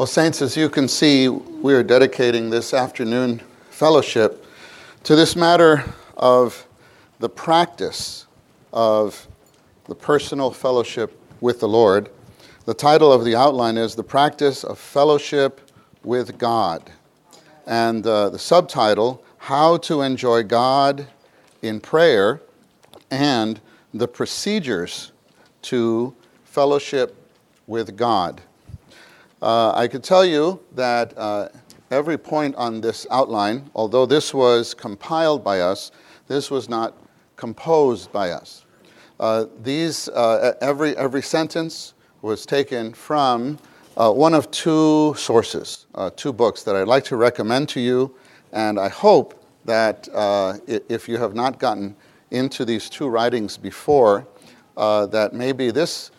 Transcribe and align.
Well, 0.00 0.06
Saints, 0.06 0.40
as 0.40 0.56
you 0.56 0.70
can 0.70 0.88
see, 0.88 1.28
we 1.28 1.74
are 1.74 1.82
dedicating 1.82 2.48
this 2.48 2.72
afternoon 2.72 3.42
fellowship 3.68 4.46
to 5.02 5.14
this 5.14 5.36
matter 5.36 5.84
of 6.16 6.66
the 7.18 7.28
practice 7.28 8.24
of 8.72 9.28
the 9.88 9.94
personal 9.94 10.52
fellowship 10.52 11.20
with 11.42 11.60
the 11.60 11.68
Lord. 11.68 12.08
The 12.64 12.72
title 12.72 13.12
of 13.12 13.26
the 13.26 13.36
outline 13.36 13.76
is 13.76 13.94
The 13.94 14.02
Practice 14.02 14.64
of 14.64 14.78
Fellowship 14.78 15.70
with 16.02 16.38
God. 16.38 16.90
And 17.66 18.06
uh, 18.06 18.30
the 18.30 18.38
subtitle, 18.38 19.22
How 19.36 19.76
to 19.76 20.00
Enjoy 20.00 20.44
God 20.44 21.08
in 21.60 21.78
Prayer 21.78 22.40
and 23.10 23.60
the 23.92 24.08
Procedures 24.08 25.12
to 25.60 26.14
Fellowship 26.46 27.14
with 27.66 27.98
God. 27.98 28.40
Uh, 29.42 29.72
I 29.74 29.88
could 29.88 30.04
tell 30.04 30.24
you 30.24 30.60
that 30.74 31.16
uh, 31.16 31.48
every 31.90 32.18
point 32.18 32.54
on 32.56 32.82
this 32.82 33.06
outline, 33.10 33.70
although 33.74 34.04
this 34.04 34.34
was 34.34 34.74
compiled 34.74 35.42
by 35.42 35.60
us, 35.60 35.92
this 36.26 36.50
was 36.50 36.68
not 36.68 36.94
composed 37.36 38.12
by 38.12 38.32
us. 38.32 38.66
Uh, 39.18 39.46
these, 39.62 40.10
uh, 40.10 40.54
every, 40.60 40.94
every 40.98 41.22
sentence 41.22 41.94
was 42.20 42.44
taken 42.44 42.92
from 42.92 43.58
uh, 43.96 44.12
one 44.12 44.34
of 44.34 44.50
two 44.50 45.14
sources, 45.16 45.86
uh, 45.94 46.10
two 46.16 46.34
books 46.34 46.62
that 46.62 46.76
I'd 46.76 46.86
like 46.86 47.04
to 47.04 47.16
recommend 47.16 47.70
to 47.70 47.80
you, 47.80 48.14
and 48.52 48.78
I 48.78 48.90
hope 48.90 49.42
that 49.64 50.08
if 50.66 51.08
you 51.08 51.16
have 51.16 51.34
not 51.34 51.58
gotten 51.58 51.96
into 52.30 52.64
these 52.66 52.90
two 52.90 53.08
writings 53.08 53.56
before, 53.56 54.26
that 54.76 55.30
maybe 55.32 55.70
this 55.70 56.10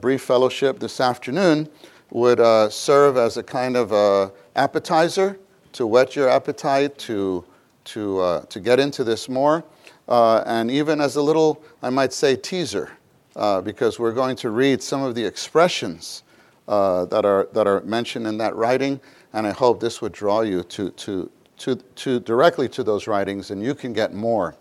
brief 0.00 0.22
fellowship 0.22 0.78
this 0.78 1.00
afternoon 1.00 1.68
would 2.14 2.40
uh, 2.40 2.70
serve 2.70 3.18
as 3.18 3.36
a 3.36 3.42
kind 3.42 3.76
of 3.76 4.32
appetizer 4.56 5.38
to 5.74 5.86
whet 5.86 6.14
your 6.14 6.28
appetite 6.28 6.96
to, 6.96 7.44
to, 7.84 8.20
uh, 8.20 8.40
to 8.46 8.60
get 8.60 8.78
into 8.80 9.04
this 9.04 9.28
more, 9.28 9.64
uh, 10.08 10.42
and 10.46 10.70
even 10.70 11.00
as 11.00 11.16
a 11.16 11.22
little, 11.22 11.62
I 11.82 11.90
might 11.90 12.12
say, 12.12 12.36
teaser, 12.36 12.90
uh, 13.36 13.60
because 13.60 13.98
we're 13.98 14.12
going 14.12 14.36
to 14.36 14.50
read 14.50 14.80
some 14.82 15.02
of 15.02 15.16
the 15.16 15.24
expressions 15.24 16.22
uh, 16.68 17.06
that, 17.06 17.24
are, 17.24 17.48
that 17.52 17.66
are 17.66 17.80
mentioned 17.80 18.26
in 18.26 18.38
that 18.38 18.54
writing, 18.54 19.00
and 19.32 19.46
I 19.46 19.50
hope 19.50 19.80
this 19.80 20.00
would 20.00 20.12
draw 20.12 20.42
you 20.42 20.62
to, 20.62 20.90
to, 20.90 21.30
to, 21.58 21.74
to 21.74 22.20
directly 22.20 22.68
to 22.68 22.84
those 22.84 23.08
writings, 23.08 23.50
and 23.50 23.60
you 23.62 23.74
can 23.74 23.92
get 23.92 24.14
more. 24.14 24.54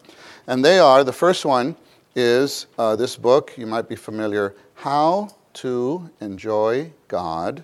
And 0.47 0.66
they 0.66 0.80
are 0.80 1.03
the 1.03 1.14
first 1.14 1.45
one 1.45 1.75
is 2.16 2.66
uh, 2.80 2.95
this 2.95 3.16
book, 3.16 3.53
you 3.55 3.67
might 3.67 3.88
be 3.88 3.95
familiar, 3.95 4.55
How 4.73 5.30
to 5.53 6.09
enjoy 6.20 6.92
God 7.14 7.64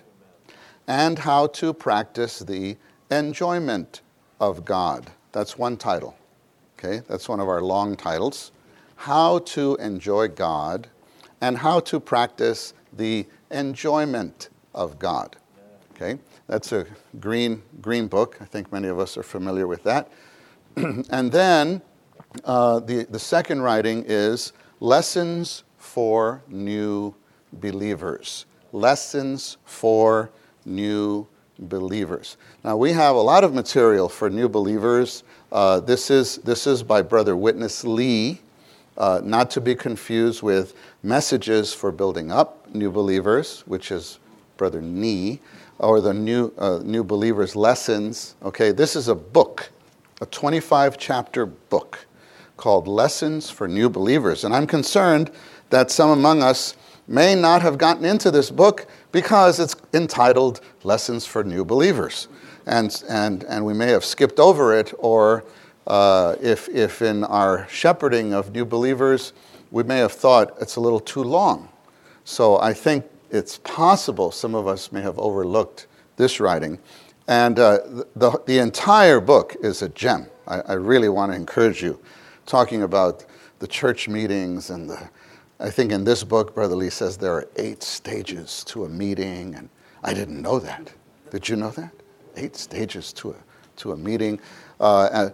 and 0.86 1.18
how 1.18 1.48
to 1.48 1.74
practice 1.74 2.38
the 2.38 2.76
enjoyment 3.10 4.00
of 4.38 4.64
God. 4.64 5.10
That's 5.32 5.58
one 5.58 5.76
title. 5.76 6.16
Okay, 6.78 7.02
that's 7.08 7.28
one 7.28 7.40
of 7.40 7.48
our 7.48 7.60
long 7.60 7.96
titles. 7.96 8.52
How 8.94 9.40
to 9.56 9.74
enjoy 9.80 10.28
God 10.28 10.86
and 11.40 11.58
how 11.58 11.80
to 11.80 11.98
practice 11.98 12.74
the 12.96 13.26
enjoyment 13.50 14.50
of 14.72 15.00
God. 15.00 15.34
Okay, 15.96 16.20
that's 16.46 16.70
a 16.70 16.86
green 17.18 17.64
green 17.80 18.06
book. 18.06 18.38
I 18.40 18.44
think 18.44 18.70
many 18.70 18.86
of 18.86 19.00
us 19.00 19.16
are 19.16 19.24
familiar 19.24 19.66
with 19.66 19.82
that. 19.82 20.12
and 20.76 21.32
then 21.32 21.82
uh, 22.44 22.78
the 22.78 23.04
the 23.10 23.18
second 23.18 23.62
writing 23.62 24.04
is 24.06 24.52
lessons 24.78 25.64
for 25.76 26.40
new 26.46 27.16
believers. 27.52 28.46
Lessons 28.72 29.56
for 29.64 30.30
new 30.64 31.26
believers. 31.58 32.36
Now, 32.64 32.76
we 32.76 32.92
have 32.92 33.16
a 33.16 33.20
lot 33.20 33.44
of 33.44 33.54
material 33.54 34.08
for 34.08 34.30
new 34.30 34.48
believers. 34.48 35.22
Uh, 35.52 35.80
this, 35.80 36.10
is, 36.10 36.36
this 36.38 36.66
is 36.66 36.82
by 36.82 37.02
Brother 37.02 37.36
Witness 37.36 37.84
Lee, 37.84 38.40
uh, 38.96 39.20
not 39.22 39.50
to 39.52 39.60
be 39.60 39.74
confused 39.74 40.42
with 40.42 40.74
Messages 41.02 41.72
for 41.72 41.92
Building 41.92 42.30
Up 42.30 42.72
New 42.74 42.90
Believers, 42.90 43.62
which 43.66 43.90
is 43.90 44.18
Brother 44.56 44.80
Nee, 44.80 45.40
or 45.78 46.00
the 46.00 46.14
New, 46.14 46.52
uh, 46.58 46.80
new 46.84 47.02
Believers 47.02 47.56
Lessons. 47.56 48.36
Okay, 48.42 48.72
this 48.72 48.96
is 48.96 49.08
a 49.08 49.14
book, 49.14 49.70
a 50.20 50.26
25 50.26 50.98
chapter 50.98 51.46
book 51.46 52.06
called 52.56 52.86
Lessons 52.86 53.48
for 53.48 53.66
New 53.66 53.88
Believers. 53.88 54.44
And 54.44 54.54
I'm 54.54 54.66
concerned 54.66 55.30
that 55.70 55.90
some 55.90 56.10
among 56.10 56.42
us 56.42 56.76
may 57.10 57.34
not 57.34 57.60
have 57.60 57.76
gotten 57.76 58.04
into 58.04 58.30
this 58.30 58.52
book 58.52 58.86
because 59.10 59.58
it's 59.58 59.74
entitled 59.92 60.60
Lessons 60.84 61.26
for 61.26 61.42
New 61.42 61.64
Believers. 61.64 62.28
And, 62.66 63.02
and, 63.08 63.42
and 63.44 63.66
we 63.66 63.74
may 63.74 63.88
have 63.88 64.04
skipped 64.04 64.38
over 64.38 64.78
it, 64.78 64.94
or 64.98 65.44
uh, 65.88 66.36
if, 66.40 66.68
if 66.68 67.02
in 67.02 67.24
our 67.24 67.66
shepherding 67.68 68.32
of 68.32 68.52
new 68.52 68.64
believers, 68.64 69.32
we 69.72 69.82
may 69.82 69.98
have 69.98 70.12
thought 70.12 70.54
it's 70.60 70.76
a 70.76 70.80
little 70.80 71.00
too 71.00 71.24
long. 71.24 71.68
So 72.24 72.60
I 72.60 72.72
think 72.72 73.04
it's 73.30 73.58
possible 73.58 74.30
some 74.30 74.54
of 74.54 74.68
us 74.68 74.92
may 74.92 75.00
have 75.00 75.18
overlooked 75.18 75.88
this 76.16 76.38
writing. 76.38 76.78
And 77.26 77.58
uh, 77.58 77.78
the, 78.14 78.40
the 78.46 78.58
entire 78.58 79.18
book 79.18 79.56
is 79.62 79.82
a 79.82 79.88
gem. 79.88 80.28
I, 80.46 80.60
I 80.60 80.72
really 80.74 81.08
want 81.08 81.32
to 81.32 81.36
encourage 81.36 81.82
you, 81.82 81.98
talking 82.46 82.84
about 82.84 83.26
the 83.58 83.66
church 83.66 84.08
meetings 84.08 84.70
and 84.70 84.88
the 84.88 85.10
I 85.60 85.68
think 85.68 85.92
in 85.92 86.04
this 86.04 86.24
book, 86.24 86.54
Brother 86.54 86.74
Lee 86.74 86.88
says 86.88 87.18
there 87.18 87.34
are 87.34 87.46
eight 87.56 87.82
stages 87.82 88.64
to 88.64 88.86
a 88.86 88.88
meeting, 88.88 89.54
and 89.54 89.68
I 90.02 90.14
didn't 90.14 90.40
know 90.40 90.58
that. 90.58 90.90
Did 91.30 91.50
you 91.50 91.56
know 91.56 91.70
that? 91.72 91.92
Eight 92.36 92.56
stages 92.56 93.12
to 93.14 93.32
a, 93.32 93.34
to 93.76 93.92
a 93.92 93.96
meeting. 93.96 94.40
Uh, 94.80 95.28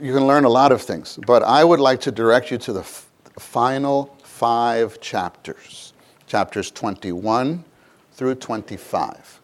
you 0.00 0.12
can 0.12 0.26
learn 0.26 0.44
a 0.44 0.48
lot 0.48 0.72
of 0.72 0.82
things, 0.82 1.16
but 1.28 1.44
I 1.44 1.62
would 1.62 1.78
like 1.78 2.00
to 2.00 2.10
direct 2.10 2.50
you 2.50 2.58
to 2.58 2.72
the 2.72 2.80
f- 2.80 3.08
final 3.38 4.16
five 4.24 5.00
chapters 5.00 5.92
chapters 6.26 6.70
21 6.72 7.64
through 8.12 8.34
25. 8.34 9.40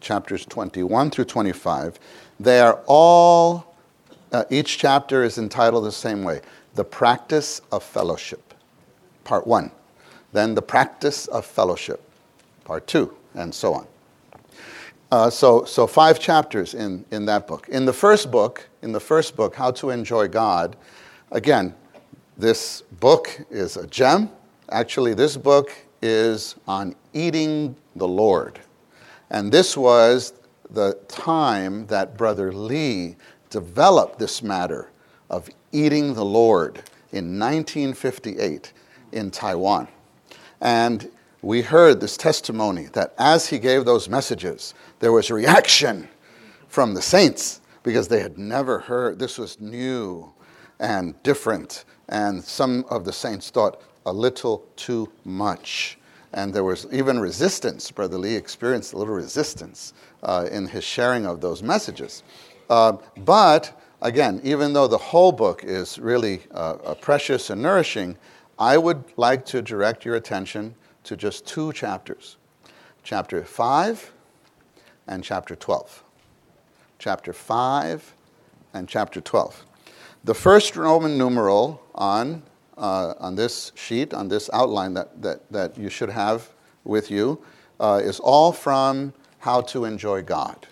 Chapters 0.00 0.46
21 0.46 1.10
through 1.10 1.24
25. 1.26 1.98
They 2.40 2.60
are 2.60 2.80
all, 2.86 3.74
uh, 4.32 4.44
each 4.48 4.78
chapter 4.78 5.24
is 5.24 5.38
entitled 5.38 5.84
the 5.84 5.92
same 5.92 6.24
way 6.24 6.40
The 6.74 6.84
Practice 6.84 7.60
of 7.70 7.82
Fellowship 7.82 8.51
part 9.24 9.46
one. 9.46 9.70
Then 10.32 10.54
the 10.54 10.62
practice 10.62 11.26
of 11.26 11.44
fellowship, 11.44 12.02
part 12.64 12.86
two, 12.86 13.14
and 13.34 13.54
so 13.54 13.74
on. 13.74 13.86
Uh, 15.10 15.28
so, 15.28 15.64
so 15.64 15.86
five 15.86 16.18
chapters 16.18 16.72
in, 16.72 17.04
in 17.10 17.26
that 17.26 17.46
book. 17.46 17.68
In 17.68 17.84
the 17.84 17.92
first 17.92 18.30
book, 18.30 18.66
in 18.80 18.92
the 18.92 19.00
first 19.00 19.36
book, 19.36 19.54
How 19.54 19.70
to 19.72 19.90
Enjoy 19.90 20.26
God, 20.26 20.74
again, 21.30 21.74
this 22.38 22.82
book 22.98 23.38
is 23.50 23.76
a 23.76 23.86
gem. 23.86 24.30
Actually, 24.70 25.12
this 25.12 25.36
book 25.36 25.70
is 26.00 26.56
on 26.66 26.94
eating 27.12 27.76
the 27.96 28.08
Lord. 28.08 28.58
And 29.28 29.52
this 29.52 29.76
was 29.76 30.32
the 30.70 30.98
time 31.08 31.86
that 31.88 32.16
Brother 32.16 32.50
Lee 32.50 33.16
developed 33.50 34.18
this 34.18 34.42
matter 34.42 34.90
of 35.28 35.48
eating 35.72 36.14
the 36.14 36.24
Lord 36.24 36.76
in 37.12 37.38
1958 37.38 38.72
in 39.12 39.30
Taiwan. 39.30 39.88
And 40.60 41.10
we 41.42 41.62
heard 41.62 42.00
this 42.00 42.16
testimony 42.16 42.84
that 42.92 43.14
as 43.18 43.48
he 43.48 43.58
gave 43.58 43.84
those 43.84 44.08
messages, 44.08 44.74
there 45.00 45.12
was 45.12 45.30
reaction 45.30 46.08
from 46.68 46.94
the 46.94 47.02
saints 47.02 47.60
because 47.82 48.08
they 48.08 48.20
had 48.20 48.38
never 48.38 48.78
heard. 48.78 49.18
This 49.18 49.38
was 49.38 49.60
new 49.60 50.32
and 50.78 51.20
different. 51.22 51.84
And 52.08 52.42
some 52.42 52.84
of 52.90 53.04
the 53.04 53.12
saints 53.12 53.50
thought 53.50 53.82
a 54.06 54.12
little 54.12 54.64
too 54.76 55.10
much. 55.24 55.98
And 56.32 56.54
there 56.54 56.64
was 56.64 56.86
even 56.92 57.18
resistance. 57.18 57.90
Brother 57.90 58.18
Lee 58.18 58.34
experienced 58.34 58.92
a 58.92 58.96
little 58.96 59.14
resistance 59.14 59.92
uh, 60.22 60.48
in 60.50 60.66
his 60.66 60.84
sharing 60.84 61.26
of 61.26 61.40
those 61.40 61.62
messages. 61.62 62.22
Uh, 62.70 62.92
but 63.18 63.78
again, 64.00 64.40
even 64.44 64.72
though 64.72 64.86
the 64.86 64.98
whole 64.98 65.32
book 65.32 65.64
is 65.64 65.98
really 65.98 66.40
uh, 66.52 66.94
precious 67.00 67.50
and 67.50 67.60
nourishing, 67.60 68.16
I 68.58 68.76
would 68.76 69.04
like 69.16 69.44
to 69.46 69.62
direct 69.62 70.04
your 70.04 70.16
attention 70.16 70.74
to 71.04 71.16
just 71.16 71.46
two 71.46 71.72
chapters 71.72 72.36
chapter 73.02 73.44
5 73.44 74.12
and 75.08 75.24
chapter 75.24 75.56
12. 75.56 76.04
Chapter 76.98 77.32
5 77.32 78.14
and 78.74 78.88
chapter 78.88 79.20
12. 79.20 79.66
The 80.24 80.34
first 80.34 80.76
Roman 80.76 81.18
numeral 81.18 81.82
on, 81.94 82.42
uh, 82.78 83.14
on 83.18 83.34
this 83.34 83.72
sheet, 83.74 84.14
on 84.14 84.28
this 84.28 84.48
outline 84.52 84.94
that, 84.94 85.20
that, 85.20 85.50
that 85.50 85.76
you 85.76 85.88
should 85.88 86.10
have 86.10 86.48
with 86.84 87.10
you, 87.10 87.42
uh, 87.80 88.00
is 88.02 88.20
all 88.20 88.52
from 88.52 89.12
How 89.40 89.60
to 89.62 89.84
Enjoy 89.84 90.22
God. 90.22 90.68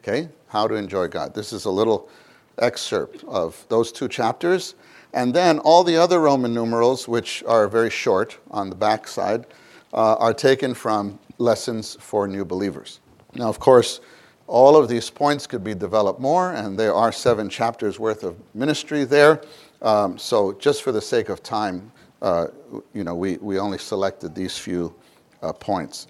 Okay? 0.00 0.28
How 0.48 0.68
to 0.68 0.74
Enjoy 0.74 1.08
God. 1.08 1.34
This 1.34 1.52
is 1.52 1.64
a 1.64 1.70
little 1.70 2.10
excerpt 2.58 3.24
of 3.24 3.64
those 3.68 3.90
two 3.90 4.08
chapters. 4.08 4.74
And 5.16 5.32
then 5.32 5.60
all 5.60 5.82
the 5.82 5.96
other 5.96 6.20
Roman 6.20 6.52
numerals, 6.52 7.08
which 7.08 7.42
are 7.44 7.68
very 7.68 7.88
short 7.88 8.36
on 8.50 8.68
the 8.68 8.76
back 8.76 9.08
side, 9.08 9.46
uh, 9.94 10.14
are 10.16 10.34
taken 10.34 10.74
from 10.74 11.18
lessons 11.38 11.96
for 11.98 12.28
new 12.28 12.44
believers. 12.44 13.00
Now, 13.34 13.48
of 13.48 13.58
course, 13.58 14.00
all 14.46 14.76
of 14.76 14.90
these 14.90 15.08
points 15.08 15.46
could 15.46 15.64
be 15.64 15.74
developed 15.74 16.20
more, 16.20 16.52
and 16.52 16.78
there 16.78 16.92
are 16.92 17.12
seven 17.12 17.48
chapters 17.48 17.98
worth 17.98 18.24
of 18.24 18.36
ministry 18.54 19.04
there. 19.04 19.40
Um, 19.80 20.18
so, 20.18 20.52
just 20.52 20.82
for 20.82 20.92
the 20.92 21.00
sake 21.00 21.30
of 21.30 21.42
time, 21.42 21.90
uh, 22.20 22.48
you 22.92 23.02
know, 23.02 23.14
we, 23.14 23.38
we 23.38 23.58
only 23.58 23.78
selected 23.78 24.34
these 24.34 24.58
few 24.58 24.94
uh, 25.40 25.50
points. 25.54 26.08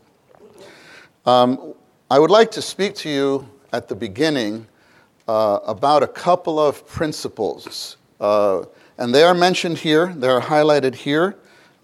Um, 1.26 1.75
I 2.11 2.19
would 2.19 2.32
like 2.32 2.50
to 2.53 2.62
speak 2.62 2.97
to 2.97 3.08
you 3.08 3.49
at 3.73 3.87
the 3.87 3.94
beginning 3.94 4.67
uh, 5.29 5.61
about 5.64 6.03
a 6.03 6.08
couple 6.08 6.58
of 6.58 6.85
principles. 6.88 7.99
And 8.98 9.14
they 9.14 9.22
are 9.22 9.34
mentioned 9.34 9.78
here, 9.78 10.12
they're 10.14 10.40
highlighted 10.40 10.94
here. 10.94 11.37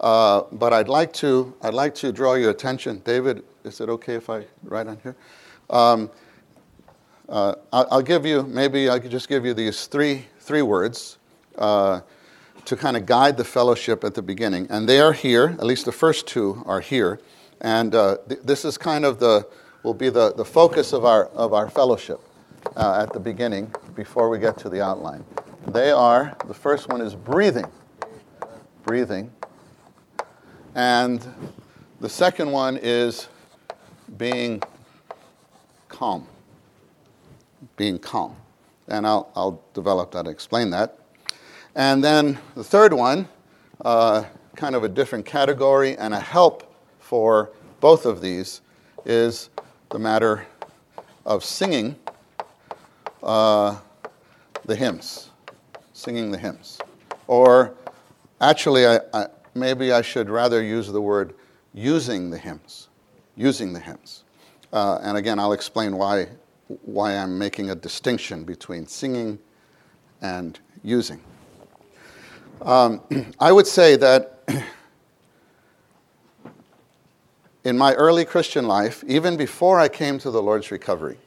Uh, 0.03 0.43
but 0.51 0.73
I'd 0.73 0.89
like, 0.89 1.13
to, 1.13 1.53
I'd 1.61 1.73
like 1.73 1.95
to 1.95 2.11
draw 2.11 2.33
your 2.33 2.49
attention. 2.49 3.01
David, 3.05 3.43
is 3.63 3.79
it 3.79 3.87
okay 3.87 4.15
if 4.15 4.29
I 4.29 4.45
write 4.63 4.87
on 4.87 4.97
here? 5.01 5.15
Um, 5.69 6.11
uh, 7.29 7.55
I'll, 7.71 7.87
I'll, 7.89 8.01
give 8.01 8.25
you, 8.25 8.43
maybe 8.43 8.89
I 8.89 8.99
could 8.99 9.11
just 9.11 9.29
give 9.29 9.45
you 9.45 9.53
these 9.53 9.87
three, 9.87 10.25
three 10.39 10.61
words 10.61 11.19
uh, 11.57 12.01
to 12.65 12.75
kind 12.75 12.97
of 12.97 13.05
guide 13.05 13.37
the 13.37 13.45
fellowship 13.45 14.03
at 14.03 14.13
the 14.13 14.21
beginning. 14.21 14.67
And 14.69 14.89
they 14.89 14.99
are 14.99 15.13
here, 15.13 15.55
at 15.57 15.63
least 15.63 15.85
the 15.85 15.93
first 15.93 16.27
two 16.27 16.61
are 16.65 16.81
here. 16.81 17.21
And 17.61 17.95
uh, 17.95 18.17
th- 18.27 18.41
this 18.43 18.65
is 18.65 18.77
kind 18.77 19.05
of 19.05 19.19
the, 19.19 19.47
will 19.83 19.93
be 19.93 20.09
the, 20.09 20.33
the 20.33 20.45
focus 20.45 20.91
of 20.91 21.05
our, 21.05 21.27
of 21.27 21.53
our 21.53 21.69
fellowship 21.69 22.19
uh, 22.75 23.03
at 23.03 23.13
the 23.13 23.19
beginning 23.21 23.73
before 23.95 24.29
we 24.29 24.37
get 24.37 24.57
to 24.57 24.69
the 24.69 24.83
outline. 24.83 25.23
They 25.67 25.91
are, 25.91 26.35
the 26.45 26.53
first 26.53 26.89
one 26.89 27.01
is 27.01 27.15
breathing. 27.15 27.65
Breathing. 28.83 29.31
And 30.75 31.25
the 32.01 32.09
second 32.09 32.51
one 32.51 32.77
is 32.81 33.27
being 34.17 34.61
calm. 35.87 36.27
Being 37.77 37.97
calm. 37.97 38.35
And 38.89 39.07
I'll, 39.07 39.31
I'll 39.35 39.63
develop 39.73 40.11
that, 40.11 40.19
and 40.19 40.27
explain 40.27 40.69
that. 40.71 40.99
And 41.75 42.03
then 42.03 42.37
the 42.55 42.63
third 42.63 42.93
one, 42.93 43.27
uh, 43.85 44.25
kind 44.55 44.75
of 44.75 44.83
a 44.83 44.89
different 44.89 45.25
category 45.25 45.97
and 45.97 46.13
a 46.13 46.19
help 46.19 46.75
for 46.99 47.51
both 47.79 48.05
of 48.05 48.21
these, 48.21 48.61
is 49.05 49.49
the 49.89 49.99
matter 49.99 50.45
of 51.25 51.43
singing 51.43 51.95
uh, 53.23 53.79
the 54.65 54.75
hymns. 54.75 55.29
Singing 56.03 56.31
the 56.31 56.37
hymns. 56.37 56.79
Or 57.27 57.75
actually, 58.41 58.85
I, 58.85 58.99
I, 59.13 59.27
maybe 59.55 59.93
I 59.93 60.01
should 60.01 60.29
rather 60.29 60.61
use 60.61 60.91
the 60.91 60.99
word 60.99 61.33
using 61.73 62.29
the 62.29 62.37
hymns. 62.37 62.89
Using 63.37 63.71
the 63.71 63.79
hymns. 63.79 64.25
Uh, 64.73 64.99
and 65.01 65.15
again, 65.15 65.39
I'll 65.39 65.53
explain 65.53 65.95
why, 65.95 66.27
why 66.67 67.15
I'm 67.15 67.39
making 67.39 67.69
a 67.69 67.75
distinction 67.75 68.43
between 68.43 68.85
singing 68.85 69.39
and 70.21 70.59
using. 70.83 71.21
Um, 72.61 72.99
I 73.39 73.53
would 73.53 73.65
say 73.65 73.95
that 73.95 74.41
in 77.63 77.77
my 77.77 77.93
early 77.93 78.25
Christian 78.25 78.67
life, 78.67 79.05
even 79.07 79.37
before 79.37 79.79
I 79.79 79.87
came 79.87 80.19
to 80.19 80.31
the 80.31 80.43
Lord's 80.43 80.69
recovery, 80.69 81.17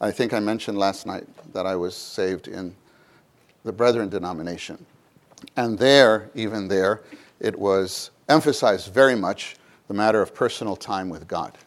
I 0.00 0.10
think 0.10 0.32
I 0.32 0.40
mentioned 0.40 0.78
last 0.78 1.04
night 1.04 1.26
that 1.52 1.66
I 1.66 1.76
was 1.76 1.94
saved 1.94 2.48
in 2.48 2.74
the 3.66 3.72
Brethren 3.72 4.08
denomination. 4.08 4.86
And 5.56 5.78
there, 5.78 6.30
even 6.34 6.68
there, 6.68 7.02
it 7.40 7.58
was 7.58 8.10
emphasized 8.28 8.94
very 8.94 9.16
much 9.16 9.56
the 9.88 9.94
matter 9.94 10.22
of 10.22 10.34
personal 10.34 10.76
time 10.76 11.08
with 11.08 11.28
God. 11.28 11.58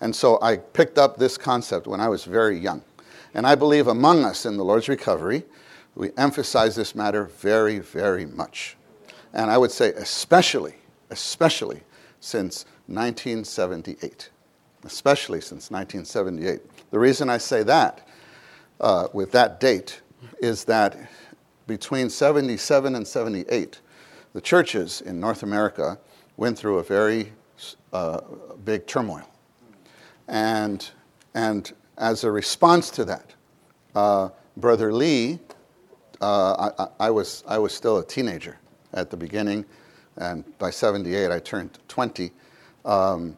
And 0.00 0.14
so 0.14 0.38
I 0.42 0.58
picked 0.58 0.98
up 0.98 1.16
this 1.16 1.38
concept 1.38 1.86
when 1.86 2.00
I 2.00 2.08
was 2.08 2.24
very 2.24 2.58
young. 2.58 2.82
And 3.34 3.46
I 3.46 3.54
believe 3.54 3.88
among 3.88 4.24
us 4.24 4.44
in 4.44 4.56
the 4.56 4.64
Lord's 4.64 4.88
recovery, 4.88 5.42
we 5.94 6.10
emphasize 6.18 6.76
this 6.76 6.94
matter 6.94 7.24
very, 7.24 7.78
very 7.78 8.26
much. 8.26 8.76
And 9.32 9.50
I 9.50 9.56
would 9.56 9.70
say, 9.70 9.88
especially, 9.92 10.74
especially 11.10 11.80
since 12.20 12.66
1978. 12.88 14.28
Especially 14.84 15.40
since 15.40 15.70
1978. 15.70 16.60
The 16.90 16.98
reason 16.98 17.30
I 17.30 17.38
say 17.38 17.62
that 17.62 18.06
uh, 18.80 19.08
with 19.12 19.32
that 19.32 19.60
date 19.60 20.02
is 20.40 20.64
that 20.64 20.96
between 21.66 22.10
77 22.10 22.94
and 22.94 23.06
78, 23.06 23.80
the 24.32 24.40
churches 24.40 25.00
in 25.02 25.20
North 25.20 25.42
America 25.42 25.98
went 26.36 26.58
through 26.58 26.78
a 26.78 26.82
very 26.82 27.32
uh, 27.92 28.20
big 28.64 28.86
turmoil. 28.86 29.28
And, 30.28 30.88
and 31.34 31.72
as 31.98 32.24
a 32.24 32.30
response 32.30 32.90
to 32.90 33.04
that, 33.04 33.34
uh, 33.94 34.30
Brother 34.56 34.92
Lee, 34.92 35.38
uh, 36.20 36.72
I, 36.78 37.06
I, 37.06 37.10
was, 37.10 37.44
I 37.46 37.58
was 37.58 37.74
still 37.74 37.98
a 37.98 38.04
teenager 38.04 38.58
at 38.92 39.10
the 39.10 39.16
beginning, 39.16 39.64
and 40.16 40.44
by 40.58 40.70
78 40.70 41.30
I 41.30 41.38
turned 41.38 41.78
20. 41.88 42.30
Um, 42.84 43.36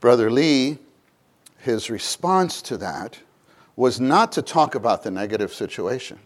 Brother 0.00 0.30
Lee, 0.30 0.78
his 1.58 1.90
response 1.90 2.60
to 2.62 2.76
that 2.78 3.18
was 3.76 4.00
not 4.00 4.32
to 4.32 4.42
talk 4.42 4.74
about 4.74 5.02
the 5.02 5.10
negative 5.10 5.52
situation, 5.52 6.18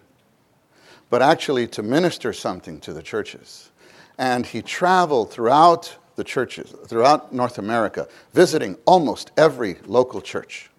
but 1.11 1.23
actually 1.23 1.67
to 1.69 1.83
minister 1.83 2.33
something 2.33 2.81
to 2.81 2.93
the 2.93 3.03
churches. 3.03 3.71
And 4.19 4.45
he 4.45 4.63
traveled 4.63 5.31
throughout 5.31 5.97
the 6.17 6.25
churches, 6.25 6.75
throughout 6.87 7.33
North 7.33 7.59
America, 7.59 8.09
visiting 8.35 8.77
almost 8.85 9.31
every 9.37 9.77
local 9.87 10.21
church. 10.21 10.71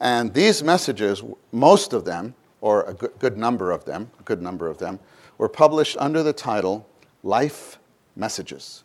And 0.00 0.32
these 0.32 0.62
messages, 0.62 1.22
most 1.50 1.92
of 1.92 2.04
them, 2.04 2.34
or 2.60 2.84
a 2.84 2.94
good 2.94 3.36
number 3.36 3.72
of 3.72 3.84
them, 3.84 4.10
a 4.20 4.22
good 4.22 4.40
number 4.40 4.68
of 4.68 4.78
them, 4.78 5.00
were 5.38 5.48
published 5.48 5.96
under 5.98 6.22
the 6.22 6.32
title 6.32 6.86
Life 7.22 7.78
Messages. 8.16 8.84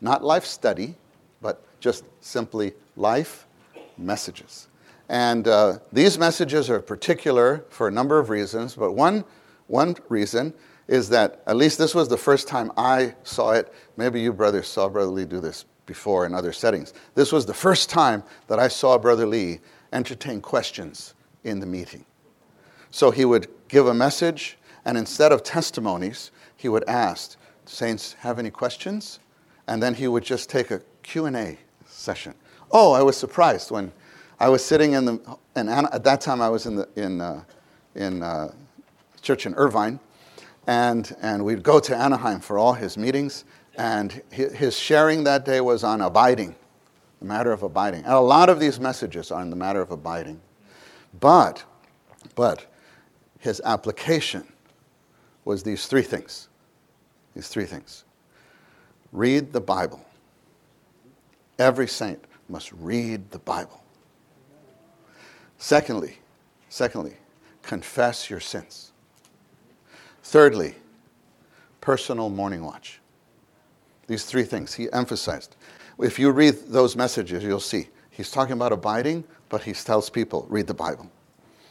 Not 0.00 0.22
life 0.22 0.44
study, 0.44 0.96
but 1.40 1.62
just 1.80 2.04
simply 2.20 2.74
life 2.96 3.46
messages. 3.96 4.68
And 5.08 5.46
uh, 5.46 5.78
these 5.92 6.18
messages 6.18 6.68
are 6.68 6.80
particular 6.80 7.64
for 7.70 7.88
a 7.88 7.90
number 7.90 8.18
of 8.18 8.30
reasons, 8.30 8.74
but 8.74 8.92
one, 8.92 9.24
one 9.68 9.96
reason 10.08 10.54
is 10.88 11.08
that 11.08 11.42
at 11.46 11.56
least 11.56 11.78
this 11.78 11.94
was 11.94 12.08
the 12.08 12.16
first 12.16 12.46
time 12.46 12.70
I 12.76 13.14
saw 13.24 13.52
it. 13.52 13.72
Maybe 13.96 14.20
you 14.20 14.32
brothers 14.32 14.68
saw 14.68 14.88
Brother 14.88 15.10
Lee 15.10 15.24
do 15.24 15.40
this 15.40 15.64
before 15.86 16.26
in 16.26 16.34
other 16.34 16.52
settings. 16.52 16.94
This 17.14 17.32
was 17.32 17.46
the 17.46 17.54
first 17.54 17.90
time 17.90 18.22
that 18.48 18.58
I 18.58 18.68
saw 18.68 18.98
Brother 18.98 19.26
Lee 19.26 19.60
entertain 19.92 20.40
questions 20.40 21.14
in 21.44 21.60
the 21.60 21.66
meeting. 21.66 22.04
So 22.90 23.10
he 23.10 23.24
would 23.24 23.48
give 23.68 23.86
a 23.86 23.94
message, 23.94 24.58
and 24.84 24.96
instead 24.96 25.32
of 25.32 25.42
testimonies, 25.42 26.30
he 26.56 26.68
would 26.68 26.88
ask, 26.88 27.36
Saints, 27.66 28.12
have 28.14 28.38
any 28.38 28.50
questions? 28.50 29.18
And 29.66 29.82
then 29.82 29.94
he 29.94 30.06
would 30.06 30.22
just 30.22 30.48
take 30.48 30.70
a 30.70 30.80
Q&A 31.02 31.58
session. 31.86 32.34
Oh, 32.70 32.92
I 32.92 33.02
was 33.02 33.16
surprised 33.16 33.70
when 33.70 33.92
I 34.38 34.48
was 34.48 34.64
sitting 34.64 34.92
in 34.92 35.04
the, 35.04 35.38
and 35.56 35.68
at 35.68 36.04
that 36.04 36.20
time 36.20 36.40
I 36.40 36.48
was 36.48 36.66
in, 36.66 36.76
the, 36.76 36.88
in, 36.96 37.20
uh, 37.20 37.42
in 37.94 38.22
uh, 38.22 38.52
church 39.26 39.44
in 39.44 39.54
Irvine, 39.56 39.98
and, 40.66 41.14
and 41.20 41.44
we'd 41.44 41.62
go 41.62 41.80
to 41.80 41.96
Anaheim 41.96 42.40
for 42.40 42.58
all 42.58 42.72
his 42.72 42.96
meetings. 42.96 43.44
And 43.76 44.22
his 44.30 44.78
sharing 44.78 45.24
that 45.24 45.44
day 45.44 45.60
was 45.60 45.84
on 45.84 46.00
abiding, 46.00 46.54
the 47.18 47.26
matter 47.26 47.52
of 47.52 47.62
abiding. 47.62 48.04
And 48.04 48.14
a 48.14 48.20
lot 48.20 48.48
of 48.48 48.58
these 48.58 48.80
messages 48.80 49.30
are 49.30 49.40
on 49.40 49.50
the 49.50 49.56
matter 49.56 49.82
of 49.82 49.90
abiding. 49.90 50.40
But, 51.20 51.62
but 52.34 52.64
his 53.38 53.60
application 53.64 54.46
was 55.44 55.62
these 55.62 55.86
three 55.86 56.02
things. 56.02 56.48
These 57.34 57.48
three 57.48 57.66
things. 57.66 58.04
Read 59.12 59.52
the 59.52 59.60
Bible. 59.60 60.04
Every 61.58 61.86
saint 61.86 62.24
must 62.48 62.72
read 62.72 63.30
the 63.30 63.38
Bible. 63.40 63.82
Secondly, 65.58 66.18
secondly, 66.70 67.16
confess 67.62 68.30
your 68.30 68.40
sins. 68.40 68.92
Thirdly, 70.26 70.74
personal 71.80 72.28
morning 72.30 72.64
watch. 72.64 72.98
These 74.08 74.24
three 74.24 74.42
things 74.42 74.74
he 74.74 74.92
emphasized. 74.92 75.54
If 76.00 76.18
you 76.18 76.32
read 76.32 76.54
those 76.66 76.96
messages, 76.96 77.44
you'll 77.44 77.60
see 77.60 77.90
he's 78.10 78.32
talking 78.32 78.54
about 78.54 78.72
abiding, 78.72 79.22
but 79.48 79.62
he 79.62 79.72
tells 79.72 80.10
people, 80.10 80.44
read 80.50 80.66
the 80.66 80.74
Bible. 80.74 81.08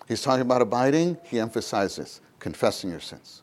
He's 0.07 0.21
talking 0.21 0.43
about 0.43 0.61
abiding, 0.61 1.17
he 1.25 1.37
emphasizes 1.37 2.21
confessing 2.39 2.89
your 2.89 3.01
sins. 3.01 3.41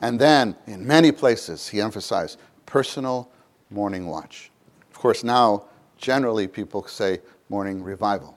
And 0.00 0.20
then, 0.20 0.56
in 0.66 0.84
many 0.84 1.12
places, 1.12 1.68
he 1.68 1.80
emphasized 1.80 2.40
personal 2.66 3.30
morning 3.70 4.08
watch. 4.08 4.50
Of 4.90 4.98
course, 4.98 5.22
now, 5.22 5.66
generally, 5.96 6.48
people 6.48 6.84
say 6.88 7.20
morning 7.50 7.84
revival. 7.84 8.36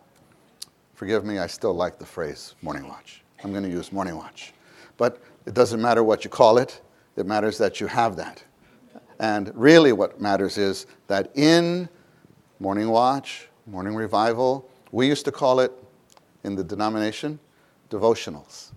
Forgive 0.94 1.26
me, 1.26 1.40
I 1.40 1.48
still 1.48 1.74
like 1.74 1.98
the 1.98 2.06
phrase 2.06 2.54
morning 2.62 2.88
watch. 2.88 3.24
I'm 3.44 3.50
going 3.50 3.64
to 3.64 3.70
use 3.70 3.92
morning 3.92 4.16
watch. 4.16 4.54
But 4.96 5.20
it 5.46 5.54
doesn't 5.54 5.82
matter 5.82 6.04
what 6.04 6.24
you 6.24 6.30
call 6.30 6.58
it, 6.58 6.82
it 7.16 7.26
matters 7.26 7.58
that 7.58 7.80
you 7.80 7.88
have 7.88 8.16
that. 8.16 8.44
And 9.20 9.52
really, 9.56 9.94
what 9.94 10.20
matters 10.20 10.58
is 10.58 10.88
that 11.08 11.32
in 11.36 11.88
morning 12.60 12.90
watch, 12.90 13.50
morning 13.66 13.96
revival. 13.96 14.70
We 14.92 15.08
used 15.08 15.26
to 15.26 15.32
call 15.32 15.60
it, 15.60 15.72
in 16.44 16.56
the 16.56 16.64
denomination, 16.64 17.40
devotionals. 17.90 18.72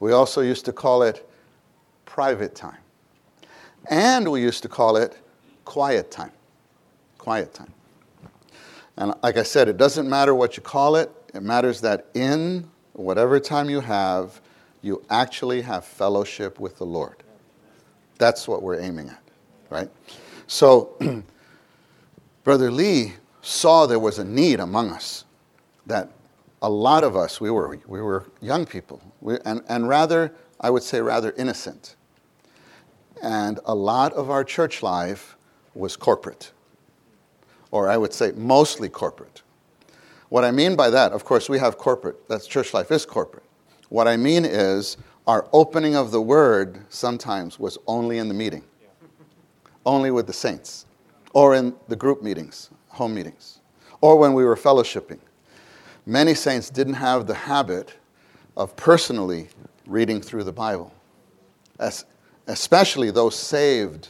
We 0.00 0.12
also 0.12 0.40
used 0.40 0.64
to 0.66 0.72
call 0.72 1.02
it 1.02 1.28
private 2.04 2.54
time. 2.54 2.78
And 3.90 4.30
we 4.30 4.40
used 4.40 4.62
to 4.62 4.68
call 4.68 4.96
it 4.96 5.18
quiet 5.64 6.10
time. 6.10 6.32
Quiet 7.18 7.52
time. 7.52 7.72
And 8.96 9.14
like 9.22 9.36
I 9.36 9.42
said, 9.42 9.68
it 9.68 9.76
doesn't 9.76 10.08
matter 10.08 10.34
what 10.34 10.56
you 10.56 10.62
call 10.62 10.96
it, 10.96 11.10
it 11.34 11.42
matters 11.42 11.80
that 11.80 12.06
in 12.14 12.70
whatever 12.92 13.40
time 13.40 13.68
you 13.68 13.80
have, 13.80 14.40
you 14.84 15.02
actually 15.08 15.62
have 15.62 15.84
fellowship 15.84 16.60
with 16.60 16.76
the 16.76 16.84
Lord. 16.84 17.22
That's 18.18 18.46
what 18.46 18.62
we're 18.62 18.80
aiming 18.80 19.08
at, 19.08 19.22
right? 19.70 19.90
So, 20.46 20.96
Brother 22.44 22.70
Lee 22.70 23.14
saw 23.40 23.86
there 23.86 23.98
was 23.98 24.18
a 24.18 24.24
need 24.24 24.60
among 24.60 24.90
us 24.90 25.24
that 25.86 26.10
a 26.60 26.68
lot 26.68 27.02
of 27.02 27.16
us, 27.16 27.40
we 27.40 27.50
were, 27.50 27.78
we 27.86 28.02
were 28.02 28.26
young 28.42 28.66
people, 28.66 29.00
we, 29.20 29.38
and, 29.46 29.62
and 29.68 29.88
rather, 29.88 30.34
I 30.60 30.68
would 30.68 30.82
say, 30.82 31.00
rather 31.00 31.32
innocent. 31.32 31.96
And 33.22 33.60
a 33.64 33.74
lot 33.74 34.12
of 34.12 34.28
our 34.28 34.44
church 34.44 34.82
life 34.82 35.36
was 35.74 35.96
corporate, 35.96 36.52
or 37.70 37.88
I 37.88 37.96
would 37.96 38.12
say 38.12 38.32
mostly 38.36 38.90
corporate. 38.90 39.42
What 40.28 40.44
I 40.44 40.50
mean 40.50 40.76
by 40.76 40.90
that, 40.90 41.12
of 41.12 41.24
course, 41.24 41.48
we 41.48 41.58
have 41.58 41.78
corporate, 41.78 42.28
that's 42.28 42.46
church 42.46 42.74
life 42.74 42.90
is 42.90 43.06
corporate. 43.06 43.43
What 43.94 44.08
I 44.08 44.16
mean 44.16 44.44
is, 44.44 44.96
our 45.24 45.46
opening 45.52 45.94
of 45.94 46.10
the 46.10 46.20
word 46.20 46.80
sometimes 46.88 47.60
was 47.60 47.78
only 47.86 48.18
in 48.18 48.26
the 48.26 48.34
meeting, 48.34 48.64
only 49.86 50.10
with 50.10 50.26
the 50.26 50.32
saints, 50.32 50.86
or 51.32 51.54
in 51.54 51.76
the 51.86 51.94
group 51.94 52.20
meetings, 52.20 52.70
home 52.88 53.14
meetings, 53.14 53.60
or 54.00 54.16
when 54.16 54.34
we 54.34 54.44
were 54.44 54.56
fellowshipping. 54.56 55.20
Many 56.06 56.34
saints 56.34 56.70
didn't 56.70 56.94
have 56.94 57.28
the 57.28 57.34
habit 57.34 57.94
of 58.56 58.74
personally 58.74 59.46
reading 59.86 60.20
through 60.20 60.42
the 60.42 60.52
Bible, 60.52 60.92
especially 62.48 63.12
those 63.12 63.36
saved 63.36 64.08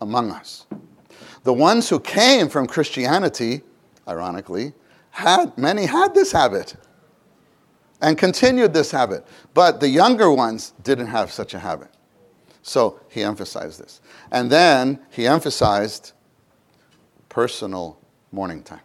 among 0.00 0.30
us. 0.30 0.64
The 1.42 1.52
ones 1.52 1.88
who 1.88 1.98
came 1.98 2.48
from 2.48 2.68
Christianity, 2.68 3.62
ironically, 4.06 4.74
had, 5.10 5.58
many 5.58 5.86
had 5.86 6.14
this 6.14 6.30
habit 6.30 6.76
and 8.00 8.16
continued 8.16 8.72
this 8.72 8.90
habit. 8.90 9.26
But 9.54 9.80
the 9.80 9.88
younger 9.88 10.30
ones 10.30 10.72
didn't 10.82 11.08
have 11.08 11.32
such 11.32 11.54
a 11.54 11.58
habit. 11.58 11.88
So 12.62 13.00
he 13.08 13.22
emphasized 13.22 13.80
this. 13.80 14.00
And 14.30 14.50
then 14.50 15.00
he 15.10 15.26
emphasized 15.26 16.12
personal 17.28 17.98
morning 18.30 18.62
time. 18.62 18.80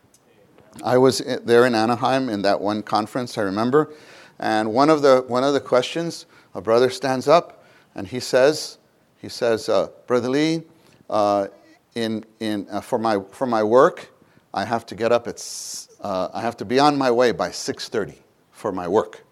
I 0.83 0.97
was 0.97 1.19
there 1.43 1.65
in 1.65 1.75
Anaheim 1.75 2.29
in 2.29 2.41
that 2.43 2.59
one 2.59 2.81
conference, 2.81 3.37
I 3.37 3.41
remember. 3.41 3.93
And 4.39 4.73
one 4.73 4.89
of 4.89 5.01
the, 5.01 5.23
one 5.27 5.43
of 5.43 5.53
the 5.53 5.59
questions, 5.59 6.25
a 6.55 6.61
brother 6.61 6.89
stands 6.89 7.27
up 7.27 7.63
and 7.95 8.07
he 8.07 8.19
says, 8.19 8.79
he 9.17 9.29
says, 9.29 9.69
uh, 9.69 9.89
Brother 10.07 10.29
Lee, 10.29 10.63
uh, 11.09 11.47
in, 11.95 12.25
in, 12.39 12.67
uh, 12.71 12.81
for, 12.81 12.97
my, 12.97 13.19
for 13.31 13.45
my 13.45 13.61
work, 13.61 14.11
I 14.53 14.65
have 14.65 14.85
to 14.87 14.95
get 14.95 15.11
up 15.11 15.27
at, 15.27 15.87
uh, 16.01 16.29
I 16.33 16.41
have 16.41 16.57
to 16.57 16.65
be 16.65 16.79
on 16.79 16.97
my 16.97 17.11
way 17.11 17.31
by 17.31 17.49
6.30 17.49 18.15
for 18.63 18.71
my 18.71 18.87
work. 18.87 19.25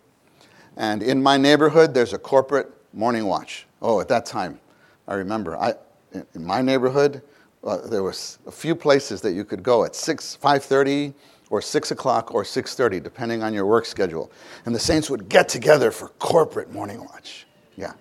And 0.75 1.01
in 1.01 1.23
my 1.23 1.37
neighborhood, 1.37 1.93
there's 1.93 2.11
a 2.11 2.17
corporate 2.17 2.69
morning 2.91 3.27
watch. 3.27 3.65
Oh, 3.81 4.01
at 4.01 4.09
that 4.09 4.25
time, 4.25 4.59
I 5.07 5.13
remember, 5.13 5.55
I, 5.55 5.75
in 6.35 6.45
my 6.45 6.61
neighborhood, 6.61 7.21
uh, 7.63 7.77
there 7.87 8.03
was 8.03 8.39
a 8.45 8.51
few 8.51 8.75
places 8.75 9.21
that 9.21 9.31
you 9.31 9.45
could 9.45 9.63
go 9.63 9.85
at 9.85 9.95
6, 9.95 10.37
5.30 10.43 11.13
or 11.49 11.61
6 11.61 11.91
o'clock 11.91 12.33
or 12.33 12.43
6.30, 12.43 13.01
depending 13.01 13.41
on 13.41 13.53
your 13.53 13.65
work 13.65 13.85
schedule. 13.85 14.29
And 14.65 14.75
the 14.75 14.79
saints 14.79 15.09
would 15.09 15.29
get 15.29 15.47
together 15.47 15.91
for 15.91 16.09
corporate 16.19 16.73
morning 16.73 16.99
watch. 16.99 17.47
Yeah. 17.77 17.93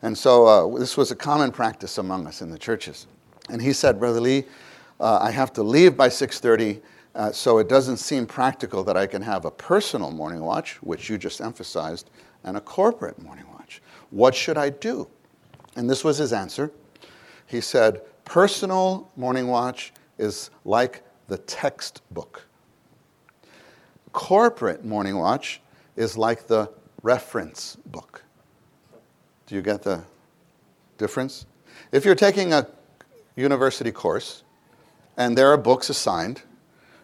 And 0.00 0.16
so 0.16 0.46
uh, 0.46 0.78
this 0.78 0.96
was 0.96 1.10
a 1.10 1.16
common 1.16 1.52
practice 1.52 1.98
among 1.98 2.26
us 2.26 2.40
in 2.40 2.50
the 2.50 2.58
churches. 2.58 3.06
And 3.50 3.60
he 3.60 3.74
said, 3.74 4.00
Brother 4.00 4.22
Lee, 4.22 4.44
uh, 5.00 5.18
I 5.20 5.32
have 5.32 5.52
to 5.52 5.62
leave 5.62 5.98
by 5.98 6.08
6.30 6.08 6.80
uh, 7.18 7.32
so 7.32 7.58
it 7.58 7.68
doesn't 7.68 7.96
seem 7.96 8.24
practical 8.26 8.84
that 8.84 8.96
I 8.96 9.08
can 9.08 9.20
have 9.22 9.44
a 9.44 9.50
personal 9.50 10.12
morning 10.12 10.40
watch, 10.40 10.80
which 10.82 11.10
you 11.10 11.18
just 11.18 11.40
emphasized, 11.40 12.10
and 12.44 12.56
a 12.56 12.60
corporate 12.60 13.20
morning 13.20 13.44
watch. 13.52 13.82
What 14.10 14.36
should 14.36 14.56
I 14.56 14.70
do? 14.70 15.08
And 15.74 15.90
this 15.90 16.04
was 16.04 16.16
his 16.16 16.32
answer. 16.32 16.70
He 17.46 17.60
said, 17.60 18.02
Personal 18.24 19.10
morning 19.16 19.48
watch 19.48 19.92
is 20.16 20.50
like 20.64 21.02
the 21.26 21.38
textbook. 21.38 22.46
Corporate 24.12 24.84
morning 24.84 25.18
watch 25.18 25.60
is 25.96 26.16
like 26.16 26.46
the 26.46 26.70
reference 27.02 27.76
book. 27.86 28.22
Do 29.46 29.56
you 29.56 29.62
get 29.62 29.82
the 29.82 30.04
difference? 30.98 31.46
If 31.90 32.04
you're 32.04 32.14
taking 32.14 32.52
a 32.52 32.68
university 33.34 33.90
course 33.90 34.44
and 35.16 35.36
there 35.36 35.48
are 35.48 35.56
books 35.56 35.90
assigned, 35.90 36.42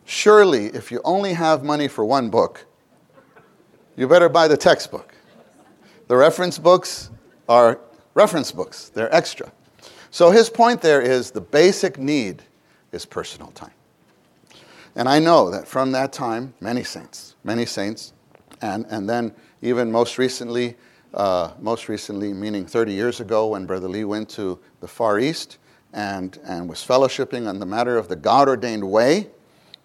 Surely, 0.04 0.66
if 0.66 0.90
you 0.90 1.00
only 1.04 1.32
have 1.32 1.64
money 1.64 1.88
for 1.88 2.04
one 2.04 2.30
book, 2.30 2.66
you 3.96 4.06
better 4.06 4.28
buy 4.28 4.48
the 4.48 4.56
textbook. 4.56 5.14
The 6.08 6.16
reference 6.16 6.58
books 6.58 7.10
are 7.48 7.80
reference 8.14 8.52
books, 8.52 8.90
they're 8.90 9.14
extra. 9.14 9.50
So 10.10 10.30
his 10.30 10.50
point 10.50 10.80
there 10.80 11.00
is 11.00 11.30
the 11.30 11.40
basic 11.40 11.98
need 11.98 12.42
is 12.92 13.04
personal 13.04 13.48
time. 13.52 13.72
And 14.94 15.08
I 15.08 15.18
know 15.18 15.50
that 15.50 15.66
from 15.66 15.90
that 15.92 16.12
time, 16.12 16.54
many 16.60 16.84
saints, 16.84 17.34
many 17.42 17.66
saints, 17.66 18.12
and, 18.62 18.86
and 18.90 19.08
then 19.08 19.32
even 19.62 19.90
most 19.90 20.18
recently, 20.18 20.76
uh, 21.14 21.52
most 21.60 21.88
recently, 21.88 22.32
meaning 22.32 22.66
30 22.66 22.92
years 22.92 23.20
ago, 23.20 23.48
when 23.48 23.66
Brother 23.66 23.88
Lee 23.88 24.04
went 24.04 24.28
to 24.30 24.58
the 24.80 24.86
Far 24.86 25.18
East 25.18 25.58
and, 25.92 26.38
and 26.44 26.68
was 26.68 26.78
fellowshipping 26.78 27.48
on 27.48 27.58
the 27.58 27.66
matter 27.66 27.96
of 27.96 28.08
the 28.08 28.16
God 28.16 28.48
ordained 28.48 28.88
way, 28.88 29.28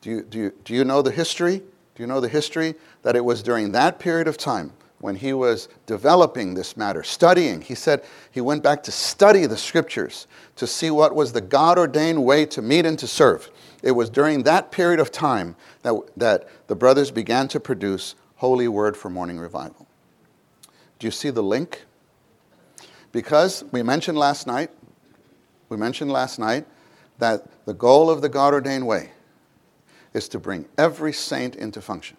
do 0.02 0.10
you, 0.10 0.22
do, 0.24 0.40
you, 0.40 0.54
do 0.64 0.74
you 0.74 0.84
know 0.84 1.02
the 1.02 1.12
history? 1.12 1.58
Do 1.58 2.04
you 2.04 2.08
know 2.08 2.22
the 2.22 2.30
history? 2.30 2.76
That 3.04 3.16
it 3.16 3.26
was 3.26 3.44
during 3.44 3.72
that 3.74 4.00
period 4.00 4.28
of 4.28 4.38
time 4.38 4.72
when 5.00 5.16
he 5.16 5.34
was 5.34 5.70
developing 5.86 6.54
this 6.54 6.76
matter, 6.76 7.04
studying. 7.04 7.62
He 7.62 7.76
said 7.76 8.04
he 8.32 8.42
went 8.42 8.64
back 8.64 8.84
to 8.84 8.92
study 8.92 9.46
the 9.46 9.58
scriptures 9.58 10.28
to 10.58 10.68
see 10.68 10.92
what 10.92 11.16
was 11.16 11.32
the 11.32 11.42
God 11.42 11.78
ordained 11.78 12.24
way 12.26 12.46
to 12.48 12.62
meet 12.62 12.86
and 12.86 13.00
to 13.00 13.08
serve. 13.08 13.50
It 13.82 13.92
was 13.92 14.10
during 14.10 14.44
that 14.44 14.72
period 14.72 15.00
of 15.00 15.12
time 15.12 15.56
that, 15.84 15.96
that 16.18 16.50
the 16.68 16.76
brothers 16.76 17.12
began 17.12 17.48
to 17.50 17.60
produce 17.60 18.16
Holy 18.36 18.68
Word 18.68 18.96
for 18.98 19.10
Morning 19.10 19.40
Revival. 19.40 19.88
Do 21.00 21.08
you 21.08 21.12
see 21.12 21.30
the 21.30 21.44
link? 21.44 21.86
Because 23.12 23.64
we 23.72 23.84
mentioned 23.84 24.18
last 24.18 24.48
night, 24.48 24.70
we 25.70 25.78
mentioned 25.78 26.12
last 26.12 26.40
night 26.40 26.66
that 27.20 27.66
the 27.66 27.74
goal 27.74 28.10
of 28.10 28.22
the 28.22 28.30
God 28.30 28.54
ordained 28.54 28.86
way 28.86 29.12
is 30.14 30.28
to 30.30 30.40
bring 30.40 30.68
every 30.78 31.14
saint 31.14 31.56
into 31.56 31.82
function, 31.82 32.18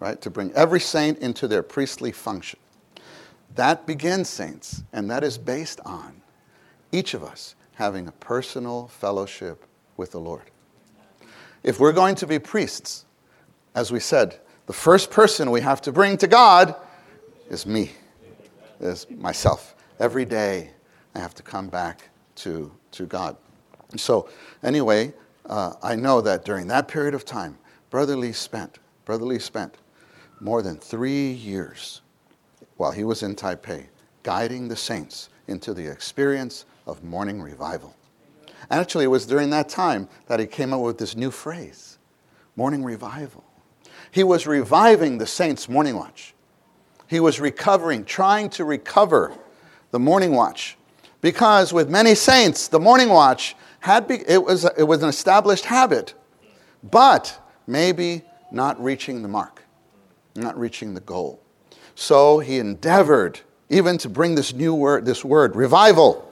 right? 0.00 0.20
To 0.20 0.30
bring 0.30 0.52
every 0.52 0.80
saint 0.80 1.18
into 1.18 1.46
their 1.46 1.62
priestly 1.62 2.12
function. 2.12 2.58
That 3.54 3.86
begins, 3.86 4.28
saints, 4.28 4.82
and 4.92 5.10
that 5.10 5.22
is 5.22 5.38
based 5.38 5.80
on 5.84 6.20
each 6.90 7.14
of 7.14 7.22
us 7.22 7.54
having 7.74 8.06
a 8.08 8.12
personal 8.12 8.88
fellowship 8.88 9.64
with 9.96 10.12
the 10.12 10.20
Lord. 10.20 10.50
If 11.62 11.80
we're 11.80 11.92
going 11.92 12.14
to 12.16 12.26
be 12.26 12.38
priests, 12.38 13.04
as 13.74 13.90
we 13.90 14.00
said, 14.00 14.38
the 14.66 14.72
first 14.72 15.10
person 15.10 15.50
we 15.50 15.60
have 15.60 15.80
to 15.82 15.92
bring 15.92 16.16
to 16.18 16.26
God 16.26 16.74
is 17.50 17.66
me, 17.66 17.92
is 18.80 19.06
myself. 19.10 19.74
Every 19.98 20.24
day 20.24 20.70
I 21.14 21.18
have 21.18 21.34
to 21.34 21.42
come 21.42 21.68
back 21.68 22.08
to, 22.36 22.72
to 22.92 23.06
God. 23.06 23.36
So, 23.96 24.28
anyway, 24.62 25.12
uh, 25.46 25.74
I 25.82 25.96
know 25.96 26.20
that 26.20 26.44
during 26.44 26.66
that 26.68 26.88
period 26.88 27.14
of 27.14 27.24
time, 27.24 27.58
Brother 27.90 28.16
Lee 28.16 28.32
spent, 28.32 28.78
Brother 29.04 29.24
Lee 29.24 29.38
spent 29.38 29.76
more 30.40 30.62
than 30.62 30.76
three 30.76 31.32
years 31.32 32.00
while 32.76 32.92
he 32.92 33.04
was 33.04 33.22
in 33.22 33.36
Taipei 33.36 33.86
guiding 34.22 34.68
the 34.68 34.76
saints 34.76 35.28
into 35.46 35.74
the 35.74 35.86
experience 35.86 36.64
of 36.86 37.04
morning 37.04 37.40
revival. 37.40 37.94
Actually, 38.70 39.04
it 39.04 39.08
was 39.08 39.26
during 39.26 39.50
that 39.50 39.68
time 39.68 40.08
that 40.26 40.40
he 40.40 40.46
came 40.46 40.72
up 40.72 40.80
with 40.80 40.98
this 40.98 41.14
new 41.14 41.30
phrase 41.30 41.98
morning 42.56 42.84
revival. 42.84 43.44
He 44.10 44.22
was 44.22 44.46
reviving 44.46 45.18
the 45.18 45.26
saints' 45.26 45.68
morning 45.68 45.96
watch. 45.96 46.34
He 47.08 47.20
was 47.20 47.40
recovering, 47.40 48.04
trying 48.04 48.48
to 48.50 48.64
recover 48.64 49.36
the 49.90 49.98
morning 49.98 50.32
watch. 50.32 50.76
Because 51.20 51.72
with 51.72 51.90
many 51.90 52.14
saints, 52.14 52.68
the 52.68 52.80
morning 52.80 53.08
watch 53.08 53.56
had 53.84 54.08
be, 54.08 54.26
it, 54.26 54.42
was, 54.42 54.64
it 54.78 54.84
was 54.84 55.02
an 55.02 55.10
established 55.10 55.66
habit, 55.66 56.14
but 56.82 57.38
maybe 57.66 58.22
not 58.50 58.82
reaching 58.82 59.20
the 59.20 59.28
mark, 59.28 59.62
not 60.34 60.58
reaching 60.58 60.94
the 60.94 61.02
goal. 61.02 61.38
So 61.94 62.38
he 62.38 62.58
endeavored 62.58 63.40
even 63.68 63.98
to 63.98 64.08
bring 64.08 64.36
this 64.36 64.54
new 64.54 64.74
word, 64.74 65.04
this 65.04 65.22
word, 65.22 65.54
revival. 65.54 66.26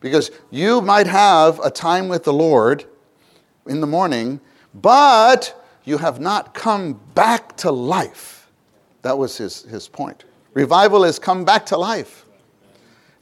Because 0.00 0.30
you 0.50 0.82
might 0.82 1.06
have 1.06 1.58
a 1.60 1.70
time 1.70 2.06
with 2.06 2.24
the 2.24 2.34
Lord 2.34 2.84
in 3.66 3.80
the 3.80 3.86
morning, 3.86 4.38
but 4.74 5.58
you 5.84 5.96
have 5.96 6.20
not 6.20 6.52
come 6.52 7.00
back 7.14 7.56
to 7.56 7.72
life. 7.72 8.50
That 9.00 9.16
was 9.16 9.38
his, 9.38 9.62
his 9.62 9.88
point. 9.88 10.26
Revival 10.52 11.04
is 11.04 11.18
come 11.18 11.46
back 11.46 11.64
to 11.66 11.78
life. 11.78 12.26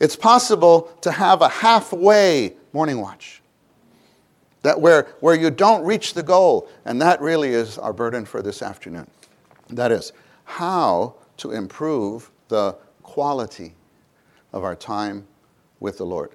It's 0.00 0.16
possible 0.16 0.92
to 1.02 1.12
have 1.12 1.42
a 1.42 1.48
halfway 1.48 2.56
morning 2.76 3.00
watch. 3.00 3.40
That 4.60 4.78
where, 4.78 5.04
where 5.20 5.34
you 5.34 5.50
don't 5.50 5.82
reach 5.82 6.12
the 6.12 6.22
goal. 6.22 6.68
And 6.84 7.00
that 7.00 7.22
really 7.22 7.48
is 7.48 7.78
our 7.78 7.94
burden 7.94 8.26
for 8.26 8.42
this 8.42 8.60
afternoon. 8.60 9.06
That 9.70 9.92
is, 9.92 10.12
how 10.44 11.14
to 11.38 11.52
improve 11.52 12.30
the 12.48 12.76
quality 13.02 13.72
of 14.52 14.62
our 14.62 14.76
time 14.76 15.26
with 15.80 15.96
the 15.96 16.04
Lord. 16.04 16.32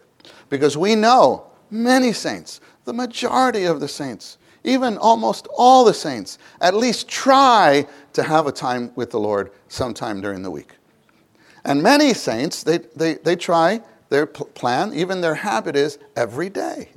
Because 0.49 0.75
we 0.75 0.95
know 0.95 1.45
many 1.69 2.11
saints, 2.11 2.59
the 2.85 2.93
majority 2.93 3.65
of 3.65 3.79
the 3.79 3.87
saints, 3.87 4.39
even 4.63 4.97
almost 4.97 5.47
all 5.55 5.85
the 5.85 5.93
saints, 5.93 6.39
at 6.59 6.73
least 6.73 7.07
try 7.07 7.85
to 8.13 8.23
have 8.23 8.47
a 8.47 8.51
time 8.51 8.91
with 8.95 9.11
the 9.11 9.19
Lord 9.19 9.51
sometime 9.67 10.21
during 10.21 10.41
the 10.41 10.49
week. 10.49 10.71
And 11.65 11.83
many 11.83 12.15
saints, 12.15 12.63
they, 12.63 12.79
they, 12.95 13.13
they 13.13 13.35
try 13.35 13.81
their 14.11 14.25
plan, 14.25 14.93
even 14.93 15.21
their 15.21 15.35
habit 15.35 15.77
is 15.77 15.97
every 16.17 16.49
day. 16.49 16.89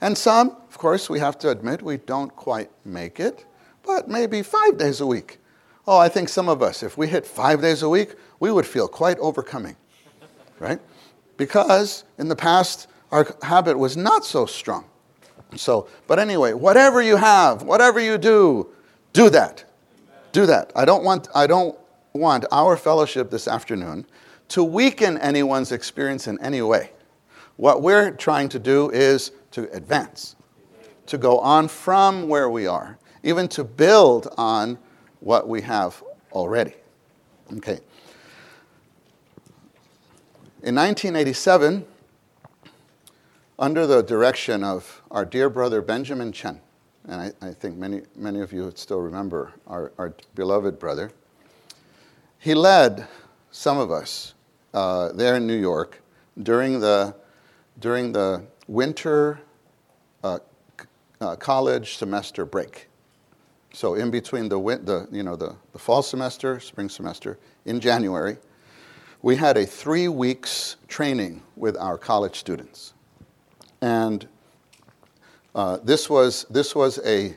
And 0.00 0.16
some, 0.16 0.50
of 0.68 0.76
course, 0.76 1.08
we 1.08 1.18
have 1.20 1.38
to 1.38 1.48
admit 1.48 1.80
we 1.80 1.96
don't 1.96 2.36
quite 2.36 2.70
make 2.84 3.18
it, 3.18 3.46
but 3.82 4.08
maybe 4.08 4.42
five 4.42 4.76
days 4.76 5.00
a 5.00 5.06
week. 5.06 5.38
Oh, 5.86 5.96
I 5.96 6.10
think 6.10 6.28
some 6.28 6.50
of 6.50 6.62
us, 6.62 6.82
if 6.82 6.98
we 6.98 7.08
hit 7.08 7.26
five 7.26 7.62
days 7.62 7.82
a 7.82 7.88
week, 7.88 8.14
we 8.40 8.52
would 8.52 8.66
feel 8.66 8.88
quite 8.88 9.18
overcoming, 9.20 9.74
right? 10.58 10.78
Because 11.38 12.04
in 12.18 12.28
the 12.28 12.36
past, 12.36 12.88
our 13.10 13.34
habit 13.40 13.78
was 13.78 13.96
not 13.96 14.22
so 14.22 14.44
strong. 14.44 14.84
So, 15.56 15.88
but 16.06 16.18
anyway, 16.18 16.52
whatever 16.52 17.00
you 17.00 17.16
have, 17.16 17.62
whatever 17.62 18.00
you 18.00 18.18
do, 18.18 18.68
do 19.14 19.30
that. 19.30 19.64
Do 20.32 20.44
that. 20.44 20.72
I 20.76 20.84
don't 20.84 21.04
want, 21.04 21.28
I 21.34 21.46
don't 21.46 21.76
want 22.12 22.44
our 22.52 22.76
fellowship 22.76 23.30
this 23.30 23.48
afternoon 23.48 24.04
to 24.48 24.64
weaken 24.64 25.18
anyone's 25.18 25.72
experience 25.72 26.26
in 26.26 26.40
any 26.40 26.62
way. 26.62 26.90
What 27.56 27.82
we're 27.82 28.12
trying 28.12 28.48
to 28.50 28.58
do 28.58 28.90
is 28.90 29.32
to 29.52 29.70
advance, 29.72 30.36
to 31.06 31.18
go 31.18 31.38
on 31.38 31.68
from 31.68 32.28
where 32.28 32.48
we 32.48 32.66
are, 32.66 32.98
even 33.22 33.48
to 33.48 33.64
build 33.64 34.32
on 34.38 34.78
what 35.20 35.48
we 35.48 35.62
have 35.62 36.02
already. 36.32 36.74
Okay. 37.56 37.80
In 40.62 40.74
1987, 40.74 41.84
under 43.58 43.86
the 43.86 44.02
direction 44.02 44.62
of 44.62 45.02
our 45.10 45.24
dear 45.24 45.50
brother 45.50 45.82
Benjamin 45.82 46.32
Chen, 46.32 46.60
and 47.06 47.20
I, 47.20 47.46
I 47.48 47.52
think 47.52 47.76
many, 47.76 48.02
many 48.14 48.40
of 48.40 48.52
you 48.52 48.70
still 48.74 49.00
remember 49.00 49.52
our, 49.66 49.92
our, 49.98 50.14
beloved 50.34 50.78
brother, 50.78 51.10
he 52.38 52.54
led 52.54 53.08
some 53.50 53.78
of 53.78 53.90
us 53.90 54.34
uh, 54.78 55.10
there 55.12 55.34
in 55.34 55.46
New 55.46 55.58
York 55.58 56.00
during 56.44 56.78
the, 56.78 57.12
during 57.80 58.12
the 58.12 58.44
winter 58.68 59.40
uh, 60.22 60.38
uh, 61.20 61.34
college 61.34 61.96
semester 61.96 62.44
break. 62.44 62.88
So 63.72 63.94
in 63.94 64.12
between 64.12 64.48
the, 64.48 64.58
the, 64.60 65.08
you 65.10 65.24
know, 65.24 65.34
the, 65.34 65.56
the 65.72 65.80
fall 65.80 66.00
semester, 66.00 66.60
spring 66.60 66.88
semester, 66.88 67.38
in 67.64 67.80
January, 67.80 68.36
we 69.20 69.34
had 69.34 69.56
a 69.56 69.66
three 69.66 70.06
weeks 70.06 70.76
training 70.86 71.42
with 71.56 71.76
our 71.76 71.98
college 71.98 72.38
students. 72.38 72.94
And 73.80 74.28
uh, 75.56 75.78
this 75.82 76.08
was, 76.08 76.46
this 76.50 76.76
was 76.76 77.00
a, 77.04 77.36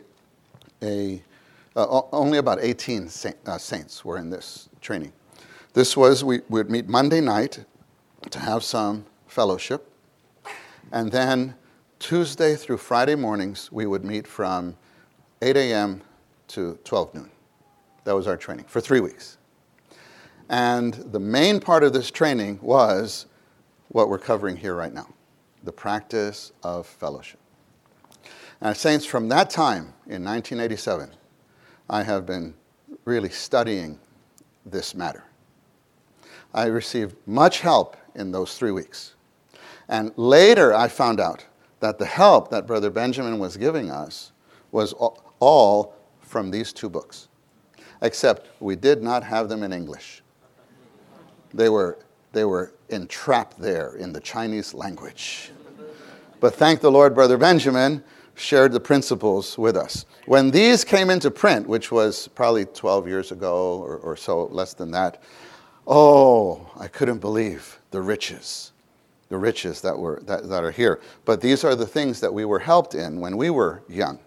a 0.83 1.23
uh, 1.75 2.01
only 2.11 2.37
about 2.37 2.59
18 2.61 3.07
saint, 3.09 3.35
uh, 3.47 3.57
saints 3.57 4.05
were 4.05 4.19
in 4.19 4.29
this 4.29 4.69
training. 4.79 5.11
This 5.73 5.95
was, 5.95 6.21
we 6.21 6.41
would 6.49 6.69
meet 6.69 6.89
Monday 6.89 7.21
night 7.21 7.63
to 8.29 8.39
have 8.39 8.61
some 8.61 9.05
fellowship. 9.27 9.89
And 10.91 11.09
then 11.11 11.55
Tuesday 11.97 12.55
through 12.55 12.77
Friday 12.77 13.15
mornings, 13.15 13.71
we 13.71 13.85
would 13.85 14.03
meet 14.03 14.27
from 14.27 14.75
8 15.41 15.55
a.m. 15.55 16.01
to 16.49 16.77
12 16.83 17.15
noon. 17.15 17.31
That 18.03 18.15
was 18.15 18.27
our 18.27 18.35
training 18.35 18.65
for 18.65 18.81
three 18.81 18.99
weeks. 18.99 19.37
And 20.49 20.93
the 20.93 21.21
main 21.21 21.61
part 21.61 21.83
of 21.83 21.93
this 21.93 22.11
training 22.11 22.59
was 22.61 23.27
what 23.87 24.09
we're 24.09 24.19
covering 24.19 24.57
here 24.57 24.75
right 24.75 24.93
now 24.93 25.07
the 25.63 25.71
practice 25.71 26.51
of 26.63 26.87
fellowship. 26.87 27.39
And, 28.59 28.75
Saints, 28.75 29.05
from 29.05 29.29
that 29.29 29.51
time 29.51 29.93
in 30.07 30.23
1987, 30.25 31.11
I 31.87 32.01
have 32.01 32.25
been 32.25 32.55
really 33.05 33.29
studying 33.29 33.99
this 34.65 34.95
matter. 34.95 35.23
I 36.53 36.65
received 36.65 37.15
much 37.25 37.61
help 37.61 37.95
in 38.15 38.31
those 38.31 38.57
three 38.57 38.71
weeks. 38.71 39.13
And 39.87 40.11
later 40.17 40.73
I 40.73 40.87
found 40.87 41.19
out 41.19 41.45
that 41.79 41.97
the 41.97 42.05
help 42.05 42.49
that 42.51 42.67
Brother 42.67 42.89
Benjamin 42.89 43.39
was 43.39 43.57
giving 43.57 43.89
us 43.89 44.31
was 44.71 44.93
all 45.39 45.95
from 46.21 46.51
these 46.51 46.71
two 46.71 46.89
books, 46.89 47.27
except 48.01 48.47
we 48.61 48.75
did 48.75 49.01
not 49.03 49.23
have 49.23 49.49
them 49.49 49.63
in 49.63 49.73
English. 49.73 50.21
They 51.53 51.69
were, 51.69 51.99
they 52.31 52.45
were 52.45 52.73
entrapped 52.89 53.59
there 53.59 53.95
in 53.95 54.13
the 54.13 54.21
Chinese 54.21 54.73
language. 54.73 55.51
But 56.39 56.55
thank 56.55 56.79
the 56.79 56.91
Lord, 56.91 57.13
Brother 57.13 57.37
Benjamin 57.37 58.03
shared 58.35 58.71
the 58.71 58.79
principles 58.79 59.57
with 59.57 59.75
us. 59.75 60.05
When 60.25 60.51
these 60.51 60.83
came 60.83 61.09
into 61.09 61.29
print, 61.29 61.67
which 61.67 61.91
was 61.91 62.27
probably 62.29 62.65
12 62.65 63.07
years 63.07 63.31
ago 63.31 63.79
or, 63.79 63.97
or 63.97 64.15
so, 64.15 64.45
less 64.45 64.73
than 64.73 64.91
that, 64.91 65.21
oh, 65.87 66.69
I 66.77 66.87
couldn't 66.87 67.19
believe 67.19 67.79
the 67.91 68.01
riches, 68.01 68.71
the 69.29 69.37
riches 69.37 69.81
that, 69.81 69.97
were, 69.97 70.21
that, 70.25 70.49
that 70.49 70.63
are 70.63 70.71
here. 70.71 70.99
But 71.25 71.41
these 71.41 71.63
are 71.63 71.75
the 71.75 71.87
things 71.87 72.19
that 72.21 72.33
we 72.33 72.45
were 72.45 72.59
helped 72.59 72.95
in 72.95 73.19
when 73.19 73.37
we 73.37 73.49
were 73.49 73.83
young. 73.87 74.19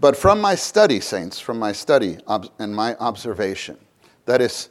But 0.00 0.16
from 0.16 0.40
my 0.40 0.54
study, 0.54 1.00
saints, 1.00 1.40
from 1.40 1.58
my 1.58 1.72
study 1.72 2.18
and 2.58 2.74
my 2.74 2.94
observation, 2.96 3.78
that 4.26 4.40
is, 4.40 4.68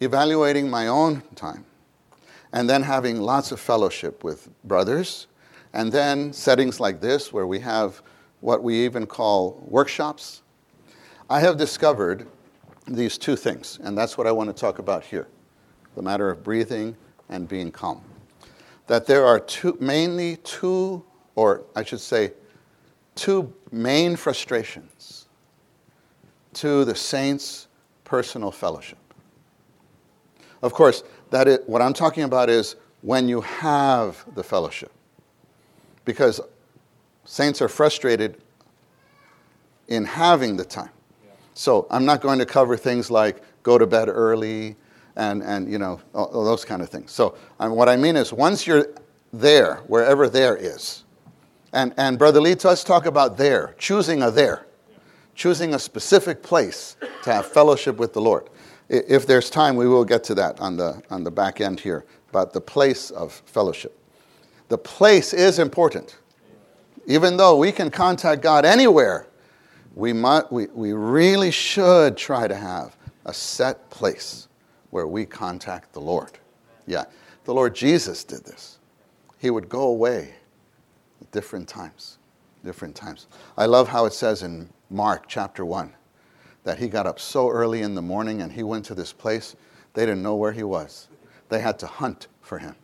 evaluating 0.00 0.70
my 0.70 0.86
own 0.86 1.22
time, 1.34 1.64
and 2.52 2.70
then 2.70 2.82
having 2.82 3.20
lots 3.20 3.52
of 3.52 3.60
fellowship 3.60 4.22
with 4.22 4.48
brothers, 4.64 5.26
and 5.72 5.92
then 5.92 6.32
settings 6.32 6.80
like 6.80 7.00
this 7.00 7.32
where 7.32 7.46
we 7.46 7.58
have 7.58 8.00
what 8.40 8.62
we 8.62 8.84
even 8.84 9.06
call 9.06 9.62
workshops. 9.66 10.42
I 11.28 11.40
have 11.40 11.56
discovered 11.56 12.26
these 12.88 13.18
two 13.18 13.36
things, 13.36 13.78
and 13.82 13.96
that's 13.96 14.16
what 14.16 14.26
I 14.26 14.32
want 14.32 14.48
to 14.48 14.58
talk 14.58 14.78
about 14.78 15.04
here 15.04 15.28
the 15.94 16.02
matter 16.02 16.30
of 16.30 16.44
breathing 16.44 16.96
and 17.28 17.48
being 17.48 17.72
calm. 17.72 18.00
That 18.86 19.06
there 19.06 19.26
are 19.26 19.40
two, 19.40 19.76
mainly 19.80 20.36
two, 20.36 21.04
or 21.34 21.64
I 21.74 21.82
should 21.82 22.00
say, 22.00 22.32
two 23.16 23.52
main 23.72 24.14
frustrations 24.14 25.26
to 26.54 26.84
the 26.84 26.94
saints' 26.94 27.66
personal 28.04 28.52
fellowship. 28.52 28.98
Of 30.62 30.72
course, 30.72 31.02
that 31.30 31.48
is, 31.48 31.58
what 31.66 31.82
I'm 31.82 31.92
talking 31.92 32.22
about 32.22 32.48
is 32.48 32.76
when 33.02 33.28
you 33.28 33.40
have 33.40 34.24
the 34.34 34.42
fellowship. 34.42 34.92
Because 36.04 36.40
saints 37.24 37.60
are 37.60 37.68
frustrated 37.68 38.40
in 39.88 40.04
having 40.04 40.56
the 40.56 40.64
time. 40.64 40.90
So 41.58 41.86
I'm 41.90 42.04
not 42.04 42.20
going 42.20 42.38
to 42.38 42.46
cover 42.46 42.76
things 42.76 43.10
like 43.10 43.42
go 43.62 43.78
to 43.78 43.86
bed 43.86 44.08
early 44.08 44.76
and, 45.16 45.42
and 45.42 45.70
you 45.70 45.78
know, 45.78 46.00
all, 46.14 46.44
those 46.44 46.64
kind 46.64 46.82
of 46.82 46.88
things. 46.88 47.10
So 47.10 47.36
um, 47.58 47.72
what 47.72 47.88
I 47.88 47.96
mean 47.96 48.16
is 48.16 48.32
once 48.32 48.66
you're 48.66 48.86
there, 49.32 49.76
wherever 49.88 50.28
there 50.28 50.56
is, 50.56 51.04
and, 51.72 51.92
and 51.96 52.18
Brother 52.18 52.40
Lee, 52.40 52.54
let's 52.62 52.84
talk 52.84 53.06
about 53.06 53.36
there, 53.36 53.74
choosing 53.78 54.22
a 54.22 54.30
there, 54.30 54.66
choosing 55.34 55.74
a 55.74 55.78
specific 55.78 56.42
place 56.42 56.96
to 57.24 57.32
have 57.32 57.46
fellowship 57.46 57.96
with 57.96 58.12
the 58.12 58.20
Lord 58.20 58.48
if 58.88 59.26
there's 59.26 59.50
time, 59.50 59.76
we 59.76 59.86
will 59.86 60.04
get 60.04 60.24
to 60.24 60.34
that 60.36 60.60
on 60.60 60.76
the, 60.76 61.02
on 61.10 61.24
the 61.24 61.30
back 61.30 61.60
end 61.60 61.80
here 61.80 62.04
about 62.30 62.52
the 62.52 62.60
place 62.60 63.10
of 63.10 63.32
fellowship. 63.46 63.96
The 64.68 64.78
place 64.78 65.32
is 65.32 65.58
important. 65.58 66.18
Even 67.06 67.36
though 67.36 67.56
we 67.56 67.72
can 67.72 67.90
contact 67.90 68.42
God 68.42 68.64
anywhere, 68.64 69.26
we, 69.98 70.12
might, 70.12 70.50
we, 70.52 70.68
we 70.68 70.92
really 70.92 71.50
should 71.50 72.16
try 72.16 72.46
to 72.46 72.54
have 72.54 72.96
a 73.26 73.34
set 73.34 73.90
place 73.90 74.46
where 74.90 75.08
we 75.08 75.26
contact 75.26 75.92
the 75.92 76.00
Lord. 76.00 76.38
Yeah, 76.86 77.06
the 77.44 77.52
Lord 77.52 77.74
Jesus 77.74 78.22
did 78.22 78.44
this. 78.44 78.78
He 79.38 79.50
would 79.50 79.68
go 79.68 79.88
away 79.88 80.34
at 81.20 81.32
different 81.32 81.68
times. 81.68 82.18
Different 82.64 82.94
times. 82.94 83.26
I 83.56 83.66
love 83.66 83.88
how 83.88 84.04
it 84.04 84.12
says 84.12 84.44
in 84.44 84.68
Mark 84.88 85.24
chapter 85.26 85.64
1 85.64 85.92
that 86.62 86.78
he 86.78 86.86
got 86.86 87.08
up 87.08 87.18
so 87.18 87.50
early 87.50 87.82
in 87.82 87.96
the 87.96 88.02
morning 88.02 88.42
and 88.42 88.52
he 88.52 88.62
went 88.62 88.84
to 88.84 88.94
this 88.94 89.12
place. 89.12 89.56
They 89.94 90.06
didn't 90.06 90.22
know 90.22 90.36
where 90.36 90.52
he 90.52 90.62
was. 90.62 91.08
They 91.48 91.60
had 91.60 91.76
to 91.80 91.88
hunt 91.88 92.28
for 92.40 92.58
him, 92.58 92.76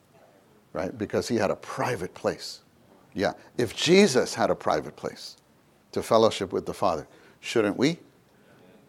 right? 0.72 0.96
Because 0.98 1.28
he 1.28 1.36
had 1.36 1.52
a 1.52 1.56
private 1.56 2.12
place. 2.12 2.62
Yeah. 3.12 3.34
If 3.56 3.76
Jesus 3.76 4.34
had 4.34 4.50
a 4.50 4.56
private 4.56 4.96
place 4.96 5.36
to 5.94 6.02
fellowship 6.02 6.52
with 6.52 6.66
the 6.66 6.74
Father, 6.74 7.06
shouldn't 7.40 7.76
we 7.76 7.98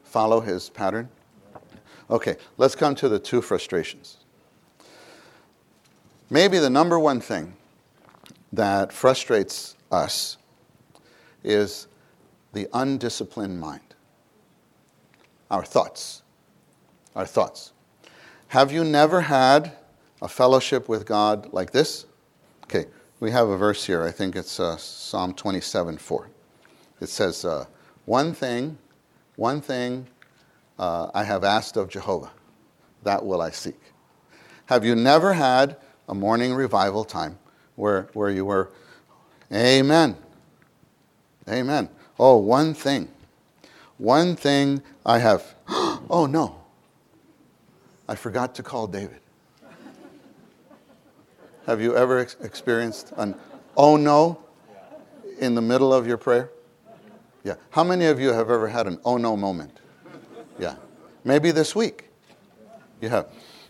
follow 0.04 0.42
his 0.42 0.70
pattern? 0.70 1.10
Okay, 2.10 2.36
let's 2.58 2.76
come 2.76 2.94
to 2.96 3.10
the 3.10 3.18
two 3.18 3.42
frustrations. 3.42 4.18
Maybe 6.30 6.60
the 6.60 6.70
number 6.70 7.00
one 7.00 7.22
thing 7.22 7.54
that 8.54 8.92
frustrates 8.92 9.76
us 9.92 10.38
is 11.44 11.88
the 12.54 12.68
undisciplined 12.74 13.60
mind. 13.60 13.82
Our 15.52 15.64
thoughts. 15.64 16.24
Our 17.16 17.26
thoughts. 17.26 17.72
Have 18.48 18.72
you 18.72 18.84
never 18.84 19.22
had 19.22 19.74
a 20.22 20.28
fellowship 20.28 20.90
with 20.90 21.06
God 21.06 21.54
like 21.54 21.72
this? 21.72 22.06
Okay, 22.64 22.86
we 23.20 23.32
have 23.32 23.48
a 23.48 23.58
verse 23.58 23.86
here. 23.86 24.04
I 24.04 24.12
think 24.12 24.36
it's 24.36 24.60
uh, 24.60 24.78
Psalm 24.78 25.34
27 25.34 25.98
4. 25.98 26.30
It 27.06 27.10
says, 27.10 27.46
uh, 27.46 27.66
One 28.06 28.34
thing, 28.34 28.80
one 29.36 29.62
thing 29.62 30.08
uh, 30.80 31.12
I 31.14 31.24
have 31.24 31.44
asked 31.44 31.78
of 31.78 31.88
Jehovah, 31.88 32.32
that 33.04 33.24
will 33.24 33.44
I 33.44 33.52
seek. 33.52 33.80
Have 34.66 34.84
you 34.84 34.96
never 34.96 35.34
had 35.34 35.78
a 36.10 36.16
morning 36.16 36.56
revival 36.56 37.06
time 37.06 37.38
where, 37.76 38.10
where 38.14 38.32
you 38.32 38.44
were, 38.44 38.72
Amen, 39.54 40.18
Amen. 41.48 41.90
Oh, 42.18 42.38
one 42.38 42.74
thing, 42.74 43.08
one 44.00 44.36
thing 44.36 44.82
I 45.06 45.20
have, 45.20 45.54
oh 45.68 46.28
no, 46.28 46.60
I 48.10 48.16
forgot 48.16 48.56
to 48.56 48.64
call 48.64 48.88
David. 48.88 49.20
Have 51.68 51.82
you 51.82 51.96
ever 51.96 52.18
ex- 52.18 52.36
experienced 52.42 53.14
an 53.16 53.36
oh 53.78 53.96
no 53.96 54.40
in 55.40 55.54
the 55.54 55.62
middle 55.62 55.94
of 55.94 56.08
your 56.08 56.18
prayer? 56.18 56.50
Yeah. 57.46 57.56
How 57.70 57.84
many 57.84 58.08
of 58.08 58.20
you 58.20 58.30
have 58.34 58.50
ever 58.50 58.68
had 58.68 58.88
an 58.88 59.00
oh 59.06 59.18
no 59.18 59.38
moment? 59.38 59.80
Yeah. 60.60 60.76
Maybe 61.24 61.52
this 61.52 61.76
week. 61.76 62.10
You 63.00 63.10
have. 63.10 63.28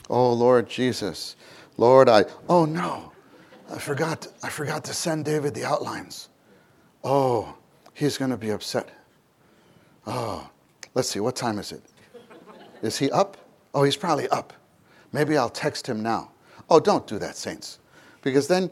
Oh 0.10 0.32
Lord 0.32 0.70
Jesus. 0.70 1.36
Lord, 1.78 2.08
I 2.08 2.24
oh 2.48 2.64
no. 2.64 3.12
I 3.70 3.78
forgot 3.78 4.28
I 4.42 4.50
forgot 4.50 4.86
to 4.86 4.94
send 4.94 5.26
David 5.26 5.54
the 5.54 5.66
outlines. 5.66 6.30
Oh, 7.04 7.56
he's 7.94 8.18
going 8.18 8.32
to 8.32 8.38
be 8.38 8.50
upset. 8.50 8.90
Oh, 10.08 10.50
let's 10.94 11.10
see, 11.10 11.20
what 11.20 11.36
time 11.36 11.60
is 11.60 11.72
it? 11.72 11.84
Is 12.82 12.98
he 12.98 13.12
up? 13.12 13.38
Oh, 13.74 13.84
he's 13.84 13.98
probably 13.98 14.28
up. 14.30 14.54
Maybe 15.12 15.38
I'll 15.38 15.50
text 15.50 15.88
him 15.88 16.02
now. 16.02 16.32
Oh, 16.70 16.80
don't 16.80 17.06
do 17.06 17.20
that, 17.20 17.36
saints. 17.36 17.80
Because 18.24 18.48
then 18.48 18.72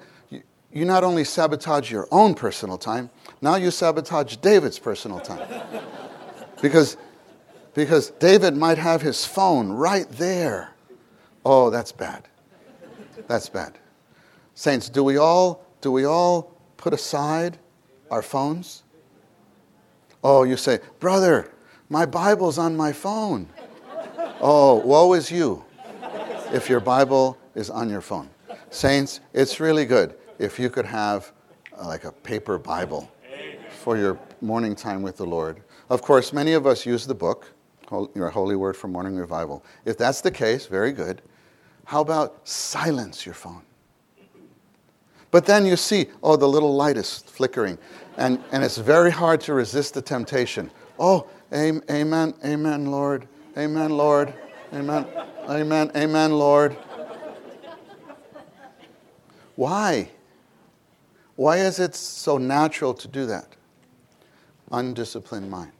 you 0.73 0.85
not 0.85 1.03
only 1.03 1.23
sabotage 1.23 1.91
your 1.91 2.07
own 2.11 2.33
personal 2.33 2.77
time, 2.77 3.11
now 3.41 3.55
you 3.55 3.69
sabotage 3.69 4.37
David's 4.37 4.79
personal 4.79 5.19
time. 5.19 5.47
because, 6.61 6.97
because 7.75 8.09
David 8.11 8.57
might 8.57 8.79
have 8.79 9.01
his 9.01 9.23
phone 9.23 9.71
right 9.71 10.09
there. 10.09 10.73
Oh, 11.45 11.69
that's 11.69 11.91
bad. 11.91 12.27
That's 13.27 13.49
bad. 13.49 13.77
Saints, 14.55 14.89
do 14.89 15.03
we 15.03 15.17
all, 15.17 15.63
do 15.81 15.91
we 15.91 16.05
all 16.05 16.57
put 16.77 16.93
aside 16.93 17.59
our 18.09 18.23
phones? 18.23 18.83
Oh, 20.23 20.43
you 20.43 20.57
say, 20.57 20.79
Brother, 20.99 21.51
my 21.89 22.05
Bible's 22.05 22.57
on 22.57 22.75
my 22.75 22.93
phone. 22.93 23.47
Oh, 24.41 24.75
woe 24.75 25.13
is 25.13 25.29
you 25.29 25.63
if 26.51 26.69
your 26.69 26.79
Bible 26.79 27.37
is 27.53 27.69
on 27.69 27.89
your 27.89 28.01
phone. 28.01 28.29
Saints, 28.69 29.19
it's 29.33 29.59
really 29.59 29.85
good 29.85 30.15
if 30.39 30.59
you 30.59 30.69
could 30.69 30.85
have 30.85 31.31
uh, 31.77 31.87
like 31.87 32.05
a 32.05 32.11
paper 32.11 32.57
Bible 32.57 33.09
for 33.69 33.97
your 33.97 34.19
morning 34.41 34.75
time 34.75 35.01
with 35.01 35.17
the 35.17 35.25
Lord. 35.25 35.61
Of 35.89 36.01
course, 36.01 36.31
many 36.33 36.53
of 36.53 36.65
us 36.65 36.85
use 36.85 37.05
the 37.05 37.15
book, 37.15 37.51
your 38.15 38.29
Holy 38.29 38.55
Word 38.55 38.75
for 38.75 38.87
Morning 38.87 39.15
Revival. 39.15 39.63
If 39.85 39.97
that's 39.97 40.21
the 40.21 40.31
case, 40.31 40.65
very 40.65 40.91
good. 40.91 41.21
How 41.85 42.01
about 42.01 42.47
silence 42.47 43.25
your 43.25 43.35
phone? 43.35 43.61
But 45.31 45.45
then 45.45 45.65
you 45.65 45.75
see, 45.75 46.07
oh, 46.21 46.35
the 46.35 46.47
little 46.47 46.75
light 46.75 46.95
is 46.95 47.19
flickering, 47.19 47.77
and, 48.17 48.41
and 48.51 48.63
it's 48.63 48.77
very 48.77 49.11
hard 49.11 49.41
to 49.41 49.53
resist 49.53 49.95
the 49.95 50.01
temptation. 50.01 50.69
Oh, 50.99 51.27
amen, 51.51 52.33
amen, 52.45 52.85
Lord. 52.85 53.27
Amen, 53.57 53.97
Lord. 53.97 54.33
Amen, 54.71 55.07
amen, 55.49 55.91
amen, 55.95 56.31
Lord. 56.33 56.77
Why? 59.55 60.09
Why 61.35 61.57
is 61.57 61.79
it 61.79 61.95
so 61.95 62.37
natural 62.37 62.93
to 62.93 63.07
do 63.07 63.25
that? 63.25 63.47
Undisciplined 64.71 65.49
mind. 65.49 65.71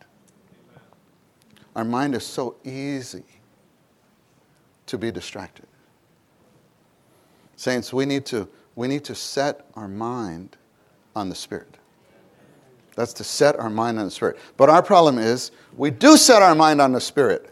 Our 1.76 1.84
mind 1.84 2.16
is 2.16 2.26
so 2.26 2.56
easy 2.63 3.24
to 4.86 4.98
be 4.98 5.12
distracted. 5.12 5.66
Saints, 7.56 7.94
we 7.94 8.06
need 8.06 8.26
to, 8.28 8.48
we 8.76 8.88
need 8.88 9.04
to 9.06 9.16
set 9.16 9.66
our 9.76 9.88
mind 9.88 10.58
on 11.16 11.30
the 11.30 11.36
Spirit. 11.36 11.78
That's 12.96 13.13
to 13.13 13.24
set 13.24 13.60
our 13.60 13.70
mind 13.70 13.98
on 13.98 14.06
the 14.06 14.12
Spirit. 14.12 14.38
But 14.58 14.70
our 14.70 14.84
problem 14.84 15.18
is 15.18 15.52
we 15.76 15.89
do 15.89 16.18
set 16.18 16.42
our 16.42 16.54
mind 16.54 16.82
on 16.82 16.92
the 16.92 17.02
Spirit, 17.02 17.50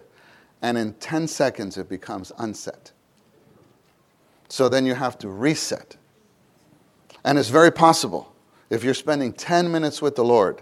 and 0.62 0.78
in 0.78 0.94
10 0.96 1.28
seconds 1.28 1.78
it 1.78 1.90
becomes 1.90 2.32
unset. 2.38 2.92
So 4.50 4.70
then 4.70 4.86
you 4.86 4.94
have 4.94 5.18
to 5.20 5.30
reset. 5.30 5.96
And 7.24 7.38
it's 7.38 7.50
very 7.50 7.72
possible. 7.72 8.34
If 8.70 8.84
you're 8.84 8.94
spending 8.94 9.34
10 9.34 9.72
minutes 9.72 10.02
with 10.02 10.16
the 10.16 10.24
Lord, 10.24 10.62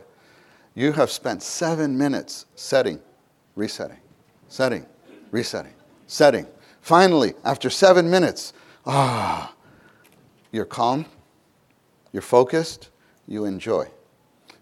you 0.75 0.91
have 0.93 1.11
spent 1.11 1.43
seven 1.43 1.97
minutes 1.97 2.45
setting, 2.55 2.99
resetting, 3.55 3.99
setting, 4.47 4.85
resetting, 5.31 5.73
setting. 6.07 6.47
Finally, 6.81 7.33
after 7.43 7.69
seven 7.69 8.09
minutes, 8.09 8.53
ah, 8.85 9.53
you're 10.51 10.65
calm, 10.65 11.05
you're 12.11 12.21
focused, 12.21 12.89
you 13.27 13.45
enjoy. 13.45 13.87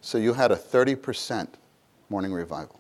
So 0.02 0.18
you 0.18 0.34
had 0.34 0.52
a 0.52 0.56
30% 0.56 1.48
morning 2.10 2.34
revival. 2.34 2.80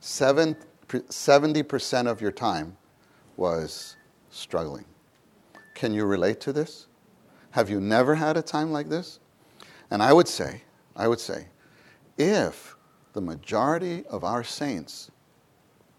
Seven, 0.00 0.56
70% 0.88 2.06
of 2.06 2.20
your 2.20 2.32
time 2.32 2.76
was 3.36 3.96
struggling. 4.30 4.84
Can 5.74 5.92
you 5.92 6.04
relate 6.04 6.40
to 6.42 6.52
this? 6.52 6.86
Have 7.54 7.70
you 7.70 7.80
never 7.80 8.16
had 8.16 8.36
a 8.36 8.42
time 8.42 8.72
like 8.72 8.88
this? 8.88 9.20
And 9.88 10.02
I 10.02 10.12
would 10.12 10.26
say, 10.26 10.62
I 10.96 11.06
would 11.06 11.20
say, 11.20 11.46
if 12.18 12.74
the 13.12 13.20
majority 13.20 14.04
of 14.10 14.24
our 14.24 14.42
saints 14.42 15.12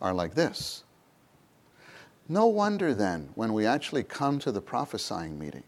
are 0.01 0.13
like 0.13 0.35
this, 0.35 0.83
no 2.27 2.45
wonder 2.47 2.93
then, 2.93 3.29
when 3.35 3.53
we 3.53 3.65
actually 3.65 4.03
come 4.03 4.37
to 4.39 4.51
the 4.51 4.59
prophesying 4.59 5.39
meeting, 5.39 5.63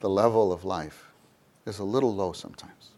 the 0.00 0.10
level 0.10 0.52
of 0.52 0.66
life 0.66 1.06
is 1.64 1.78
a 1.78 1.84
little 1.84 2.14
low 2.14 2.32
sometimes. 2.32 2.90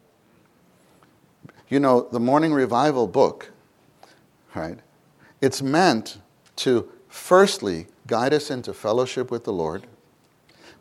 You 1.68 1.78
know, 1.78 2.08
the 2.10 2.18
Morning 2.18 2.52
Revival 2.52 3.06
book, 3.06 3.52
right? 4.56 4.80
It's 5.40 5.62
meant 5.62 6.18
to 6.56 6.90
firstly 7.08 7.86
guide 8.08 8.34
us 8.34 8.50
into 8.50 8.74
fellowship 8.74 9.30
with 9.30 9.44
the 9.44 9.52
Lord 9.52 9.86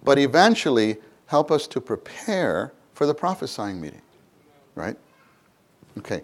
but 0.04 0.20
eventually 0.20 0.98
help 1.28 1.52
us 1.52 1.68
to 1.68 1.82
prepare 1.82 2.74
for 2.94 3.06
the 3.06 3.14
prophesying 3.14 3.80
meeting. 3.80 4.02
Right? 4.76 4.98
Okay. 5.98 6.22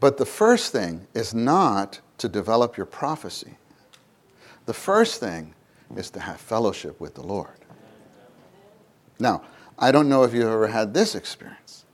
But 0.00 0.16
the 0.16 0.26
first 0.26 0.72
thing 0.72 1.06
is 1.14 1.34
not 1.34 2.00
to 2.18 2.28
develop 2.28 2.76
your 2.76 2.86
prophecy. 2.86 3.56
The 4.66 4.74
first 4.74 5.20
thing 5.20 5.54
is 5.96 6.10
to 6.10 6.20
have 6.20 6.40
fellowship 6.40 7.00
with 7.00 7.14
the 7.14 7.22
Lord. 7.22 7.58
Now, 9.18 9.42
I 9.78 9.90
don't 9.90 10.08
know 10.08 10.24
if 10.24 10.34
you've 10.34 10.46
ever 10.46 10.68
had 10.68 10.94
this 10.94 11.14
experience 11.14 11.84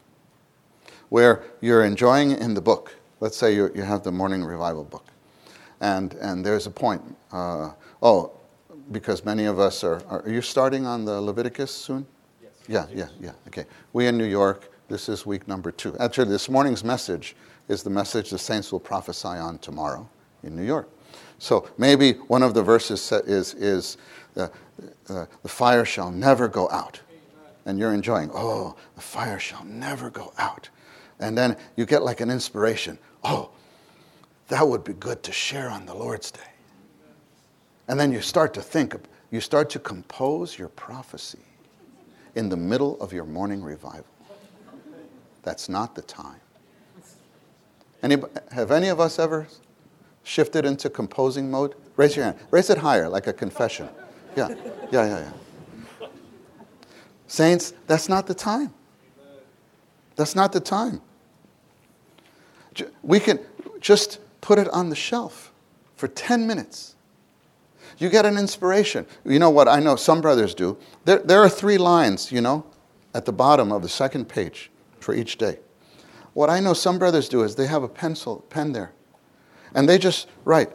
where 1.09 1.45
you're 1.61 1.85
enjoying 1.85 2.33
in 2.33 2.55
the 2.55 2.61
book. 2.61 2.95
Let's 3.21 3.37
say 3.37 3.55
you 3.55 3.71
you 3.75 3.83
have 3.83 4.03
the 4.03 4.13
morning 4.13 4.45
revival 4.45 4.85
book, 4.85 5.07
and, 5.81 6.15
and 6.15 6.45
there's 6.45 6.67
a 6.67 6.71
point. 6.71 7.03
Uh, 7.33 7.71
oh, 8.03 8.33
because 8.93 9.25
many 9.25 9.45
of 9.45 9.59
us 9.59 9.85
are, 9.85 10.03
are, 10.09 10.23
are 10.23 10.31
you 10.31 10.43
starting 10.43 10.87
on 10.87 11.05
the 11.05 11.21
Leviticus 11.21 11.71
soon? 11.71 12.07
Yes. 12.43 12.53
Yeah, 12.69 12.87
yeah, 12.93 13.09
yeah. 13.21 13.33
Okay. 13.49 13.65
We 13.93 14.07
in 14.07 14.19
New 14.19 14.27
York, 14.27 14.71
this 14.89 15.09
is 15.09 15.25
week 15.25 15.49
number 15.49 15.71
two. 15.71 15.97
Actually, 15.99 16.29
this 16.29 16.49
morning's 16.49 16.85
message 16.85 17.37
is 17.69 17.83
the 17.83 17.91
message 17.91 18.31
the 18.31 18.39
saints 18.39 18.71
will 18.73 18.81
prophesy 18.81 19.29
on 19.29 19.59
tomorrow 19.59 20.09
in 20.43 20.55
New 20.55 20.65
York. 20.65 20.89
So 21.39 21.69
maybe 21.79 22.13
one 22.29 22.43
of 22.43 22.55
the 22.55 22.63
verses 22.63 23.11
is, 23.13 23.55
is 23.55 23.97
uh, 24.37 24.49
uh, 25.09 25.27
the 25.43 25.49
fire 25.49 25.85
shall 25.85 26.11
never 26.11 26.49
go 26.49 26.69
out. 26.71 27.01
And 27.67 27.79
you're 27.79 27.95
enjoying, 27.95 28.31
oh, 28.35 28.77
the 28.95 29.01
fire 29.01 29.39
shall 29.39 29.65
never 29.65 30.11
go 30.11 30.33
out. 30.37 30.69
And 31.21 31.37
then 31.37 31.57
you 31.77 31.87
get 31.87 32.03
like 32.03 32.21
an 32.21 32.31
inspiration, 32.31 32.99
oh, 33.23 33.51
that 34.49 34.67
would 34.67 34.85
be 34.85 34.93
good 34.93 35.23
to 35.23 35.33
share 35.33 35.71
on 35.71 35.87
the 35.87 35.95
Lord's 35.95 36.31
Day. 36.31 36.41
And 37.89 38.01
then 38.01 38.13
you 38.13 38.21
start 38.21 38.55
to 38.55 38.63
think, 38.63 38.95
you 39.31 39.41
start 39.41 39.71
to 39.71 39.79
compose 39.79 40.59
your 40.59 40.69
prophecy 40.69 41.41
in 42.35 42.49
the 42.49 42.57
middle 42.57 43.01
of 43.01 43.13
your 43.13 43.25
morning 43.25 43.63
revival. 43.63 44.07
That's 45.43 45.69
not 45.69 45.95
the 45.95 46.03
time. 46.03 46.41
Have 48.51 48.71
any 48.71 48.89
of 48.89 49.01
us 49.01 49.19
ever 49.19 49.47
shifted 50.23 50.65
into 50.65 50.89
composing 50.91 51.51
mode? 51.51 51.75
Raise 51.97 52.17
your 52.17 52.25
hand. 52.27 52.39
Raise 52.51 52.71
it 52.71 52.79
higher, 52.79 53.09
like 53.09 53.27
a 53.27 53.33
confession. 53.33 53.89
Yeah, 54.37 54.49
yeah, 54.49 55.07
yeah, 55.07 55.33
yeah. 56.01 56.09
Saints, 57.27 57.73
that's 57.87 58.09
not 58.09 58.27
the 58.27 58.35
time. 58.35 58.73
That's 60.17 60.35
not 60.35 60.53
the 60.53 60.61
time. 60.61 61.01
We 63.03 63.21
can 63.21 63.39
just 63.81 64.19
put 64.41 64.59
it 64.59 64.69
on 64.69 64.89
the 64.89 64.97
shelf 64.97 65.53
for 65.97 66.09
10 66.09 66.47
minutes. 66.47 66.94
You 67.99 68.09
get 68.09 68.27
an 68.27 68.37
inspiration. 68.37 69.07
You 69.25 69.39
know 69.39 69.51
what 69.51 69.69
I 69.69 69.81
know 69.81 69.97
some 69.97 70.21
brothers 70.21 70.55
do? 70.55 70.77
There, 71.05 71.19
there 71.19 71.41
are 71.41 71.49
three 71.49 71.79
lines, 71.79 72.33
you 72.33 72.41
know, 72.41 72.67
at 73.15 73.25
the 73.25 73.33
bottom 73.33 73.73
of 73.73 73.83
the 73.83 73.89
second 73.89 74.29
page 74.29 74.71
for 75.01 75.15
each 75.15 75.39
day. 75.39 75.59
What 76.33 76.51
I 76.51 76.59
know 76.61 76.75
some 76.75 76.99
brothers 76.99 77.29
do 77.29 77.43
is 77.43 77.55
they 77.55 77.67
have 77.67 77.83
a 77.83 77.89
pencil, 77.89 78.45
pen 78.51 78.73
there, 78.73 78.93
and 79.75 79.89
they 79.89 79.99
just 79.99 80.29
write, 80.45 80.73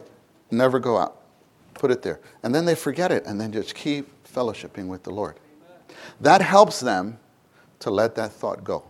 never 0.50 0.78
go 0.78 0.96
out, 0.96 1.20
put 1.74 1.90
it 1.90 2.02
there. 2.02 2.20
And 2.42 2.54
then 2.54 2.64
they 2.64 2.74
forget 2.74 3.12
it 3.12 3.26
and 3.26 3.40
then 3.40 3.52
just 3.52 3.74
keep 3.74 4.08
fellowshipping 4.24 4.88
with 4.88 5.02
the 5.02 5.10
Lord. 5.10 5.38
That 6.20 6.40
helps 6.40 6.80
them 6.80 7.18
to 7.80 7.90
let 7.90 8.14
that 8.14 8.32
thought 8.32 8.64
go. 8.64 8.84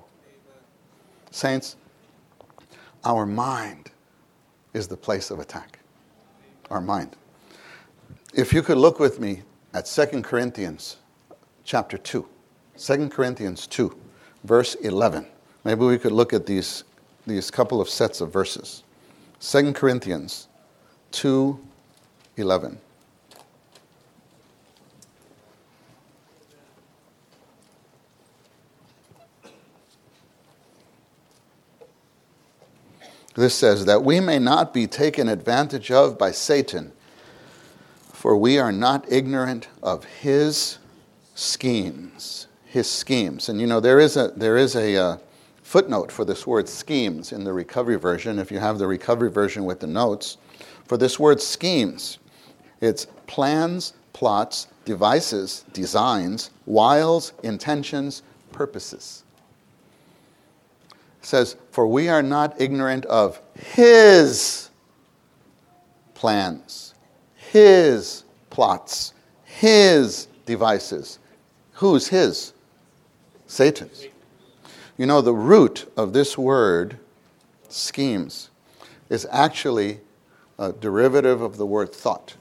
Saints, 1.32 1.76
our 3.04 3.26
mind 3.26 3.90
is 4.74 4.86
the 4.86 4.96
place 4.96 5.30
of 5.30 5.40
attack. 5.40 5.80
Our 6.70 6.80
mind. 6.80 7.16
If 8.32 8.52
you 8.52 8.62
could 8.62 8.78
look 8.78 9.00
with 9.00 9.18
me 9.18 9.42
at 9.74 9.86
2 9.86 10.22
Corinthians 10.22 10.96
chapter 11.64 11.98
2. 11.98 12.26
2 12.78 13.08
Corinthians 13.08 13.66
2, 13.66 13.96
verse 14.44 14.76
11. 14.76 15.26
Maybe 15.64 15.84
we 15.84 15.98
could 15.98 16.12
look 16.12 16.32
at 16.32 16.46
these, 16.46 16.84
these 17.26 17.50
couple 17.50 17.80
of 17.80 17.88
sets 17.88 18.20
of 18.20 18.32
verses. 18.32 18.84
2 19.40 19.72
Corinthians 19.72 20.46
2, 21.10 21.58
11. 22.36 22.78
This 33.34 33.54
says 33.54 33.86
that 33.86 34.04
we 34.04 34.20
may 34.20 34.38
not 34.38 34.72
be 34.74 34.86
taken 34.86 35.28
advantage 35.28 35.90
of 35.90 36.18
by 36.18 36.30
Satan, 36.30 36.92
for 38.20 38.36
we 38.36 38.58
are 38.58 38.70
not 38.70 39.10
ignorant 39.10 39.68
of 39.82 40.04
his 40.04 40.76
schemes. 41.34 42.48
His 42.66 42.88
schemes. 42.88 43.48
And 43.48 43.58
you 43.58 43.66
know, 43.66 43.80
there 43.80 43.98
is 43.98 44.18
a, 44.18 44.28
there 44.36 44.58
is 44.58 44.76
a 44.76 44.94
uh, 44.94 45.18
footnote 45.62 46.12
for 46.12 46.26
this 46.26 46.46
word 46.46 46.68
schemes 46.68 47.32
in 47.32 47.44
the 47.44 47.52
recovery 47.54 47.96
version, 47.96 48.38
if 48.38 48.52
you 48.52 48.58
have 48.58 48.78
the 48.78 48.86
recovery 48.86 49.30
version 49.30 49.64
with 49.64 49.80
the 49.80 49.86
notes. 49.86 50.36
For 50.84 50.98
this 50.98 51.18
word 51.18 51.40
schemes, 51.40 52.18
it's 52.82 53.06
plans, 53.26 53.94
plots, 54.12 54.66
devices, 54.84 55.64
designs, 55.72 56.50
wiles, 56.66 57.32
intentions, 57.42 58.22
purposes 58.52 59.24
says, 61.22 61.56
For 61.70 61.86
we 61.86 62.08
are 62.08 62.22
not 62.22 62.60
ignorant 62.60 63.06
of 63.06 63.40
his 63.54 64.70
plans, 66.14 66.89
his 67.52 68.24
plots, 68.48 69.12
his 69.44 70.28
devices. 70.46 71.18
Who's 71.74 72.08
his? 72.08 72.52
Satan's. 73.46 74.06
You 74.96 75.06
know, 75.06 75.20
the 75.20 75.34
root 75.34 75.90
of 75.96 76.12
this 76.12 76.38
word, 76.38 76.98
schemes, 77.68 78.50
is 79.08 79.26
actually 79.30 80.00
a 80.58 80.72
derivative 80.72 81.40
of 81.40 81.56
the 81.56 81.66
word 81.66 81.92
thought. 81.92 82.36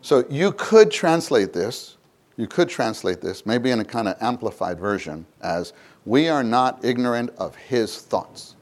So 0.00 0.24
you 0.30 0.52
could 0.52 0.90
translate 0.90 1.52
this, 1.52 1.96
you 2.36 2.46
could 2.46 2.68
translate 2.68 3.20
this, 3.20 3.44
maybe 3.44 3.70
in 3.70 3.80
a 3.80 3.84
kind 3.84 4.08
of 4.08 4.16
amplified 4.22 4.78
version, 4.78 5.26
as 5.42 5.74
we 6.06 6.28
are 6.28 6.42
not 6.42 6.82
ignorant 6.82 7.30
of 7.36 7.54
his 7.56 7.98
thoughts. 7.98 8.56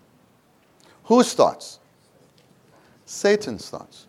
Whose 1.05 1.35
thoughts? 1.35 1.79
Satan's 3.05 3.71
thoughts. 3.71 4.07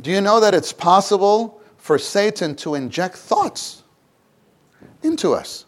Do 0.00 0.10
you 0.10 0.20
know 0.20 0.40
that 0.40 0.54
it's 0.54 0.72
possible 0.72 1.60
for 1.76 1.98
Satan 1.98 2.54
to 2.56 2.74
inject 2.74 3.16
thoughts 3.16 3.82
into 5.02 5.32
us? 5.32 5.66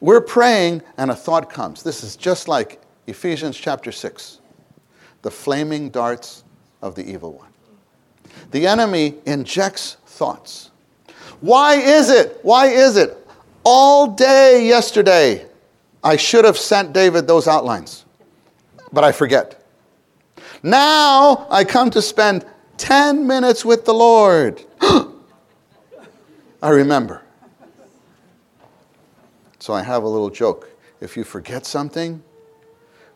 We're 0.00 0.20
praying 0.20 0.82
and 0.98 1.10
a 1.10 1.16
thought 1.16 1.50
comes. 1.50 1.82
This 1.82 2.02
is 2.02 2.16
just 2.16 2.48
like 2.48 2.80
Ephesians 3.06 3.56
chapter 3.56 3.92
6 3.92 4.40
the 5.22 5.30
flaming 5.32 5.90
darts 5.90 6.44
of 6.82 6.94
the 6.94 7.04
evil 7.04 7.32
one. 7.32 7.48
The 8.52 8.64
enemy 8.68 9.16
injects 9.26 9.96
thoughts. 10.06 10.70
Why 11.40 11.74
is 11.74 12.10
it? 12.10 12.38
Why 12.42 12.66
is 12.66 12.96
it? 12.96 13.26
All 13.64 14.06
day 14.06 14.64
yesterday, 14.64 15.46
I 16.04 16.16
should 16.16 16.44
have 16.44 16.56
sent 16.56 16.92
David 16.92 17.26
those 17.26 17.48
outlines, 17.48 18.04
but 18.92 19.02
I 19.02 19.10
forget. 19.10 19.65
Now 20.66 21.46
I 21.48 21.62
come 21.62 21.90
to 21.90 22.02
spend 22.02 22.44
10 22.78 23.24
minutes 23.24 23.64
with 23.64 23.84
the 23.84 23.94
Lord. 23.94 24.64
I 24.80 26.70
remember. 26.70 27.22
So 29.60 29.74
I 29.74 29.82
have 29.84 30.02
a 30.02 30.08
little 30.08 30.28
joke. 30.28 30.68
If 31.00 31.16
you 31.16 31.22
forget 31.22 31.66
something, 31.66 32.20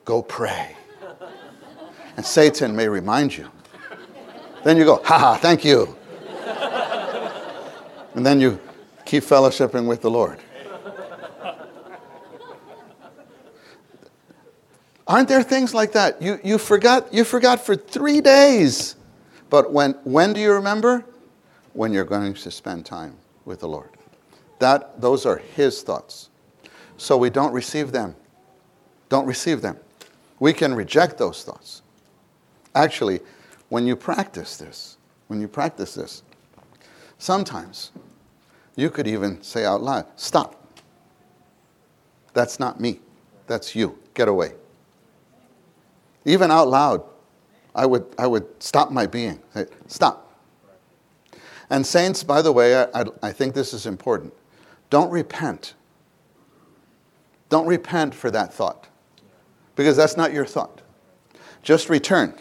go 0.04 0.22
pray. 0.22 0.76
And 2.16 2.24
Satan 2.24 2.76
may 2.76 2.86
remind 2.86 3.36
you. 3.36 3.50
Then 4.62 4.76
you 4.76 4.84
go, 4.84 5.02
ha 5.02 5.18
ha, 5.18 5.34
thank 5.34 5.64
you. 5.64 5.96
And 8.14 8.24
then 8.24 8.40
you 8.40 8.60
keep 9.04 9.24
fellowshipping 9.24 9.88
with 9.88 10.02
the 10.02 10.10
Lord. 10.10 10.38
Aren't 15.10 15.28
there 15.28 15.42
things 15.42 15.74
like 15.74 15.90
that? 15.94 16.22
You, 16.22 16.38
you, 16.44 16.56
forgot, 16.56 17.12
you 17.12 17.24
forgot 17.24 17.66
for 17.66 17.74
three 17.74 18.20
days. 18.20 18.94
But 19.48 19.72
when, 19.72 19.94
when 20.04 20.32
do 20.32 20.40
you 20.40 20.52
remember? 20.52 21.04
When 21.72 21.92
you're 21.92 22.04
going 22.04 22.32
to 22.32 22.50
spend 22.52 22.86
time 22.86 23.16
with 23.44 23.58
the 23.58 23.66
Lord. 23.66 23.90
That, 24.60 25.00
those 25.00 25.26
are 25.26 25.38
His 25.38 25.82
thoughts. 25.82 26.30
So 26.96 27.16
we 27.16 27.28
don't 27.28 27.52
receive 27.52 27.90
them. 27.90 28.14
Don't 29.08 29.26
receive 29.26 29.62
them. 29.62 29.78
We 30.38 30.52
can 30.52 30.74
reject 30.74 31.18
those 31.18 31.42
thoughts. 31.42 31.82
Actually, 32.76 33.18
when 33.68 33.88
you 33.88 33.96
practice 33.96 34.58
this, 34.58 34.96
when 35.26 35.40
you 35.40 35.48
practice 35.48 35.92
this, 35.92 36.22
sometimes 37.18 37.90
you 38.76 38.90
could 38.90 39.08
even 39.08 39.42
say 39.42 39.64
out 39.64 39.82
loud, 39.82 40.06
Stop. 40.14 40.54
That's 42.32 42.60
not 42.60 42.78
me. 42.78 43.00
That's 43.48 43.74
you. 43.74 43.98
Get 44.14 44.28
away. 44.28 44.52
Even 46.24 46.50
out 46.50 46.68
loud, 46.68 47.02
I 47.74 47.87
would, 47.87 48.06
I 48.18 48.26
would 48.26 48.46
stop 48.62 48.90
my 48.90 49.06
being. 49.06 49.40
Say, 49.54 49.66
Stop. 49.87 50.26
And, 51.70 51.87
saints, 51.87 52.24
by 52.24 52.42
the 52.42 52.52
way, 52.52 52.76
I, 52.76 53.04
I 53.22 53.33
think 53.33 53.54
this 53.54 53.72
is 53.72 53.87
important. 53.87 54.35
Don't 54.90 55.11
repent. 55.11 55.74
Don't 57.48 57.66
repent 57.66 58.14
for 58.14 58.30
that 58.30 58.52
thought, 58.52 58.88
because 59.76 59.96
that's 59.96 60.16
not 60.16 60.33
your 60.33 60.46
thought. 60.46 60.80
Just 61.62 61.88
return 61.88 62.35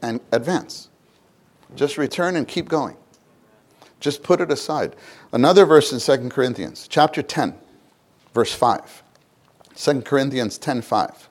and 0.00 0.20
advance. 0.32 0.88
Just 1.74 1.98
return 1.98 2.36
and 2.36 2.46
keep 2.46 2.68
going. 2.68 2.96
Just 4.00 4.22
put 4.22 4.40
it 4.40 4.50
aside. 4.50 4.96
Another 5.32 5.64
verse 5.64 5.92
in 5.92 6.00
2 6.00 6.28
Corinthians, 6.28 6.88
chapter 6.88 7.22
10, 7.22 7.54
verse 8.34 8.52
5. 8.52 9.02
2 9.76 10.02
Corinthians 10.02 10.58
10 10.58 10.82
5. 10.82 11.28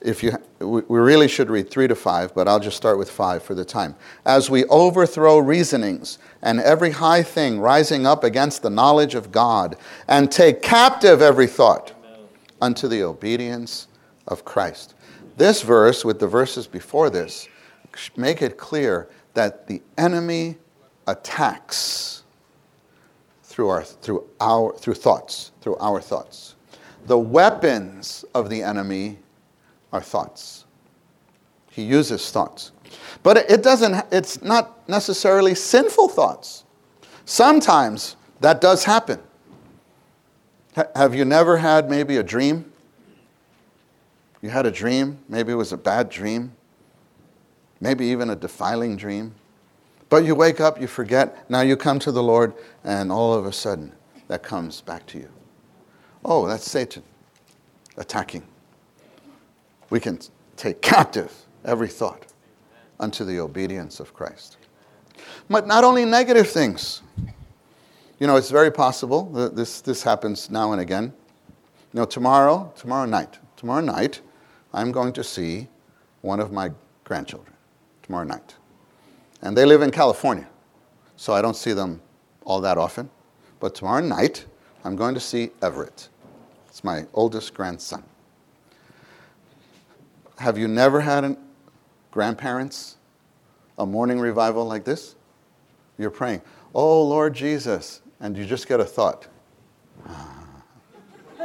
If 0.00 0.22
you, 0.22 0.32
we 0.60 0.98
really 0.98 1.28
should 1.28 1.50
read 1.50 1.70
3 1.70 1.88
to 1.88 1.94
5, 1.94 2.34
but 2.34 2.48
I'll 2.48 2.60
just 2.60 2.76
start 2.76 2.96
with 2.96 3.10
5 3.10 3.42
for 3.42 3.54
the 3.54 3.66
time. 3.66 3.94
As 4.24 4.48
we 4.48 4.64
overthrow 4.66 5.38
reasonings 5.38 6.18
and 6.40 6.58
every 6.60 6.90
high 6.90 7.22
thing 7.22 7.60
rising 7.60 8.06
up 8.06 8.24
against 8.24 8.62
the 8.62 8.70
knowledge 8.70 9.14
of 9.14 9.30
God, 9.30 9.76
and 10.08 10.32
take 10.32 10.62
captive 10.62 11.20
every 11.20 11.46
thought 11.46 11.92
unto 12.62 12.88
the 12.88 13.02
obedience 13.02 13.88
of 14.26 14.44
Christ. 14.44 14.94
This 15.36 15.62
verse, 15.62 16.04
with 16.04 16.18
the 16.18 16.26
verses 16.26 16.66
before 16.66 17.10
this, 17.10 17.48
make 18.16 18.40
it 18.40 18.56
clear 18.56 19.08
that 19.34 19.66
the 19.66 19.82
enemy 19.98 20.56
attacks 21.06 22.22
through 23.42 23.68
our, 23.68 23.82
through 23.82 24.26
our 24.40 24.72
through 24.78 24.94
thoughts, 24.94 25.52
through 25.60 25.76
our 25.76 26.00
thoughts. 26.00 26.54
The 27.06 27.18
weapons 27.18 28.24
of 28.34 28.48
the 28.48 28.62
enemy 28.62 29.18
are 29.92 30.00
thoughts. 30.00 30.64
He 31.70 31.82
uses 31.82 32.30
thoughts. 32.30 32.72
But 33.22 33.36
it 33.38 33.62
doesn't, 33.62 34.04
it's 34.10 34.42
not 34.42 34.88
necessarily 34.88 35.54
sinful 35.54 36.08
thoughts. 36.08 36.64
Sometimes 37.24 38.16
that 38.40 38.60
does 38.60 38.84
happen. 38.84 39.20
have 40.94 41.14
you 41.14 41.24
never 41.24 41.58
had 41.58 41.88
maybe 41.88 42.16
a 42.16 42.22
dream? 42.22 42.70
You 44.42 44.50
had 44.50 44.66
a 44.66 44.70
dream, 44.70 45.18
maybe 45.28 45.52
it 45.52 45.56
was 45.56 45.72
a 45.72 45.76
bad 45.76 46.08
dream, 46.08 46.52
maybe 47.80 48.06
even 48.06 48.30
a 48.30 48.36
defiling 48.36 48.96
dream. 48.96 49.34
But 50.08 50.24
you 50.24 50.34
wake 50.34 50.60
up, 50.60 50.80
you 50.80 50.86
forget, 50.86 51.48
now 51.50 51.60
you 51.60 51.76
come 51.76 51.98
to 52.00 52.10
the 52.10 52.22
Lord, 52.22 52.54
and 52.82 53.12
all 53.12 53.34
of 53.34 53.46
a 53.46 53.52
sudden 53.52 53.92
that 54.28 54.42
comes 54.42 54.80
back 54.80 55.06
to 55.06 55.18
you. 55.18 55.28
Oh, 56.24 56.46
that's 56.46 56.68
Satan 56.68 57.02
attacking. 57.96 58.42
We 59.90 60.00
can 60.00 60.18
take 60.56 60.80
captive 60.80 61.32
every 61.64 61.88
thought 61.88 62.26
unto 62.98 63.24
the 63.24 63.40
obedience 63.40 64.00
of 64.00 64.14
Christ. 64.14 64.56
But 65.48 65.66
not 65.66 65.84
only 65.84 66.04
negative 66.04 66.48
things. 66.48 67.02
You 68.18 68.26
know, 68.26 68.36
it's 68.36 68.50
very 68.50 68.70
possible 68.70 69.24
that 69.32 69.56
this, 69.56 69.80
this 69.80 70.02
happens 70.02 70.50
now 70.50 70.72
and 70.72 70.80
again. 70.80 71.12
You 71.92 72.00
know, 72.00 72.04
tomorrow, 72.04 72.72
tomorrow 72.76 73.06
night, 73.06 73.38
tomorrow 73.56 73.80
night, 73.80 74.20
I'm 74.72 74.92
going 74.92 75.12
to 75.14 75.24
see 75.24 75.68
one 76.20 76.38
of 76.38 76.52
my 76.52 76.70
grandchildren 77.04 77.54
tomorrow 78.02 78.24
night. 78.24 78.54
And 79.42 79.56
they 79.56 79.64
live 79.64 79.82
in 79.82 79.90
California, 79.90 80.46
so 81.16 81.32
I 81.32 81.40
don't 81.40 81.56
see 81.56 81.72
them 81.72 82.00
all 82.44 82.60
that 82.60 82.76
often. 82.76 83.08
But 83.58 83.74
tomorrow 83.74 84.04
night, 84.04 84.44
I'm 84.84 84.96
going 84.96 85.14
to 85.14 85.20
see 85.20 85.50
Everett. 85.62 86.08
It's 86.68 86.84
my 86.84 87.06
oldest 87.14 87.54
grandson. 87.54 88.04
Have 90.40 90.56
you 90.56 90.68
never 90.68 91.02
had 91.02 91.22
an, 91.22 91.36
grandparents 92.10 92.96
a 93.76 93.84
morning 93.84 94.18
revival 94.18 94.64
like 94.64 94.84
this? 94.84 95.14
You're 95.98 96.10
praying, 96.10 96.40
Oh 96.74 97.02
Lord 97.02 97.34
Jesus, 97.34 98.00
and 98.20 98.34
you 98.38 98.46
just 98.46 98.66
get 98.66 98.80
a 98.80 98.84
thought. 98.86 99.26
Ah, 100.08 100.46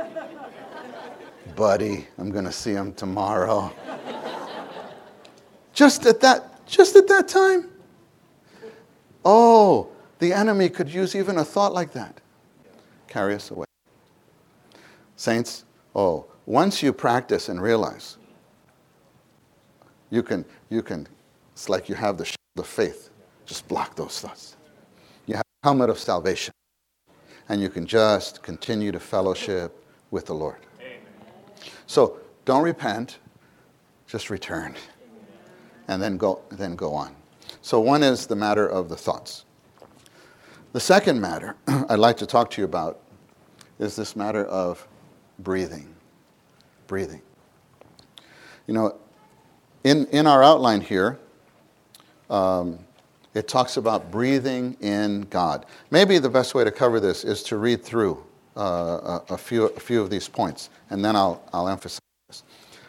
buddy, 1.58 2.08
I'm 2.18 2.32
going 2.32 2.46
to 2.46 2.54
see 2.54 2.72
him 2.72 2.94
tomorrow. 2.94 3.70
just 5.74 6.06
at 6.06 6.22
that 6.22 6.66
just 6.66 6.96
at 6.96 7.10
that 7.10 7.28
time. 7.28 7.70
Oh, 9.26 9.90
the 10.20 10.32
enemy 10.32 10.70
could 10.70 10.88
use 10.88 11.18
even 11.18 11.38
a 11.38 11.44
thought 11.44 11.74
like 11.74 11.92
that. 11.92 12.22
Carry 13.10 13.36
us 13.36 13.52
away. 13.52 13.66
Saints, 15.18 15.66
oh, 15.94 16.28
once 16.46 16.82
you 16.82 16.94
practice 16.94 17.50
and 17.50 17.62
realize 17.62 18.16
you 20.16 20.24
can, 20.24 20.46
you 20.70 20.82
can, 20.82 21.08
it's 21.52 21.68
like 21.68 21.90
you 21.90 21.96
have 21.96 22.18
the 22.18 22.26
shield 22.26 22.38
of 22.58 22.66
faith. 22.66 23.10
Just 23.46 23.68
block 23.68 23.96
those 23.96 24.20
thoughts. 24.22 24.56
You 25.28 25.36
have 25.36 25.44
the 25.62 25.68
helmet 25.68 25.90
of 25.90 26.00
salvation. 26.00 26.54
And 27.50 27.62
you 27.62 27.70
can 27.70 27.86
just 27.86 28.42
continue 28.42 28.92
to 28.92 29.00
fellowship 29.00 29.86
with 30.10 30.26
the 30.26 30.34
Lord. 30.34 30.58
Amen. 30.80 30.98
So 31.86 32.18
don't 32.46 32.64
repent, 32.64 33.20
just 34.08 34.30
return. 34.30 34.74
And 35.90 36.02
then 36.02 36.18
go, 36.18 36.42
then 36.50 36.76
go 36.76 36.94
on. 36.94 37.14
So 37.62 37.80
one 37.80 38.02
is 38.02 38.26
the 38.26 38.36
matter 38.36 38.68
of 38.68 38.90
the 38.90 38.96
thoughts. 38.96 39.46
The 40.72 40.80
second 40.80 41.20
matter 41.20 41.56
I'd 41.68 42.00
like 42.00 42.18
to 42.18 42.26
talk 42.26 42.50
to 42.52 42.62
you 42.62 42.66
about 42.66 43.02
is 43.80 43.96
this 43.96 44.16
matter 44.16 44.46
of 44.46 44.88
breathing. 45.40 45.94
Breathing. 46.88 47.22
You 48.66 48.74
know, 48.74 48.98
in, 49.86 50.08
in 50.08 50.26
our 50.26 50.44
outline 50.44 50.82
here, 50.82 51.20
um, 52.32 52.80
it 53.36 53.48
talks 53.48 53.78
about 53.78 54.12
breathing 54.12 54.76
in 54.82 55.22
God. 55.30 55.68
Maybe 55.92 56.18
the 56.18 56.30
best 56.30 56.56
way 56.56 56.64
to 56.64 56.72
cover 56.72 57.00
this 57.00 57.24
is 57.24 57.44
to 57.44 57.58
read 57.58 57.84
through 57.84 58.22
uh, 58.58 59.22
a, 59.30 59.34
a, 59.34 59.38
few, 59.38 59.66
a 59.66 59.80
few 59.80 60.02
of 60.02 60.10
these 60.10 60.28
points, 60.28 60.72
and 60.90 61.06
then 61.06 61.16
I'll, 61.16 61.44
I'll 61.54 61.70
emphasize 61.70 62.02
this. 62.28 62.44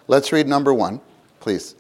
Let's 0.09 0.33
read 0.33 0.49
number 0.49 0.73
one, 0.73 1.01
please. 1.41 1.75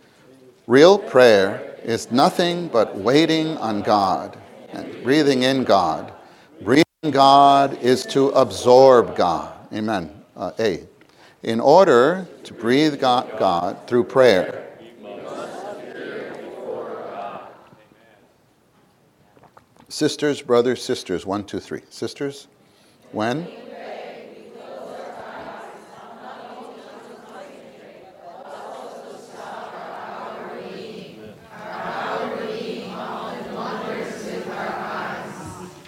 Real 0.67 0.99
prayer 0.99 1.77
is 1.83 2.13
nothing 2.13 2.69
but 2.69 2.95
waiting 2.95 3.57
on 3.57 3.81
God 3.81 4.37
and 4.73 5.03
breathing 5.03 5.45
in 5.45 5.65
God. 5.65 6.13
Breathing 6.61 6.85
God 7.11 7.81
is 7.81 8.05
to 8.07 8.29
absorb 8.31 9.17
God. 9.17 9.55
Amen. 9.73 10.11
Uh, 10.37 10.51
a. 10.59 10.85
In 11.43 11.61
order 11.61 12.27
to 12.45 12.53
breathe 12.53 13.01
God, 13.01 13.39
God 13.39 13.79
through 13.87 14.05
prayer, 14.05 14.66
Sisters, 19.97 20.43
brothers, 20.43 20.85
sisters, 20.85 21.25
one, 21.25 21.43
two, 21.43 21.59
three. 21.59 21.81
Sisters, 21.89 22.49
when? 23.13 23.49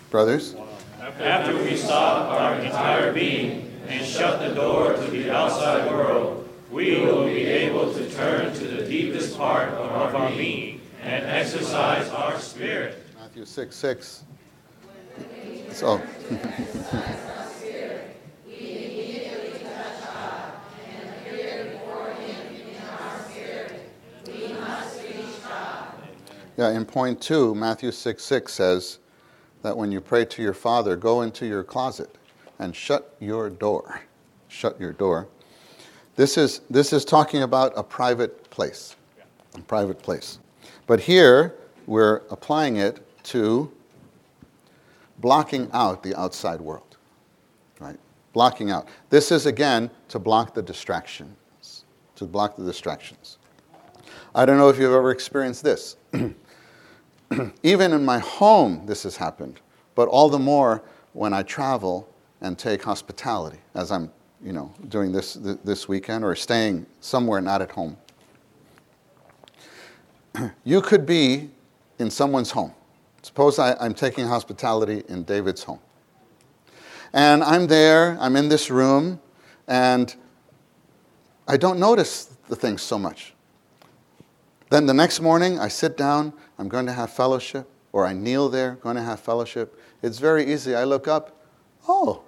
Brothers? 0.08 0.56
After 1.20 1.62
we 1.62 1.76
stop 1.76 2.30
our 2.30 2.58
entire 2.60 3.12
being 3.12 3.70
and 3.88 4.06
shut 4.06 4.40
the 4.40 4.54
door 4.54 4.94
to 4.94 5.10
the 5.10 5.30
outside 5.30 5.90
world, 5.90 6.48
we 6.70 6.98
will 6.98 7.26
be 7.26 7.44
able 7.44 7.92
to 7.92 8.10
turn 8.12 8.54
to 8.54 8.66
the 8.68 8.86
deepest 8.86 9.36
part 9.36 9.68
of 9.74 10.14
our 10.14 10.30
being 10.30 10.80
and 11.02 11.26
exercise 11.26 12.08
our 12.08 12.38
spirit. 12.40 13.04
Matthew 13.28 13.44
6 13.44 13.76
6. 13.76 14.24
So. 15.72 16.00
Yeah, 26.56 26.70
in 26.70 26.84
point 26.84 27.20
two, 27.20 27.54
Matthew 27.54 27.92
6 27.92 28.20
6 28.20 28.52
says 28.52 28.98
that 29.62 29.76
when 29.76 29.92
you 29.92 30.00
pray 30.00 30.24
to 30.24 30.42
your 30.42 30.54
Father, 30.54 30.96
go 30.96 31.22
into 31.22 31.46
your 31.46 31.62
closet 31.62 32.16
and 32.58 32.74
shut 32.74 33.14
your 33.20 33.48
door. 33.48 34.02
Shut 34.48 34.80
your 34.80 34.92
door. 34.92 35.28
This 36.16 36.36
is, 36.36 36.62
this 36.68 36.92
is 36.92 37.04
talking 37.04 37.42
about 37.42 37.74
a 37.76 37.84
private 37.84 38.50
place. 38.50 38.96
A 39.54 39.60
private 39.60 40.02
place. 40.02 40.40
But 40.88 40.98
here, 40.98 41.54
we're 41.86 42.22
applying 42.30 42.78
it 42.78 43.04
to 43.28 43.70
blocking 45.18 45.68
out 45.72 46.02
the 46.02 46.18
outside 46.18 46.60
world, 46.60 46.96
right? 47.78 47.98
Blocking 48.32 48.70
out. 48.70 48.88
This 49.10 49.30
is 49.30 49.46
again 49.46 49.90
to 50.08 50.18
block 50.18 50.54
the 50.54 50.62
distractions, 50.62 51.84
to 52.16 52.24
block 52.24 52.56
the 52.56 52.64
distractions. 52.64 53.38
I 54.34 54.46
don't 54.46 54.56
know 54.56 54.70
if 54.70 54.78
you've 54.78 54.92
ever 54.92 55.10
experienced 55.10 55.62
this. 55.62 55.96
Even 57.62 57.92
in 57.92 58.04
my 58.04 58.18
home, 58.18 58.86
this 58.86 59.02
has 59.02 59.16
happened, 59.16 59.60
but 59.94 60.08
all 60.08 60.30
the 60.30 60.38
more 60.38 60.82
when 61.12 61.34
I 61.34 61.42
travel 61.42 62.08
and 62.40 62.58
take 62.58 62.82
hospitality, 62.82 63.58
as 63.74 63.92
I'm, 63.92 64.10
you 64.42 64.52
know, 64.52 64.72
doing 64.88 65.12
this 65.12 65.34
this 65.34 65.88
weekend 65.88 66.24
or 66.24 66.34
staying 66.36 66.86
somewhere 67.00 67.40
not 67.40 67.60
at 67.60 67.70
home. 67.70 67.96
You 70.64 70.80
could 70.80 71.04
be 71.04 71.50
in 71.98 72.10
someone's 72.10 72.52
home 72.52 72.72
Suppose 73.28 73.58
I, 73.58 73.84
am 73.84 73.92
taking 73.92 74.26
hospitality 74.26 75.02
in 75.06 75.22
David's 75.22 75.62
home. 75.62 75.80
And 77.12 77.44
I'm 77.44 77.66
there, 77.66 78.16
I'm 78.18 78.36
in 78.36 78.48
this 78.48 78.70
room, 78.70 79.20
and 79.66 80.16
I 81.46 81.58
don't 81.58 81.78
notice 81.78 82.34
the 82.48 82.56
things 82.56 82.80
so 82.80 82.98
much. 82.98 83.34
Then 84.70 84.86
the 84.86 84.94
next 84.94 85.20
morning, 85.20 85.58
I 85.58 85.68
sit 85.68 85.98
down, 85.98 86.32
I'm 86.58 86.68
going 86.68 86.86
to 86.86 86.92
have 86.94 87.10
fellowship, 87.10 87.68
or 87.92 88.06
I 88.06 88.14
kneel 88.14 88.48
there, 88.48 88.76
going 88.76 88.96
to 88.96 89.02
have 89.02 89.20
fellowship. 89.20 89.78
It's 90.02 90.18
very 90.18 90.50
easy. 90.50 90.74
I 90.74 90.84
look 90.84 91.06
up, 91.06 91.36
oh, 91.86 92.22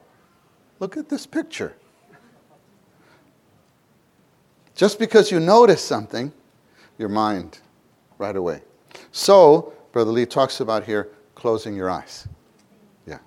look 0.81 0.99
at 0.99 1.09
this 1.09 1.25
picture. 1.25 1.75
Just 4.75 4.99
because 4.99 5.33
you 5.33 5.41
notice 5.41 5.83
something, 5.83 6.31
your 6.99 7.09
mind 7.09 7.59
right 8.18 8.37
away. 8.37 8.61
So, 9.12 9.72
Brother 9.93 10.11
Lee 10.11 10.26
talks 10.26 10.61
about 10.61 10.84
here 10.84 11.09
closing 11.34 11.74
your 11.74 11.91
eyes. 11.91 12.28
Yeah. 13.07 13.18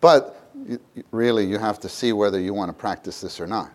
But 0.00 0.50
really, 1.10 1.46
you 1.46 1.58
have 1.58 1.78
to 1.80 1.88
see 1.88 2.12
whether 2.12 2.40
you 2.40 2.54
want 2.54 2.70
to 2.70 2.72
practice 2.72 3.20
this 3.20 3.40
or 3.40 3.46
not. 3.46 3.72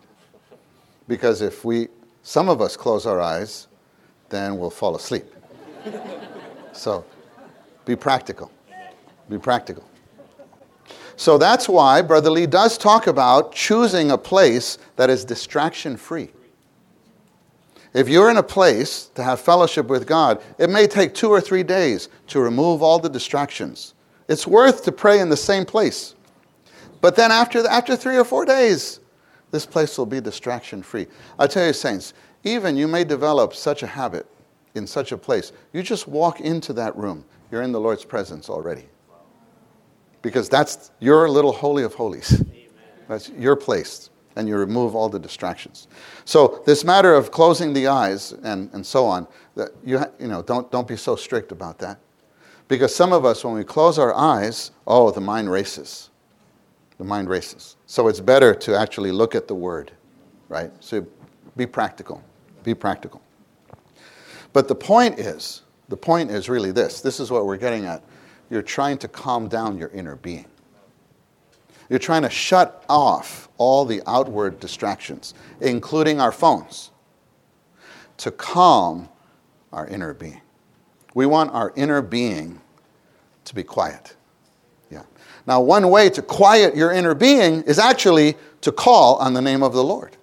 Because 1.07 1.41
if 1.41 1.63
we, 1.63 1.87
some 2.23 2.49
of 2.49 2.61
us 2.61 2.75
close 2.75 3.05
our 3.05 3.21
eyes, 3.21 3.67
then 4.29 4.57
we'll 4.57 4.69
fall 4.69 4.95
asleep. 4.95 5.25
so 6.73 7.05
be 7.85 7.95
practical. 7.95 8.51
Be 9.29 9.37
practical. 9.37 9.87
So 11.15 11.37
that's 11.37 11.69
why 11.69 12.01
Brother 12.01 12.31
Lee 12.31 12.47
does 12.47 12.77
talk 12.77 13.07
about 13.07 13.53
choosing 13.53 14.11
a 14.11 14.17
place 14.17 14.77
that 14.95 15.09
is 15.09 15.23
distraction 15.23 15.95
free. 15.95 16.31
If 17.93 18.07
you're 18.07 18.31
in 18.31 18.37
a 18.37 18.43
place 18.43 19.05
to 19.15 19.23
have 19.23 19.41
fellowship 19.41 19.87
with 19.87 20.07
God, 20.07 20.41
it 20.57 20.69
may 20.69 20.87
take 20.87 21.13
two 21.13 21.29
or 21.29 21.41
three 21.41 21.63
days 21.63 22.07
to 22.27 22.39
remove 22.39 22.81
all 22.81 22.99
the 22.99 23.09
distractions. 23.09 23.93
It's 24.29 24.47
worth 24.47 24.85
to 24.85 24.91
pray 24.91 25.19
in 25.19 25.29
the 25.29 25.37
same 25.37 25.65
place. 25.65 26.15
But 27.01 27.15
then 27.15 27.31
after, 27.31 27.67
after 27.67 27.97
three 27.97 28.15
or 28.15 28.23
four 28.23 28.45
days, 28.45 29.01
this 29.49 29.65
place 29.65 29.97
will 29.97 30.05
be 30.05 30.21
distraction 30.21 30.81
free. 30.81 31.07
I 31.37 31.47
tell 31.47 31.65
you, 31.65 31.73
saints, 31.73 32.13
even 32.45 32.77
you 32.77 32.87
may 32.87 33.03
develop 33.03 33.53
such 33.53 33.83
a 33.83 33.87
habit 33.87 34.25
in 34.75 34.87
such 34.87 35.11
a 35.11 35.17
place. 35.17 35.51
You 35.73 35.83
just 35.83 36.07
walk 36.07 36.39
into 36.39 36.71
that 36.73 36.95
room, 36.95 37.25
you're 37.51 37.61
in 37.61 37.73
the 37.73 37.79
Lord's 37.79 38.05
presence 38.05 38.49
already. 38.49 38.85
Because 40.21 40.47
that's 40.47 40.91
your 40.99 41.27
little 41.29 41.51
holy 41.51 41.83
of 41.83 41.93
holies. 41.93 42.41
That's 43.09 43.29
your 43.31 43.57
place 43.57 44.10
and 44.35 44.47
you 44.47 44.55
remove 44.57 44.95
all 44.95 45.09
the 45.09 45.19
distractions. 45.19 45.87
So 46.25 46.61
this 46.65 46.83
matter 46.83 47.13
of 47.13 47.31
closing 47.31 47.73
the 47.73 47.87
eyes 47.87 48.31
and, 48.43 48.69
and 48.73 48.85
so 48.85 49.05
on, 49.05 49.27
that 49.55 49.69
you, 49.83 50.03
you 50.19 50.27
know, 50.27 50.41
don't, 50.41 50.71
don't 50.71 50.87
be 50.87 50.95
so 50.95 51.15
strict 51.15 51.51
about 51.51 51.79
that. 51.79 51.99
Because 52.67 52.95
some 52.95 53.11
of 53.11 53.25
us, 53.25 53.43
when 53.43 53.53
we 53.53 53.63
close 53.63 53.99
our 53.99 54.15
eyes, 54.15 54.71
oh, 54.87 55.11
the 55.11 55.19
mind 55.21 55.51
races. 55.51 56.09
The 56.97 57.03
mind 57.03 57.29
races. 57.29 57.75
So 57.85 58.07
it's 58.07 58.21
better 58.21 58.53
to 58.55 58.77
actually 58.77 59.11
look 59.11 59.35
at 59.35 59.47
the 59.47 59.55
word, 59.55 59.91
right? 60.47 60.71
So 60.79 61.05
be 61.57 61.65
practical. 61.65 62.23
Be 62.63 62.73
practical. 62.73 63.21
But 64.53 64.67
the 64.67 64.75
point 64.75 65.19
is, 65.19 65.63
the 65.89 65.97
point 65.97 66.31
is 66.31 66.47
really 66.47 66.71
this. 66.71 67.01
This 67.01 67.19
is 67.19 67.31
what 67.31 67.45
we're 67.45 67.57
getting 67.57 67.85
at. 67.85 68.03
You're 68.49 68.61
trying 68.61 68.97
to 68.99 69.07
calm 69.07 69.47
down 69.47 69.77
your 69.77 69.89
inner 69.89 70.15
being. 70.15 70.45
You're 71.91 71.99
trying 71.99 72.21
to 72.21 72.29
shut 72.29 72.85
off 72.87 73.49
all 73.57 73.83
the 73.83 74.01
outward 74.07 74.61
distractions, 74.61 75.33
including 75.59 76.21
our 76.21 76.31
phones, 76.31 76.89
to 78.15 78.31
calm 78.31 79.09
our 79.73 79.87
inner 79.87 80.13
being. 80.13 80.39
We 81.15 81.25
want 81.25 81.51
our 81.51 81.73
inner 81.75 82.01
being 82.01 82.61
to 83.43 83.53
be 83.53 83.61
quiet. 83.61 84.15
Yeah. 84.89 85.03
Now, 85.45 85.59
one 85.59 85.89
way 85.89 86.09
to 86.11 86.21
quiet 86.21 86.77
your 86.77 86.93
inner 86.93 87.13
being 87.13 87.61
is 87.63 87.77
actually 87.77 88.37
to 88.61 88.71
call 88.71 89.17
on 89.17 89.33
the 89.33 89.41
name 89.41 89.61
of 89.61 89.73
the 89.73 89.83
Lord. 89.83 90.15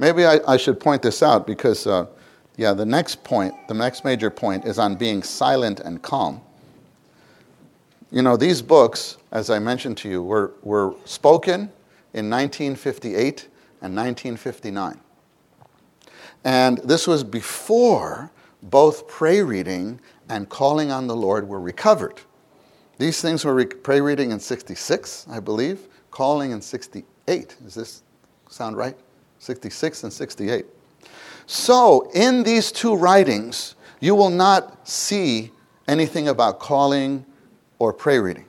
Maybe 0.00 0.26
I, 0.26 0.40
I 0.48 0.56
should 0.56 0.80
point 0.80 1.00
this 1.00 1.22
out 1.22 1.46
because, 1.46 1.86
uh, 1.86 2.06
yeah, 2.56 2.72
the 2.72 2.84
next 2.84 3.22
point, 3.22 3.54
the 3.68 3.74
next 3.74 4.04
major 4.04 4.30
point 4.30 4.64
is 4.64 4.80
on 4.80 4.96
being 4.96 5.22
silent 5.22 5.78
and 5.78 6.02
calm. 6.02 6.40
You 8.10 8.22
know, 8.22 8.36
these 8.36 8.62
books, 8.62 9.18
as 9.32 9.50
I 9.50 9.58
mentioned 9.58 9.96
to 9.98 10.08
you, 10.08 10.22
were, 10.22 10.52
were 10.62 10.94
spoken 11.04 11.70
in 12.14 12.30
1958 12.30 13.48
and 13.82 13.96
1959. 13.96 15.00
And 16.44 16.78
this 16.78 17.08
was 17.08 17.24
before 17.24 18.30
both 18.62 19.08
pray 19.08 19.42
reading 19.42 20.00
and 20.28 20.48
calling 20.48 20.92
on 20.92 21.08
the 21.08 21.16
Lord 21.16 21.48
were 21.48 21.60
recovered. 21.60 22.20
These 22.98 23.20
things 23.20 23.44
were 23.44 23.54
re- 23.54 23.66
pray 23.66 24.00
reading 24.00 24.30
in 24.30 24.38
66, 24.38 25.26
I 25.28 25.40
believe, 25.40 25.88
calling 26.10 26.52
in 26.52 26.62
68. 26.62 27.56
Does 27.62 27.74
this 27.74 28.02
sound 28.48 28.76
right? 28.76 28.96
66 29.40 30.04
and 30.04 30.12
68. 30.12 30.64
So, 31.46 32.10
in 32.14 32.42
these 32.42 32.72
two 32.72 32.96
writings, 32.96 33.74
you 34.00 34.14
will 34.14 34.30
not 34.30 34.88
see 34.88 35.52
anything 35.86 36.28
about 36.28 36.58
calling 36.58 37.24
or 37.78 37.92
pray 37.92 38.18
reading. 38.18 38.46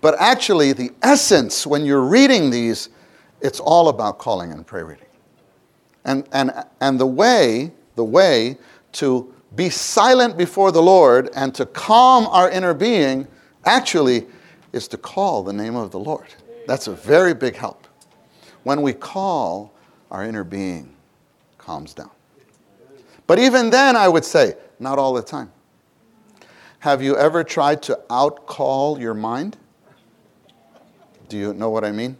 But 0.00 0.16
actually, 0.18 0.72
the 0.72 0.90
essence, 1.02 1.66
when 1.66 1.84
you're 1.84 2.02
reading 2.04 2.50
these, 2.50 2.88
it's 3.40 3.60
all 3.60 3.88
about 3.88 4.18
calling 4.18 4.52
and 4.52 4.66
pray 4.66 4.82
reading. 4.82 5.06
And, 6.04 6.28
and, 6.32 6.52
and 6.80 6.98
the 6.98 7.06
way, 7.06 7.72
the 7.94 8.04
way 8.04 8.58
to 8.92 9.32
be 9.54 9.70
silent 9.70 10.36
before 10.36 10.72
the 10.72 10.82
Lord 10.82 11.30
and 11.34 11.54
to 11.54 11.66
calm 11.66 12.26
our 12.26 12.50
inner 12.50 12.74
being 12.74 13.26
actually 13.64 14.26
is 14.72 14.88
to 14.88 14.96
call 14.96 15.42
the 15.42 15.52
name 15.52 15.76
of 15.76 15.90
the 15.90 15.98
Lord. 15.98 16.26
That's 16.66 16.86
a 16.86 16.94
very 16.94 17.34
big 17.34 17.54
help. 17.54 17.86
When 18.64 18.82
we 18.82 18.92
call, 18.92 19.72
our 20.10 20.24
inner 20.24 20.44
being 20.44 20.94
calms 21.58 21.94
down. 21.94 22.10
But 23.26 23.38
even 23.38 23.70
then, 23.70 23.96
I 23.96 24.08
would 24.08 24.24
say, 24.24 24.54
not 24.78 24.98
all 24.98 25.14
the 25.14 25.22
time. 25.22 25.50
Have 26.82 27.00
you 27.00 27.16
ever 27.16 27.44
tried 27.44 27.80
to 27.82 28.00
outcall 28.10 28.98
your 28.98 29.14
mind? 29.14 29.56
Do 31.28 31.38
you 31.38 31.54
know 31.54 31.70
what 31.70 31.84
I 31.84 31.92
mean? 31.92 32.16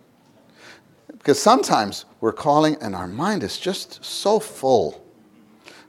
Because 1.09 1.43
sometimes 1.43 2.05
we're 2.21 2.33
calling 2.33 2.77
and 2.81 2.95
our 2.95 3.09
mind 3.09 3.43
is 3.43 3.59
just 3.59 4.05
so 4.05 4.39
full. 4.39 5.05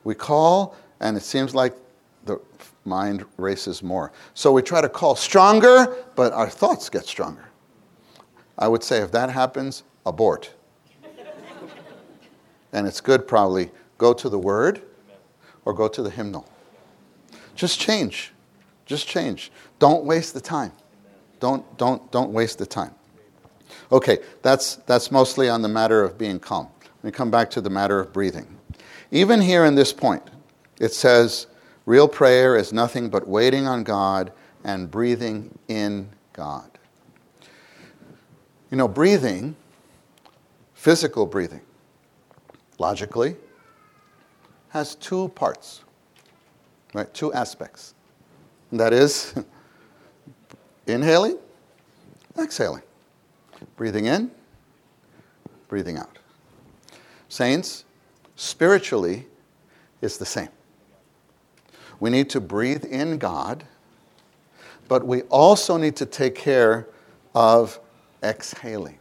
We 0.03 0.15
call 0.15 0.75
and 0.99 1.15
it 1.15 1.21
seems 1.21 1.53
like 1.53 1.75
the 2.25 2.41
mind 2.83 3.25
races 3.37 3.83
more. 3.83 4.11
So 4.33 4.51
we 4.51 4.63
try 4.63 4.81
to 4.81 4.89
call 4.89 5.15
stronger, 5.15 5.95
but 6.15 6.33
our 6.33 6.49
thoughts 6.49 6.89
get 6.89 7.05
stronger. 7.05 7.45
I 8.57 8.67
would 8.67 8.83
say 8.83 9.03
if 9.03 9.11
that 9.11 9.29
happens, 9.29 9.83
abort. 10.03 10.51
and 12.73 12.87
it's 12.87 13.01
good 13.01 13.27
probably 13.27 13.69
go 13.99 14.13
to 14.13 14.29
the 14.29 14.39
word 14.39 14.81
or 15.63 15.73
go 15.73 15.87
to 15.87 16.01
the 16.01 16.09
hymnal. 16.09 16.49
Just 17.53 17.79
change. 17.79 18.33
Just 18.85 19.07
change. 19.07 19.51
Don't 19.79 20.05
waste 20.05 20.33
the 20.33 20.41
time. 20.41 20.71
Don't, 21.39 21.77
don't, 21.77 22.11
don't 22.11 22.31
waste 22.31 22.57
the 22.57 22.65
time. 22.65 22.93
Okay, 23.91 24.19
that's, 24.41 24.75
that's 24.87 25.11
mostly 25.11 25.49
on 25.49 25.61
the 25.61 25.67
matter 25.67 26.03
of 26.03 26.17
being 26.17 26.39
calm. 26.39 26.67
Let 26.97 27.03
me 27.03 27.11
come 27.11 27.31
back 27.31 27.49
to 27.51 27.61
the 27.61 27.69
matter 27.69 27.99
of 27.99 28.13
breathing. 28.13 28.47
Even 29.11 29.41
here 29.41 29.65
in 29.65 29.75
this 29.75 29.91
point, 29.93 30.23
it 30.79 30.93
says 30.93 31.47
real 31.85 32.07
prayer 32.07 32.55
is 32.55 32.73
nothing 32.73 33.09
but 33.09 33.27
waiting 33.27 33.67
on 33.67 33.83
God 33.83 34.31
and 34.63 34.89
breathing 34.89 35.57
in 35.67 36.09
God. 36.33 36.69
You 38.71 38.77
know, 38.77 38.87
breathing, 38.87 39.55
physical 40.73 41.25
breathing, 41.25 41.61
logically, 42.79 43.35
has 44.69 44.95
two 44.95 45.27
parts, 45.29 45.81
right? 46.93 47.13
Two 47.13 47.31
aspects. 47.33 47.93
That 48.73 48.91
is 48.91 49.35
inhaling, 50.87 51.37
exhaling, 52.39 52.81
breathing 53.75 54.05
in, 54.05 54.31
breathing 55.67 55.97
out. 55.97 56.17
Saints, 57.29 57.85
spiritually, 58.35 59.27
it's 60.01 60.17
the 60.17 60.25
same. 60.25 60.49
We 61.99 62.09
need 62.09 62.31
to 62.31 62.41
breathe 62.41 62.83
in 62.83 63.19
God, 63.19 63.63
but 64.87 65.05
we 65.05 65.21
also 65.23 65.77
need 65.77 65.95
to 65.97 66.07
take 66.07 66.33
care 66.33 66.87
of 67.35 67.79
exhaling. 68.23 68.97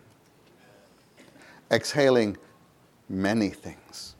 Exhaling 1.70 2.37
many 3.09 3.49
things. 3.49 4.16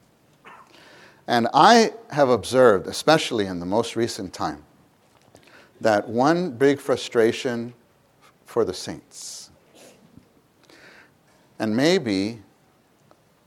And 1.27 1.47
I 1.53 1.93
have 2.09 2.31
observed, 2.31 2.87
especially 2.87 3.45
in 3.45 3.61
the 3.61 3.67
most 3.67 3.97
recent 3.97 4.33
time, 4.33 4.65
that 5.83 6.09
one 6.09 6.53
big 6.53 6.81
frustration 6.81 7.75
for 8.47 8.65
the 8.65 8.73
saints. 8.73 9.51
And 11.59 11.77
maybe, 11.77 12.41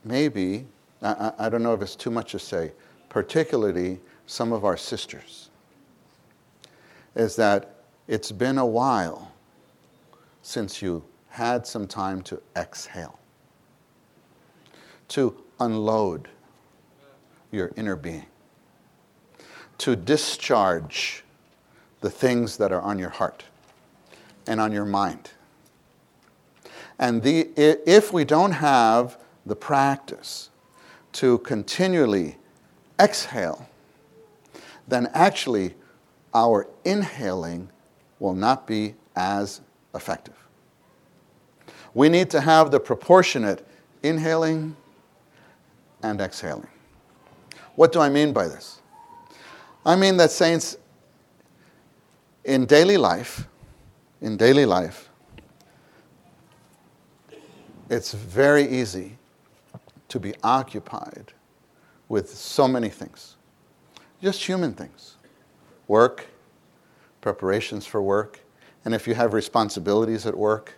maybe, 0.04 0.66
I, 1.02 1.32
I, 1.38 1.48
don't 1.48 1.62
know 1.62 1.72
if 1.72 1.82
it's 1.82 1.96
too 1.96 2.10
much 2.10 2.32
to 2.32 2.38
say, 2.38 2.72
particularly 3.08 4.00
some 4.26 4.52
of 4.52 4.64
our 4.64 4.76
sisters, 4.76 5.50
is 7.14 7.36
that 7.36 7.76
it's 8.06 8.30
been 8.30 8.58
a 8.58 8.66
while 8.66 9.32
since 10.42 10.82
you 10.82 11.04
had 11.28 11.66
some 11.66 11.86
time 11.86 12.22
to 12.22 12.40
exhale, 12.54 13.18
to 15.08 15.42
unload 15.60 16.28
your 17.50 17.72
inner 17.76 17.96
being, 17.96 18.26
to 19.78 19.96
discharge 19.96 21.24
the 22.06 22.10
things 22.10 22.56
that 22.58 22.70
are 22.70 22.82
on 22.82 23.00
your 23.00 23.10
heart 23.10 23.42
and 24.46 24.60
on 24.60 24.70
your 24.70 24.84
mind. 24.84 25.32
And 27.00 27.20
the, 27.20 27.50
if 27.56 28.12
we 28.12 28.24
don't 28.24 28.52
have 28.52 29.18
the 29.44 29.56
practice 29.56 30.50
to 31.14 31.38
continually 31.38 32.36
exhale, 33.00 33.68
then 34.86 35.10
actually 35.14 35.74
our 36.32 36.68
inhaling 36.84 37.70
will 38.20 38.34
not 38.34 38.68
be 38.68 38.94
as 39.16 39.60
effective. 39.92 40.36
We 41.92 42.08
need 42.08 42.30
to 42.30 42.40
have 42.40 42.70
the 42.70 42.78
proportionate 42.78 43.66
inhaling 44.04 44.76
and 46.04 46.20
exhaling. 46.20 46.68
What 47.74 47.90
do 47.90 47.98
I 47.98 48.08
mean 48.10 48.32
by 48.32 48.46
this? 48.46 48.80
I 49.84 49.96
mean 49.96 50.16
that, 50.18 50.30
saints, 50.30 50.76
in 52.46 52.64
daily 52.64 52.96
life, 52.96 53.48
in 54.20 54.36
daily 54.36 54.64
life, 54.64 55.10
it's 57.90 58.14
very 58.14 58.66
easy 58.68 59.18
to 60.08 60.20
be 60.20 60.32
occupied 60.44 61.32
with 62.08 62.30
so 62.30 62.68
many 62.68 62.88
things, 62.88 63.36
just 64.22 64.42
human 64.42 64.72
things. 64.72 65.16
Work, 65.88 66.26
preparations 67.20 67.84
for 67.84 68.00
work, 68.00 68.40
and 68.84 68.94
if 68.94 69.08
you 69.08 69.14
have 69.14 69.34
responsibilities 69.34 70.24
at 70.24 70.36
work, 70.36 70.74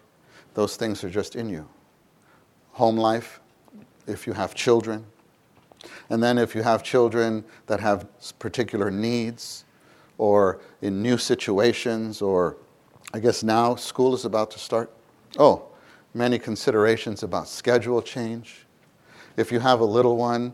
those 0.55 0.77
things 0.77 1.05
are 1.05 1.11
just 1.11 1.37
in 1.37 1.51
you. 1.51 1.69
Home 2.73 2.97
life, 2.97 3.41
if 4.07 4.27
you 4.27 4.33
have 4.33 4.55
children, 4.55 5.05
and 6.09 6.23
then 6.23 6.39
if 6.39 6.55
you 6.55 6.63
have 6.63 6.83
children 6.83 7.45
that 7.67 7.81
have 7.81 8.07
particular 8.39 8.91
needs 8.91 9.65
or 10.19 10.61
in 10.83 11.03
new 11.03 11.17
situations, 11.17 12.21
or 12.21 12.57
I 13.15 13.21
guess 13.21 13.43
now 13.43 13.77
school 13.77 14.15
is 14.15 14.25
about 14.25 14.51
to 14.51 14.59
start. 14.59 14.93
Oh, 15.39 15.69
many 16.13 16.39
considerations 16.39 17.23
about 17.23 17.49
schedule 17.49 18.03
change. 18.03 18.67
If 19.37 19.53
you 19.53 19.61
have 19.61 19.81
a 19.81 19.85
little 19.85 20.17
one, 20.17 20.53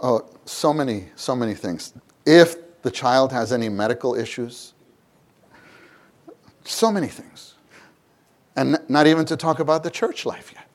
oh, 0.00 0.28
so 0.44 0.72
many, 0.72 1.08
so 1.16 1.34
many 1.34 1.54
things. 1.54 1.92
If 2.24 2.82
the 2.82 2.90
child 2.90 3.32
has 3.32 3.52
any 3.52 3.68
medical 3.68 4.14
issues, 4.14 4.74
so 6.64 6.92
many 6.92 7.08
things. 7.08 7.54
And 8.56 8.78
not 8.88 9.06
even 9.06 9.24
to 9.26 9.36
talk 9.36 9.58
about 9.58 9.82
the 9.82 9.90
church 9.90 10.24
life 10.24 10.52
yet. 10.54 10.69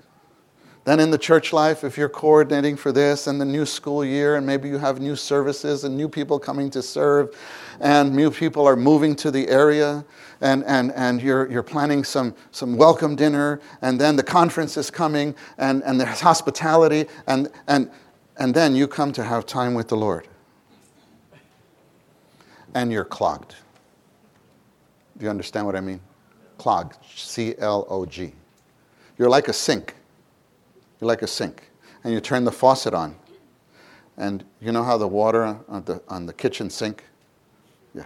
Then 0.85 0.99
in 0.99 1.09
the 1.09 1.17
church 1.17 1.51
life, 1.51 1.83
if 1.83 1.97
you're 1.97 2.07
coordinating 2.07 2.75
for 2.75 2.91
this 2.91 3.25
and 3.25 3.41
the 3.41 3.45
new 3.45 3.65
school 3.65 4.05
year, 4.05 4.35
and 4.35 4.45
maybe 4.45 4.69
you 4.69 4.77
have 4.77 5.01
new 5.01 5.15
services 5.15 5.83
and 5.83 5.97
new 5.97 6.07
people 6.07 6.37
coming 6.37 6.69
to 6.69 6.81
serve, 6.83 7.35
and 7.79 8.15
new 8.15 8.29
people 8.29 8.67
are 8.67 8.75
moving 8.75 9.15
to 9.15 9.31
the 9.31 9.47
area, 9.49 10.05
and, 10.41 10.63
and, 10.65 10.93
and 10.93 11.23
you're, 11.23 11.51
you're 11.51 11.63
planning 11.63 12.03
some, 12.03 12.35
some 12.51 12.77
welcome 12.77 13.15
dinner, 13.15 13.59
and 13.81 13.99
then 13.99 14.15
the 14.15 14.21
conference 14.21 14.77
is 14.77 14.91
coming, 14.91 15.33
and, 15.57 15.83
and 15.85 15.99
there's 15.99 16.19
hospitality, 16.19 17.05
and, 17.25 17.49
and, 17.67 17.89
and 18.37 18.53
then 18.53 18.75
you 18.75 18.87
come 18.87 19.11
to 19.11 19.23
have 19.23 19.47
time 19.47 19.73
with 19.73 19.87
the 19.87 19.97
Lord. 19.97 20.27
And 22.75 22.91
you're 22.91 23.05
clogged. 23.05 23.55
Do 25.17 25.23
you 25.23 25.31
understand 25.31 25.65
what 25.65 25.75
I 25.75 25.81
mean? 25.81 25.99
Clogged. 26.59 26.97
C 27.15 27.55
L 27.57 27.87
O 27.89 28.05
G. 28.05 28.33
You're 29.17 29.29
like 29.29 29.47
a 29.47 29.53
sink 29.53 29.95
you're 30.99 31.07
like 31.07 31.21
a 31.21 31.27
sink. 31.27 31.71
And 32.03 32.13
you 32.13 32.19
turn 32.19 32.43
the 32.43 32.51
faucet 32.51 32.93
on. 32.93 33.15
And 34.17 34.45
you 34.61 34.71
know 34.71 34.83
how 34.83 34.97
the 34.97 35.07
water 35.07 35.43
on 35.43 35.83
the, 35.85 36.01
on 36.07 36.25
the 36.25 36.33
kitchen 36.33 36.69
sink? 36.69 37.03
Yeah. 37.93 38.05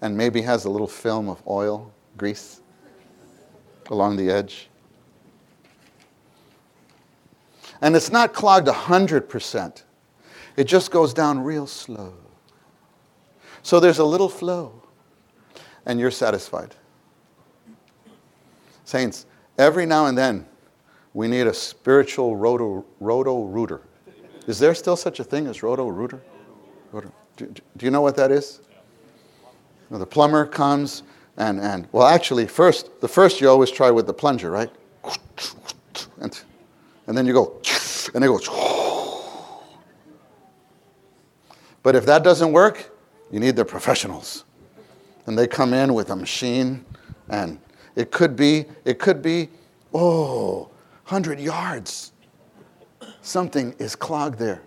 And 0.00 0.16
maybe 0.16 0.42
has 0.42 0.64
a 0.64 0.70
little 0.70 0.86
film 0.86 1.28
of 1.28 1.42
oil, 1.46 1.92
grease 2.16 2.60
along 3.90 4.16
the 4.16 4.30
edge. 4.30 4.68
And 7.80 7.94
it's 7.94 8.10
not 8.10 8.32
clogged 8.32 8.66
100%. 8.66 9.82
It 10.56 10.64
just 10.64 10.90
goes 10.90 11.14
down 11.14 11.40
real 11.40 11.66
slow. 11.66 12.14
So 13.62 13.78
there's 13.80 13.98
a 13.98 14.04
little 14.04 14.28
flow, 14.28 14.82
and 15.86 16.00
you're 16.00 16.10
satisfied. 16.10 16.74
Saints, 18.84 19.26
every 19.58 19.86
now 19.86 20.06
and 20.06 20.16
then, 20.16 20.46
we 21.14 21.28
need 21.28 21.46
a 21.46 21.54
spiritual 21.54 22.36
roto, 22.36 22.84
roto 23.00 23.44
rooter. 23.44 23.82
Is 24.46 24.58
there 24.58 24.74
still 24.74 24.96
such 24.96 25.20
a 25.20 25.24
thing 25.24 25.46
as 25.46 25.62
roto 25.62 25.88
rooter? 25.88 26.22
Roto, 26.92 27.12
do, 27.36 27.46
do, 27.76 27.84
you 27.84 27.90
know 27.90 28.00
what 28.00 28.16
that 28.16 28.30
is? 28.30 28.60
the 29.90 30.06
plumber 30.06 30.44
comes 30.44 31.02
and, 31.38 31.60
and, 31.60 31.86
well, 31.92 32.06
actually, 32.06 32.48
first, 32.48 33.00
the 33.00 33.06
first 33.06 33.40
you 33.40 33.48
always 33.48 33.70
try 33.70 33.92
with 33.92 34.06
the 34.06 34.12
plunger, 34.12 34.50
right? 34.50 34.70
And, 36.20 36.38
and 37.06 37.16
then 37.16 37.26
you 37.26 37.32
go, 37.32 37.60
and 38.12 38.24
it 38.24 38.26
goes. 38.26 38.48
But 41.84 41.94
if 41.94 42.04
that 42.06 42.24
doesn't 42.24 42.50
work, 42.50 42.90
you 43.30 43.38
need 43.38 43.54
the 43.54 43.64
professionals. 43.64 44.44
And 45.26 45.38
they 45.38 45.46
come 45.46 45.72
in 45.72 45.94
with 45.94 46.10
a 46.10 46.16
machine, 46.16 46.84
and 47.28 47.60
it 47.94 48.10
could 48.10 48.34
be, 48.34 48.64
it 48.84 48.98
could 48.98 49.22
be, 49.22 49.48
oh, 49.94 50.70
100 51.08 51.40
yards. 51.40 52.12
Something 53.22 53.74
is 53.78 53.96
clogged 53.96 54.38
there. 54.38 54.60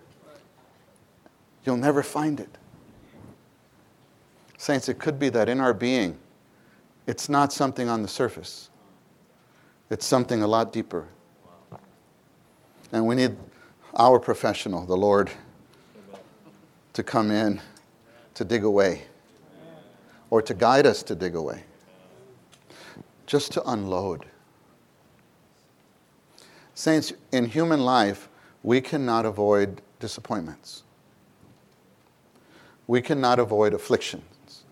You'll 1.64 1.78
never 1.78 2.02
find 2.02 2.40
it. 2.40 2.50
Saints, 4.58 4.90
it 4.90 4.98
could 4.98 5.20
be 5.20 5.30
that 5.30 5.50
in 5.50 5.60
our 5.60 5.72
being, 5.72 6.18
it's 7.06 7.30
not 7.30 7.54
something 7.54 7.88
on 7.88 8.02
the 8.02 8.08
surface, 8.08 8.72
it's 9.92 10.04
something 10.04 10.42
a 10.42 10.48
lot 10.48 10.74
deeper. 10.74 11.08
And 12.92 13.06
we 13.06 13.14
need 13.14 13.38
our 13.94 14.20
professional, 14.20 14.88
the 14.88 14.98
Lord, 14.98 15.30
to 16.94 17.04
come 17.04 17.30
in 17.30 17.62
to 18.34 18.44
dig 18.44 18.64
away 18.64 19.04
or 20.32 20.42
to 20.42 20.56
guide 20.56 20.88
us 20.88 21.04
to 21.04 21.14
dig 21.14 21.36
away, 21.36 21.66
just 23.28 23.52
to 23.52 23.70
unload. 23.70 24.26
Saints, 26.82 27.14
in 27.32 27.46
human 27.46 27.82
life, 27.86 28.28
we 28.64 28.82
cannot 28.82 29.24
avoid 29.24 29.84
disappointments. 30.00 30.82
We 32.88 33.04
cannot 33.04 33.38
avoid 33.38 33.76
afflictions. 33.76 34.64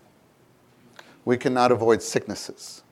We 1.24 1.36
cannot 1.36 1.70
avoid 1.70 2.02
sicknesses. 2.02 2.82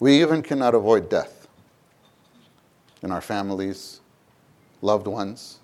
We 0.00 0.20
even 0.20 0.42
cannot 0.42 0.74
avoid 0.74 1.08
death 1.08 1.46
in 3.02 3.12
our 3.12 3.20
families, 3.20 4.00
loved 4.82 5.06
ones. 5.06 5.60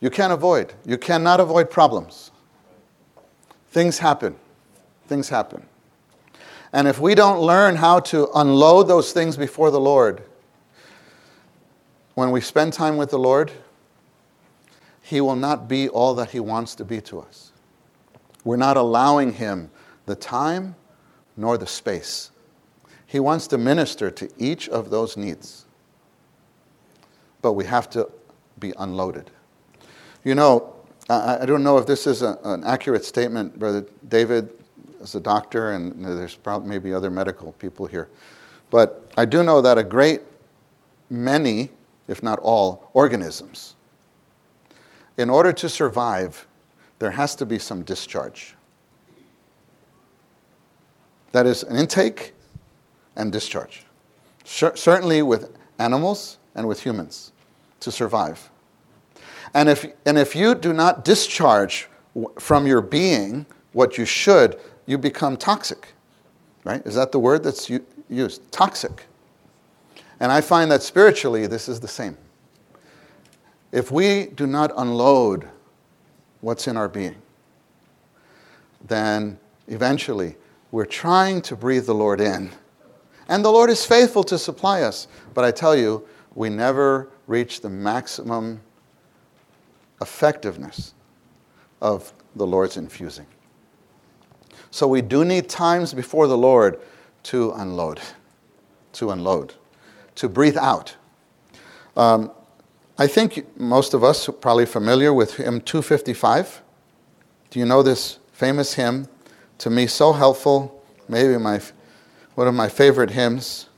You 0.00 0.10
can't 0.10 0.34
avoid. 0.34 0.74
You 0.84 0.98
cannot 0.98 1.40
avoid 1.40 1.70
problems. 1.70 2.30
Things 3.70 4.00
happen. 4.00 4.36
Things 5.08 5.30
happen. 5.30 5.66
And 6.74 6.88
if 6.88 6.98
we 6.98 7.14
don't 7.14 7.40
learn 7.40 7.76
how 7.76 8.00
to 8.00 8.28
unload 8.34 8.88
those 8.88 9.12
things 9.12 9.36
before 9.36 9.70
the 9.70 9.78
Lord, 9.78 10.24
when 12.14 12.32
we 12.32 12.40
spend 12.40 12.72
time 12.72 12.96
with 12.96 13.10
the 13.10 13.18
Lord, 13.18 13.52
He 15.00 15.20
will 15.20 15.36
not 15.36 15.68
be 15.68 15.88
all 15.88 16.16
that 16.16 16.32
He 16.32 16.40
wants 16.40 16.74
to 16.74 16.84
be 16.84 17.00
to 17.02 17.20
us. 17.20 17.52
We're 18.42 18.56
not 18.56 18.76
allowing 18.76 19.34
Him 19.34 19.70
the 20.06 20.16
time 20.16 20.74
nor 21.36 21.56
the 21.56 21.66
space. 21.66 22.32
He 23.06 23.20
wants 23.20 23.46
to 23.48 23.56
minister 23.56 24.10
to 24.10 24.28
each 24.36 24.68
of 24.68 24.90
those 24.90 25.16
needs. 25.16 25.66
But 27.40 27.52
we 27.52 27.66
have 27.66 27.88
to 27.90 28.10
be 28.58 28.72
unloaded. 28.76 29.30
You 30.24 30.34
know, 30.34 30.74
I, 31.08 31.46
don't 31.46 31.62
know 31.62 31.78
if 31.78 31.86
this 31.86 32.08
is 32.08 32.22
a, 32.22 32.36
an 32.42 32.64
accurate 32.64 33.04
statement, 33.04 33.60
Brother 33.60 33.86
David 34.08 34.50
as 35.04 35.14
a 35.14 35.20
doctor, 35.20 35.72
and 35.72 36.04
there's 36.04 36.34
probably 36.34 36.68
maybe 36.68 36.92
other 36.92 37.10
medical 37.10 37.52
people 37.52 37.86
here. 37.86 38.08
But 38.70 39.08
I 39.16 39.26
do 39.26 39.44
know 39.44 39.60
that 39.60 39.78
a 39.78 39.84
great 39.84 40.22
many, 41.10 41.70
if 42.08 42.22
not 42.22 42.40
all, 42.40 42.90
organisms, 42.94 43.76
in 45.18 45.30
order 45.30 45.52
to 45.52 45.68
survive, 45.68 46.48
there 46.98 47.12
has 47.12 47.36
to 47.36 47.46
be 47.46 47.58
some 47.58 47.82
discharge. 47.82 48.56
That 51.32 51.46
is 51.46 51.62
an 51.62 51.76
intake 51.76 52.32
and 53.14 53.30
discharge. 53.30 53.84
Certainly 54.44 55.22
with 55.22 55.56
animals 55.78 56.38
and 56.54 56.66
with 56.66 56.80
humans 56.80 57.32
to 57.80 57.92
survive. 57.92 58.50
And 59.52 59.68
if, 59.68 59.86
and 60.06 60.16
if 60.16 60.34
you 60.34 60.54
do 60.54 60.72
not 60.72 61.04
discharge 61.04 61.88
from 62.38 62.66
your 62.66 62.80
being 62.80 63.46
what 63.72 63.98
you 63.98 64.04
should, 64.04 64.58
you 64.86 64.98
become 64.98 65.36
toxic, 65.36 65.88
right? 66.64 66.84
Is 66.86 66.94
that 66.94 67.12
the 67.12 67.18
word 67.18 67.42
that's 67.42 67.70
used? 68.08 68.50
Toxic. 68.52 69.06
And 70.20 70.30
I 70.30 70.40
find 70.40 70.70
that 70.70 70.82
spiritually, 70.82 71.46
this 71.46 71.68
is 71.68 71.80
the 71.80 71.88
same. 71.88 72.16
If 73.72 73.90
we 73.90 74.26
do 74.26 74.46
not 74.46 74.72
unload 74.76 75.48
what's 76.40 76.68
in 76.68 76.76
our 76.76 76.88
being, 76.88 77.16
then 78.86 79.38
eventually 79.68 80.36
we're 80.70 80.84
trying 80.84 81.40
to 81.42 81.56
breathe 81.56 81.86
the 81.86 81.94
Lord 81.94 82.20
in. 82.20 82.50
And 83.28 83.44
the 83.44 83.50
Lord 83.50 83.70
is 83.70 83.84
faithful 83.84 84.22
to 84.24 84.38
supply 84.38 84.82
us. 84.82 85.08
But 85.32 85.44
I 85.44 85.50
tell 85.50 85.74
you, 85.74 86.06
we 86.34 86.50
never 86.50 87.08
reach 87.26 87.62
the 87.62 87.70
maximum 87.70 88.60
effectiveness 90.00 90.94
of 91.80 92.12
the 92.36 92.46
Lord's 92.46 92.76
infusing. 92.76 93.26
So 94.74 94.88
we 94.88 95.02
do 95.02 95.24
need 95.24 95.48
times 95.48 95.94
before 95.94 96.26
the 96.26 96.36
Lord 96.36 96.80
to 97.30 97.52
unload, 97.52 98.00
to 98.94 99.12
unload, 99.12 99.54
to 100.16 100.28
breathe 100.28 100.56
out. 100.56 100.96
Um, 101.96 102.32
I 102.98 103.06
think 103.06 103.56
most 103.56 103.94
of 103.94 104.02
us 104.02 104.28
are 104.28 104.32
probably 104.32 104.66
familiar 104.66 105.14
with 105.14 105.36
hymn 105.36 105.60
255. 105.60 106.60
Do 107.50 107.60
you 107.60 107.66
know 107.66 107.84
this 107.84 108.18
famous 108.32 108.74
hymn? 108.74 109.06
To 109.58 109.70
me, 109.70 109.86
so 109.86 110.12
helpful. 110.12 110.82
Maybe 111.08 111.38
my 111.38 111.60
one 112.34 112.48
of 112.48 112.54
my 112.54 112.68
favorite 112.68 113.10
hymns. 113.10 113.68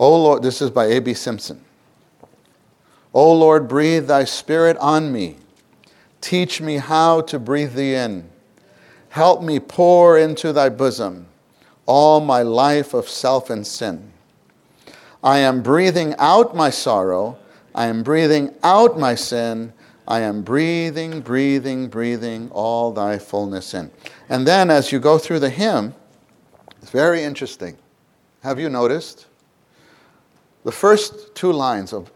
Oh 0.00 0.16
Lord, 0.16 0.42
this 0.42 0.62
is 0.62 0.70
by 0.70 0.86
A.B. 0.86 1.12
Simpson. 1.12 1.62
O 3.12 3.30
Lord, 3.30 3.68
breathe 3.68 4.06
thy 4.06 4.24
spirit 4.24 4.78
on 4.78 5.12
me. 5.12 5.36
Teach 6.22 6.62
me 6.62 6.78
how 6.78 7.20
to 7.20 7.38
breathe 7.38 7.74
thee 7.74 7.96
in. 7.96 8.31
Help 9.12 9.42
me 9.42 9.60
pour 9.60 10.16
into 10.16 10.54
thy 10.54 10.70
bosom 10.70 11.26
all 11.84 12.18
my 12.18 12.40
life 12.40 12.94
of 12.94 13.06
self 13.06 13.50
and 13.50 13.66
sin. 13.66 14.10
I 15.22 15.36
am 15.40 15.62
breathing 15.62 16.14
out 16.18 16.56
my 16.56 16.70
sorrow. 16.70 17.36
I 17.74 17.88
am 17.88 18.02
breathing 18.02 18.54
out 18.62 18.98
my 18.98 19.14
sin. 19.14 19.74
I 20.08 20.20
am 20.20 20.40
breathing, 20.40 21.20
breathing, 21.20 21.88
breathing 21.88 22.48
all 22.52 22.90
thy 22.90 23.18
fullness 23.18 23.74
in. 23.74 23.90
And 24.30 24.46
then 24.46 24.70
as 24.70 24.92
you 24.92 24.98
go 24.98 25.18
through 25.18 25.40
the 25.40 25.50
hymn, 25.50 25.94
it's 26.80 26.90
very 26.90 27.22
interesting. 27.22 27.76
Have 28.42 28.58
you 28.58 28.70
noticed? 28.70 29.26
The 30.64 30.72
first 30.72 31.34
two 31.34 31.52
lines 31.52 31.92
of 31.92 32.10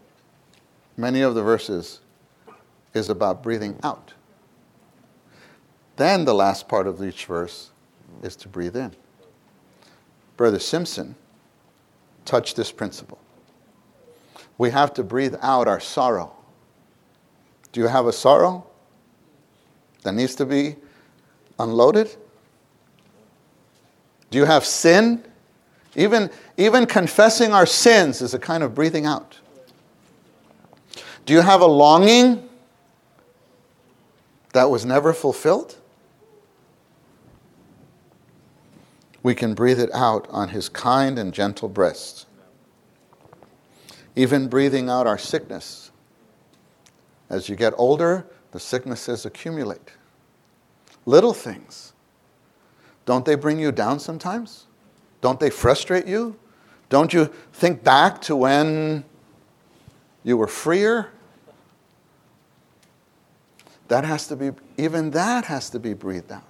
many 0.97 1.21
of 1.21 1.35
the 1.35 1.43
verses 1.43 1.99
is 2.95 3.11
about 3.11 3.43
breathing 3.43 3.77
out. 3.83 4.13
Then 5.97 6.25
the 6.25 6.33
last 6.33 6.67
part 6.67 6.87
of 6.87 7.03
each 7.03 7.25
verse 7.25 7.71
is 8.21 8.35
to 8.37 8.47
breathe 8.47 8.77
in. 8.77 8.95
Brother 10.37 10.59
Simpson 10.59 11.15
touched 12.23 12.55
this 12.55 12.71
principle. 12.71 13.19
We 14.59 14.69
have 14.69 14.93
to 14.93 15.03
breathe 15.03 15.35
out 15.41 15.67
our 15.67 15.79
sorrow. 15.79 16.33
Do 17.71 17.81
you 17.81 17.87
have 17.87 18.05
a 18.05 18.13
sorrow 18.13 18.67
that 20.03 20.13
needs 20.13 20.35
to 20.35 20.45
be 20.45 20.75
unloaded? 21.57 22.15
Do 24.29 24.37
you 24.37 24.45
have 24.45 24.65
sin? 24.65 25.23
Even, 25.95 26.29
even 26.57 26.85
confessing 26.85 27.53
our 27.53 27.65
sins 27.65 28.21
is 28.21 28.35
a 28.35 28.39
kind 28.39 28.61
of 28.61 28.75
breathing 28.75 29.07
out. 29.07 29.39
Do 31.25 31.33
you 31.33 31.41
have 31.41 31.61
a 31.61 31.67
longing 31.67 32.47
that 34.53 34.69
was 34.69 34.85
never 34.85 35.11
fulfilled? 35.11 35.75
We 39.23 39.35
can 39.35 39.53
breathe 39.53 39.79
it 39.79 39.89
out 39.93 40.27
on 40.29 40.49
his 40.49 40.69
kind 40.69 41.17
and 41.19 41.33
gentle 41.33 41.69
breast. 41.69 42.25
Even 44.15 44.47
breathing 44.47 44.89
out 44.89 45.07
our 45.07 45.17
sickness. 45.17 45.91
As 47.29 47.49
you 47.49 47.55
get 47.55 47.73
older, 47.77 48.25
the 48.51 48.59
sicknesses 48.59 49.25
accumulate. 49.25 49.91
Little 51.05 51.33
things. 51.33 51.93
Don't 53.05 53.25
they 53.25 53.35
bring 53.35 53.59
you 53.59 53.71
down 53.71 53.99
sometimes? 53.99 54.65
Don't 55.21 55.39
they 55.39 55.49
frustrate 55.49 56.07
you? 56.07 56.37
Don't 56.89 57.13
you 57.13 57.25
think 57.53 57.83
back 57.83 58.21
to 58.21 58.35
when 58.35 59.03
you 60.23 60.37
were 60.37 60.47
freer 60.47 61.11
that 63.87 64.03
has 64.03 64.27
to 64.27 64.35
be, 64.35 64.51
even 64.77 65.11
that 65.11 65.45
has 65.45 65.69
to 65.69 65.79
be 65.79 65.93
breathed 65.93 66.31
out. 66.31 66.43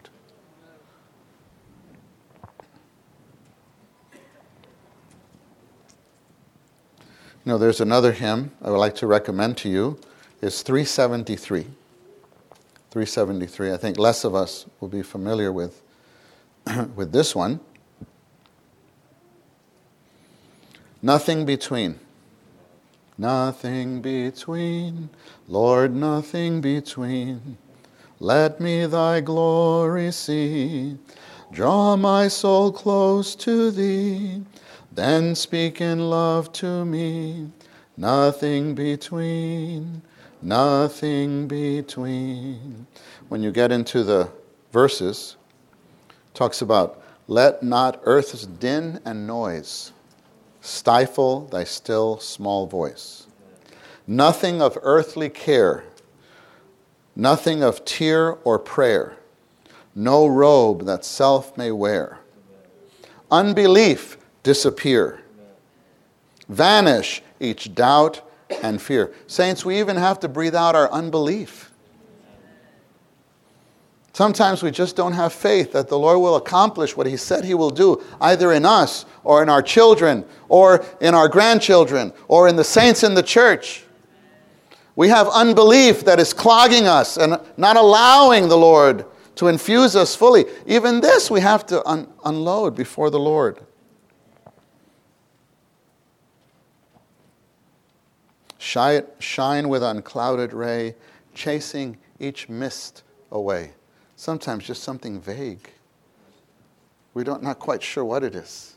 You 7.48 7.54
know, 7.54 7.58
there's 7.58 7.80
another 7.80 8.12
hymn 8.12 8.52
I 8.62 8.70
would 8.72 8.78
like 8.78 8.95
to 8.95 9.08
recommend 9.08 9.56
to 9.60 9.70
you. 9.70 9.98
It's 10.41 10.64
373. 10.64 11.62
373. 12.91 13.72
I 13.72 13.78
think 13.78 13.98
less 13.98 14.26
of 14.26 14.36
us 14.36 14.66
will 14.82 14.89
be 14.89 15.02
familiar 15.02 15.50
with, 15.50 15.82
with 16.98 17.14
this 17.14 17.34
one. 17.34 17.62
Nothing 21.02 21.45
between. 21.45 22.02
Nothing 23.18 24.02
between, 24.02 25.10
Lord, 25.48 25.95
nothing 25.95 26.60
between. 26.60 27.58
Let 28.20 28.60
me 28.60 28.88
thy 28.88 29.22
glory 29.22 30.12
see. 30.12 30.98
Draw 31.54 31.95
my 31.95 32.28
soul 32.28 32.74
close 32.74 33.36
to 33.36 33.72
thee, 33.72 34.41
then 34.98 35.36
speak 35.36 35.80
in 35.80 36.10
love 36.10 36.52
to 36.52 36.84
me. 36.84 37.48
Nothing 37.95 38.74
between, 38.74 40.02
nothing 40.41 41.48
between. 41.48 42.88
When 43.30 43.43
you 43.43 43.52
get 43.52 43.72
into 43.72 44.04
the 44.04 44.32
verses, 44.72 45.36
talks 46.34 46.64
about 46.64 47.00
let 47.28 47.62
not 47.62 48.02
earth's 48.06 48.48
din 48.48 49.00
and 49.06 49.28
noise 49.28 49.91
stifle 50.62 51.41
thy 51.45 51.64
still 51.64 52.18
small 52.20 52.66
voice. 52.66 53.28
Nothing 54.08 54.64
of 54.64 54.80
earthly 54.82 55.30
care, 55.30 55.84
nothing 57.16 57.62
of 57.62 57.86
tear 57.86 58.32
or 58.43 58.58
prayer, 58.58 59.16
no 59.93 60.26
robe 60.26 60.86
that 60.86 61.06
self 61.06 61.56
may 61.56 61.72
wear. 61.72 62.18
Unbelief 63.30 64.16
disappear. 64.48 65.20
Vanish 66.48 67.22
each 67.41 67.76
doubt 67.76 68.22
and 68.64 68.82
fear. 68.82 69.14
Saints, 69.28 69.66
we 69.66 69.78
even 69.78 69.98
have 69.98 70.22
to 70.22 70.30
breathe 70.30 70.56
out 70.56 70.74
our 70.74 70.89
unbelief. 70.89 71.70
Sometimes 74.14 74.64
we 74.64 74.72
just 74.72 74.95
don't 74.95 75.12
have 75.12 75.34
faith 75.34 75.74
that 75.74 75.89
the 75.89 76.00
Lord 76.00 76.22
will 76.22 76.38
accomplish 76.38 76.95
what 76.95 77.08
He 77.08 77.18
said 77.18 77.43
He 77.43 77.56
will 77.56 77.70
do, 77.70 78.02
either 78.22 78.54
in 78.54 78.66
us 78.66 79.06
or 79.26 79.43
in 79.43 79.50
our 79.50 79.62
children 79.62 80.24
or 80.48 80.86
in 81.02 81.14
our 81.14 81.28
grandchildren 81.28 82.14
or 82.30 82.48
in 82.48 82.56
the 82.56 82.64
saints 82.64 83.04
in 83.04 83.16
the 83.16 83.24
church. 83.24 83.84
We 84.95 85.10
have 85.10 85.28
unbelief 85.28 86.06
that 86.06 86.22
is 86.22 86.32
clogging 86.32 86.88
us 86.88 87.18
and 87.18 87.38
not 87.58 87.76
allowing 87.76 88.48
the 88.48 88.58
Lord 88.58 89.06
to 89.36 89.50
infuse 89.50 89.93
us 89.98 90.16
fully. 90.16 90.45
Even 90.66 91.02
this 91.02 91.30
we 91.30 91.41
have 91.41 91.66
to 91.66 91.86
un- 91.86 92.08
unload 92.24 92.76
before 92.78 93.10
the 93.10 93.20
Lord. 93.20 93.66
Shine 98.68 99.70
with 99.70 99.84
unclouded 99.84 100.53
ray, 100.53 100.95
chasing 101.34 101.97
each 102.20 102.49
mist 102.49 103.03
away 103.32 103.72
sometimes 104.18 104.65
just 104.65 104.84
something 104.84 105.22
vague. 105.22 105.70
We 107.13 107.24
don't 107.24 107.41
not 107.41 107.59
quite 107.59 107.82
sure 107.82 108.03
what 108.03 108.24
it 108.24 108.36
is. 108.36 108.76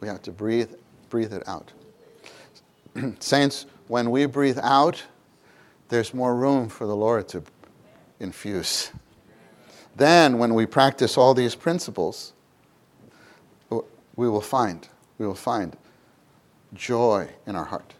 We 0.00 0.08
have 0.08 0.20
to 0.22 0.32
breathe 0.32 0.74
breathe 1.08 1.32
it 1.32 1.48
out. 1.48 1.72
Saints, 3.20 3.66
when 3.88 4.10
we 4.10 4.26
breathe 4.26 4.58
out, 4.62 5.02
there's 5.88 6.14
more 6.14 6.36
room 6.36 6.68
for 6.68 6.86
the 6.86 6.94
Lord 6.94 7.26
to 7.28 7.42
infuse. 8.20 8.92
Then 9.96 10.38
when 10.38 10.54
we 10.54 10.66
practice 10.66 11.16
all 11.16 11.34
these 11.34 11.56
principles, 11.56 12.32
we 13.70 14.28
will 14.28 14.40
find 14.40 14.86
we 15.18 15.26
will 15.26 15.34
find 15.34 15.76
joy 16.74 17.28
in 17.46 17.56
our 17.56 17.64
heart. 17.64 17.94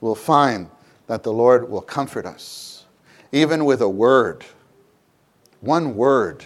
We'll 0.00 0.14
find 0.14 0.70
that 1.06 1.22
the 1.22 1.32
Lord 1.32 1.68
will 1.70 1.80
comfort 1.80 2.26
us 2.26 2.84
even 3.32 3.64
with 3.64 3.80
a 3.80 3.88
word 3.88 4.44
one 5.60 5.94
word. 5.94 6.44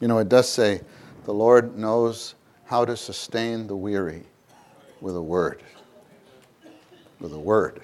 You 0.00 0.08
know, 0.08 0.18
it 0.18 0.28
does 0.28 0.48
say 0.48 0.80
the 1.24 1.34
Lord 1.34 1.76
knows 1.76 2.34
how 2.64 2.84
to 2.84 2.96
sustain 2.96 3.66
the 3.66 3.76
weary 3.76 4.24
with 5.00 5.16
a 5.16 5.22
word. 5.22 5.62
With 7.18 7.32
a 7.34 7.38
word. 7.38 7.82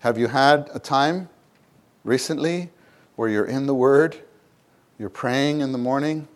Have 0.00 0.18
you 0.18 0.28
had 0.28 0.68
a 0.74 0.78
time 0.78 1.28
recently 2.04 2.70
where 3.16 3.28
you're 3.28 3.46
in 3.46 3.66
the 3.66 3.74
Word, 3.74 4.16
you're 4.98 5.10
praying 5.10 5.60
in 5.60 5.72
the 5.72 5.78
morning, 5.78 6.26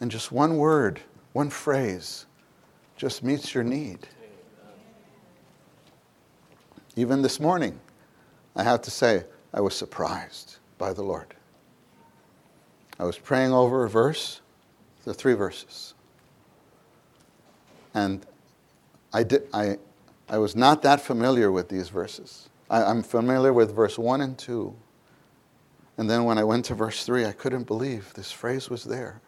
and 0.00 0.10
just 0.10 0.32
one 0.32 0.56
word, 0.56 1.00
one 1.32 1.50
phrase 1.50 2.25
just 2.96 3.22
meets 3.22 3.54
your 3.54 3.64
need? 3.64 3.98
Even 6.96 7.20
this 7.22 7.38
morning, 7.38 7.78
I 8.54 8.62
have 8.62 8.80
to 8.82 8.90
say, 8.90 9.24
I 9.52 9.60
was 9.60 9.74
surprised 9.74 10.56
by 10.78 10.92
the 10.92 11.02
Lord. 11.02 11.34
I 12.98 13.04
was 13.04 13.18
praying 13.18 13.52
over 13.52 13.84
a 13.84 13.90
verse, 13.90 14.40
the 15.04 15.12
three 15.12 15.34
verses. 15.34 15.94
And 17.92 18.24
I, 19.12 19.22
did, 19.22 19.48
I, 19.52 19.78
I 20.28 20.38
was 20.38 20.56
not 20.56 20.82
that 20.82 21.00
familiar 21.00 21.52
with 21.52 21.68
these 21.68 21.90
verses. 21.90 22.48
I, 22.70 22.82
I'm 22.82 23.02
familiar 23.02 23.52
with 23.52 23.74
verse 23.74 23.98
1 23.98 24.22
and 24.22 24.38
2. 24.38 24.74
And 25.98 26.08
then 26.10 26.24
when 26.24 26.38
I 26.38 26.44
went 26.44 26.64
to 26.66 26.74
verse 26.74 27.04
3, 27.04 27.26
I 27.26 27.32
couldn't 27.32 27.66
believe 27.66 28.12
this 28.14 28.32
phrase 28.32 28.68
was 28.68 28.84
there. 28.84 29.20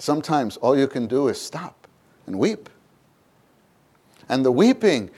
Sometimes 0.00 0.56
all 0.56 0.78
you 0.78 0.88
can 0.88 1.06
do 1.06 1.28
is 1.28 1.38
stop 1.38 1.86
and 2.26 2.38
weep. 2.38 2.70
And 4.30 4.42
the 4.42 4.50
weeping 4.50 5.10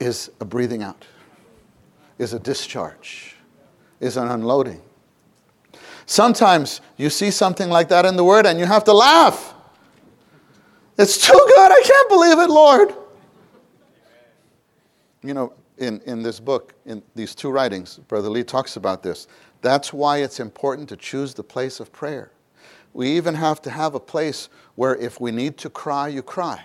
is 0.00 0.28
a 0.40 0.44
breathing 0.44 0.82
out, 0.82 1.06
is 2.18 2.32
a 2.32 2.40
discharge, 2.40 3.36
is 4.00 4.16
an 4.16 4.26
unloading. 4.26 4.82
Sometimes 6.06 6.80
you 6.96 7.10
see 7.10 7.30
something 7.30 7.70
like 7.70 7.88
that 7.90 8.04
in 8.04 8.16
the 8.16 8.24
Word 8.24 8.44
and 8.44 8.58
you 8.58 8.66
have 8.66 8.82
to 8.84 8.92
laugh. 8.92 9.54
It's 10.98 11.24
too 11.24 11.32
good. 11.32 11.70
I 11.70 11.82
can't 11.84 12.08
believe 12.08 12.38
it, 12.40 12.50
Lord. 12.50 12.94
You 15.22 15.34
know, 15.34 15.52
in, 15.78 16.00
in 16.06 16.24
this 16.24 16.40
book, 16.40 16.74
in 16.86 17.04
these 17.14 17.36
two 17.36 17.50
writings, 17.50 17.98
Brother 18.08 18.28
Lee 18.28 18.42
talks 18.42 18.74
about 18.74 19.04
this. 19.04 19.28
That's 19.60 19.92
why 19.92 20.18
it's 20.18 20.40
important 20.40 20.88
to 20.88 20.96
choose 20.96 21.34
the 21.34 21.44
place 21.44 21.78
of 21.78 21.92
prayer. 21.92 22.32
We 22.92 23.10
even 23.16 23.34
have 23.34 23.62
to 23.62 23.70
have 23.70 23.94
a 23.94 24.00
place 24.00 24.48
where 24.74 24.94
if 24.96 25.20
we 25.20 25.30
need 25.30 25.56
to 25.58 25.70
cry, 25.70 26.08
you 26.08 26.22
cry. 26.22 26.64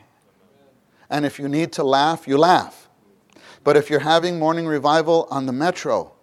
And 1.10 1.26
if 1.26 1.40
you 1.40 1.48
need 1.48 1.72
to 1.74 1.84
laugh, 1.84 2.28
you 2.28 2.38
laugh. 2.38 2.90
But 3.64 3.78
if 3.78 3.90
you're 3.90 4.00
having 4.00 4.40
morning 4.40 4.68
revival 4.68 5.28
on 5.30 5.46
the 5.46 5.54
metro, 5.54 6.14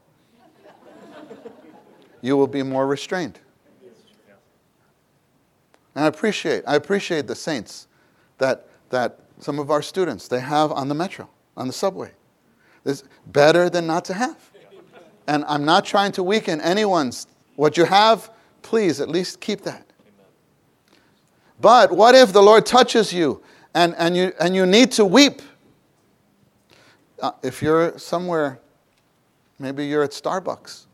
you 2.20 2.36
will 2.36 2.46
be 2.46 2.62
more 2.62 2.86
restrained. 2.86 3.38
And 5.94 6.04
I 6.04 6.08
appreciate, 6.08 6.64
I 6.66 6.74
appreciate 6.74 7.26
the 7.26 7.34
saints 7.34 7.86
that, 8.38 8.66
that 8.90 9.20
some 9.38 9.58
of 9.58 9.70
our 9.70 9.82
students 9.82 10.28
they 10.28 10.40
have 10.40 10.72
on 10.72 10.88
the 10.88 10.94
metro, 10.94 11.28
on 11.56 11.66
the 11.66 11.72
subway. 11.72 12.10
It's 12.84 13.04
better 13.26 13.70
than 13.70 13.86
not 13.86 14.04
to 14.06 14.14
have. 14.14 14.50
And 15.26 15.44
I'm 15.46 15.64
not 15.64 15.84
trying 15.84 16.12
to 16.12 16.22
weaken 16.22 16.60
anyone's 16.60 17.26
what 17.56 17.76
you 17.76 17.84
have, 17.84 18.30
please 18.62 19.00
at 19.00 19.08
least 19.08 19.40
keep 19.40 19.62
that. 19.62 19.86
But 21.60 21.92
what 21.92 22.14
if 22.14 22.32
the 22.32 22.42
Lord 22.42 22.66
touches 22.66 23.12
you 23.12 23.42
and, 23.74 23.94
and, 23.96 24.16
you, 24.16 24.32
and 24.40 24.54
you 24.54 24.66
need 24.66 24.92
to 24.92 25.04
weep? 25.04 25.40
Uh, 27.20 27.32
if 27.42 27.62
you're 27.62 27.96
somewhere, 27.98 28.58
maybe 29.58 29.86
you're 29.86 30.02
at 30.02 30.10
Starbucks, 30.10 30.86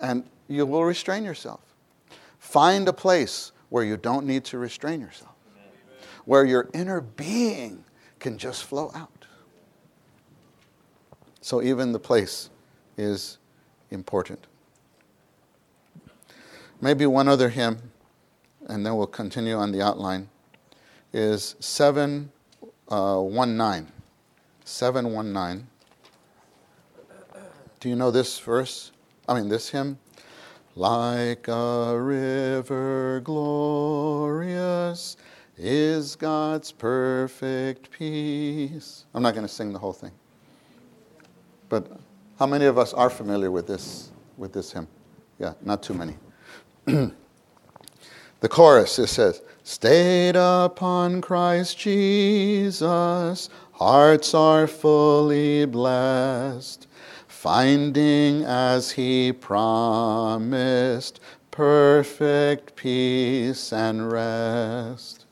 and 0.00 0.24
you 0.48 0.66
will 0.66 0.84
restrain 0.84 1.24
yourself. 1.24 1.60
Find 2.38 2.88
a 2.88 2.92
place 2.92 3.52
where 3.68 3.84
you 3.84 3.96
don't 3.96 4.26
need 4.26 4.44
to 4.44 4.58
restrain 4.58 5.00
yourself, 5.00 5.34
where 6.24 6.44
your 6.44 6.68
inner 6.74 7.00
being 7.00 7.84
can 8.18 8.38
just 8.38 8.64
flow 8.64 8.90
out. 8.94 9.26
So, 11.40 11.60
even 11.60 11.90
the 11.92 11.98
place 11.98 12.50
is 12.96 13.38
important. 13.90 14.46
Maybe 16.80 17.06
one 17.06 17.28
other 17.28 17.48
hymn, 17.48 17.91
and 18.68 18.84
then 18.84 18.96
we'll 18.96 19.06
continue 19.06 19.56
on 19.56 19.72
the 19.72 19.82
outline, 19.82 20.28
is 21.12 21.56
719. 21.60 22.30
Uh, 22.88 23.86
719. 24.64 25.66
Do 27.80 27.88
you 27.88 27.96
know 27.96 28.10
this 28.10 28.38
verse? 28.38 28.92
I 29.28 29.34
mean, 29.34 29.48
this 29.48 29.70
hymn? 29.70 29.98
Like 30.74 31.48
a 31.48 31.98
river 31.98 33.20
glorious 33.24 35.16
is 35.58 36.16
God's 36.16 36.72
perfect 36.72 37.90
peace. 37.90 39.04
I'm 39.12 39.22
not 39.22 39.34
going 39.34 39.46
to 39.46 39.52
sing 39.52 39.72
the 39.72 39.78
whole 39.78 39.92
thing. 39.92 40.12
But 41.68 41.90
how 42.38 42.46
many 42.46 42.64
of 42.66 42.78
us 42.78 42.94
are 42.94 43.10
familiar 43.10 43.50
with 43.50 43.66
this, 43.66 44.10
with 44.36 44.52
this 44.52 44.72
hymn? 44.72 44.88
Yeah, 45.38 45.54
not 45.62 45.82
too 45.82 45.94
many. 45.94 46.16
the 48.42 48.48
chorus, 48.48 48.98
it 48.98 49.06
says, 49.06 49.40
Stayed 49.62 50.34
upon 50.34 51.20
Christ 51.20 51.78
Jesus, 51.78 53.48
hearts 53.70 54.34
are 54.34 54.66
fully 54.66 55.64
blessed, 55.64 56.88
finding 57.28 58.42
as 58.42 58.90
he 58.90 59.32
promised 59.32 61.20
perfect 61.52 62.74
peace 62.74 63.72
and 63.72 64.10
rest. 64.10 65.24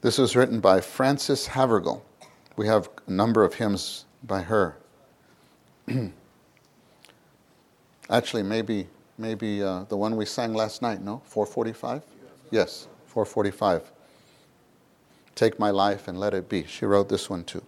This 0.00 0.16
was 0.16 0.34
written 0.34 0.60
by 0.60 0.80
Frances 0.80 1.46
Havergal. 1.48 2.02
We 2.56 2.66
have 2.68 2.88
a 3.06 3.10
number 3.10 3.44
of 3.44 3.52
hymns 3.52 4.06
by 4.22 4.40
her. 4.40 4.78
Actually, 8.08 8.44
maybe 8.44 8.88
maybe 9.22 9.62
uh, 9.62 9.84
the 9.84 9.96
one 9.96 10.16
we 10.16 10.26
sang 10.26 10.52
last 10.52 10.82
night. 10.82 11.00
No, 11.00 11.22
445. 11.24 12.02
Yes, 12.50 12.88
445. 13.06 13.90
Take 15.34 15.58
my 15.58 15.70
life 15.70 16.08
and 16.08 16.18
let 16.18 16.34
it 16.34 16.48
be. 16.48 16.66
She 16.66 16.84
wrote 16.84 17.08
this 17.08 17.30
one 17.30 17.44
too. 17.44 17.62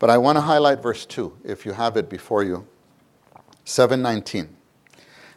But 0.00 0.10
I 0.10 0.18
want 0.18 0.36
to 0.36 0.40
highlight 0.40 0.82
verse 0.82 1.06
2, 1.06 1.38
if 1.44 1.64
you 1.64 1.72
have 1.72 1.96
it 1.96 2.08
before 2.08 2.42
you. 2.42 2.66
719. 3.64 4.56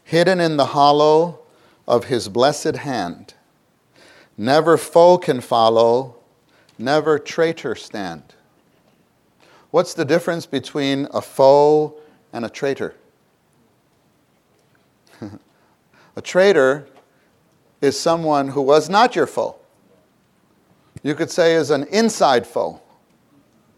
Hidden 0.04 0.40
in 0.40 0.58
the 0.58 0.68
hollow 0.68 1.42
of 1.88 2.06
his 2.06 2.30
blessed 2.30 2.78
hand, 2.78 3.36
never 4.38 4.78
foe 4.78 5.18
can 5.18 5.42
follow, 5.42 6.16
never 6.80 7.20
traitor 7.20 7.76
stand. 7.76 8.24
What's 9.70 9.94
the 9.94 10.06
difference 10.06 10.46
between 10.46 11.08
a 11.14 11.22
foe 11.22 11.96
and 12.32 12.46
a 12.46 12.50
traitor? 12.50 12.96
A 16.16 16.22
traitor 16.22 16.88
is 17.82 18.00
someone 18.00 18.50
who 18.50 18.62
was 18.62 18.90
not 18.90 19.16
your 19.16 19.28
foe. 19.28 19.56
You 21.04 21.14
could 21.14 21.30
say 21.30 21.56
is 21.56 21.70
an 21.70 21.84
inside 21.86 22.48
foe, 22.48 22.82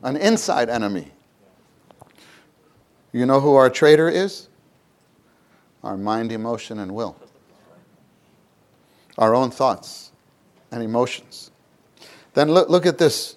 an 0.03 0.15
inside 0.15 0.69
enemy. 0.69 1.11
You 3.11 3.25
know 3.25 3.39
who 3.39 3.55
our 3.55 3.69
traitor 3.69 4.09
is? 4.09 4.47
Our 5.83 5.97
mind, 5.97 6.31
emotion, 6.31 6.79
and 6.79 6.93
will. 6.93 7.15
Our 9.17 9.33
own 9.33 9.51
thoughts 9.51 10.11
and 10.71 10.83
emotions. 10.83 11.51
Then 12.33 12.51
look, 12.51 12.69
look 12.69 12.85
at 12.85 12.97
this. 12.97 13.35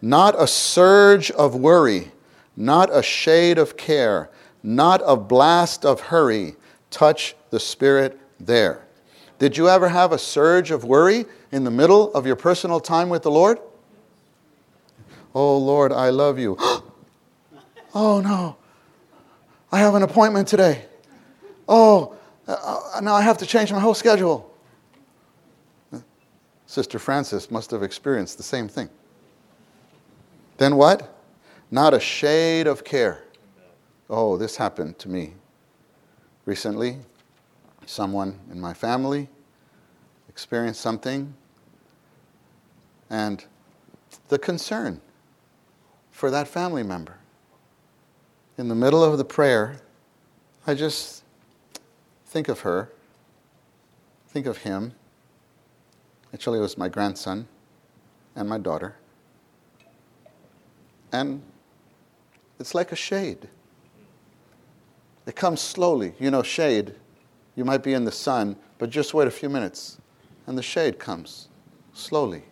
Not 0.00 0.40
a 0.40 0.46
surge 0.46 1.30
of 1.32 1.54
worry, 1.54 2.12
not 2.56 2.88
a 2.96 3.02
shade 3.02 3.58
of 3.58 3.76
care, 3.76 4.30
not 4.62 5.02
a 5.04 5.16
blast 5.16 5.84
of 5.84 6.00
hurry 6.00 6.56
touch 6.90 7.34
the 7.50 7.60
spirit 7.60 8.18
there. 8.38 8.84
Did 9.38 9.56
you 9.56 9.68
ever 9.68 9.88
have 9.88 10.12
a 10.12 10.18
surge 10.18 10.70
of 10.70 10.84
worry 10.84 11.24
in 11.50 11.64
the 11.64 11.70
middle 11.70 12.12
of 12.12 12.26
your 12.26 12.36
personal 12.36 12.78
time 12.78 13.08
with 13.08 13.22
the 13.22 13.30
Lord? 13.30 13.58
Oh, 15.34 15.56
Lord, 15.56 15.92
I 15.92 16.10
love 16.10 16.38
you. 16.38 16.56
oh, 17.94 18.20
no. 18.20 18.56
I 19.72 19.78
have 19.78 19.94
an 19.94 20.02
appointment 20.02 20.48
today. 20.48 20.84
Oh, 21.68 22.16
uh, 22.46 23.00
now 23.02 23.14
I 23.14 23.22
have 23.22 23.38
to 23.38 23.46
change 23.46 23.72
my 23.72 23.78
whole 23.78 23.94
schedule. 23.94 24.52
Sister 26.66 26.98
Frances 26.98 27.50
must 27.50 27.70
have 27.70 27.82
experienced 27.82 28.36
the 28.36 28.42
same 28.42 28.68
thing. 28.68 28.88
Then 30.58 30.76
what? 30.76 31.16
Not 31.70 31.94
a 31.94 32.00
shade 32.00 32.66
of 32.66 32.84
care. 32.84 33.24
Oh, 34.08 34.36
this 34.36 34.56
happened 34.56 34.98
to 34.98 35.08
me 35.08 35.34
recently 36.50 36.96
someone 37.86 38.36
in 38.50 38.60
my 38.60 38.74
family 38.74 39.28
experienced 40.28 40.80
something, 40.80 41.32
and 43.08 43.44
the 44.30 44.36
concern 44.36 45.00
for 46.10 46.28
that 46.28 46.48
family 46.48 46.82
member. 46.82 47.18
In 48.58 48.66
the 48.66 48.74
middle 48.74 49.04
of 49.04 49.16
the 49.16 49.24
prayer, 49.24 49.76
I 50.66 50.74
just 50.74 51.22
think 52.26 52.48
of 52.48 52.58
her, 52.62 52.90
think 54.26 54.46
of 54.46 54.56
him. 54.56 54.92
Actually, 56.34 56.58
it 56.58 56.62
was 56.62 56.76
my 56.76 56.88
grandson 56.88 57.46
and 58.34 58.48
my 58.48 58.58
daughter. 58.58 58.96
And 61.12 61.42
it's 62.58 62.74
like 62.74 62.90
a 62.90 62.96
shade. 62.96 63.48
It 65.30 65.36
comes 65.36 65.60
slowly. 65.60 66.12
You 66.18 66.32
know, 66.32 66.42
shade 66.42 66.92
you 67.54 67.64
might 67.64 67.84
be 67.84 67.92
in 67.94 68.04
the 68.04 68.10
sun, 68.10 68.56
but 68.78 68.90
just 68.90 69.14
wait 69.14 69.28
a 69.28 69.30
few 69.30 69.48
minutes 69.48 69.98
and 70.48 70.58
the 70.58 70.62
shade 70.62 70.98
comes 70.98 71.46
slowly. 71.92 72.42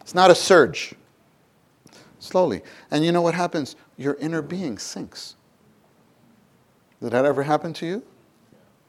It's 0.00 0.16
not 0.16 0.32
a 0.32 0.34
surge, 0.34 0.94
slowly. 2.18 2.62
And 2.90 3.04
you 3.04 3.12
know 3.12 3.22
what 3.22 3.34
happens? 3.34 3.76
Your 3.96 4.14
inner 4.14 4.42
being 4.42 4.78
sinks. 4.78 5.36
Did 7.00 7.12
that 7.12 7.24
ever 7.24 7.44
happen 7.44 7.72
to 7.74 7.86
you? 7.86 8.02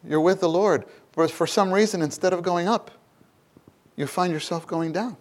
You're 0.04 0.22
with 0.22 0.40
the 0.40 0.50
Lord, 0.50 0.86
but 1.16 1.30
for 1.30 1.46
some 1.46 1.72
reason, 1.72 2.02
instead 2.02 2.34
of 2.34 2.42
going 2.42 2.68
up, 2.68 2.90
you 3.96 4.08
find 4.08 4.34
yourself 4.34 4.66
going 4.66 4.92
down 4.92 5.18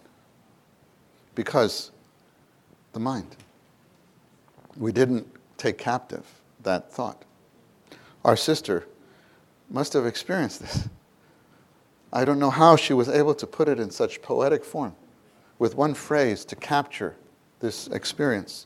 because 1.35 1.91
the 2.93 2.99
mind. 2.99 3.35
We 4.77 4.91
didn't 4.91 5.27
take 5.57 5.77
captive 5.77 6.25
that 6.63 6.91
thought. 6.91 7.21
Our 8.25 8.35
sister 8.35 8.87
must 9.69 9.93
have 9.93 10.07
experienced 10.07 10.61
this. 10.61 10.89
I 12.11 12.25
don't 12.25 12.39
know 12.39 12.49
how 12.49 12.75
she 12.75 12.91
was 12.91 13.07
able 13.07 13.35
to 13.35 13.45
put 13.45 13.69
it 13.69 13.79
in 13.79 13.91
such 13.91 14.19
poetic 14.23 14.65
form 14.65 14.95
with 15.59 15.75
one 15.75 15.93
phrase 15.93 16.43
to 16.45 16.55
capture 16.55 17.15
this 17.59 17.85
experience. 17.87 18.65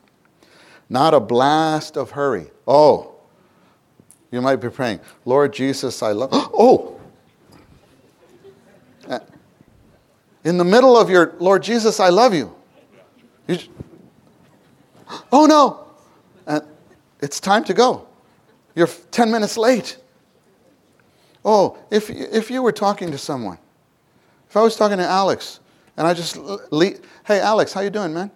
Not 0.87 1.13
a 1.13 1.19
blast 1.19 1.97
of 1.97 2.11
hurry. 2.11 2.51
Oh, 2.65 3.15
you 4.31 4.41
might 4.41 4.57
be 4.57 4.69
praying, 4.69 5.01
Lord 5.25 5.51
Jesus, 5.51 6.01
I 6.01 6.13
love. 6.13 6.29
Oh! 6.53 6.99
Uh, 9.09 9.19
in 10.45 10.57
the 10.57 10.63
middle 10.63 10.95
of 10.95 11.09
your 11.09 11.35
Lord 11.39 11.63
Jesus, 11.63 11.99
I 11.99 12.09
love 12.09 12.33
you. 12.33 12.55
you 13.47 13.57
oh 15.33 15.45
no, 15.47 15.85
and 16.45 16.63
it's 17.21 17.41
time 17.41 17.65
to 17.65 17.73
go. 17.73 18.08
You're 18.79 18.87
10 18.87 19.29
minutes 19.29 19.57
late. 19.57 19.97
Oh, 21.43 21.77
if, 21.91 22.09
if 22.09 22.49
you 22.49 22.63
were 22.63 22.71
talking 22.71 23.11
to 23.11 23.17
someone, 23.17 23.57
if 24.49 24.55
I 24.55 24.61
was 24.61 24.77
talking 24.77 24.99
to 24.99 25.03
Alex, 25.03 25.59
and 25.97 26.07
I 26.07 26.13
just, 26.13 26.37
le- 26.37 26.93
hey, 27.25 27.41
Alex, 27.41 27.73
how 27.73 27.81
you 27.81 27.89
doing, 27.89 28.13
man? 28.13 28.31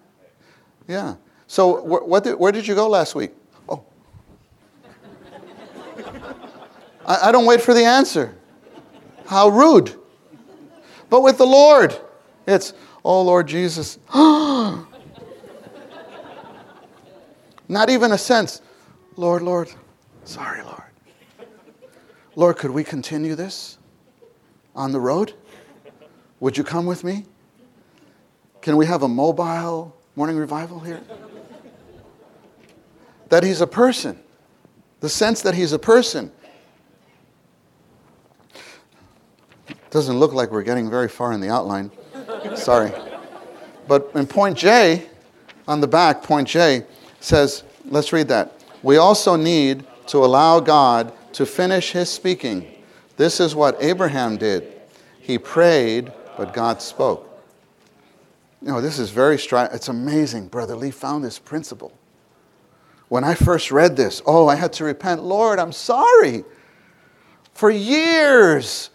Yeah. 0.85 1.15
So 1.47 1.77
wh- 1.77 2.05
what 2.05 2.25
did, 2.25 2.37
where 2.37 2.51
did 2.51 2.67
you 2.67 2.75
go 2.75 2.89
last 2.89 3.15
week? 3.15 3.31
Oh. 3.69 3.85
I, 7.05 7.29
I 7.29 7.31
don't 7.31 7.45
wait 7.45 7.61
for 7.61 7.73
the 7.73 7.85
answer. 7.85 8.35
How 9.25 9.47
rude. 9.47 9.95
But 11.09 11.21
with 11.21 11.37
the 11.37 11.47
Lord, 11.47 11.97
it's, 12.45 12.73
oh, 13.05 13.21
Lord 13.21 13.47
Jesus. 13.47 13.97
Not 14.13 14.89
even 17.89 18.11
a 18.11 18.17
sense. 18.17 18.61
Lord, 19.15 19.41
Lord, 19.41 19.73
sorry, 20.25 20.63
Lord. 20.63 20.81
Lord, 22.35 22.57
could 22.57 22.71
we 22.71 22.83
continue 22.83 23.35
this 23.35 23.77
on 24.75 24.91
the 24.91 24.99
road? 24.99 25.33
Would 26.39 26.57
you 26.57 26.63
come 26.63 26.85
with 26.85 27.03
me? 27.03 27.25
Can 28.61 28.77
we 28.77 28.85
have 28.85 29.03
a 29.03 29.07
mobile 29.07 29.95
morning 30.15 30.37
revival 30.37 30.79
here? 30.79 31.01
That 33.29 33.43
he's 33.43 33.61
a 33.61 33.67
person. 33.67 34.19
The 34.99 35.09
sense 35.09 35.41
that 35.41 35.53
he's 35.53 35.73
a 35.73 35.79
person. 35.79 36.31
Doesn't 39.89 40.17
look 40.17 40.33
like 40.33 40.49
we're 40.49 40.63
getting 40.63 40.89
very 40.89 41.07
far 41.07 41.33
in 41.33 41.41
the 41.41 41.49
outline. 41.49 41.91
Sorry. 42.55 42.91
But 43.87 44.11
in 44.15 44.25
point 44.25 44.57
J, 44.57 45.07
on 45.67 45.81
the 45.81 45.87
back, 45.87 46.23
point 46.23 46.47
J 46.47 46.85
says, 47.19 47.63
let's 47.85 48.11
read 48.11 48.27
that. 48.29 48.59
We 48.81 48.97
also 48.97 49.35
need 49.35 49.85
to 50.07 50.19
allow 50.19 50.59
God 50.59 51.13
to 51.33 51.45
finish 51.45 51.91
his 51.91 52.09
speaking. 52.09 52.67
This 53.17 53.39
is 53.39 53.55
what 53.55 53.77
Abraham 53.79 54.37
did. 54.37 54.71
He 55.19 55.37
prayed, 55.37 56.11
but 56.37 56.53
God 56.53 56.81
spoke. 56.81 57.29
You 58.61 58.69
know, 58.69 58.81
this 58.81 58.99
is 58.99 59.09
very 59.09 59.37
striking. 59.37 59.75
It's 59.75 59.87
amazing. 59.87 60.47
Brother 60.47 60.75
Lee 60.75 60.91
found 60.91 61.23
this 61.23 61.39
principle. 61.39 61.91
When 63.09 63.23
I 63.23 63.35
first 63.35 63.71
read 63.71 63.95
this, 63.95 64.21
oh, 64.25 64.47
I 64.47 64.55
had 64.55 64.73
to 64.73 64.85
repent. 64.85 65.23
Lord, 65.23 65.59
I'm 65.59 65.71
sorry. 65.71 66.43
For 67.53 67.69
years, 67.69 68.89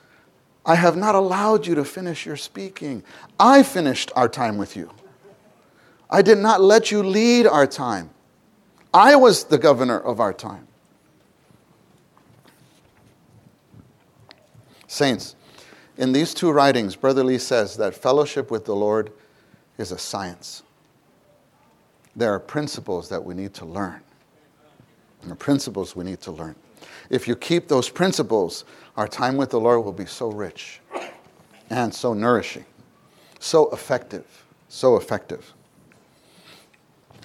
I 0.64 0.74
have 0.74 0.96
not 0.96 1.14
allowed 1.14 1.66
you 1.66 1.74
to 1.76 1.84
finish 1.84 2.26
your 2.26 2.36
speaking. 2.36 3.02
I 3.40 3.62
finished 3.62 4.10
our 4.14 4.28
time 4.28 4.58
with 4.58 4.76
you. 4.76 4.90
I 6.10 6.22
did 6.22 6.38
not 6.38 6.60
let 6.60 6.90
you 6.90 7.02
lead 7.02 7.46
our 7.46 7.66
time. 7.66 8.10
I 8.92 9.16
was 9.16 9.44
the 9.44 9.58
governor 9.58 9.98
of 9.98 10.20
our 10.20 10.32
time. 10.32 10.67
Saints, 14.88 15.36
in 15.98 16.12
these 16.12 16.34
two 16.34 16.50
writings, 16.50 16.96
Brother 16.96 17.22
Lee 17.22 17.38
says 17.38 17.76
that 17.76 17.94
fellowship 17.94 18.50
with 18.50 18.64
the 18.64 18.74
Lord 18.74 19.12
is 19.76 19.92
a 19.92 19.98
science. 19.98 20.62
There 22.16 22.32
are 22.32 22.40
principles 22.40 23.08
that 23.10 23.22
we 23.22 23.34
need 23.34 23.54
to 23.54 23.64
learn. 23.64 24.00
There 25.22 25.32
are 25.32 25.36
principles 25.36 25.94
we 25.94 26.04
need 26.04 26.20
to 26.22 26.32
learn. 26.32 26.56
If 27.10 27.28
you 27.28 27.36
keep 27.36 27.68
those 27.68 27.88
principles, 27.88 28.64
our 28.96 29.06
time 29.06 29.36
with 29.36 29.50
the 29.50 29.60
Lord 29.60 29.84
will 29.84 29.92
be 29.92 30.06
so 30.06 30.30
rich 30.30 30.80
and 31.70 31.94
so 31.94 32.14
nourishing, 32.14 32.64
so 33.38 33.70
effective, 33.70 34.24
so 34.68 34.96
effective. 34.96 35.52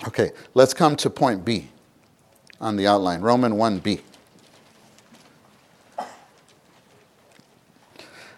Okay, 0.07 0.31
let's 0.53 0.73
come 0.73 0.95
to 0.97 1.09
point 1.09 1.45
B 1.45 1.69
on 2.59 2.75
the 2.75 2.87
outline 2.87 3.21
Roman 3.21 3.53
1b. 3.53 4.01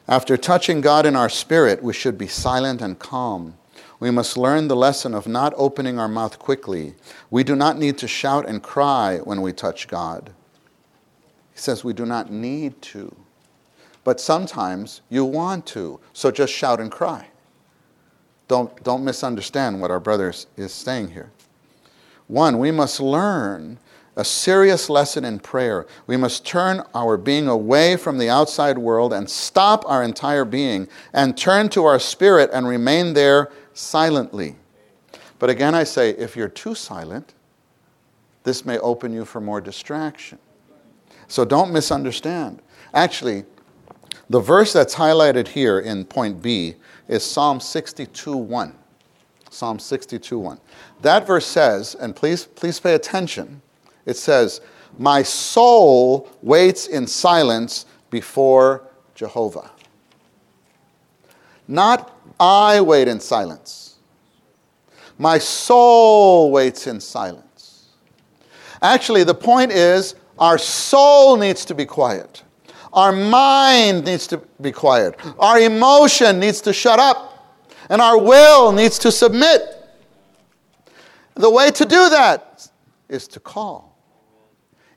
After 0.08 0.38
touching 0.38 0.82
God 0.82 1.06
in 1.06 1.16
our 1.16 1.30
spirit, 1.30 1.82
we 1.82 1.94
should 1.94 2.18
be 2.18 2.28
silent 2.28 2.82
and 2.82 3.00
calm. 3.00 3.58
We 4.00 4.12
must 4.12 4.38
learn 4.38 4.68
the 4.68 4.76
lesson 4.76 5.16
of 5.16 5.28
not 5.28 5.54
opening 5.58 5.98
our 5.98 6.08
mouth 6.08 6.38
quickly. 6.38 6.94
We 7.32 7.44
do 7.44 7.56
not 7.56 7.80
need 7.80 7.98
to 8.00 8.08
shout 8.08 8.48
and 8.48 8.62
cry 8.62 9.18
when 9.24 9.42
we 9.42 9.52
touch 9.52 9.88
God. 9.88 10.32
He 11.54 11.60
says 11.60 11.84
we 11.84 11.94
do 11.94 12.06
not 12.06 12.32
need 12.32 12.80
to. 12.84 13.16
But 14.04 14.22
sometimes 14.22 15.02
you 15.10 15.26
want 15.26 15.66
to, 15.68 16.00
so 16.14 16.30
just 16.30 16.54
shout 16.54 16.80
and 16.80 16.92
cry. 16.92 17.30
Don't, 18.48 18.84
don't 18.84 19.04
misunderstand 19.04 19.82
what 19.82 19.90
our 19.90 20.00
brother 20.00 20.32
is 20.56 20.72
saying 20.72 21.12
here. 21.12 21.32
One, 22.28 22.60
we 22.60 22.70
must 22.70 23.00
learn 23.00 23.80
a 24.16 24.24
serious 24.24 24.90
lesson 24.90 25.26
in 25.26 25.40
prayer. 25.40 25.86
We 26.08 26.18
must 26.18 26.46
turn 26.46 26.84
our 26.94 27.18
being 27.18 27.48
away 27.48 27.98
from 27.98 28.18
the 28.18 28.30
outside 28.30 28.78
world 28.78 29.12
and 29.12 29.30
stop 29.30 29.84
our 29.88 30.04
entire 30.04 30.46
being 30.46 30.88
and 31.14 31.38
turn 31.38 31.70
to 31.70 31.84
our 31.86 32.00
spirit 32.00 32.50
and 32.54 32.68
remain 32.68 33.14
there 33.14 33.52
silently. 33.74 34.56
But 35.38 35.50
again, 35.50 35.76
I 35.76 35.84
say, 35.84 36.12
if 36.12 36.36
you're 36.36 36.48
too 36.48 36.76
silent, 36.76 37.34
this 38.44 38.66
may 38.66 38.78
open 38.80 39.12
you 39.12 39.26
for 39.26 39.42
more 39.42 39.60
distraction. 39.60 40.38
So 41.28 41.44
don't 41.44 41.74
misunderstand. 41.74 42.62
Actually, 42.94 43.44
the 44.30 44.40
verse 44.40 44.72
that's 44.72 44.96
highlighted 44.96 45.48
here 45.48 45.80
in 45.80 46.06
point 46.06 46.42
B 46.42 46.76
is 47.08 47.24
Psalm 47.24 47.60
62 47.60 48.38
1. 48.38 48.76
Psalm 49.50 49.80
62 49.80 50.40
1. 50.40 50.60
That 51.02 51.28
verse 51.28 51.46
says, 51.46 51.96
and 51.96 52.16
please, 52.16 52.46
please 52.46 52.80
pay 52.80 52.94
attention, 52.94 53.62
it 54.06 54.18
says, 54.18 54.62
My 54.98 55.24
soul 55.24 56.30
waits 56.42 56.88
in 56.88 57.08
silence 57.08 57.86
before 58.10 58.84
Jehovah. 59.16 59.72
Not 61.68 62.12
I 62.40 62.82
wait 62.82 63.08
in 63.08 63.20
silence. 63.20 63.96
My 65.18 65.38
soul 65.38 66.52
waits 66.52 66.88
in 66.88 67.00
silence. 67.00 67.88
Actually, 68.82 69.24
the 69.24 69.34
point 69.34 69.72
is 69.72 70.16
our 70.38 70.58
soul 70.58 71.38
needs 71.38 71.66
to 71.66 71.74
be 71.74 71.86
quiet. 71.86 72.44
Our 72.92 73.12
mind 73.12 74.06
needs 74.06 74.28
to 74.28 74.38
be 74.62 74.72
quiet. 74.72 75.20
Our 75.40 75.60
emotion 75.60 76.40
needs 76.40 76.62
to 76.62 76.74
shut 76.74 77.00
up. 77.00 77.32
And 77.90 78.02
our 78.02 78.18
will 78.18 78.72
needs 78.72 78.98
to 79.00 79.12
submit. 79.12 79.62
The 81.36 81.50
way 81.50 81.72
to 81.72 81.86
do 81.86 82.10
that 82.10 82.70
is 83.10 83.28
to 83.30 83.40
call 83.40 83.95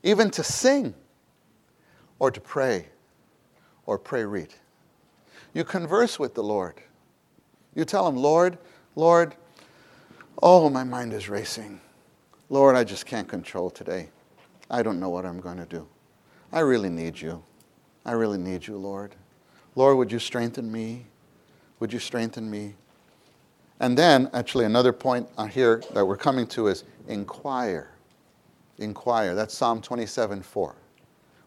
even 0.03 0.29
to 0.31 0.43
sing 0.43 0.93
or 2.19 2.31
to 2.31 2.39
pray 2.39 2.87
or 3.85 3.97
pray 3.97 4.25
read. 4.25 4.49
You 5.53 5.63
converse 5.63 6.19
with 6.19 6.35
the 6.35 6.43
Lord. 6.43 6.75
You 7.75 7.85
tell 7.85 8.07
him, 8.07 8.15
Lord, 8.15 8.57
Lord, 8.95 9.35
oh, 10.41 10.69
my 10.69 10.83
mind 10.83 11.13
is 11.13 11.29
racing. 11.29 11.79
Lord, 12.49 12.75
I 12.75 12.83
just 12.83 13.05
can't 13.05 13.27
control 13.27 13.69
today. 13.69 14.09
I 14.69 14.83
don't 14.83 14.99
know 14.99 15.09
what 15.09 15.25
I'm 15.25 15.39
going 15.39 15.57
to 15.57 15.65
do. 15.65 15.87
I 16.51 16.59
really 16.59 16.89
need 16.89 17.19
you. 17.19 17.43
I 18.05 18.13
really 18.13 18.37
need 18.37 18.65
you, 18.65 18.77
Lord. 18.77 19.15
Lord, 19.75 19.97
would 19.97 20.11
you 20.11 20.19
strengthen 20.19 20.71
me? 20.71 21.05
Would 21.79 21.93
you 21.93 21.99
strengthen 21.99 22.49
me? 22.49 22.75
And 23.79 23.97
then, 23.97 24.29
actually, 24.33 24.65
another 24.65 24.91
point 24.91 25.27
here 25.51 25.81
that 25.93 26.05
we're 26.05 26.17
coming 26.17 26.47
to 26.47 26.67
is 26.67 26.83
inquire 27.07 27.91
inquire. 28.79 29.35
That's 29.35 29.53
Psalm 29.53 29.81
27 29.81 30.41
4. 30.41 30.75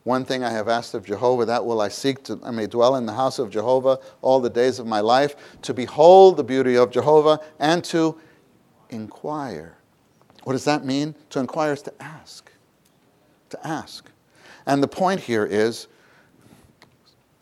One 0.05 0.25
thing 0.25 0.43
I 0.43 0.51
have 0.51 0.69
asked 0.69 0.95
of 0.95 1.05
Jehovah, 1.05 1.45
that 1.45 1.65
will 1.65 1.81
I 1.81 1.89
seek 1.89 2.25
to 2.25 2.39
I 2.43 2.51
may 2.51 2.67
dwell 2.67 2.97
in 2.97 3.07
the 3.07 3.13
house 3.13 3.39
of 3.39 3.51
Jehovah 3.51 4.01
all 4.21 4.41
the 4.41 4.51
days 4.51 4.79
of 4.79 4.87
my 4.87 5.01
life, 5.01 5.37
to 5.63 5.73
behold 5.73 6.37
the 6.37 6.45
beauty 6.45 6.77
of 6.77 6.91
Jehovah 6.91 7.41
and 7.61 7.85
to 7.85 8.19
inquire. 8.91 9.77
What 10.45 10.55
does 10.55 10.65
that 10.65 10.85
mean? 10.85 11.15
To 11.31 11.39
inquire 11.39 11.73
is 11.73 11.83
to 11.83 12.03
ask. 12.03 12.51
To 13.51 13.67
ask. 13.67 14.11
And 14.67 14.83
the 14.83 14.89
point 14.89 15.21
here 15.21 15.45
is 15.47 15.87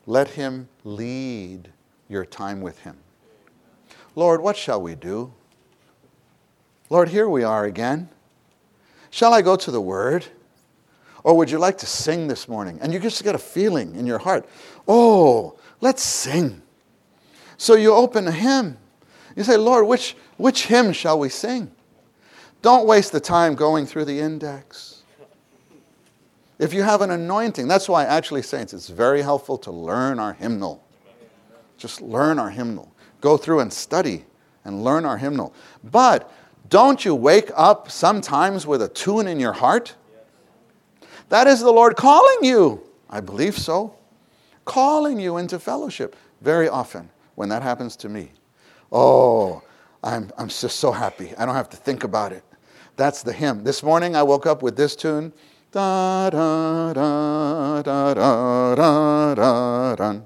let 0.07 0.29
him 0.29 0.69
lead 0.85 1.71
your 2.09 2.27
time 2.27 2.61
with 2.61 2.79
him. 2.81 2.97
Lord, 4.17 4.43
what 4.43 4.57
shall 4.57 4.83
we 4.83 4.95
do? 4.95 5.33
Lord, 6.91 7.09
here 7.09 7.29
we 7.29 7.45
are 7.45 7.65
again. 7.65 8.09
Shall 9.11 9.35
I 9.35 9.43
go 9.43 9.57
to 9.57 9.71
the 9.71 9.81
Word? 9.81 10.27
Or 11.23 11.37
would 11.37 11.51
you 11.51 11.59
like 11.59 11.79
to 11.79 11.87
sing 11.87 12.29
this 12.29 12.49
morning? 12.49 12.79
And 12.81 12.93
you 12.93 12.99
just 12.99 13.23
get 13.23 13.35
a 13.35 13.39
feeling 13.39 13.95
in 13.95 14.07
your 14.07 14.19
heart, 14.19 14.49
oh, 14.89 15.59
let's 15.81 16.03
sing. 16.03 16.63
So 17.59 17.75
you 17.75 17.93
open 17.93 18.27
a 18.27 18.33
hymn. 18.33 18.79
You 19.37 19.45
say, 19.45 19.57
Lord, 19.57 19.87
which, 19.87 20.17
which 20.39 20.67
hymn 20.67 20.93
shall 20.93 21.19
we 21.19 21.29
sing? 21.29 21.71
Don't 22.63 22.87
waste 22.87 23.13
the 23.13 23.21
time 23.21 23.55
going 23.55 23.87
through 23.87 24.07
the 24.07 24.19
index. 24.19 25.03
If 26.59 26.75
you 26.75 26.83
have 26.83 27.01
an 27.01 27.11
anointing, 27.11 27.69
that's 27.69 27.89
why, 27.89 28.05
actually, 28.05 28.43
saints, 28.43 28.75
it's 28.75 28.89
very 28.89 29.23
helpful 29.23 29.57
to 29.59 29.71
learn 29.71 30.19
our 30.19 30.35
hymnal. 30.35 30.85
Just 31.79 32.03
learn 32.03 32.39
our 32.39 32.51
hymnal. 32.51 32.93
go 33.23 33.39
through 33.39 33.61
and 33.61 33.73
study 33.73 34.27
and 34.65 34.85
learn 34.85 35.07
our 35.07 35.17
hymnal. 35.17 35.55
But 35.83 36.31
don't 36.71 37.05
you 37.05 37.15
wake 37.15 37.51
up 37.57 37.91
sometimes 37.91 38.67
with 38.67 38.81
a 38.81 38.89
tune 38.89 39.27
in 39.27 39.41
your 39.41 39.53
heart? 39.53 39.95
That 41.29 41.47
is 41.47 41.61
the 41.61 41.73
Lord 41.73 41.97
calling 41.97 42.39
you. 42.43 42.81
I 43.11 43.21
believe 43.21 43.59
so. 43.59 43.97
Calling 44.65 45.19
you 45.19 45.37
into 45.37 45.59
fellowship 45.59 46.15
very 46.41 46.69
often 46.69 47.11
when 47.35 47.49
that 47.49 47.63
happens 47.63 47.97
to 47.97 48.09
me. 48.09 48.31
Oh, 48.93 49.63
I'm, 50.03 50.31
I'm 50.39 50.49
just 50.49 50.77
so 50.77 50.93
happy. 50.93 51.35
I 51.37 51.45
don't 51.45 51.57
have 51.57 51.69
to 51.71 51.77
think 51.77 52.05
about 52.05 52.33
it. 52.33 52.45
That's 52.97 53.23
the 53.23 53.33
hymn. 53.33 53.65
This 53.65 53.83
morning 53.83 54.15
I 54.15 54.23
woke 54.23 54.47
up 54.47 54.63
with 54.63 54.77
this 54.77 54.95
tune. 54.95 55.33
Da, 55.73 56.31
da, 56.31 56.93
da, 56.93 57.83
da, 57.83 58.15
da, 58.15 58.75
da, 58.75 59.35
da, 59.35 59.95
da. 59.97 60.21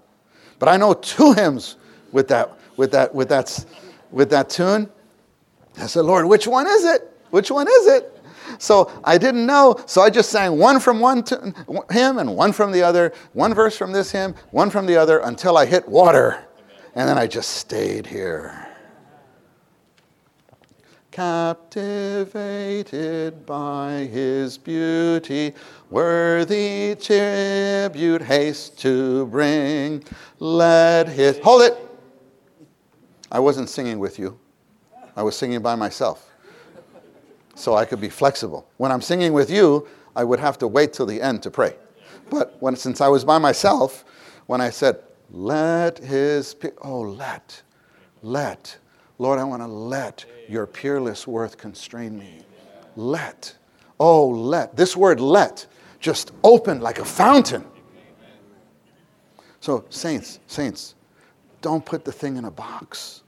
But 0.58 0.68
I 0.68 0.76
know 0.76 0.92
two 0.94 1.32
hymns 1.32 1.76
with 2.12 2.28
that, 2.28 2.52
with 2.76 2.92
that, 2.92 3.14
with 3.14 3.28
that, 3.30 3.64
with 4.10 4.30
that 4.30 4.50
tune. 4.50 4.90
I 5.78 5.86
said, 5.86 6.04
Lord, 6.04 6.26
which 6.26 6.46
one 6.46 6.66
is 6.66 6.84
it? 6.84 7.10
Which 7.30 7.50
one 7.50 7.66
is 7.68 7.86
it? 7.86 8.10
So 8.58 8.90
I 9.02 9.18
didn't 9.18 9.46
know, 9.46 9.82
so 9.86 10.02
I 10.02 10.10
just 10.10 10.30
sang 10.30 10.58
one 10.58 10.78
from 10.78 11.00
one 11.00 11.24
hymn 11.90 12.18
and 12.18 12.36
one 12.36 12.52
from 12.52 12.72
the 12.72 12.82
other, 12.82 13.12
one 13.32 13.54
verse 13.54 13.76
from 13.76 13.92
this 13.92 14.12
hymn, 14.12 14.34
one 14.50 14.70
from 14.70 14.86
the 14.86 14.96
other, 14.96 15.18
until 15.18 15.56
I 15.56 15.66
hit 15.66 15.88
water. 15.88 16.44
And 16.94 17.08
then 17.08 17.18
I 17.18 17.26
just 17.26 17.50
stayed 17.50 18.06
here 18.06 18.64
captivated 21.14 22.26
by 23.46 24.08
his 24.10 24.58
beauty, 24.58 25.54
worthy 25.88 26.96
tribute 27.00 28.20
haste 28.20 28.76
to 28.80 29.24
bring. 29.26 30.02
Let 30.40 31.08
his. 31.08 31.38
Hold 31.38 31.62
it! 31.62 31.78
I 33.30 33.38
wasn't 33.38 33.68
singing 33.68 34.00
with 34.00 34.18
you, 34.18 34.40
I 35.16 35.22
was 35.22 35.36
singing 35.36 35.60
by 35.60 35.74
myself. 35.74 36.30
So 37.54 37.74
I 37.74 37.84
could 37.84 38.00
be 38.00 38.08
flexible. 38.08 38.68
When 38.78 38.90
I'm 38.90 39.00
singing 39.00 39.32
with 39.32 39.50
you, 39.50 39.86
I 40.16 40.24
would 40.24 40.40
have 40.40 40.58
to 40.58 40.68
wait 40.68 40.92
till 40.92 41.06
the 41.06 41.20
end 41.20 41.42
to 41.44 41.50
pray. 41.50 41.76
But 42.30 42.56
when, 42.60 42.76
since 42.76 43.00
I 43.00 43.08
was 43.08 43.24
by 43.24 43.38
myself, 43.38 44.04
when 44.46 44.60
I 44.60 44.70
said, 44.70 44.98
let 45.30 45.98
his, 45.98 46.56
oh, 46.82 47.00
let, 47.00 47.62
let, 48.22 48.76
Lord, 49.18 49.38
I 49.38 49.44
want 49.44 49.62
to 49.62 49.68
let 49.68 50.24
your 50.48 50.66
peerless 50.66 51.26
worth 51.26 51.56
constrain 51.56 52.18
me. 52.18 52.42
Let. 52.96 53.54
Oh, 53.98 54.28
let. 54.28 54.76
This 54.76 54.96
word 54.96 55.20
let 55.20 55.66
just 56.00 56.32
opened 56.42 56.82
like 56.82 56.98
a 56.98 57.04
fountain. 57.04 57.64
So, 59.60 59.84
saints, 59.88 60.40
saints, 60.46 60.94
don't 61.62 61.84
put 61.84 62.04
the 62.04 62.12
thing 62.12 62.36
in 62.36 62.44
a 62.44 62.50
box. 62.50 63.22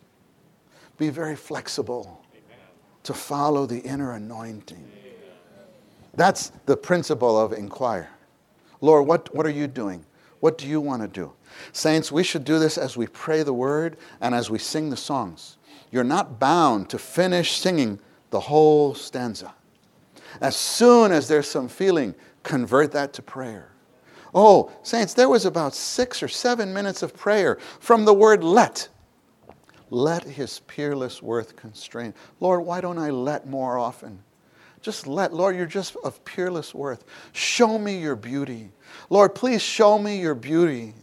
Be 0.98 1.10
very 1.10 1.36
flexible 1.36 2.22
to 3.02 3.14
follow 3.14 3.66
the 3.66 3.78
inner 3.80 4.12
anointing. 4.12 4.90
That's 6.14 6.50
the 6.64 6.76
principle 6.76 7.38
of 7.38 7.52
inquire. 7.52 8.10
Lord, 8.80 9.06
what, 9.06 9.34
what 9.34 9.46
are 9.46 9.50
you 9.50 9.66
doing? 9.66 10.04
What 10.40 10.58
do 10.58 10.66
you 10.66 10.80
want 10.80 11.02
to 11.02 11.08
do? 11.08 11.32
Saints, 11.72 12.10
we 12.10 12.22
should 12.22 12.44
do 12.44 12.58
this 12.58 12.78
as 12.78 12.96
we 12.96 13.06
pray 13.06 13.42
the 13.42 13.52
word 13.52 13.96
and 14.20 14.34
as 14.34 14.50
we 14.50 14.58
sing 14.58 14.90
the 14.90 14.96
songs. 14.96 15.56
You're 15.90 16.04
not 16.04 16.38
bound 16.38 16.90
to 16.90 16.98
finish 16.98 17.58
singing 17.58 18.00
the 18.30 18.40
whole 18.40 18.94
stanza. 18.94 19.54
As 20.40 20.56
soon 20.56 21.12
as 21.12 21.28
there's 21.28 21.48
some 21.48 21.68
feeling, 21.68 22.14
convert 22.42 22.92
that 22.92 23.12
to 23.14 23.22
prayer. 23.22 23.70
Oh, 24.34 24.70
saints, 24.82 25.14
there 25.14 25.28
was 25.28 25.46
about 25.46 25.74
six 25.74 26.22
or 26.22 26.28
seven 26.28 26.74
minutes 26.74 27.02
of 27.02 27.16
prayer 27.16 27.56
from 27.80 28.04
the 28.04 28.12
word 28.12 28.44
let. 28.44 28.88
Let 29.90 30.24
his 30.24 30.60
peerless 30.60 31.22
worth 31.22 31.56
constrain. 31.56 32.14
Lord, 32.40 32.64
why 32.64 32.80
don't 32.80 32.98
I 32.98 33.10
let 33.10 33.46
more 33.46 33.78
often? 33.78 34.22
Just 34.82 35.06
let, 35.06 35.32
Lord, 35.32 35.56
you're 35.56 35.66
just 35.66 35.96
of 36.04 36.24
peerless 36.24 36.74
worth. 36.74 37.04
Show 37.32 37.78
me 37.78 37.98
your 37.98 38.16
beauty. 38.16 38.70
Lord, 39.10 39.34
please 39.34 39.62
show 39.62 39.98
me 39.98 40.20
your 40.20 40.34
beauty 40.34 40.94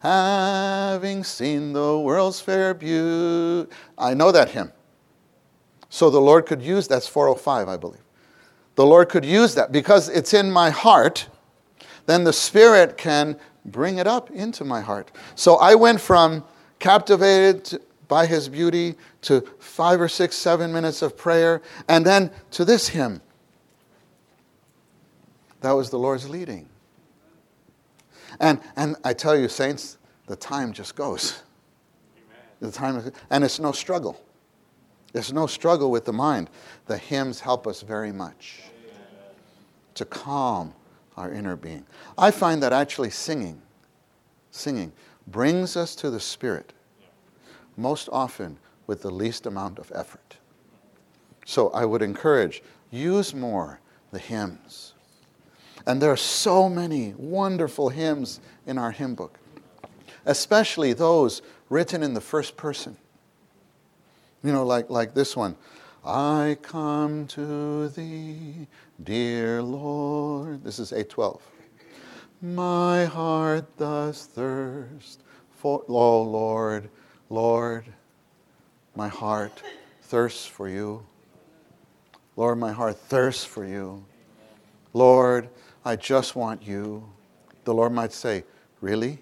having 0.00 1.24
seen 1.24 1.72
the 1.72 1.98
world's 1.98 2.40
fair 2.40 2.74
beauty. 2.74 3.70
I 3.96 4.14
know 4.14 4.32
that 4.32 4.50
hymn. 4.50 4.72
So 5.88 6.10
the 6.10 6.20
Lord 6.20 6.44
could 6.44 6.60
use 6.60 6.86
that's 6.88 7.06
405, 7.06 7.68
I 7.68 7.76
believe. 7.76 8.02
The 8.74 8.84
Lord 8.84 9.08
could 9.08 9.24
use 9.24 9.54
that 9.54 9.72
because 9.72 10.08
it's 10.08 10.34
in 10.34 10.50
my 10.50 10.70
heart, 10.70 11.28
then 12.06 12.24
the 12.24 12.32
Spirit 12.32 12.96
can 12.96 13.38
bring 13.64 13.98
it 13.98 14.06
up 14.06 14.30
into 14.30 14.64
my 14.64 14.80
heart. 14.80 15.10
So 15.36 15.56
I 15.56 15.74
went 15.74 16.00
from 16.00 16.44
captivated 16.80 17.80
by 18.08 18.26
His 18.26 18.48
beauty 18.48 18.94
to 19.22 19.40
five 19.58 20.00
or 20.00 20.08
six, 20.08 20.36
seven 20.36 20.72
minutes 20.72 21.02
of 21.02 21.16
prayer, 21.16 21.62
and 21.88 22.04
then 22.04 22.30
to 22.52 22.64
this 22.64 22.88
hymn. 22.88 23.20
That 25.60 25.72
was 25.72 25.90
the 25.90 25.98
Lord's 25.98 26.28
leading. 26.28 26.68
And, 28.40 28.60
and 28.76 28.96
I 29.04 29.12
tell 29.12 29.36
you, 29.36 29.48
saints, 29.48 29.98
the 30.26 30.36
time 30.36 30.72
just 30.72 30.94
goes. 30.94 31.42
The 32.60 32.70
time, 32.70 33.12
and 33.30 33.44
it's 33.44 33.58
no 33.58 33.72
struggle. 33.72 34.20
It's 35.12 35.32
no 35.32 35.46
struggle 35.46 35.90
with 35.90 36.04
the 36.04 36.12
mind. 36.12 36.50
The 36.86 36.98
hymns 36.98 37.40
help 37.40 37.66
us 37.66 37.82
very 37.82 38.12
much 38.12 38.62
Amen. 38.84 38.98
to 39.94 40.04
calm 40.04 40.74
our 41.16 41.32
inner 41.32 41.56
being. 41.56 41.86
I 42.18 42.30
find 42.30 42.62
that 42.62 42.72
actually 42.72 43.10
singing, 43.10 43.62
singing, 44.50 44.92
brings 45.26 45.76
us 45.76 45.94
to 45.96 46.10
the 46.10 46.20
Spirit 46.20 46.72
most 47.76 48.08
often 48.12 48.58
with 48.86 49.02
the 49.02 49.10
least 49.10 49.46
amount 49.46 49.78
of 49.78 49.90
effort. 49.94 50.36
So 51.46 51.70
I 51.70 51.84
would 51.84 52.02
encourage 52.02 52.62
use 52.90 53.34
more 53.34 53.80
the 54.12 54.18
hymns 54.18 54.94
and 55.86 56.00
there 56.00 56.10
are 56.10 56.16
so 56.16 56.68
many 56.68 57.14
wonderful 57.16 57.90
hymns 57.90 58.40
in 58.66 58.78
our 58.78 58.90
hymn 58.90 59.14
book, 59.14 59.38
especially 60.24 60.92
those 60.92 61.42
written 61.68 62.02
in 62.02 62.14
the 62.14 62.20
first 62.20 62.56
person. 62.56 62.96
You 64.42 64.52
know, 64.52 64.64
like, 64.64 64.90
like 64.90 65.14
this 65.14 65.36
one 65.36 65.56
I 66.04 66.56
come 66.62 67.26
to 67.28 67.88
thee, 67.88 68.66
dear 69.02 69.62
Lord. 69.62 70.64
This 70.64 70.78
is 70.78 70.92
812. 70.92 71.42
My 72.40 73.06
heart 73.06 73.64
does 73.78 74.26
thirst 74.26 75.22
for, 75.56 75.82
oh 75.88 76.22
Lord, 76.22 76.90
Lord, 77.30 77.84
my 78.94 79.08
heart 79.08 79.62
thirsts 80.02 80.46
for 80.46 80.68
you. 80.68 81.04
Lord, 82.36 82.58
my 82.58 82.72
heart 82.72 82.96
thirsts 82.96 83.44
for 83.44 83.64
you. 83.64 84.04
Lord, 84.92 85.48
I 85.84 85.96
just 85.96 86.36
want 86.36 86.62
you. 86.62 87.08
The 87.64 87.74
Lord 87.74 87.92
might 87.92 88.12
say, 88.12 88.44
Really? 88.80 89.18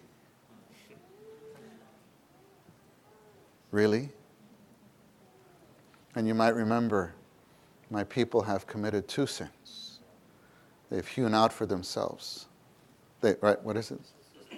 Really? 3.70 4.10
And 6.14 6.28
you 6.28 6.34
might 6.34 6.54
remember, 6.54 7.14
my 7.90 8.04
people 8.04 8.42
have 8.42 8.66
committed 8.66 9.08
two 9.08 9.26
sins. 9.26 10.00
They've 10.90 11.06
hewn 11.06 11.32
out 11.32 11.52
for 11.52 11.64
themselves. 11.64 12.46
They, 13.22 13.36
right, 13.40 13.60
what 13.62 13.76
is 13.76 13.90
it? 13.90 14.00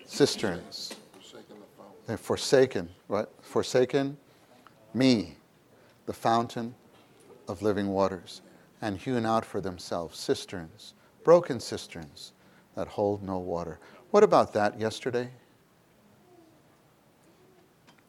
Cisterns. 0.05 0.95
They've 2.07 2.20
forsaken, 2.20 2.90
right? 3.09 3.26
Forsaken 3.40 4.16
me, 4.92 5.36
the 6.07 6.12
fountain 6.12 6.74
of 7.48 7.62
living 7.62 7.88
waters, 7.88 8.42
and 8.82 8.98
hewn 8.98 9.24
out 9.24 9.44
for 9.44 9.61
themselves 9.61 10.18
cisterns 10.18 10.94
broken 11.24 11.59
cisterns 11.59 12.32
that 12.76 12.86
hold 12.86 13.22
no 13.22 13.38
water. 13.38 13.80
What 14.11 14.22
about 14.22 14.52
that 14.52 14.78
yesterday? 14.78 15.30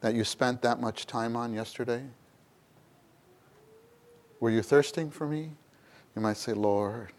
That 0.02 0.14
you 0.14 0.22
spent 0.22 0.62
that 0.62 0.80
much 0.80 1.06
time 1.06 1.34
on 1.34 1.52
yesterday? 1.52 2.04
Were 4.38 4.50
you 4.50 4.62
thirsting 4.62 5.10
for 5.10 5.26
me? 5.26 5.52
You 6.14 6.22
might 6.22 6.36
say, 6.36 6.52
Lord, 6.52 7.12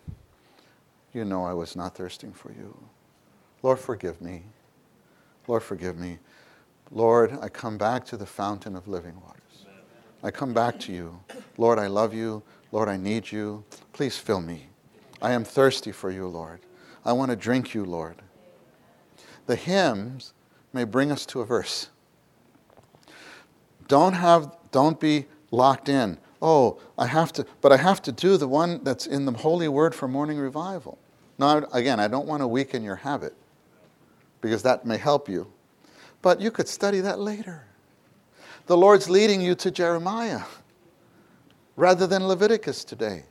you 1.14 1.26
know 1.26 1.44
I 1.44 1.54
was 1.54 1.76
not 1.76 1.96
thirsting 1.96 2.32
for 2.32 2.52
you. 2.52 2.78
Lord, 3.64 3.80
forgive 3.80 4.22
me. 4.22 4.44
Lord, 5.48 5.64
forgive 5.64 5.98
me. 5.98 6.20
Lord, 6.92 7.38
I 7.42 7.50
come 7.50 7.78
back 7.78 8.06
to 8.06 8.18
the 8.18 8.26
fountain 8.26 8.76
of 8.76 8.88
living 8.88 9.16
waters. 9.22 9.66
I 10.24 10.32
come 10.32 10.54
back 10.54 10.80
to 10.82 10.92
you. 10.92 11.20
Lord, 11.58 11.80
I 11.80 11.88
love 11.88 12.14
you. 12.14 12.44
Lord, 12.72 12.90
I 12.90 12.98
need 12.98 13.32
you. 13.32 13.64
Please 13.94 14.18
fill 14.18 14.42
me. 14.42 14.68
I 15.22 15.32
am 15.32 15.44
thirsty 15.44 15.92
for 15.92 16.12
you, 16.12 16.28
Lord. 16.28 16.60
I 17.06 17.14
want 17.14 17.32
to 17.32 17.36
drink 17.36 17.74
you, 17.74 17.86
Lord. 17.86 18.22
The 19.46 19.56
hymns 19.56 20.34
may 20.74 20.84
bring 20.84 21.12
us 21.12 21.26
to 21.28 21.42
a 21.42 21.46
verse. 21.46 21.90
Don't 23.88 24.14
have 24.14 24.56
don't 24.72 25.00
be 25.00 25.26
locked 25.50 25.88
in. 25.88 26.18
Oh, 26.42 26.80
I 26.98 27.08
have 27.08 27.32
to 27.34 27.46
but 27.62 27.72
I 27.72 27.78
have 27.78 28.02
to 28.04 28.12
do 28.12 28.38
the 28.38 28.48
one 28.48 28.84
that's 28.84 29.08
in 29.08 29.26
the 29.26 29.32
holy 29.32 29.68
word 29.68 29.96
for 29.96 30.08
morning 30.08 30.38
revival. 30.38 30.98
Now 31.40 31.66
again, 31.72 32.00
I 32.00 32.08
don't 32.08 32.28
want 32.28 32.42
to 32.42 32.48
weaken 32.48 32.84
your 32.84 32.98
habit 32.98 33.34
because 34.42 34.64
that 34.64 34.86
may 34.86 34.98
help 34.98 35.30
you. 35.30 35.52
But 36.22 36.42
you 36.42 36.52
could 36.52 36.68
study 36.68 37.00
that 37.02 37.20
later. 37.20 37.64
the 38.68 38.78
Lord's 38.78 39.10
leading 39.10 39.42
you 39.42 39.56
to 39.56 39.72
Jeremiah 39.72 40.42
rather 41.78 42.06
than 42.06 42.28
Leviticus 42.28 42.84
today. 42.84 43.24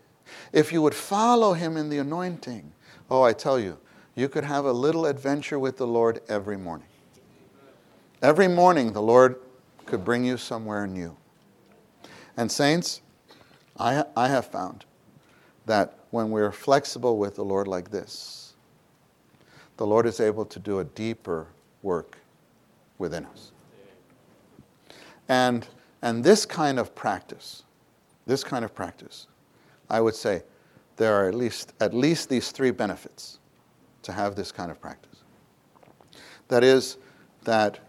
If 0.52 0.72
you 0.72 0.80
would 0.82 0.94
follow 0.94 1.52
him 1.52 1.76
in 1.76 1.90
the 1.90 1.98
anointing, 1.98 2.72
oh, 3.10 3.22
I 3.22 3.32
tell 3.32 3.58
you, 3.58 3.78
you 4.14 4.28
could 4.28 4.44
have 4.44 4.64
a 4.64 4.72
little 4.72 5.04
adventure 5.04 5.58
with 5.58 5.76
the 5.76 5.86
Lord 5.86 6.20
every 6.28 6.56
morning. 6.56 6.88
Every 8.22 8.48
morning, 8.48 8.92
the 8.92 9.02
Lord 9.02 9.36
could 9.84 10.04
bring 10.04 10.24
you 10.24 10.38
somewhere 10.38 10.86
new. 10.86 11.16
And, 12.36 12.50
saints, 12.50 13.02
I, 13.78 14.04
I 14.16 14.28
have 14.28 14.46
found 14.46 14.86
that 15.66 15.98
when 16.10 16.30
we're 16.30 16.52
flexible 16.52 17.18
with 17.18 17.36
the 17.36 17.44
Lord 17.44 17.68
like 17.68 17.90
this, 17.90 18.54
the 19.76 19.86
Lord 19.86 20.06
is 20.06 20.18
able 20.18 20.46
to 20.46 20.58
do 20.58 20.78
a 20.78 20.84
deeper 20.84 21.48
work 21.82 22.16
within 22.98 23.24
us. 23.26 23.52
And, 25.28 25.66
and 26.02 26.22
this 26.22 26.46
kind 26.46 26.78
of 26.78 26.94
practice, 26.94 27.64
this 28.26 28.44
kind 28.44 28.64
of 28.64 28.74
practice, 28.74 29.26
I 29.90 30.00
would 30.00 30.14
say 30.14 30.42
there 30.96 31.14
are 31.14 31.28
at 31.28 31.34
least, 31.34 31.72
at 31.80 31.94
least 31.94 32.28
these 32.28 32.50
three 32.50 32.70
benefits 32.70 33.38
to 34.02 34.12
have 34.12 34.36
this 34.36 34.52
kind 34.52 34.70
of 34.70 34.80
practice. 34.80 35.22
That 36.48 36.62
is, 36.62 36.96
that 37.44 37.80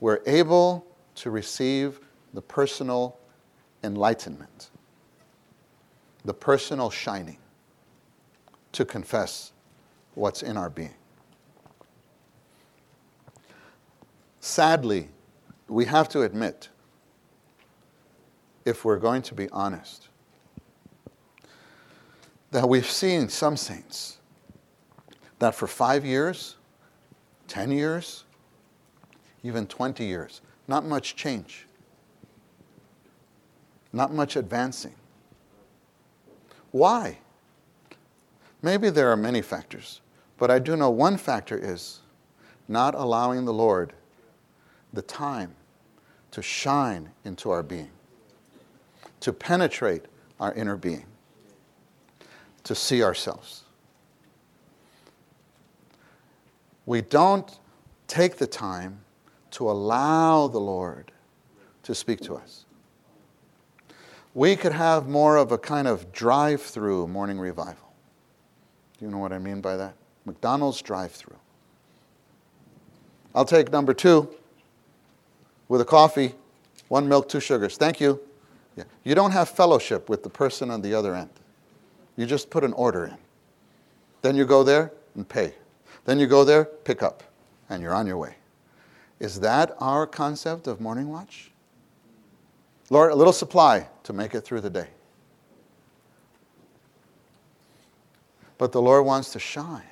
we're 0.00 0.20
able 0.26 0.86
to 1.16 1.30
receive 1.30 2.00
the 2.34 2.42
personal 2.42 3.16
enlightenment, 3.82 4.70
the 6.24 6.34
personal 6.34 6.90
shining 6.90 7.38
to 8.72 8.84
confess 8.84 9.52
what's 10.14 10.42
in 10.42 10.56
our 10.56 10.70
being. 10.70 10.94
Sadly, 14.44 15.08
we 15.68 15.86
have 15.86 16.06
to 16.10 16.20
admit, 16.20 16.68
if 18.66 18.84
we're 18.84 18.98
going 18.98 19.22
to 19.22 19.34
be 19.34 19.48
honest, 19.48 20.08
that 22.50 22.68
we've 22.68 22.88
seen 22.88 23.30
some 23.30 23.56
saints 23.56 24.18
that 25.38 25.54
for 25.54 25.66
five 25.66 26.04
years, 26.04 26.56
10 27.48 27.70
years, 27.70 28.24
even 29.42 29.66
20 29.66 30.04
years, 30.04 30.42
not 30.68 30.84
much 30.84 31.16
change, 31.16 31.66
not 33.94 34.12
much 34.12 34.36
advancing. 34.36 34.94
Why? 36.70 37.16
Maybe 38.60 38.90
there 38.90 39.10
are 39.10 39.16
many 39.16 39.40
factors, 39.40 40.02
but 40.36 40.50
I 40.50 40.58
do 40.58 40.76
know 40.76 40.90
one 40.90 41.16
factor 41.16 41.56
is 41.56 42.00
not 42.68 42.94
allowing 42.94 43.46
the 43.46 43.54
Lord 43.54 43.94
the 44.94 45.02
time 45.02 45.54
to 46.30 46.42
shine 46.42 47.10
into 47.24 47.50
our 47.50 47.62
being, 47.62 47.90
to 49.20 49.32
penetrate 49.32 50.04
our 50.40 50.52
inner 50.54 50.76
being, 50.76 51.06
to 52.64 52.74
see 52.74 53.02
ourselves. 53.02 53.64
We 56.86 57.00
don't 57.00 57.58
take 58.06 58.36
the 58.36 58.46
time 58.46 59.00
to 59.52 59.70
allow 59.70 60.48
the 60.48 60.58
Lord 60.58 61.12
to 61.84 61.94
speak 61.94 62.20
to 62.22 62.34
us. 62.34 62.64
We 64.34 64.56
could 64.56 64.72
have 64.72 65.06
more 65.06 65.36
of 65.36 65.52
a 65.52 65.58
kind 65.58 65.86
of 65.86 66.10
drive 66.12 66.60
through 66.60 67.06
morning 67.06 67.38
revival. 67.38 67.92
Do 68.98 69.04
you 69.04 69.10
know 69.10 69.18
what 69.18 69.32
I 69.32 69.38
mean 69.38 69.60
by 69.60 69.76
that? 69.76 69.94
McDonald's 70.24 70.82
drive 70.82 71.12
through. 71.12 71.38
I'll 73.34 73.44
take 73.44 73.70
number 73.70 73.94
two 73.94 74.28
with 75.68 75.80
a 75.80 75.84
coffee, 75.84 76.34
one 76.88 77.08
milk, 77.08 77.28
two 77.28 77.40
sugars. 77.40 77.76
Thank 77.76 78.00
you. 78.00 78.20
Yeah. 78.76 78.84
You 79.04 79.14
don't 79.14 79.30
have 79.30 79.48
fellowship 79.48 80.08
with 80.08 80.22
the 80.22 80.30
person 80.30 80.70
on 80.70 80.82
the 80.82 80.94
other 80.94 81.14
end. 81.14 81.30
You 82.16 82.26
just 82.26 82.50
put 82.50 82.64
an 82.64 82.72
order 82.72 83.06
in. 83.06 83.16
Then 84.22 84.36
you 84.36 84.44
go 84.44 84.62
there 84.62 84.92
and 85.14 85.28
pay. 85.28 85.54
Then 86.04 86.18
you 86.18 86.26
go 86.26 86.44
there, 86.44 86.64
pick 86.64 87.02
up, 87.02 87.22
and 87.68 87.82
you're 87.82 87.94
on 87.94 88.06
your 88.06 88.16
way. 88.16 88.36
Is 89.20 89.40
that 89.40 89.74
our 89.78 90.06
concept 90.06 90.66
of 90.66 90.80
morning 90.80 91.08
watch? 91.08 91.50
Lord, 92.90 93.12
a 93.12 93.14
little 93.14 93.32
supply 93.32 93.88
to 94.02 94.12
make 94.12 94.34
it 94.34 94.42
through 94.42 94.60
the 94.60 94.70
day. 94.70 94.88
But 98.58 98.72
the 98.72 98.82
Lord 98.82 99.06
wants 99.06 99.32
to 99.32 99.38
shine. 99.38 99.82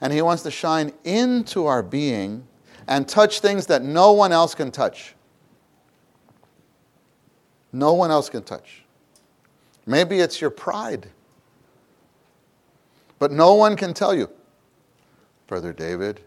And 0.00 0.12
He 0.12 0.22
wants 0.22 0.42
to 0.44 0.50
shine 0.50 0.92
into 1.04 1.66
our 1.66 1.82
being 1.82 2.46
and 2.88 3.08
touch 3.08 3.40
things 3.40 3.66
that 3.66 3.82
no 3.82 4.12
one 4.12 4.32
else 4.32 4.54
can 4.54 4.70
touch. 4.70 5.14
No 7.72 7.94
one 7.94 8.10
else 8.10 8.28
can 8.28 8.42
touch. 8.42 8.84
Maybe 9.86 10.20
it's 10.20 10.40
your 10.40 10.50
pride. 10.50 11.08
But 13.18 13.32
no 13.32 13.54
one 13.54 13.76
can 13.76 13.94
tell 13.94 14.14
you, 14.14 14.30
Brother 15.46 15.72
David, 15.72 16.20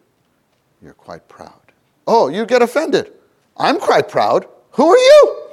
you're 0.82 0.93
quite 0.93 1.28
proud. 1.28 1.60
Oh, 2.05 2.28
you 2.28 2.45
get 2.45 2.62
offended. 2.62 3.14
I'm 3.55 3.80
quite 3.80 4.08
proud. 4.08 4.47
Who 4.72 4.89
are 4.89 4.97
you? 4.97 5.43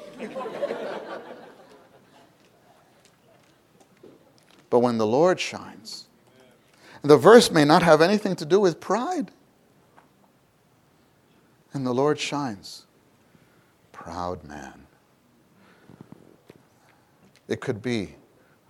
but 4.70 4.80
when 4.80 4.98
the 4.98 5.07
Lord 5.07 5.40
shines, 5.40 6.07
the 7.02 7.16
verse 7.16 7.50
may 7.50 7.64
not 7.64 7.82
have 7.82 8.00
anything 8.00 8.36
to 8.36 8.44
do 8.44 8.61
with 8.61 8.80
pride 8.80 9.30
and 11.74 11.84
the 11.84 11.92
Lord 11.92 12.18
shines. 12.18 12.86
Proud 13.92 14.42
man. 14.44 14.86
It 17.48 17.60
could 17.60 17.82
be 17.82 18.14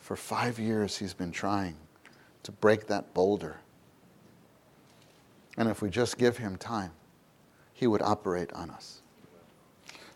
for 0.00 0.16
five 0.16 0.59
years 0.59 0.98
he's 0.98 1.14
been 1.14 1.30
trying 1.30 1.76
to 2.42 2.52
break 2.52 2.86
that 2.88 3.14
boulder. 3.14 3.59
And 5.57 5.68
if 5.68 5.80
we 5.80 5.88
just 5.88 6.18
give 6.18 6.38
him 6.38 6.57
time, 6.57 6.90
he 7.72 7.86
would 7.86 8.02
operate 8.02 8.52
on 8.52 8.70
us. 8.70 9.02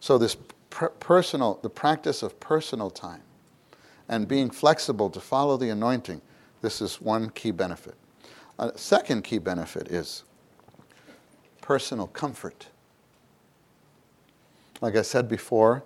So, 0.00 0.18
this 0.18 0.36
per- 0.70 0.90
personal, 0.90 1.58
the 1.62 1.70
practice 1.70 2.22
of 2.22 2.38
personal 2.40 2.90
time 2.90 3.22
and 4.08 4.26
being 4.26 4.50
flexible 4.50 5.10
to 5.10 5.20
follow 5.20 5.56
the 5.56 5.70
anointing, 5.70 6.20
this 6.60 6.80
is 6.80 7.00
one 7.00 7.30
key 7.30 7.50
benefit. 7.50 7.94
A 8.58 8.76
second 8.76 9.22
key 9.22 9.38
benefit 9.38 9.88
is 9.88 10.24
personal 11.60 12.08
comfort. 12.08 12.66
Like 14.80 14.96
I 14.96 15.02
said 15.02 15.28
before, 15.28 15.84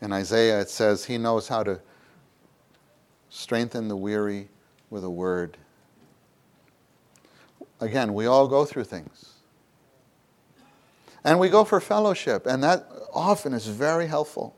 in 0.00 0.12
Isaiah 0.12 0.60
it 0.60 0.68
says, 0.68 1.04
He 1.04 1.18
knows 1.18 1.48
how 1.48 1.62
to 1.62 1.80
strengthen 3.28 3.88
the 3.88 3.96
weary 3.96 4.48
with 4.90 5.04
a 5.04 5.10
word. 5.10 5.56
Again, 7.80 8.14
we 8.14 8.26
all 8.26 8.48
go 8.48 8.64
through 8.64 8.84
things. 8.84 9.34
And 11.24 11.38
we 11.38 11.48
go 11.48 11.64
for 11.64 11.80
fellowship, 11.80 12.46
and 12.46 12.62
that 12.62 12.86
often 13.12 13.54
is 13.54 13.66
very 13.66 14.06
helpful. 14.06 14.54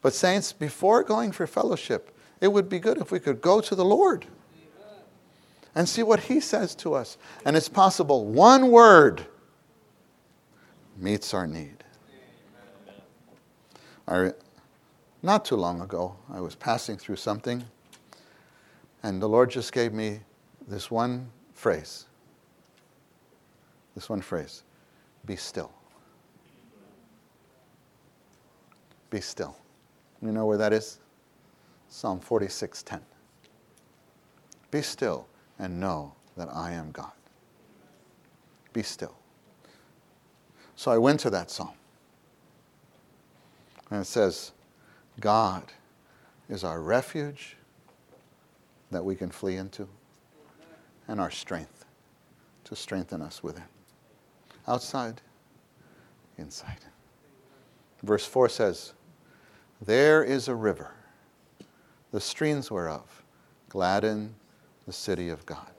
But, 0.00 0.14
saints, 0.14 0.52
before 0.52 1.02
going 1.02 1.32
for 1.32 1.46
fellowship, 1.46 2.16
it 2.40 2.48
would 2.52 2.68
be 2.68 2.78
good 2.78 2.98
if 2.98 3.10
we 3.10 3.20
could 3.20 3.40
go 3.40 3.60
to 3.60 3.74
the 3.74 3.84
Lord 3.84 4.26
and 5.74 5.88
see 5.88 6.02
what 6.02 6.20
He 6.20 6.40
says 6.40 6.74
to 6.76 6.94
us. 6.94 7.16
And 7.44 7.56
it's 7.56 7.68
possible 7.68 8.26
one 8.26 8.70
word 8.70 9.26
meets 10.96 11.34
our 11.34 11.46
need. 11.46 11.81
I, 14.08 14.32
not 15.22 15.44
too 15.44 15.56
long 15.56 15.80
ago, 15.80 16.16
I 16.32 16.40
was 16.40 16.54
passing 16.54 16.96
through 16.96 17.16
something, 17.16 17.64
and 19.02 19.22
the 19.22 19.28
Lord 19.28 19.50
just 19.50 19.72
gave 19.72 19.92
me 19.92 20.20
this 20.66 20.90
one 20.90 21.30
phrase. 21.54 22.06
This 23.94 24.08
one 24.08 24.20
phrase 24.20 24.62
be 25.24 25.36
still. 25.36 25.72
Be 29.10 29.20
still. 29.20 29.56
You 30.20 30.32
know 30.32 30.46
where 30.46 30.58
that 30.58 30.72
is? 30.72 30.98
Psalm 31.88 32.20
46:10. 32.20 33.00
Be 34.70 34.82
still 34.82 35.28
and 35.58 35.78
know 35.78 36.14
that 36.36 36.48
I 36.52 36.72
am 36.72 36.90
God. 36.92 37.12
Be 38.72 38.82
still. 38.82 39.14
So 40.74 40.90
I 40.90 40.98
went 40.98 41.20
to 41.20 41.30
that 41.30 41.50
psalm. 41.50 41.74
And 43.92 44.00
it 44.00 44.06
says, 44.06 44.52
God 45.20 45.64
is 46.48 46.64
our 46.64 46.80
refuge 46.80 47.58
that 48.90 49.04
we 49.04 49.14
can 49.14 49.30
flee 49.30 49.56
into 49.56 49.86
and 51.06 51.20
our 51.20 51.30
strength 51.30 51.84
to 52.64 52.74
strengthen 52.74 53.20
us 53.20 53.42
within. 53.42 53.66
Outside, 54.66 55.20
inside. 56.38 56.78
Verse 58.02 58.24
4 58.24 58.48
says, 58.48 58.94
There 59.84 60.24
is 60.24 60.48
a 60.48 60.54
river, 60.54 60.92
the 62.12 62.20
streams 62.20 62.70
whereof 62.70 63.22
gladden 63.68 64.34
the 64.86 64.92
city 64.94 65.28
of 65.28 65.44
God. 65.44 65.70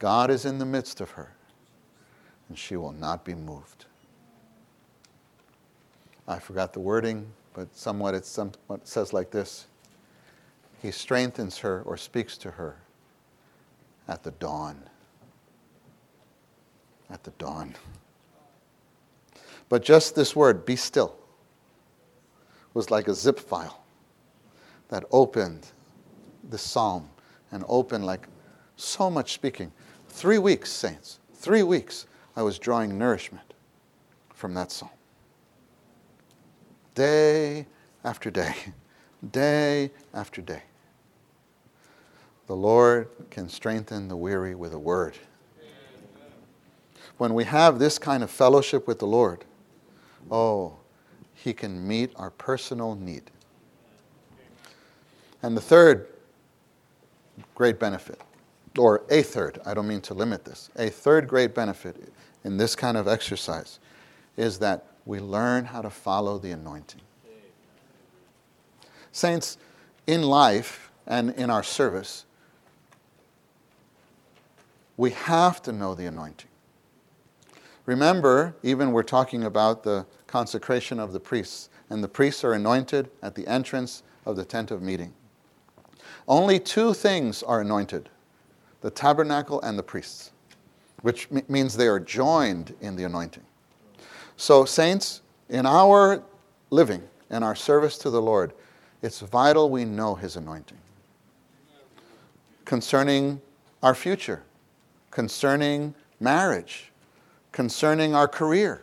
God 0.00 0.28
is 0.28 0.44
in 0.44 0.58
the 0.58 0.66
midst 0.66 1.00
of 1.00 1.10
her, 1.10 1.36
and 2.48 2.58
she 2.58 2.74
will 2.74 2.90
not 2.90 3.24
be 3.24 3.36
moved. 3.36 3.84
I 6.28 6.38
forgot 6.38 6.74
the 6.74 6.80
wording, 6.80 7.26
but 7.54 7.74
somewhat 7.74 8.14
it 8.14 8.26
somewhat 8.26 8.86
says 8.86 9.14
like 9.14 9.30
this 9.30 9.66
He 10.82 10.90
strengthens 10.90 11.58
her 11.58 11.82
or 11.82 11.96
speaks 11.96 12.36
to 12.38 12.50
her 12.52 12.76
at 14.06 14.22
the 14.22 14.32
dawn. 14.32 14.82
At 17.10 17.24
the 17.24 17.30
dawn. 17.32 17.74
But 19.70 19.82
just 19.82 20.14
this 20.14 20.36
word, 20.36 20.66
be 20.66 20.76
still, 20.76 21.16
was 22.74 22.90
like 22.90 23.08
a 23.08 23.14
zip 23.14 23.40
file 23.40 23.82
that 24.88 25.04
opened 25.10 25.66
the 26.50 26.58
psalm 26.58 27.08
and 27.52 27.64
opened 27.68 28.04
like 28.04 28.28
so 28.76 29.08
much 29.10 29.32
speaking. 29.32 29.72
Three 30.08 30.38
weeks, 30.38 30.70
saints, 30.70 31.20
three 31.34 31.62
weeks, 31.62 32.06
I 32.36 32.42
was 32.42 32.58
drawing 32.58 32.98
nourishment 32.98 33.54
from 34.34 34.52
that 34.54 34.70
psalm. 34.70 34.90
Day 36.98 37.64
after 38.02 38.28
day, 38.28 38.56
day 39.30 39.92
after 40.12 40.42
day. 40.42 40.62
The 42.48 42.56
Lord 42.56 43.08
can 43.30 43.48
strengthen 43.48 44.08
the 44.08 44.16
weary 44.16 44.56
with 44.56 44.72
a 44.72 44.80
word. 44.80 45.16
When 47.16 47.34
we 47.34 47.44
have 47.44 47.78
this 47.78 48.00
kind 48.00 48.24
of 48.24 48.32
fellowship 48.32 48.88
with 48.88 48.98
the 48.98 49.06
Lord, 49.06 49.44
oh, 50.28 50.74
He 51.34 51.52
can 51.52 51.86
meet 51.86 52.10
our 52.16 52.30
personal 52.30 52.96
need. 52.96 53.30
And 55.40 55.56
the 55.56 55.60
third 55.60 56.08
great 57.54 57.78
benefit, 57.78 58.20
or 58.76 59.02
a 59.08 59.22
third, 59.22 59.60
I 59.64 59.72
don't 59.72 59.86
mean 59.86 60.00
to 60.00 60.14
limit 60.14 60.44
this, 60.44 60.68
a 60.74 60.88
third 60.88 61.28
great 61.28 61.54
benefit 61.54 62.12
in 62.42 62.56
this 62.56 62.74
kind 62.74 62.96
of 62.96 63.06
exercise 63.06 63.78
is 64.36 64.58
that 64.58 64.84
we 65.08 65.18
learn 65.20 65.64
how 65.64 65.80
to 65.80 65.88
follow 65.88 66.38
the 66.38 66.50
anointing. 66.50 67.00
Saints, 69.10 69.56
in 70.06 70.22
life 70.22 70.92
and 71.06 71.30
in 71.30 71.48
our 71.48 71.62
service, 71.62 72.26
we 74.98 75.10
have 75.12 75.62
to 75.62 75.72
know 75.72 75.94
the 75.94 76.04
anointing. 76.04 76.50
Remember, 77.86 78.54
even 78.62 78.92
we're 78.92 79.02
talking 79.02 79.44
about 79.44 79.82
the 79.82 80.04
consecration 80.26 81.00
of 81.00 81.14
the 81.14 81.20
priests, 81.20 81.70
and 81.88 82.04
the 82.04 82.08
priests 82.08 82.44
are 82.44 82.52
anointed 82.52 83.10
at 83.22 83.34
the 83.34 83.46
entrance 83.46 84.02
of 84.26 84.36
the 84.36 84.44
tent 84.44 84.70
of 84.70 84.82
meeting. 84.82 85.14
Only 86.28 86.60
two 86.60 86.92
things 86.92 87.42
are 87.42 87.62
anointed 87.62 88.10
the 88.82 88.90
tabernacle 88.90 89.60
and 89.62 89.78
the 89.78 89.82
priests, 89.82 90.32
which 91.00 91.28
means 91.48 91.76
they 91.76 91.88
are 91.88 91.98
joined 91.98 92.76
in 92.80 92.94
the 92.94 93.04
anointing. 93.04 93.47
So, 94.38 94.64
saints, 94.64 95.20
in 95.48 95.66
our 95.66 96.22
living 96.70 97.02
and 97.28 97.42
our 97.42 97.56
service 97.56 97.98
to 97.98 98.08
the 98.08 98.22
Lord, 98.22 98.52
it's 99.02 99.18
vital 99.18 99.68
we 99.68 99.84
know 99.84 100.14
His 100.14 100.36
anointing. 100.36 100.78
Concerning 102.64 103.40
our 103.82 103.96
future, 103.96 104.44
concerning 105.10 105.92
marriage, 106.20 106.92
concerning 107.50 108.14
our 108.14 108.28
career, 108.28 108.80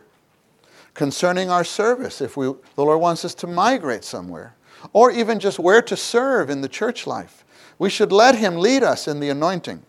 concerning 0.92 1.48
our 1.48 1.64
service, 1.64 2.20
if 2.20 2.36
we, 2.36 2.46
the 2.74 2.84
Lord 2.84 3.00
wants 3.00 3.24
us 3.24 3.34
to 3.36 3.46
migrate 3.46 4.04
somewhere, 4.04 4.54
or 4.92 5.10
even 5.10 5.40
just 5.40 5.58
where 5.58 5.80
to 5.80 5.96
serve 5.96 6.50
in 6.50 6.60
the 6.60 6.68
church 6.68 7.06
life. 7.06 7.46
We 7.78 7.88
should 7.88 8.12
let 8.12 8.34
Him 8.34 8.56
lead 8.56 8.82
us 8.82 9.08
in 9.08 9.20
the 9.20 9.30
anointing. 9.30 9.82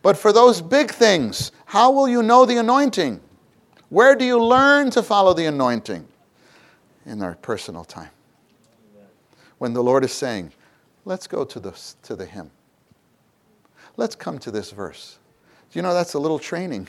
But 0.00 0.16
for 0.16 0.32
those 0.32 0.62
big 0.62 0.90
things, 0.90 1.52
how 1.66 1.90
will 1.90 2.08
you 2.08 2.22
know 2.22 2.46
the 2.46 2.56
anointing? 2.56 3.20
Where 3.88 4.14
do 4.14 4.24
you 4.24 4.42
learn 4.42 4.90
to 4.90 5.02
follow 5.02 5.34
the 5.34 5.46
anointing? 5.46 6.06
In 7.06 7.22
our 7.22 7.34
personal 7.34 7.84
time. 7.84 8.10
When 9.58 9.72
the 9.74 9.82
Lord 9.82 10.04
is 10.04 10.12
saying, 10.12 10.52
let's 11.04 11.26
go 11.26 11.44
to 11.44 11.60
the, 11.60 11.72
to 12.02 12.16
the 12.16 12.24
hymn. 12.24 12.50
Let's 13.96 14.14
come 14.14 14.38
to 14.40 14.50
this 14.50 14.70
verse. 14.70 15.18
Do 15.70 15.78
you 15.78 15.82
know 15.82 15.94
that's 15.94 16.14
a 16.14 16.18
little 16.18 16.38
training? 16.38 16.88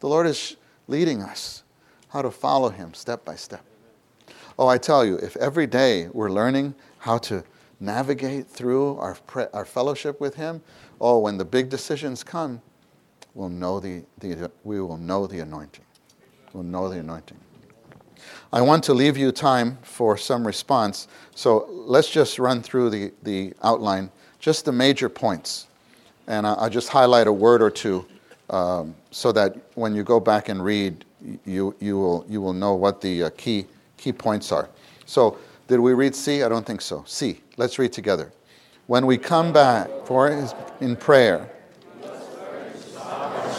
The 0.00 0.08
Lord 0.08 0.26
is 0.26 0.56
leading 0.86 1.22
us 1.22 1.64
how 2.08 2.22
to 2.22 2.30
follow 2.30 2.70
Him 2.70 2.94
step 2.94 3.24
by 3.24 3.34
step. 3.34 3.64
Oh, 4.58 4.66
I 4.66 4.78
tell 4.78 5.04
you, 5.04 5.16
if 5.16 5.36
every 5.36 5.66
day 5.66 6.08
we're 6.12 6.30
learning 6.30 6.74
how 6.98 7.18
to 7.18 7.44
navigate 7.80 8.48
through 8.48 8.96
our, 8.98 9.16
our 9.52 9.64
fellowship 9.64 10.20
with 10.20 10.34
Him, 10.34 10.62
oh, 11.00 11.18
when 11.18 11.38
the 11.38 11.44
big 11.44 11.68
decisions 11.68 12.24
come, 12.24 12.60
we'll 13.34 13.48
know 13.48 13.78
the, 13.78 14.04
the, 14.18 14.50
we 14.64 14.80
will 14.80 14.96
know 14.96 15.26
the 15.26 15.40
anointing. 15.40 15.84
We'll 16.52 16.62
know 16.62 16.88
the 16.88 17.00
anointing. 17.00 17.38
I 18.52 18.62
want 18.62 18.84
to 18.84 18.94
leave 18.94 19.16
you 19.16 19.30
time 19.30 19.78
for 19.82 20.16
some 20.16 20.46
response, 20.46 21.06
so 21.34 21.66
let's 21.70 22.10
just 22.10 22.38
run 22.38 22.62
through 22.62 22.90
the, 22.90 23.12
the 23.22 23.52
outline, 23.62 24.10
just 24.38 24.64
the 24.64 24.72
major 24.72 25.08
points. 25.08 25.66
And 26.26 26.46
I'll 26.46 26.70
just 26.70 26.88
highlight 26.88 27.26
a 27.26 27.32
word 27.32 27.62
or 27.62 27.70
two 27.70 28.06
um, 28.50 28.94
so 29.10 29.32
that 29.32 29.56
when 29.74 29.94
you 29.94 30.02
go 30.02 30.20
back 30.20 30.48
and 30.48 30.64
read, 30.64 31.04
you, 31.44 31.74
you, 31.80 31.98
will, 31.98 32.24
you 32.28 32.40
will 32.40 32.52
know 32.52 32.74
what 32.74 33.00
the 33.00 33.24
uh, 33.24 33.30
key, 33.36 33.66
key 33.96 34.12
points 34.12 34.52
are. 34.52 34.68
So, 35.04 35.38
did 35.68 35.80
we 35.80 35.92
read 35.92 36.14
C? 36.14 36.42
I 36.42 36.48
don't 36.48 36.66
think 36.66 36.80
so. 36.80 37.04
C. 37.06 37.40
Let's 37.58 37.78
read 37.78 37.92
together. 37.92 38.32
When 38.86 39.04
we 39.04 39.18
come 39.18 39.52
back 39.52 39.90
for 40.06 40.30
in 40.80 40.96
prayer, 40.96 41.50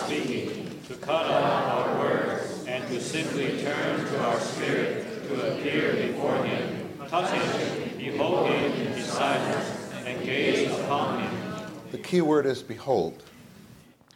speaking, 0.05 0.81
to 0.87 0.95
cut 0.95 1.27
off 1.27 1.87
our 1.87 1.99
words, 1.99 2.65
and 2.65 2.87
to 2.87 2.99
simply 2.99 3.61
turn 3.61 4.03
to 4.07 4.19
our 4.25 4.39
spirit 4.39 5.27
to 5.27 5.53
appear 5.53 5.93
before 6.07 6.35
him, 6.43 6.89
touch 7.07 7.29
him, 7.29 7.95
behold 7.95 8.49
him 8.49 8.93
beside 8.95 9.39
us, 9.55 9.93
and 10.03 10.25
gaze 10.25 10.71
upon 10.79 11.21
him. 11.21 11.31
The 11.91 11.98
key 12.09 12.21
word 12.21 12.47
is 12.47 12.63
behold. 12.63 13.21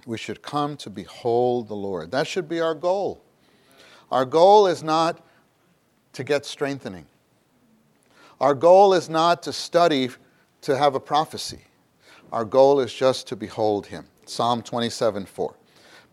We 0.07 0.17
should 0.17 0.41
come 0.41 0.77
to 0.77 0.89
behold 0.89 1.67
the 1.67 1.75
Lord. 1.75 2.09
That 2.09 2.25
should 2.25 2.49
be 2.49 2.59
our 2.59 2.73
goal. 2.73 3.21
Our 4.11 4.25
goal 4.25 4.65
is 4.65 4.81
not 4.81 5.23
to 6.13 6.23
get 6.23 6.43
strengthening. 6.43 7.05
Our 8.41 8.55
goal 8.55 8.95
is 8.95 9.09
not 9.09 9.43
to 9.43 9.53
study 9.53 10.09
to 10.61 10.75
have 10.75 10.95
a 10.95 10.99
prophecy. 10.99 11.65
Our 12.31 12.45
goal 12.45 12.79
is 12.79 12.91
just 12.91 13.27
to 13.27 13.35
behold 13.35 13.85
Him. 13.85 14.07
Psalm 14.25 14.63
27 14.63 15.27
4. 15.27 15.53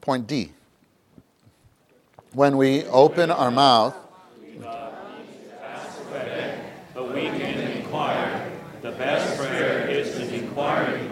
Point 0.03 0.27
D. 0.27 0.53
When 2.35 2.59
we 2.59 2.85
open 2.85 3.31
our 3.31 3.51
mouth, 3.51 3.97
but 6.93 7.15
we 7.15 7.23
can 7.23 7.59
inquire. 7.59 8.53
The 8.83 8.93
best 8.93 9.39
prayer 9.39 9.89
is 9.89 10.11
prayer, 10.61 10.95
and 10.97 11.10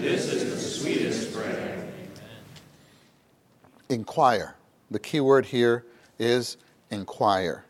this 0.00 0.32
is 0.32 0.50
the 0.50 0.58
sweetest 0.58 1.32
prayer. 1.34 1.86
Inquire. 3.88 4.54
The 4.90 4.98
key 4.98 5.20
word 5.20 5.46
here 5.46 5.84
is 6.18 6.56
inquire. 6.90 7.64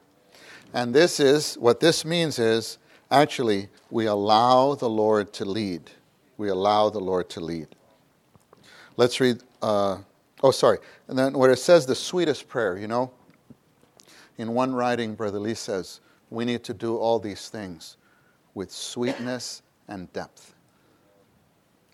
And 0.73 0.95
this 0.95 1.19
is, 1.19 1.57
what 1.57 1.81
this 1.81 2.05
means 2.05 2.39
is 2.39 2.79
actually, 3.11 3.69
we 3.91 4.07
allow 4.07 4.75
the 4.75 4.89
Lord 4.89 5.33
to 5.35 5.45
lead. 5.45 5.91
We 6.37 6.49
allow 6.49 6.91
the 6.91 7.01
Lord 7.01 7.29
to 7.31 7.41
lead. 7.41 7.69
Let's 8.97 9.19
read, 9.21 9.43
uh, 9.63 9.99
oh, 10.43 10.51
sorry. 10.51 10.79
And 11.09 11.19
then 11.19 11.37
where 11.37 11.51
it 11.51 11.59
says 11.59 11.87
the 11.87 11.95
sweetest 11.95 12.49
prayer, 12.49 12.79
you 12.79 12.87
know, 12.87 13.11
in 14.39 14.55
one 14.55 14.73
writing, 14.73 15.15
Brother 15.15 15.39
Lee 15.39 15.55
says, 15.55 16.01
we 16.31 16.45
need 16.45 16.63
to 16.65 16.75
do 16.75 16.97
all 16.97 17.19
these 17.19 17.49
things 17.49 17.97
with 18.55 18.71
sweetness 18.71 19.63
and 19.89 20.11
depth. 20.13 20.55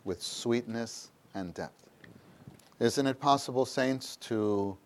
With 0.06 0.22
sweetness 0.22 1.10
and 1.34 1.52
depth. 1.52 1.90
Isn't 2.80 3.06
it 3.06 3.20
possible, 3.20 3.66
saints, 3.66 4.16
to 4.16 4.78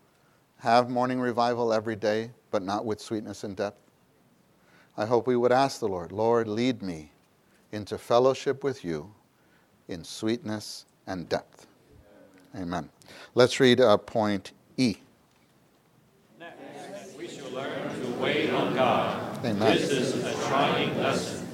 have 0.57 0.89
morning 0.89 1.19
revival 1.21 1.71
every 1.71 1.95
day, 1.95 2.31
but 2.49 2.63
not 2.63 2.85
with 2.85 2.99
sweetness 2.99 3.43
and 3.43 3.55
depth? 3.55 3.77
I 4.97 5.05
hope 5.05 5.27
we 5.27 5.35
would 5.37 5.51
ask 5.51 5.79
the 5.79 5.87
Lord, 5.87 6.11
Lord, 6.11 6.47
lead 6.47 6.81
me 6.81 7.11
into 7.71 7.97
fellowship 7.97 8.63
with 8.63 8.83
you 8.83 9.13
in 9.87 10.03
sweetness 10.03 10.85
and 11.05 11.29
depth. 11.29 11.67
Amen. 12.55 12.89
Let's 13.35 13.59
read 13.59 13.79
uh, 13.79 13.97
point 13.97 14.53
E. 14.77 14.97
Next, 16.39 17.15
we 17.15 17.27
shall 17.27 17.51
learn 17.51 18.01
to 18.01 18.07
wait 18.19 18.49
on 18.49 18.73
God. 18.73 19.45
Amen. 19.45 19.77
This 19.77 19.91
is 19.91 20.25
a 20.25 20.47
trying 20.47 20.97
lesson. 20.97 21.47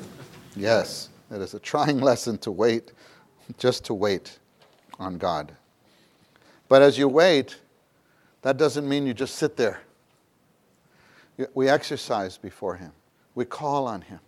Yes, 0.55 1.09
it 1.29 1.41
is 1.41 1.53
a 1.53 1.59
trying 1.59 1.99
lesson 2.09 2.37
to 2.39 2.51
wait, 2.51 2.93
just 3.57 3.85
to 3.85 3.93
wait 3.93 4.39
on 4.99 5.17
God. 5.17 5.53
But 6.69 6.81
as 6.81 6.97
you 6.97 7.07
wait, 7.07 7.57
that 8.41 8.57
doesn't 8.57 8.87
mean 8.87 9.07
you 9.07 9.13
just 9.13 9.35
sit 9.35 9.57
there. 9.57 9.81
We 11.53 11.69
exercise 11.69 12.37
before 12.37 12.75
Him. 12.75 12.91
We 13.35 13.45
call 13.45 13.87
on 13.87 14.01
Him. 14.01 14.19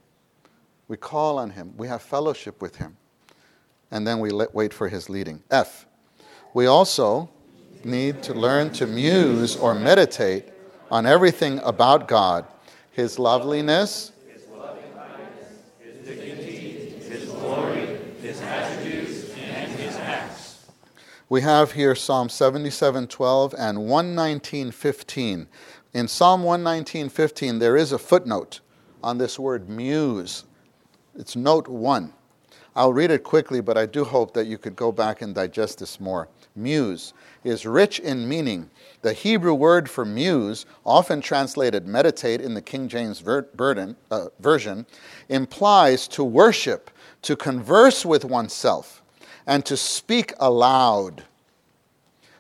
We 0.88 0.98
call 0.98 1.40
on 1.40 1.50
Him. 1.50 1.74
We 1.78 1.88
have 1.88 2.02
fellowship 2.02 2.62
with 2.62 2.76
Him. 2.76 2.98
And 3.92 4.06
then 4.06 4.20
we 4.20 4.30
let, 4.30 4.54
wait 4.54 4.74
for 4.74 4.88
His 4.88 5.10
leading. 5.10 5.42
F. 5.50 5.86
We 6.54 6.68
also 6.68 7.30
need 7.84 8.22
to 8.24 8.34
learn 8.34 8.72
to 8.74 8.86
muse 8.86 9.56
or 9.56 9.74
meditate 9.74 10.46
on 10.92 11.06
everything 11.06 11.60
about 11.60 12.08
God 12.08 12.46
his 13.00 13.18
loveliness, 13.18 14.12
we 21.30 21.42
have 21.42 21.74
here 21.74 21.94
Psalm 21.94 22.28
77:12 22.28 23.54
and 23.56 23.78
119:15. 23.86 25.48
In 25.94 26.08
Psalm 26.08 26.44
119:15 26.44 27.60
there 27.60 27.78
is 27.78 27.92
a 27.92 28.00
footnote 28.00 28.62
on 29.04 29.20
this 29.20 29.38
word 29.38 29.70
muse. 29.70 30.46
It's 31.16 31.36
note 31.36 31.68
1. 31.68 32.14
I'll 32.76 32.94
read 32.94 33.12
it 33.12 33.24
quickly, 33.24 33.62
but 33.62 33.78
I 33.78 33.86
do 33.86 34.06
hope 34.06 34.34
that 34.34 34.48
you 34.48 34.58
could 34.58 34.76
go 34.76 34.92
back 34.92 35.22
and 35.22 35.36
digest 35.36 35.78
this 35.78 36.00
more. 36.00 36.30
Muse 36.56 37.14
is 37.44 37.64
rich 37.64 38.00
in 38.00 38.28
meaning. 38.28 38.72
The 39.04 39.14
Hebrew 39.14 39.54
word 39.54 39.88
for 39.88 40.06
muse, 40.06 40.66
often 40.84 41.22
translated 41.22 41.88
meditate 41.88 42.42
in 42.42 42.56
the 42.56 42.62
King 42.62 42.88
James 42.88 43.20
ver- 43.20 43.44
burden, 43.54 43.98
uh, 44.10 44.28
version, 44.40 44.88
implies 45.30 46.08
to 46.10 46.24
worship, 46.24 46.90
to 47.22 47.36
converse 47.36 48.04
with 48.04 48.26
oneself 48.26 48.99
and 49.50 49.66
to 49.66 49.76
speak 49.76 50.32
aloud. 50.40 51.24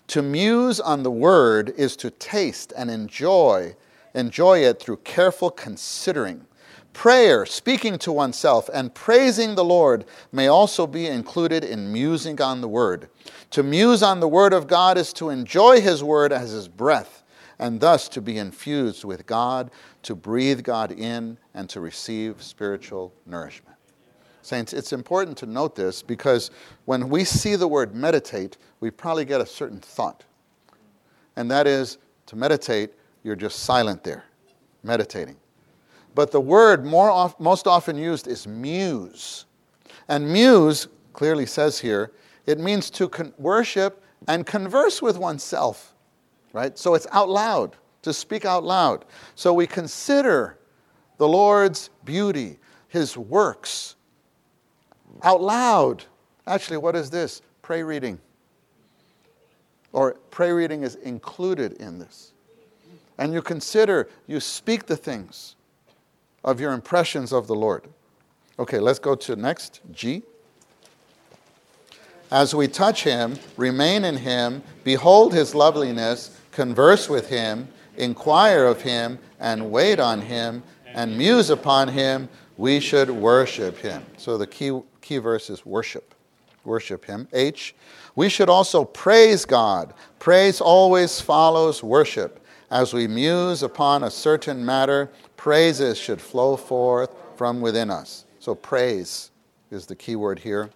To 0.09 0.21
muse 0.21 0.79
on 0.79 1.01
the 1.01 1.09
word 1.09 1.73
is 1.75 1.95
to 1.97 2.11
taste 2.11 2.71
and 2.77 2.91
enjoy, 2.91 3.75
enjoy 4.13 4.59
it 4.59 4.79
through 4.79 4.97
careful 4.97 5.49
considering. 5.49 6.45
Prayer, 6.93 7.47
speaking 7.47 7.97
to 7.97 8.11
oneself, 8.11 8.69
and 8.71 8.93
praising 8.93 9.55
the 9.55 9.63
Lord 9.63 10.05
may 10.31 10.47
also 10.47 10.85
be 10.85 11.07
included 11.07 11.63
in 11.63 11.91
musing 11.91 12.39
on 12.39 12.61
the 12.61 12.67
Word. 12.67 13.09
To 13.51 13.63
muse 13.63 14.03
on 14.03 14.19
the 14.19 14.27
Word 14.27 14.53
of 14.53 14.67
God 14.67 14.95
is 14.95 15.11
to 15.13 15.29
enjoy 15.29 15.81
His 15.81 16.03
Word 16.03 16.31
as 16.31 16.51
His 16.51 16.67
breath, 16.67 17.23
and 17.57 17.79
thus 17.79 18.07
to 18.09 18.21
be 18.21 18.37
infused 18.37 19.03
with 19.03 19.25
God, 19.25 19.71
to 20.03 20.13
breathe 20.13 20.61
God 20.61 20.91
in, 20.91 21.37
and 21.55 21.69
to 21.69 21.79
receive 21.79 22.43
spiritual 22.43 23.13
nourishment. 23.25 23.68
Saints, 24.41 24.73
it's 24.73 24.93
important 24.93 25.37
to 25.39 25.45
note 25.45 25.75
this 25.75 26.01
because 26.01 26.51
when 26.85 27.09
we 27.09 27.23
see 27.23 27.55
the 27.55 27.67
word 27.67 27.95
meditate, 27.95 28.57
we 28.79 28.89
probably 28.89 29.25
get 29.25 29.41
a 29.41 29.45
certain 29.45 29.79
thought. 29.79 30.23
And 31.35 31.49
that 31.51 31.67
is 31.67 31.97
to 32.27 32.35
meditate, 32.35 32.93
you're 33.23 33.35
just 33.35 33.59
silent 33.59 34.03
there, 34.03 34.23
meditating. 34.83 35.35
But 36.15 36.31
the 36.31 36.41
word 36.41 36.85
more 36.85 37.11
of, 37.11 37.39
most 37.39 37.67
often 37.67 37.97
used 37.97 38.27
is 38.27 38.47
muse. 38.47 39.45
And 40.07 40.31
muse 40.31 40.87
clearly 41.13 41.45
says 41.45 41.79
here, 41.79 42.11
it 42.45 42.59
means 42.59 42.89
to 42.91 43.09
con- 43.09 43.33
worship 43.37 44.03
and 44.27 44.45
converse 44.45 45.01
with 45.01 45.17
oneself, 45.17 45.93
right? 46.53 46.77
So 46.77 46.95
it's 46.95 47.07
out 47.11 47.29
loud, 47.29 47.75
to 48.01 48.13
speak 48.13 48.45
out 48.45 48.63
loud. 48.63 49.05
So 49.35 49.53
we 49.53 49.67
consider 49.67 50.57
the 51.17 51.27
Lord's 51.27 51.89
beauty, 52.05 52.59
his 52.87 53.17
works, 53.17 53.95
out 55.23 55.41
loud. 55.41 56.03
Actually, 56.47 56.77
what 56.77 56.95
is 56.95 57.09
this? 57.09 57.41
Pray 57.61 57.83
reading. 57.83 58.19
Or 59.91 60.13
pray 60.31 60.51
reading 60.51 60.83
is 60.83 60.95
included 60.95 61.73
in 61.73 61.99
this. 61.99 62.33
And 63.17 63.33
you 63.33 63.41
consider, 63.41 64.07
you 64.27 64.39
speak 64.39 64.85
the 64.85 64.95
things 64.95 65.55
of 66.43 66.59
your 66.59 66.73
impressions 66.73 67.33
of 67.33 67.47
the 67.47 67.55
Lord. 67.55 67.83
Okay, 68.57 68.79
let's 68.79 68.99
go 68.99 69.15
to 69.15 69.35
next 69.35 69.81
G. 69.91 70.23
As 72.31 72.53
we 72.53 72.67
touch 72.67 73.03
him, 73.03 73.37
remain 73.57 74.05
in 74.05 74.17
him, 74.17 74.61
behold 74.83 75.33
his 75.33 75.55
loveliness, 75.55 76.37
converse 76.51 77.09
with 77.09 77.29
him, 77.29 77.67
inquire 77.97 78.65
of 78.65 78.81
him, 78.81 79.17
and 79.39 79.71
wait 79.71 79.99
on 79.99 80.21
him, 80.21 80.61
and 80.93 81.17
muse 81.17 81.49
upon 81.49 81.87
him, 81.87 82.29
we 82.57 82.79
should 82.79 83.09
worship 83.09 83.77
him. 83.77 84.05
So 84.17 84.37
the 84.37 84.47
key 84.47 84.79
key 85.09 85.17
verse 85.17 85.49
is 85.49 85.65
worship. 85.65 86.13
Worship 86.63 87.03
Him. 87.03 87.27
H, 87.33 87.73
we 88.15 88.29
should 88.29 88.47
also 88.47 88.85
praise 88.85 89.43
God. 89.43 89.95
Praise 90.19 90.61
always 90.61 91.19
follows 91.19 91.81
worship. 91.81 92.45
As 92.69 92.93
we 92.93 93.07
muse 93.07 93.63
upon 93.63 94.03
a 94.03 94.11
certain 94.11 94.63
matter, 94.63 95.09
praises 95.35 95.97
should 95.97 96.21
flow 96.21 96.55
forth 96.55 97.09
from 97.35 97.59
within 97.59 97.89
us. 97.89 98.25
So, 98.37 98.53
praise 98.53 99.31
is 99.71 99.87
the 99.87 99.95
key 99.95 100.15
word 100.15 100.37
here. 100.37 100.69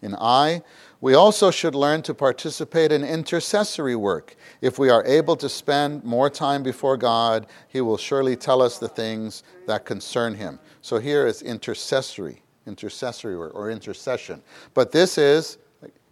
In 0.00 0.14
I, 0.18 0.62
we 1.02 1.12
also 1.12 1.50
should 1.50 1.74
learn 1.74 2.00
to 2.02 2.14
participate 2.14 2.90
in 2.90 3.04
intercessory 3.04 3.96
work. 3.96 4.34
If 4.62 4.78
we 4.78 4.88
are 4.88 5.04
able 5.04 5.36
to 5.36 5.48
spend 5.50 6.04
more 6.04 6.30
time 6.30 6.62
before 6.62 6.96
God, 6.96 7.46
He 7.68 7.82
will 7.82 7.98
surely 7.98 8.34
tell 8.34 8.62
us 8.62 8.78
the 8.78 8.88
things 8.88 9.42
that 9.66 9.84
concern 9.84 10.36
Him. 10.36 10.58
So 10.80 10.98
here 10.98 11.26
is 11.26 11.42
intercessory 11.42 12.42
intercessory 12.66 13.36
work 13.36 13.54
or 13.54 13.70
intercession. 13.70 14.42
But 14.74 14.92
this 14.92 15.18
is 15.18 15.58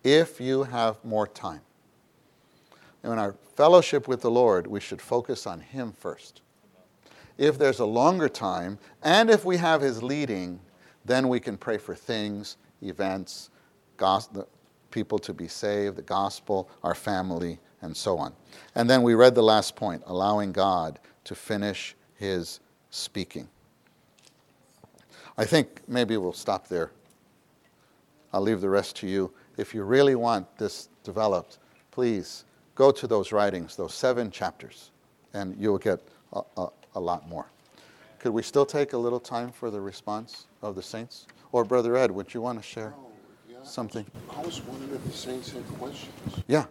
if 0.03 0.41
you 0.41 0.65
have 0.65 1.03
more 1.05 1.27
time. 1.27 1.61
And 3.03 3.13
in 3.13 3.19
our 3.19 3.35
fellowship 3.57 4.09
with 4.09 4.21
the 4.21 4.31
Lord, 4.31 4.67
we 4.67 4.81
should 4.81 5.01
focus 5.01 5.47
on 5.47 5.61
Him 5.61 5.93
first. 5.93 6.43
If 7.39 7.59
there's 7.59 7.81
a 7.81 7.87
longer 7.87 8.29
time, 8.29 8.79
and 9.03 9.31
if 9.31 9.45
we 9.45 9.57
have 9.57 9.81
His 9.81 10.03
leading, 10.03 10.61
then 11.05 11.29
we 11.29 11.41
can 11.41 11.57
pray 11.57 11.79
for 11.79 11.95
things, 11.95 12.57
events, 12.83 13.51
gospel, 13.97 14.49
people 14.91 15.19
to 15.21 15.33
be 15.33 15.49
saved, 15.49 15.97
the 15.97 16.03
gospel, 16.03 16.69
our 16.83 16.95
family, 16.95 17.59
and 17.81 17.97
so 17.97 18.19
on. 18.19 18.35
And 18.75 18.91
then 18.91 19.03
we 19.03 19.15
read 19.15 19.35
the 19.35 19.43
last 19.43 19.77
point 19.77 20.03
allowing 20.07 20.53
God 20.53 20.99
to 21.25 21.35
finish 21.35 21.95
His 22.17 22.61
speaking. 22.91 23.49
I 25.41 25.47
think 25.47 25.81
maybe 25.89 26.19
we'll 26.19 26.35
stop 26.35 26.69
there. 26.69 26.91
I'll 28.31 28.43
leave 28.43 28.61
the 28.61 28.69
rest 28.69 28.95
to 28.97 29.07
you. 29.07 29.33
If 29.57 29.75
you 29.75 29.85
really 29.85 30.15
want 30.15 30.47
this 30.59 30.91
developed, 31.03 31.57
please 31.91 32.45
go 32.75 32.91
to 32.93 33.07
those 33.07 33.33
writings, 33.33 33.75
those 33.75 33.95
seven 33.95 34.31
chapters, 34.31 34.91
and 35.33 35.57
you'll 35.59 35.79
get 35.79 35.99
a, 36.35 36.43
a, 36.59 36.69
a 36.95 37.01
lot 37.01 37.27
more. 37.27 37.47
Could 38.19 38.33
we 38.33 38.43
still 38.43 38.67
take 38.67 38.93
a 38.93 38.99
little 38.99 39.19
time 39.19 39.51
for 39.51 39.71
the 39.71 39.81
response 39.81 40.45
of 40.61 40.75
the 40.75 40.83
saints? 40.83 41.27
Or, 41.53 41.65
Brother 41.65 41.97
Ed, 41.97 42.11
would 42.11 42.35
you 42.35 42.43
want 42.43 42.59
to 42.61 42.63
share 42.63 42.93
oh, 42.95 43.11
yeah. 43.49 43.63
something? 43.63 44.05
I 44.37 44.43
was 44.43 44.61
wondering 44.61 44.93
if 44.93 45.03
the 45.05 45.11
saints 45.11 45.53
had 45.53 45.67
questions. 45.79 46.45
Yeah. 46.49 46.67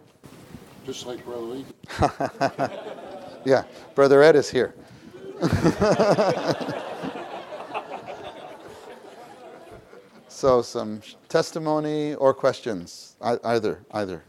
Just 0.86 1.06
like 1.06 1.24
Brother 1.24 1.56
Ed. 1.56 2.70
yeah, 3.44 3.64
Brother 3.96 4.22
Ed 4.22 4.36
is 4.36 4.48
here. 4.48 4.76
So 10.40 10.62
some 10.62 11.02
testimony 11.28 12.14
or 12.14 12.32
questions, 12.32 13.14
either, 13.20 13.84
either. 13.92 14.22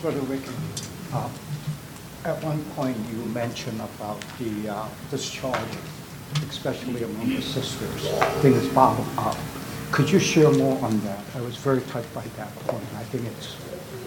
Brother 0.00 0.20
Rick, 0.20 0.40
uh, 1.12 1.28
at 2.24 2.42
one 2.42 2.64
point 2.70 2.96
you 3.10 3.18
mentioned 3.34 3.82
about 3.82 4.18
the 4.38 4.70
uh, 4.70 4.88
discharge, 5.10 5.60
especially 6.48 7.02
among 7.02 7.28
the 7.28 7.42
sisters, 7.42 8.08
things 8.40 8.66
bottom 8.68 9.04
up. 9.18 9.36
Could 9.92 10.10
you 10.10 10.18
share 10.18 10.50
more 10.52 10.82
on 10.82 10.98
that? 11.00 11.22
I 11.34 11.42
was 11.42 11.56
very 11.56 11.82
touched 11.82 12.14
by 12.14 12.24
that 12.38 12.54
point. 12.60 12.86
I 12.96 13.02
think 13.10 13.26
it's 13.26 13.56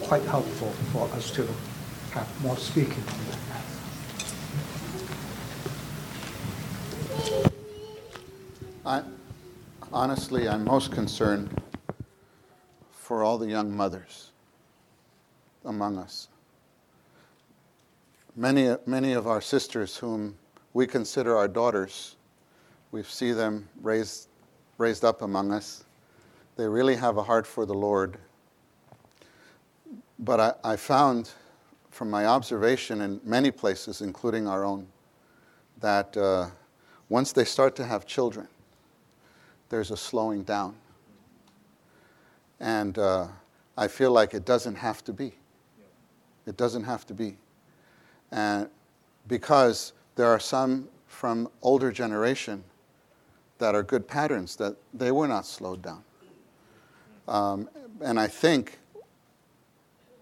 quite 0.02 0.24
helpful 0.24 0.72
for 0.92 1.06
us 1.14 1.30
to 1.30 1.46
have 2.10 2.28
more 2.42 2.56
speaking 2.56 3.04
on 3.06 3.20
that. 3.52 3.64
I, 8.84 9.02
honestly, 9.92 10.48
I'm 10.48 10.64
most 10.64 10.90
concerned 10.90 11.60
for 12.90 13.22
all 13.22 13.36
the 13.36 13.46
young 13.46 13.74
mothers 13.74 14.30
among 15.64 15.98
us. 15.98 16.28
Many, 18.34 18.74
many 18.86 19.12
of 19.12 19.26
our 19.26 19.42
sisters, 19.42 19.96
whom 19.96 20.36
we 20.72 20.86
consider 20.86 21.36
our 21.36 21.48
daughters, 21.48 22.16
we 22.90 23.02
see 23.02 23.32
them 23.32 23.68
raised, 23.82 24.28
raised 24.78 25.04
up 25.04 25.20
among 25.20 25.52
us. 25.52 25.84
They 26.56 26.66
really 26.66 26.96
have 26.96 27.18
a 27.18 27.22
heart 27.22 27.46
for 27.46 27.66
the 27.66 27.74
Lord. 27.74 28.16
But 30.18 30.40
I, 30.40 30.72
I 30.72 30.76
found 30.76 31.30
from 31.90 32.08
my 32.08 32.24
observation 32.26 33.02
in 33.02 33.20
many 33.24 33.50
places, 33.50 34.00
including 34.00 34.48
our 34.48 34.64
own, 34.64 34.86
that 35.80 36.16
uh, 36.16 36.48
once 37.10 37.32
they 37.32 37.44
start 37.44 37.76
to 37.76 37.84
have 37.84 38.06
children, 38.06 38.48
there's 39.72 39.90
a 39.90 39.96
slowing 39.96 40.42
down. 40.42 40.74
And 42.60 42.98
uh, 42.98 43.28
I 43.74 43.88
feel 43.88 44.10
like 44.10 44.34
it 44.34 44.44
doesn't 44.44 44.74
have 44.74 45.02
to 45.04 45.14
be. 45.14 45.32
It 46.46 46.58
doesn't 46.58 46.84
have 46.84 47.06
to 47.06 47.14
be. 47.14 47.38
And 48.30 48.68
because 49.28 49.94
there 50.14 50.26
are 50.26 50.38
some 50.38 50.88
from 51.06 51.48
older 51.62 51.90
generation 51.90 52.62
that 53.56 53.74
are 53.74 53.82
good 53.82 54.06
patterns 54.06 54.56
that 54.56 54.76
they 54.92 55.10
were 55.10 55.26
not 55.26 55.46
slowed 55.46 55.80
down. 55.80 56.04
Um, 57.26 57.70
and 58.02 58.20
I 58.20 58.26
think, 58.26 58.78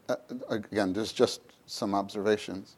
uh, 0.09 0.15
again, 0.49 0.93
there's 0.93 1.13
just 1.13 1.41
some 1.67 1.93
observations 1.93 2.77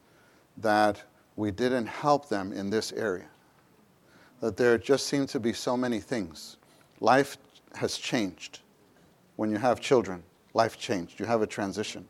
that 0.57 1.03
we 1.37 1.51
didn't 1.51 1.87
help 1.87 2.31
them 2.31 2.51
in 2.51 2.71
this 2.71 2.93
area. 2.93 3.27
That 4.41 4.57
there 4.57 4.79
just 4.79 5.07
seem 5.07 5.27
to 5.27 5.39
be 5.39 5.53
so 5.53 5.77
many 5.77 6.01
things. 6.01 6.57
Life 7.03 7.37
has 7.75 7.99
changed. 7.99 8.61
When 9.35 9.51
you 9.51 9.59
have 9.59 9.81
children, 9.81 10.23
life 10.55 10.79
changed. 10.79 11.19
You 11.19 11.27
have 11.27 11.43
a 11.43 11.49
transition. 11.49 12.07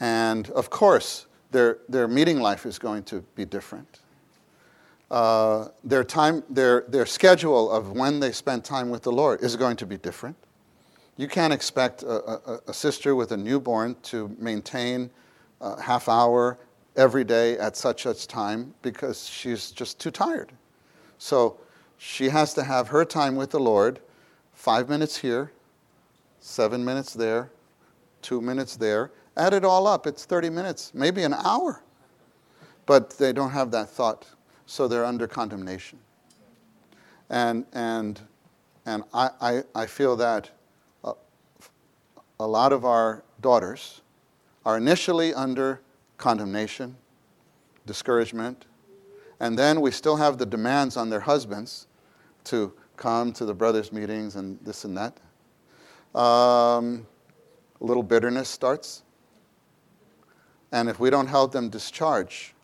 And 0.00 0.50
of 0.50 0.68
course, 0.68 1.26
their, 1.52 1.78
their 1.88 2.08
meeting 2.08 2.40
life 2.40 2.66
is 2.66 2.76
going 2.76 3.04
to 3.04 3.20
be 3.36 3.44
different. 3.44 4.00
Uh, 5.12 5.68
their, 5.84 6.02
time, 6.02 6.42
their, 6.50 6.86
their 6.88 7.06
schedule 7.06 7.70
of 7.70 7.92
when 7.92 8.18
they 8.18 8.32
spend 8.32 8.64
time 8.64 8.90
with 8.90 9.02
the 9.02 9.12
Lord 9.12 9.40
is 9.42 9.54
going 9.54 9.76
to 9.76 9.86
be 9.86 9.96
different. 9.96 10.36
You 11.16 11.28
can't 11.28 11.52
expect 11.52 12.02
a, 12.02 12.50
a, 12.54 12.60
a 12.66 12.74
sister 12.74 13.14
with 13.14 13.30
a 13.30 13.36
newborn 13.36 13.94
to 14.04 14.34
maintain 14.40 15.08
a 15.60 15.80
half 15.80 16.08
hour 16.08 16.58
every 16.96 17.22
day 17.22 17.56
at 17.58 17.76
such 17.76 18.02
such 18.02 18.26
time 18.26 18.74
because 18.82 19.28
she's 19.28 19.70
just 19.70 20.00
too 20.00 20.10
tired. 20.10 20.50
So 21.18 21.58
she 22.04 22.30
has 22.30 22.52
to 22.52 22.64
have 22.64 22.88
her 22.88 23.04
time 23.04 23.36
with 23.36 23.50
the 23.50 23.60
Lord, 23.60 24.00
five 24.52 24.88
minutes 24.88 25.18
here, 25.18 25.52
seven 26.40 26.84
minutes 26.84 27.14
there, 27.14 27.52
two 28.22 28.40
minutes 28.40 28.74
there. 28.74 29.12
Add 29.36 29.54
it 29.54 29.64
all 29.64 29.86
up, 29.86 30.08
it's 30.08 30.24
30 30.24 30.50
minutes, 30.50 30.90
maybe 30.94 31.22
an 31.22 31.32
hour. 31.32 31.80
But 32.86 33.10
they 33.10 33.32
don't 33.32 33.52
have 33.52 33.70
that 33.70 33.88
thought, 33.88 34.26
so 34.66 34.88
they're 34.88 35.04
under 35.04 35.28
condemnation. 35.28 36.00
And, 37.30 37.66
and, 37.72 38.20
and 38.84 39.04
I, 39.14 39.30
I, 39.40 39.62
I 39.72 39.86
feel 39.86 40.16
that 40.16 40.50
a, 41.04 41.12
a 42.40 42.46
lot 42.48 42.72
of 42.72 42.84
our 42.84 43.22
daughters 43.40 44.00
are 44.66 44.76
initially 44.76 45.32
under 45.32 45.80
condemnation, 46.18 46.96
discouragement, 47.86 48.66
and 49.38 49.56
then 49.56 49.80
we 49.80 49.92
still 49.92 50.16
have 50.16 50.38
the 50.38 50.46
demands 50.46 50.96
on 50.96 51.08
their 51.08 51.20
husbands 51.20 51.86
to 52.44 52.72
come 52.96 53.32
to 53.32 53.44
the 53.44 53.54
brothers' 53.54 53.92
meetings 53.92 54.36
and 54.36 54.58
this 54.64 54.84
and 54.84 54.96
that. 54.96 55.18
Um, 56.18 57.06
a 57.80 57.84
little 57.84 58.02
bitterness 58.02 58.48
starts. 58.48 59.02
And 60.70 60.88
if 60.88 60.98
we 60.98 61.10
don't 61.10 61.26
help 61.26 61.52
them 61.52 61.68
discharge, 61.68 62.54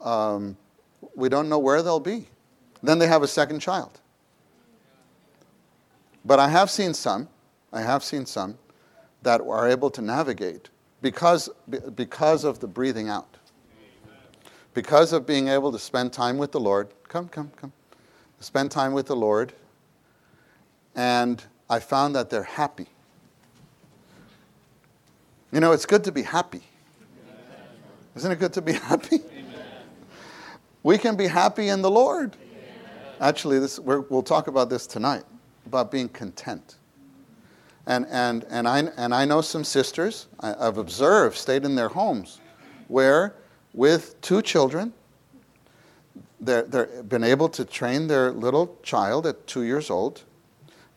um, 0.00 0.56
we 1.16 1.28
don't 1.28 1.48
know 1.48 1.58
where 1.58 1.82
they'll 1.82 2.00
be. 2.00 2.28
Then 2.82 2.98
they 2.98 3.06
have 3.06 3.22
a 3.22 3.28
second 3.28 3.60
child. 3.60 4.00
But 6.24 6.38
I 6.38 6.48
have 6.48 6.70
seen 6.70 6.94
some, 6.94 7.28
I 7.72 7.82
have 7.82 8.04
seen 8.04 8.26
some 8.26 8.58
that 9.22 9.40
are 9.40 9.68
able 9.68 9.90
to 9.90 10.02
navigate 10.02 10.68
because, 11.02 11.48
because 11.94 12.44
of 12.44 12.60
the 12.60 12.66
breathing 12.66 13.08
out. 13.08 13.36
Because 14.72 15.12
of 15.12 15.26
being 15.26 15.48
able 15.48 15.70
to 15.72 15.78
spend 15.78 16.12
time 16.12 16.36
with 16.36 16.52
the 16.52 16.60
Lord. 16.60 16.88
Come, 17.08 17.28
come, 17.28 17.50
come. 17.56 17.72
Spend 18.44 18.70
time 18.70 18.92
with 18.92 19.06
the 19.06 19.16
Lord. 19.16 19.54
And 20.94 21.42
I 21.70 21.78
found 21.78 22.14
that 22.14 22.28
they're 22.28 22.42
happy. 22.42 22.88
You 25.50 25.60
know, 25.60 25.72
it's 25.72 25.86
good 25.86 26.04
to 26.04 26.12
be 26.12 26.20
happy. 26.20 26.60
Isn't 28.14 28.30
it 28.30 28.38
good 28.38 28.52
to 28.52 28.60
be 28.60 28.72
happy? 28.90 29.20
We 30.82 30.98
can 30.98 31.16
be 31.16 31.26
happy 31.26 31.68
in 31.68 31.80
the 31.80 31.90
Lord. 31.90 32.36
Actually, 33.18 33.60
this, 33.60 33.78
we 33.78 34.00
will 34.10 34.22
talk 34.22 34.46
about 34.46 34.68
this 34.68 34.86
tonight 34.86 35.24
about 35.64 35.90
being 35.90 36.10
content. 36.10 36.76
And, 37.86 38.06
and, 38.10 38.44
and, 38.50 38.68
I, 38.68 38.80
and 38.98 39.14
I 39.14 39.24
know 39.24 39.40
some 39.40 39.64
sisters 39.64 40.26
I, 40.40 40.54
I've 40.66 40.76
observed 40.76 41.38
stayed 41.38 41.64
in 41.64 41.76
their 41.76 41.88
homes 41.88 42.42
where, 42.88 43.36
with 43.72 44.20
two 44.20 44.42
children, 44.42 44.92
they've 46.46 47.08
been 47.08 47.24
able 47.24 47.48
to 47.50 47.64
train 47.64 48.06
their 48.06 48.30
little 48.30 48.78
child 48.82 49.26
at 49.26 49.46
two 49.46 49.62
years 49.62 49.90
old. 49.90 50.22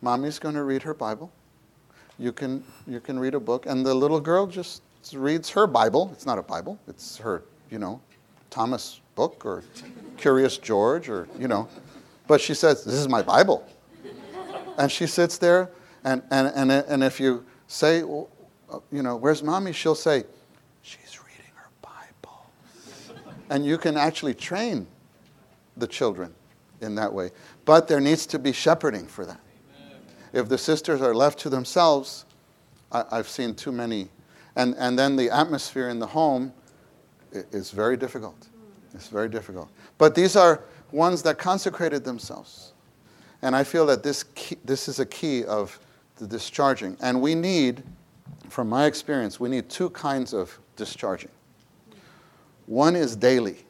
Mommy's 0.00 0.38
going 0.38 0.54
to 0.54 0.62
read 0.62 0.82
her 0.82 0.94
Bible. 0.94 1.32
You 2.18 2.32
can, 2.32 2.64
you 2.86 3.00
can 3.00 3.18
read 3.18 3.34
a 3.34 3.40
book. 3.40 3.66
And 3.66 3.84
the 3.84 3.94
little 3.94 4.20
girl 4.20 4.46
just 4.46 4.82
reads 5.12 5.48
her 5.50 5.66
Bible. 5.66 6.10
It's 6.12 6.26
not 6.26 6.38
a 6.38 6.42
Bible, 6.42 6.78
it's 6.88 7.16
her, 7.18 7.42
you 7.70 7.78
know, 7.78 8.00
Thomas 8.50 9.00
book 9.14 9.44
or 9.44 9.64
Curious 10.16 10.58
George 10.58 11.08
or, 11.08 11.28
you 11.38 11.48
know. 11.48 11.68
But 12.26 12.40
she 12.40 12.54
says, 12.54 12.84
This 12.84 12.94
is 12.94 13.08
my 13.08 13.22
Bible. 13.22 13.66
And 14.78 14.90
she 14.92 15.06
sits 15.06 15.38
there 15.38 15.70
and, 16.04 16.22
and, 16.30 16.48
and, 16.54 16.70
and 16.70 17.02
if 17.02 17.20
you 17.20 17.44
say, 17.66 17.98
you 17.98 18.28
know, 18.90 19.16
where's 19.16 19.42
mommy? 19.42 19.72
She'll 19.72 19.94
say, 19.94 20.24
she's 20.82 21.18
reading 21.20 21.50
her 21.54 21.70
Bible. 21.82 22.50
and 23.50 23.64
you 23.64 23.78
can 23.78 23.96
actually 23.96 24.34
train 24.34 24.86
the 25.78 25.86
children 25.86 26.34
in 26.80 26.94
that 26.96 27.12
way. 27.12 27.30
But 27.64 27.88
there 27.88 28.00
needs 28.00 28.26
to 28.26 28.38
be 28.38 28.52
shepherding 28.52 29.06
for 29.06 29.24
that. 29.26 29.40
If 30.32 30.48
the 30.48 30.58
sisters 30.58 31.00
are 31.00 31.14
left 31.14 31.38
to 31.40 31.48
themselves, 31.48 32.26
I, 32.92 33.04
have 33.16 33.28
seen 33.28 33.54
too 33.54 33.72
many. 33.72 34.08
And, 34.56 34.74
and 34.78 34.98
then 34.98 35.16
the 35.16 35.30
atmosphere 35.30 35.88
in 35.88 35.98
the 35.98 36.06
home 36.06 36.52
is 37.32 37.70
very 37.70 37.96
difficult. 37.96 38.48
It's 38.94 39.08
very 39.08 39.28
difficult. 39.28 39.70
But 39.96 40.14
these 40.14 40.36
are 40.36 40.62
ones 40.92 41.22
that 41.22 41.38
consecrated 41.38 42.04
themselves. 42.04 42.72
And 43.42 43.54
I 43.54 43.64
feel 43.64 43.86
that 43.86 44.02
this, 44.02 44.24
key, 44.34 44.56
this 44.64 44.88
is 44.88 44.98
a 44.98 45.06
key 45.06 45.44
of 45.44 45.78
the 46.16 46.26
discharging. 46.26 46.96
And 47.00 47.20
we 47.20 47.34
need, 47.34 47.82
from 48.48 48.68
my 48.68 48.86
experience, 48.86 49.38
we 49.38 49.48
need 49.48 49.68
two 49.68 49.90
kinds 49.90 50.32
of 50.32 50.58
discharging. 50.76 51.30
One 52.66 52.96
is 52.96 53.16
daily, 53.16 53.64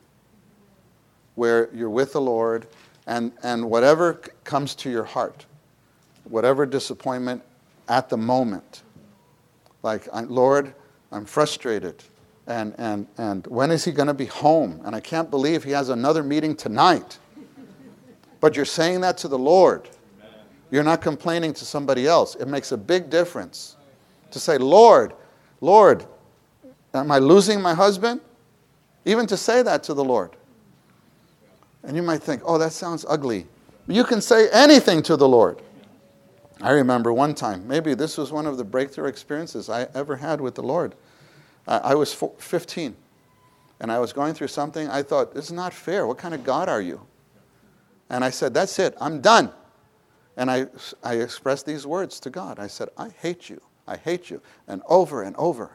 where 1.38 1.70
you're 1.72 1.88
with 1.88 2.12
the 2.12 2.20
Lord, 2.20 2.66
and, 3.06 3.30
and 3.44 3.70
whatever 3.70 4.14
comes 4.42 4.74
to 4.74 4.90
your 4.90 5.04
heart, 5.04 5.46
whatever 6.24 6.66
disappointment 6.66 7.42
at 7.88 8.08
the 8.08 8.16
moment, 8.16 8.82
like, 9.84 10.08
Lord, 10.28 10.74
I'm 11.12 11.24
frustrated. 11.24 12.02
And, 12.48 12.74
and, 12.76 13.06
and 13.18 13.46
when 13.46 13.70
is 13.70 13.84
he 13.84 13.92
going 13.92 14.08
to 14.08 14.14
be 14.14 14.26
home? 14.26 14.80
And 14.84 14.96
I 14.96 15.00
can't 15.00 15.30
believe 15.30 15.62
he 15.62 15.70
has 15.70 15.90
another 15.90 16.24
meeting 16.24 16.56
tonight. 16.56 17.18
But 18.40 18.56
you're 18.56 18.64
saying 18.64 19.02
that 19.02 19.16
to 19.18 19.28
the 19.28 19.38
Lord. 19.38 19.88
You're 20.72 20.82
not 20.82 21.00
complaining 21.00 21.54
to 21.54 21.64
somebody 21.64 22.08
else. 22.08 22.34
It 22.34 22.48
makes 22.48 22.72
a 22.72 22.76
big 22.76 23.10
difference 23.10 23.76
to 24.32 24.40
say, 24.40 24.58
Lord, 24.58 25.12
Lord, 25.60 26.04
am 26.92 27.12
I 27.12 27.18
losing 27.18 27.62
my 27.62 27.74
husband? 27.74 28.22
Even 29.04 29.26
to 29.28 29.36
say 29.36 29.62
that 29.62 29.84
to 29.84 29.94
the 29.94 30.04
Lord. 30.04 30.32
And 31.88 31.96
you 31.96 32.02
might 32.02 32.22
think, 32.22 32.42
oh, 32.44 32.58
that 32.58 32.72
sounds 32.72 33.06
ugly. 33.08 33.46
You 33.86 34.04
can 34.04 34.20
say 34.20 34.50
anything 34.50 35.02
to 35.04 35.16
the 35.16 35.26
Lord. 35.26 35.62
I 36.60 36.72
remember 36.72 37.14
one 37.14 37.34
time, 37.34 37.66
maybe 37.66 37.94
this 37.94 38.18
was 38.18 38.30
one 38.30 38.44
of 38.44 38.58
the 38.58 38.64
breakthrough 38.64 39.06
experiences 39.06 39.70
I 39.70 39.88
ever 39.94 40.16
had 40.16 40.38
with 40.38 40.54
the 40.54 40.62
Lord. 40.62 40.94
I 41.66 41.94
was 41.94 42.12
15 42.12 42.94
and 43.80 43.90
I 43.90 43.98
was 44.00 44.12
going 44.12 44.34
through 44.34 44.48
something. 44.48 44.86
I 44.90 45.02
thought, 45.02 45.32
this 45.32 45.46
is 45.46 45.52
not 45.52 45.72
fair. 45.72 46.06
What 46.06 46.18
kind 46.18 46.34
of 46.34 46.44
God 46.44 46.68
are 46.68 46.82
you? 46.82 47.00
And 48.10 48.22
I 48.22 48.28
said, 48.28 48.52
that's 48.52 48.78
it. 48.78 48.94
I'm 49.00 49.22
done. 49.22 49.50
And 50.36 50.50
I, 50.50 50.66
I 51.02 51.14
expressed 51.14 51.64
these 51.64 51.86
words 51.86 52.20
to 52.20 52.28
God. 52.28 52.58
I 52.58 52.66
said, 52.66 52.90
I 52.98 53.08
hate 53.08 53.48
you. 53.48 53.62
I 53.86 53.96
hate 53.96 54.28
you. 54.28 54.42
And 54.66 54.82
over 54.90 55.22
and 55.22 55.34
over. 55.36 55.70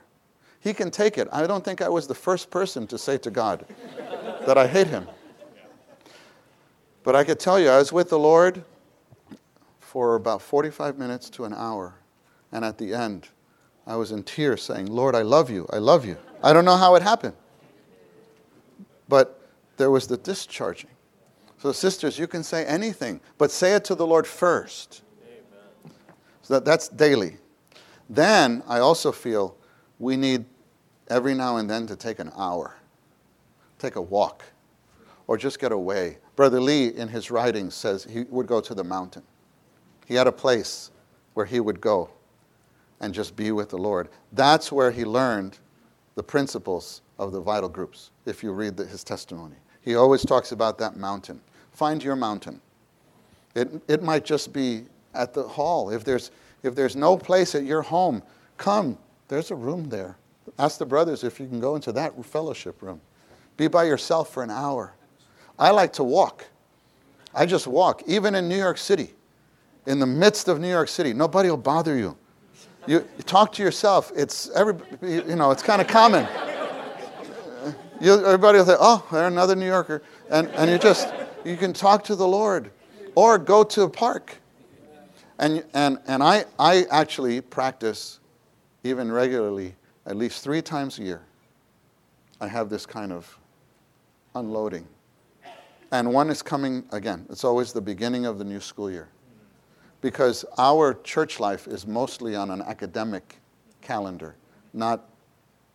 He 0.60 0.76
can 0.76 0.92
take 0.92 1.18
it. 1.18 1.28
I 1.32 1.48
don't 1.48 1.66
think 1.66 1.82
I 1.82 1.90
was 1.90 2.06
the 2.06 2.14
first 2.14 2.52
person 2.52 2.86
to 2.88 3.00
say 3.00 3.18
to 3.18 3.32
God 3.32 3.66
that 4.46 4.60
I 4.60 4.68
hate 4.68 4.88
him. 4.88 5.08
But 7.04 7.16
I 7.16 7.24
could 7.24 7.40
tell 7.40 7.60
you, 7.60 7.70
I 7.70 7.78
was 7.78 7.92
with 7.92 8.10
the 8.10 8.20
Lord 8.20 8.64
for 9.80 10.16
about 10.16 10.42
45 10.42 10.98
minutes 10.98 11.30
to 11.32 11.46
an 11.46 11.54
hour. 11.54 11.96
And 12.52 12.64
at 12.64 12.78
the 12.78 12.94
end, 12.94 13.28
I 13.86 13.96
was 13.96 14.12
in 14.12 14.24
tears 14.24 14.64
saying, 14.64 14.88
Lord, 14.88 15.16
I 15.16 15.22
love 15.22 15.50
you. 15.50 15.68
I 15.72 15.78
love 15.78 16.06
you. 16.06 16.18
I 16.42 16.54
don't 16.54 16.66
know 16.66 16.78
how 16.78 16.96
it 16.96 17.04
happened. 17.04 17.36
But 19.10 19.40
there 19.78 19.92
was 19.92 20.08
the 20.08 20.18
discharging. 20.18 20.90
So, 21.58 21.72
sisters, 21.72 22.20
you 22.20 22.28
can 22.28 22.44
say 22.44 22.66
anything, 22.66 23.22
but 23.38 23.50
say 23.50 23.74
it 23.74 23.86
to 23.86 23.96
the 23.96 24.06
Lord 24.06 24.28
first. 24.28 25.02
Amen. 25.26 25.94
So 26.42 26.56
that, 26.56 26.66
that's 26.66 26.90
daily. 26.90 27.38
Then 28.10 28.64
I 28.68 28.80
also 28.80 29.12
feel 29.12 29.56
we 29.98 30.18
need 30.18 30.46
every 31.10 31.34
now 31.34 31.58
and 31.58 31.70
then 31.70 31.88
to 31.88 31.96
take 31.96 32.20
an 32.20 32.32
hour, 32.36 32.76
take 33.80 33.96
a 33.96 34.02
walk, 34.02 34.44
or 35.28 35.38
just 35.38 35.60
get 35.60 35.72
away. 35.72 36.18
Brother 36.36 36.60
Lee, 36.60 36.88
in 36.88 37.08
his 37.08 37.30
writings, 37.30 37.76
says 37.76 38.04
he 38.04 38.24
would 38.30 38.48
go 38.48 38.60
to 38.62 38.74
the 38.74 38.84
mountain. 38.84 39.24
He 40.06 40.16
had 40.16 40.28
a 40.28 40.32
place 40.32 40.92
where 41.34 41.46
he 41.46 41.60
would 41.60 41.80
go 41.80 42.10
and 43.00 43.14
just 43.14 43.36
be 43.36 43.52
with 43.52 43.70
the 43.70 43.78
Lord. 43.78 44.10
That's 44.32 44.72
where 44.72 44.92
he 44.92 45.06
learned 45.06 45.60
the 46.16 46.24
principles 46.24 47.02
of 47.20 47.32
the 47.32 47.42
vital 47.42 47.70
groups, 47.70 48.12
if 48.26 48.44
you 48.44 48.52
read 48.52 48.78
the, 48.78 48.86
his 48.86 49.04
testimony. 49.04 49.56
He 49.82 49.96
always 49.96 50.26
talks 50.26 50.52
about 50.52 50.78
that 50.80 50.96
mountain. 50.96 51.42
Find 51.72 52.04
your 52.04 52.16
mountain. 52.16 52.62
It, 53.56 53.70
it 53.88 54.02
might 54.02 54.26
just 54.26 54.54
be 54.54 54.86
at 55.14 55.34
the 55.34 55.44
hall. 55.44 55.90
If 55.90 56.04
there's, 56.04 56.32
if 56.64 56.76
there's 56.76 56.96
no 56.96 57.18
place 57.18 57.56
at 57.56 57.64
your 57.64 57.82
home, 57.82 58.24
come. 58.58 58.98
There's 59.28 59.52
a 59.52 59.56
room 59.56 59.90
there. 59.90 60.18
Ask 60.60 60.78
the 60.78 60.86
brothers 60.86 61.24
if 61.24 61.40
you 61.40 61.48
can 61.48 61.60
go 61.60 61.76
into 61.76 61.92
that 61.94 62.26
fellowship 62.26 62.82
room. 62.82 63.02
Be 63.58 63.68
by 63.68 63.84
yourself 63.84 64.34
for 64.34 64.44
an 64.44 64.50
hour. 64.50 64.94
I 65.58 65.72
like 65.72 65.94
to 65.94 66.04
walk. 66.04 66.46
I 67.34 67.46
just 67.46 67.68
walk, 67.68 68.04
even 68.06 68.36
in 68.36 68.48
New 68.48 68.58
York 68.58 68.78
City, 68.78 69.14
in 69.86 70.00
the 70.00 70.06
midst 70.06 70.48
of 70.48 70.60
New 70.60 70.70
York 70.70 70.88
City. 70.88 71.14
Nobody 71.14 71.50
will 71.50 71.58
bother 71.58 71.98
you. 71.98 72.18
You, 72.86 73.08
you 73.18 73.24
talk 73.24 73.54
to 73.54 73.64
yourself. 73.64 74.12
It's 74.16 74.50
every, 74.52 74.76
you 75.02 75.36
know, 75.36 75.52
it's 75.52 75.64
kind 75.64 75.82
of 75.82 75.88
common. 75.88 76.28
You, 78.02 78.26
everybody 78.26 78.58
will 78.58 78.66
say, 78.66 78.76
"Oh, 78.78 79.06
they're 79.12 79.28
another 79.28 79.56
New 79.56 79.66
Yorker," 79.68 80.04
and 80.30 80.50
and 80.50 80.70
you 80.70 80.78
just 80.78 81.14
you 81.46 81.56
can 81.56 81.72
talk 81.72 82.04
to 82.06 82.16
the 82.16 82.28
Lord, 82.28 82.72
or 83.16 83.38
go 83.38 83.64
to 83.64 83.84
a 83.84 83.90
park. 83.90 84.38
And 85.40 85.64
and 85.74 86.00
and 86.08 86.22
I 86.22 86.46
I 86.60 86.86
actually 86.92 87.40
practice, 87.40 88.20
even 88.84 89.12
regularly, 89.12 89.76
at 90.06 90.18
least 90.18 90.44
three 90.44 90.62
times 90.62 91.00
a 91.00 91.04
year. 91.04 91.22
I 92.42 92.48
have 92.48 92.70
this 92.70 92.86
kind 92.86 93.14
of 93.14 93.40
unloading, 94.36 94.86
and 95.94 96.12
one 96.12 96.32
is 96.32 96.42
coming 96.42 96.84
again. 96.92 97.24
It's 97.30 97.44
always 97.44 97.72
the 97.72 97.80
beginning 97.80 98.26
of 98.26 98.40
the 98.40 98.44
new 98.44 98.60
school 98.60 98.90
year, 98.90 99.10
because 100.02 100.44
our 100.58 100.96
church 100.96 101.40
life 101.40 101.68
is 101.68 101.86
mostly 101.86 102.36
on 102.36 102.50
an 102.50 102.64
academic 102.64 103.38
calendar, 103.82 104.36
not 104.74 105.08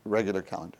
regular 0.04 0.42
calendar. 0.42 0.76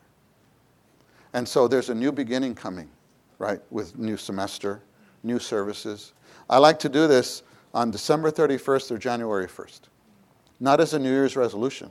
And 1.35 1.47
so 1.47 1.69
there's 1.69 1.89
a 1.89 1.94
new 1.94 2.10
beginning 2.10 2.56
coming, 2.56 2.90
right, 3.39 3.60
with 3.70 3.97
new 3.97 4.16
semester, 4.16 4.82
new 5.23 5.39
services. 5.39 6.15
I 6.51 6.59
like 6.59 6.81
to 6.81 6.89
do 6.89 7.06
this 7.06 7.44
on 7.73 7.93
December 7.93 8.32
31st 8.32 8.90
or 8.90 8.98
January 8.98 9.47
1st. 9.47 9.82
Not 10.59 10.81
as 10.81 10.94
a 10.94 10.98
New 10.98 11.12
Year's 11.12 11.36
resolution, 11.36 11.90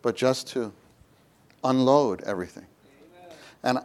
but 0.00 0.16
just 0.16 0.46
to 0.48 0.72
unload 1.64 2.22
everything. 2.22 2.66
And 3.62 3.80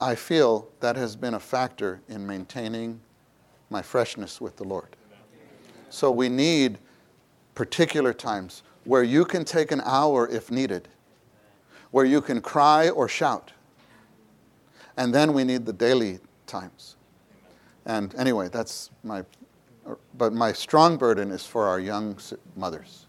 I, 0.00 0.14
feel 0.14 0.68
that 0.80 0.96
has 0.96 1.16
been 1.16 1.34
a 1.34 1.40
factor 1.40 2.00
in 2.08 2.26
maintaining 2.26 3.00
my 3.68 3.82
freshness 3.82 4.40
with 4.40 4.56
the 4.56 4.64
Lord. 4.64 4.96
So 5.90 6.10
we 6.10 6.28
need 6.28 6.78
particular 7.54 8.14
times 8.14 8.62
where 8.84 9.02
you 9.02 9.24
can 9.24 9.44
take 9.44 9.72
an 9.72 9.82
hour 9.84 10.28
if 10.28 10.50
needed, 10.50 10.88
where 11.90 12.04
you 12.04 12.20
can 12.20 12.40
cry 12.40 12.88
or 12.88 13.08
shout 13.08 13.52
and 14.96 15.14
then 15.14 15.32
we 15.32 15.44
need 15.44 15.66
the 15.66 15.72
daily 15.72 16.18
times. 16.46 16.96
And 17.84 18.14
anyway, 18.16 18.48
that's 18.48 18.90
my, 19.04 19.24
but 20.16 20.32
my 20.32 20.52
strong 20.52 20.96
burden 20.96 21.30
is 21.30 21.44
for 21.46 21.66
our 21.66 21.78
young 21.78 22.18
mothers, 22.56 23.06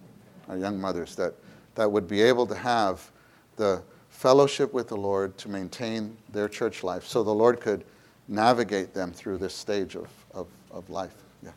our 0.49 0.57
young 0.57 0.79
mothers 0.79 1.15
that, 1.15 1.33
that 1.75 1.91
would 1.91 2.07
be 2.07 2.21
able 2.21 2.45
to 2.47 2.55
have 2.55 3.11
the 3.55 3.81
fellowship 4.17 4.73
with 4.73 4.87
the 4.87 4.97
Lord 4.97 5.37
to 5.37 5.47
maintain 5.47 6.17
their 6.33 6.49
church 6.49 6.83
life 6.83 7.05
so 7.05 7.21
the 7.21 7.33
Lord 7.33 7.61
could 7.61 7.83
navigate 8.27 8.95
them 8.95 9.11
through 9.11 9.37
this 9.37 9.53
stage 9.53 9.95
of, 9.95 10.07
of, 10.33 10.47
of 10.71 10.89
life. 10.89 11.13
Yeah. 11.43 11.51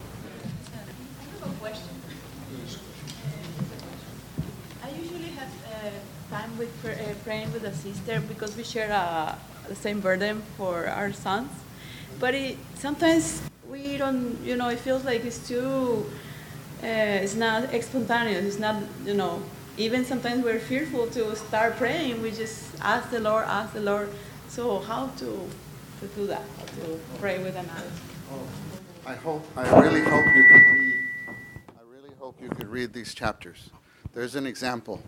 I 0.00 0.04
have 1.44 1.52
a 1.52 1.56
question. 1.60 1.90
I 4.82 4.88
usually 5.02 5.32
have 5.36 5.52
uh, 5.68 6.34
time 6.34 6.56
with 6.56 6.72
pr- 6.82 6.92
uh, 6.92 7.14
praying 7.24 7.52
with 7.52 7.64
a 7.64 7.74
sister 7.74 8.22
because 8.26 8.56
we 8.56 8.64
share 8.64 8.90
a, 8.90 9.36
the 9.68 9.76
same 9.76 10.00
burden 10.00 10.42
for 10.56 10.86
our 10.86 11.12
sons. 11.12 11.50
But 12.18 12.34
it, 12.34 12.56
sometimes 12.76 13.42
we 13.68 13.98
don't, 13.98 14.42
you 14.42 14.56
know, 14.56 14.70
it 14.70 14.78
feels 14.78 15.04
like 15.04 15.26
it's 15.26 15.46
too, 15.46 16.06
uh, 16.82 16.86
it's 16.86 17.34
not 17.34 17.68
spontaneous. 17.82 18.46
It's 18.46 18.58
not, 18.58 18.82
you 19.04 19.12
know, 19.12 19.42
even 19.78 20.04
sometimes 20.04 20.44
we're 20.44 20.58
fearful 20.58 21.06
to 21.06 21.34
start 21.36 21.76
praying. 21.76 22.20
We 22.20 22.32
just 22.32 22.72
ask 22.80 23.10
the 23.10 23.20
Lord, 23.20 23.44
ask 23.44 23.72
the 23.72 23.80
Lord. 23.80 24.10
So 24.48 24.80
how 24.80 25.06
to, 25.18 25.48
to 26.00 26.06
do 26.16 26.26
that, 26.26 26.42
how 26.58 26.64
to 26.82 27.00
pray 27.20 27.38
with 27.38 27.54
another? 27.54 27.90
I 29.06 29.14
hope, 29.14 29.46
I 29.56 29.62
really 29.80 30.00
hope 30.00 30.24
you 30.34 30.44
could 30.48 30.72
read, 30.72 30.94
I 31.68 31.82
really 31.88 32.14
hope 32.18 32.42
you 32.42 32.48
could 32.48 32.68
read 32.68 32.92
these 32.92 33.14
chapters. 33.14 33.70
There's 34.12 34.34
an 34.34 34.46
example. 34.46 35.00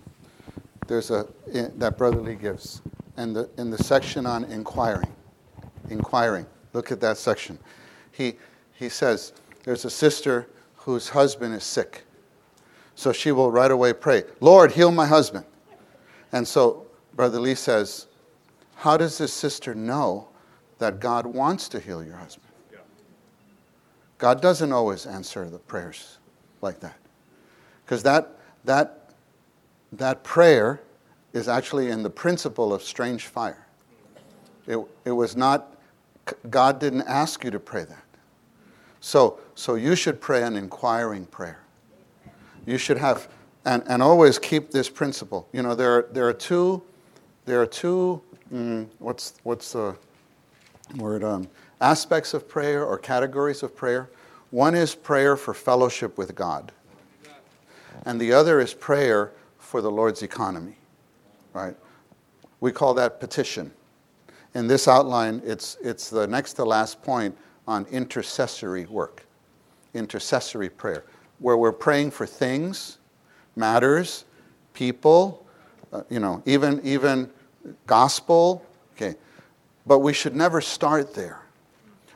There's 0.86 1.10
a, 1.10 1.26
eh, 1.52 1.68
that 1.76 1.98
Brother 1.98 2.20
Lee 2.20 2.36
gives 2.36 2.80
and 3.16 3.34
the, 3.34 3.50
in 3.58 3.70
the 3.70 3.78
section 3.82 4.24
on 4.24 4.44
inquiring. 4.44 5.12
Inquiring. 5.88 6.46
Look 6.72 6.92
at 6.92 7.00
that 7.00 7.18
section. 7.18 7.58
He, 8.12 8.36
he 8.74 8.88
says, 8.88 9.32
There's 9.64 9.84
a 9.84 9.90
sister 9.90 10.46
whose 10.76 11.08
husband 11.08 11.54
is 11.54 11.64
sick. 11.64 12.04
So 13.00 13.14
she 13.14 13.32
will 13.32 13.50
right 13.50 13.70
away 13.70 13.94
pray, 13.94 14.24
Lord, 14.40 14.72
heal 14.72 14.90
my 14.90 15.06
husband. 15.06 15.46
And 16.32 16.46
so 16.46 16.86
Brother 17.14 17.40
Lee 17.40 17.54
says, 17.54 18.08
How 18.74 18.98
does 18.98 19.16
this 19.16 19.32
sister 19.32 19.74
know 19.74 20.28
that 20.80 21.00
God 21.00 21.24
wants 21.24 21.66
to 21.70 21.80
heal 21.80 22.04
your 22.04 22.16
husband? 22.16 22.52
God 24.18 24.42
doesn't 24.42 24.70
always 24.70 25.06
answer 25.06 25.48
the 25.48 25.58
prayers 25.58 26.18
like 26.60 26.80
that. 26.80 26.98
Because 27.86 28.02
that, 28.02 28.36
that, 28.66 29.12
that 29.92 30.22
prayer 30.22 30.82
is 31.32 31.48
actually 31.48 31.88
in 31.88 32.02
the 32.02 32.10
principle 32.10 32.70
of 32.70 32.82
strange 32.82 33.28
fire. 33.28 33.66
It, 34.66 34.78
it 35.06 35.12
was 35.12 35.38
not, 35.38 35.74
God 36.50 36.78
didn't 36.78 37.08
ask 37.08 37.44
you 37.44 37.50
to 37.50 37.60
pray 37.60 37.84
that. 37.84 38.04
So, 39.00 39.40
so 39.54 39.76
you 39.76 39.96
should 39.96 40.20
pray 40.20 40.42
an 40.42 40.54
inquiring 40.54 41.24
prayer. 41.24 41.60
You 42.66 42.78
should 42.78 42.98
have, 42.98 43.28
and, 43.64 43.82
and 43.86 44.02
always 44.02 44.38
keep 44.38 44.70
this 44.70 44.88
principle. 44.88 45.48
You 45.52 45.62
know, 45.62 45.74
there 45.74 45.98
are, 45.98 46.08
there 46.12 46.28
are 46.28 46.32
two, 46.32 46.82
there 47.46 47.60
are 47.60 47.66
two, 47.66 48.22
mm, 48.52 48.88
what's, 48.98 49.34
what's 49.42 49.72
the 49.72 49.96
word, 50.96 51.24
um, 51.24 51.48
aspects 51.80 52.34
of 52.34 52.48
prayer 52.48 52.84
or 52.84 52.98
categories 52.98 53.62
of 53.62 53.76
prayer. 53.76 54.10
One 54.50 54.74
is 54.74 54.94
prayer 54.94 55.36
for 55.36 55.54
fellowship 55.54 56.18
with 56.18 56.34
God, 56.34 56.72
and 58.04 58.20
the 58.20 58.32
other 58.32 58.60
is 58.60 58.74
prayer 58.74 59.32
for 59.58 59.80
the 59.80 59.90
Lord's 59.90 60.22
economy 60.22 60.76
right? 61.52 61.76
We 62.60 62.72
call 62.72 62.94
that 62.94 63.20
petition. 63.20 63.72
In 64.54 64.66
this 64.66 64.88
outline, 64.88 65.40
it's, 65.44 65.76
it's 65.82 66.10
the 66.10 66.26
next 66.26 66.54
to 66.54 66.64
last 66.64 67.02
point 67.02 67.36
on 67.66 67.86
intercessory 67.86 68.86
work, 68.86 69.24
intercessory 69.94 70.68
prayer, 70.68 71.04
where 71.40 71.56
we're 71.56 71.72
praying 71.72 72.12
for 72.12 72.26
things, 72.26 72.98
matters, 73.56 74.24
people, 74.74 75.44
uh, 75.92 76.02
you 76.08 76.20
know, 76.20 76.42
even, 76.46 76.80
even 76.84 77.28
gospel. 77.86 78.64
Okay. 78.94 79.16
But 79.86 79.98
we 79.98 80.12
should 80.12 80.36
never 80.36 80.60
start 80.60 81.14
there. 81.14 81.40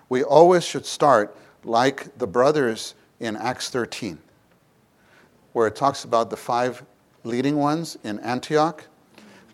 We 0.09 0.23
always 0.23 0.65
should 0.65 0.87
start 0.87 1.37
like 1.65 2.17
the 2.19 2.27
brothers 2.27 2.95
in 3.21 3.37
Acts 3.37 3.71
13, 3.71 4.19
where 5.53 5.67
it 5.67 5.75
talks 5.75 6.05
about 6.05 6.31
the 6.31 6.37
five 6.37 6.85
leading 7.25 7.57
ones 7.57 7.99
in 8.05 8.21
Antioch 8.21 8.85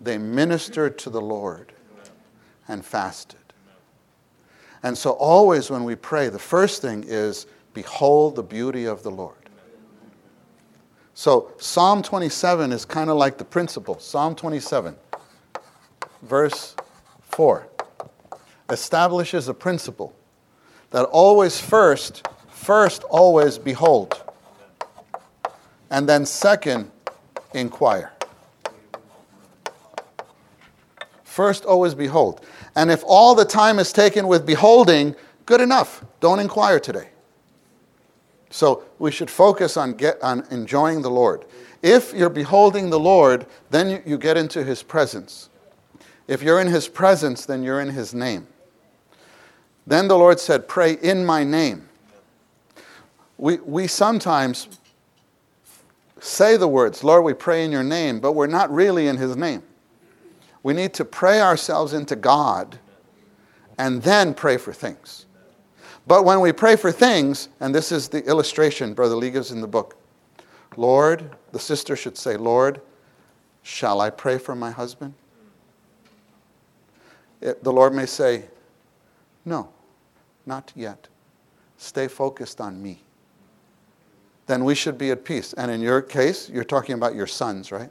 they 0.01 0.16
ministered 0.16 0.98
to 0.98 1.10
the 1.10 1.20
Lord 1.20 1.72
and 2.68 2.84
fasted. 2.84 3.38
And 4.82 4.97
so, 4.97 5.10
always 5.10 5.70
when 5.70 5.84
we 5.84 5.94
pray, 5.94 6.30
the 6.30 6.38
first 6.38 6.80
thing 6.80 7.05
is, 7.06 7.47
Behold 7.74 8.34
the 8.36 8.42
beauty 8.42 8.86
of 8.86 9.02
the 9.02 9.10
Lord. 9.10 9.39
So, 11.20 11.52
Psalm 11.59 12.02
27 12.02 12.72
is 12.72 12.86
kind 12.86 13.10
of 13.10 13.18
like 13.18 13.36
the 13.36 13.44
principle. 13.44 13.98
Psalm 13.98 14.34
27, 14.34 14.97
verse 16.22 16.74
4, 17.24 17.68
establishes 18.70 19.47
a 19.47 19.52
principle 19.52 20.14
that 20.92 21.05
always 21.05 21.60
first, 21.60 22.26
first, 22.48 23.02
always 23.02 23.59
behold. 23.59 24.18
And 25.90 26.09
then, 26.09 26.24
second, 26.24 26.90
inquire. 27.52 28.14
First, 31.22 31.66
always 31.66 31.94
behold. 31.94 32.40
And 32.74 32.90
if 32.90 33.05
all 33.06 33.34
the 33.34 33.44
time 33.44 33.78
is 33.78 33.92
taken 33.92 34.26
with 34.26 34.47
beholding, 34.47 35.14
good 35.44 35.60
enough. 35.60 36.02
Don't 36.20 36.40
inquire 36.40 36.80
today. 36.80 37.10
So 38.51 38.85
we 38.98 39.12
should 39.12 39.31
focus 39.31 39.77
on, 39.77 39.94
get, 39.94 40.20
on 40.22 40.44
enjoying 40.51 41.02
the 41.02 41.10
Lord. 41.10 41.47
If 41.82 42.12
you're 42.12 42.28
beholding 42.28 42.90
the 42.90 43.01
Lord, 43.01 43.47
then 43.70 44.02
you, 44.05 44.18
get 44.18 44.36
into 44.36 44.62
his 44.64 44.82
presence. 44.82 45.48
If 46.27 46.43
you're 46.43 46.60
in 46.60 46.66
his 46.66 46.89
presence, 46.89 47.47
then 47.47 47.62
you're 47.62 47.81
in 47.81 47.89
his 47.89 48.12
name. 48.12 48.47
Then 49.86 50.09
the 50.09 50.18
Lord 50.18 50.39
said, 50.39 50.68
Pray 50.68 50.94
in 50.94 51.24
my 51.24 51.43
name. 51.44 51.89
We, 53.39 53.56
we 53.59 53.86
sometimes 53.86 54.68
say 56.20 56.56
the 56.56 56.68
words, 56.68 57.02
Lord, 57.02 57.24
we 57.24 57.32
pray 57.32 57.64
in 57.64 57.72
your 57.72 57.82
name, 57.82 58.20
but 58.20 58.32
we're 58.32 58.47
not 58.47 58.70
really 58.70 59.06
in 59.06 59.16
his 59.16 59.36
name. 59.36 59.62
We 60.62 60.74
need 60.74 60.93
to 60.94 61.05
pray 61.05 61.40
ourselves 61.40 61.94
into 61.94 62.16
God 62.16 62.78
and 63.78 64.02
then 64.02 64.35
pray 64.35 64.59
for 64.59 64.74
things. 64.74 65.24
But 66.11 66.24
when 66.24 66.41
we 66.41 66.51
pray 66.51 66.74
for 66.74 66.91
things, 66.91 67.49
and 67.61 67.73
this 67.73 67.93
is 67.93 68.09
the 68.09 68.27
illustration 68.27 68.95
Brother 68.95 69.15
Lee 69.15 69.31
gives 69.31 69.53
in 69.53 69.61
the 69.61 69.69
book 69.69 69.97
Lord, 70.77 71.37
the 71.53 71.61
sister 71.61 71.95
should 71.95 72.19
say, 72.19 72.37
Lord, 72.37 72.81
shall 73.62 74.01
I 74.01 74.11
pray 74.11 74.37
for 74.37 74.57
my 74.57 74.73
husband? 74.73 75.15
it, 77.41 77.62
the 77.62 77.73
Lord 77.73 77.95
may 77.95 78.07
say, 78.07 78.47
No, 79.45 79.69
not 80.47 80.73
yet. 80.74 81.07
Stay 81.77 82.09
focused 82.09 82.61
on 82.61 82.82
me. 82.82 83.05
Then 84.49 84.65
we 84.65 84.74
should 84.74 84.99
be 84.99 85.12
at 85.12 85.24
peace. 85.24 85.53
And 85.53 85.70
in 85.70 85.81
your 85.81 86.03
case, 86.03 86.51
you're 86.51 86.65
talking 86.65 86.97
about 86.97 87.15
your 87.15 87.28
sons, 87.28 87.70
right? 87.70 87.91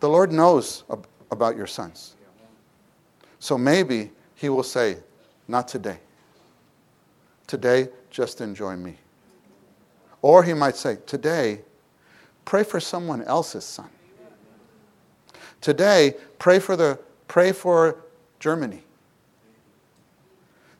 The 0.00 0.08
Lord 0.08 0.32
knows 0.32 0.82
ab- 0.90 1.06
about 1.30 1.56
your 1.56 1.68
sons. 1.68 2.16
So 3.38 3.56
maybe 3.56 4.10
He 4.34 4.48
will 4.48 4.64
say, 4.64 4.96
Not 5.46 5.68
today. 5.68 6.00
Today, 7.52 7.90
just 8.08 8.40
enjoy 8.40 8.76
me. 8.76 8.96
Or 10.22 10.42
He 10.42 10.54
might 10.54 10.74
say, 10.74 10.96
Today, 11.04 11.60
pray 12.46 12.64
for 12.64 12.80
someone 12.80 13.22
else's 13.24 13.62
son. 13.62 13.90
Today, 15.60 16.14
pray 16.38 16.58
for, 16.58 16.76
the, 16.76 16.98
pray 17.28 17.52
for 17.52 17.98
Germany. 18.40 18.82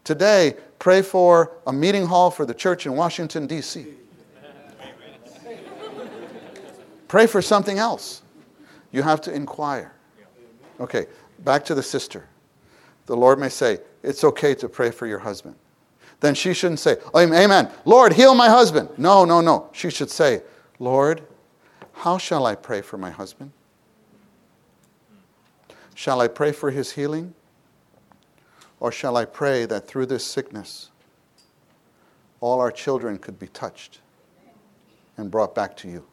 Today, 0.02 0.54
pray 0.78 1.02
for 1.02 1.52
a 1.66 1.74
meeting 1.74 2.06
hall 2.06 2.30
for 2.30 2.46
the 2.46 2.54
church 2.54 2.86
in 2.86 2.96
Washington, 2.96 3.46
D.C. 3.46 3.88
Pray 7.06 7.26
for 7.26 7.42
something 7.42 7.76
else. 7.76 8.22
You 8.92 9.02
have 9.02 9.20
to 9.20 9.34
inquire. 9.34 9.92
Okay, 10.80 11.04
back 11.40 11.66
to 11.66 11.74
the 11.74 11.82
sister. 11.82 12.26
The 13.04 13.14
Lord 13.14 13.38
may 13.38 13.50
say, 13.50 13.80
It's 14.02 14.24
okay 14.24 14.54
to 14.54 14.70
pray 14.70 14.90
for 14.90 15.06
your 15.06 15.18
husband. 15.18 15.56
Then 16.22 16.36
she 16.36 16.54
shouldn't 16.54 16.78
say, 16.78 16.98
Amen. 17.16 17.68
Lord, 17.84 18.12
heal 18.12 18.36
my 18.36 18.48
husband. 18.48 18.90
No, 18.96 19.24
no, 19.24 19.40
no. 19.40 19.68
She 19.72 19.90
should 19.90 20.08
say, 20.08 20.42
Lord, 20.78 21.20
how 21.94 22.16
shall 22.16 22.46
I 22.46 22.54
pray 22.54 22.80
for 22.80 22.96
my 22.96 23.10
husband? 23.10 23.50
Shall 25.96 26.20
I 26.20 26.28
pray 26.28 26.52
for 26.52 26.70
his 26.70 26.92
healing? 26.92 27.34
Or 28.78 28.92
shall 28.92 29.16
I 29.16 29.24
pray 29.24 29.66
that 29.66 29.88
through 29.88 30.06
this 30.06 30.24
sickness, 30.24 30.90
all 32.40 32.60
our 32.60 32.70
children 32.70 33.18
could 33.18 33.40
be 33.40 33.48
touched 33.48 33.98
and 35.16 35.28
brought 35.28 35.56
back 35.56 35.76
to 35.78 35.88
you? 35.88 36.04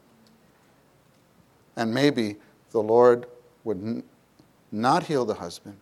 And 1.76 1.94
maybe 1.94 2.38
the 2.72 2.81
Lord 2.81 3.27
would 3.64 3.77
n- 3.77 4.03
not 4.72 5.03
heal 5.03 5.23
the 5.23 5.36
husband, 5.36 5.77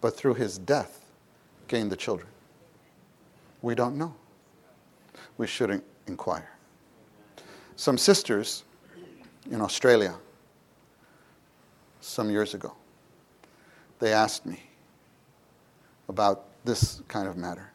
but 0.00 0.16
through 0.16 0.34
his 0.34 0.58
death, 0.58 1.04
gain 1.66 1.88
the 1.88 1.96
children. 1.96 2.28
We 3.66 3.74
don't 3.74 3.96
know. 3.96 4.14
We 5.38 5.48
should 5.48 5.70
in- 5.70 5.82
inquire. 6.06 6.48
Some 7.74 7.98
sisters 7.98 8.62
in 9.50 9.60
Australia, 9.60 10.14
some 12.00 12.30
years 12.30 12.54
ago, 12.54 12.74
they 13.98 14.12
asked 14.12 14.46
me 14.46 14.62
about 16.08 16.44
this 16.64 17.02
kind 17.08 17.26
of 17.26 17.36
matter. 17.36 17.72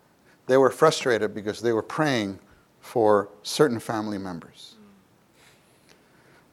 They 0.47 0.55
were 0.55 0.69
frustrated 0.69 1.35
because 1.35 1.59
they 1.59 1.73
were 1.73 1.83
praying 1.83 2.39
for 2.79 3.27
certain 3.43 3.77
family 3.77 4.17
members. 4.17 4.75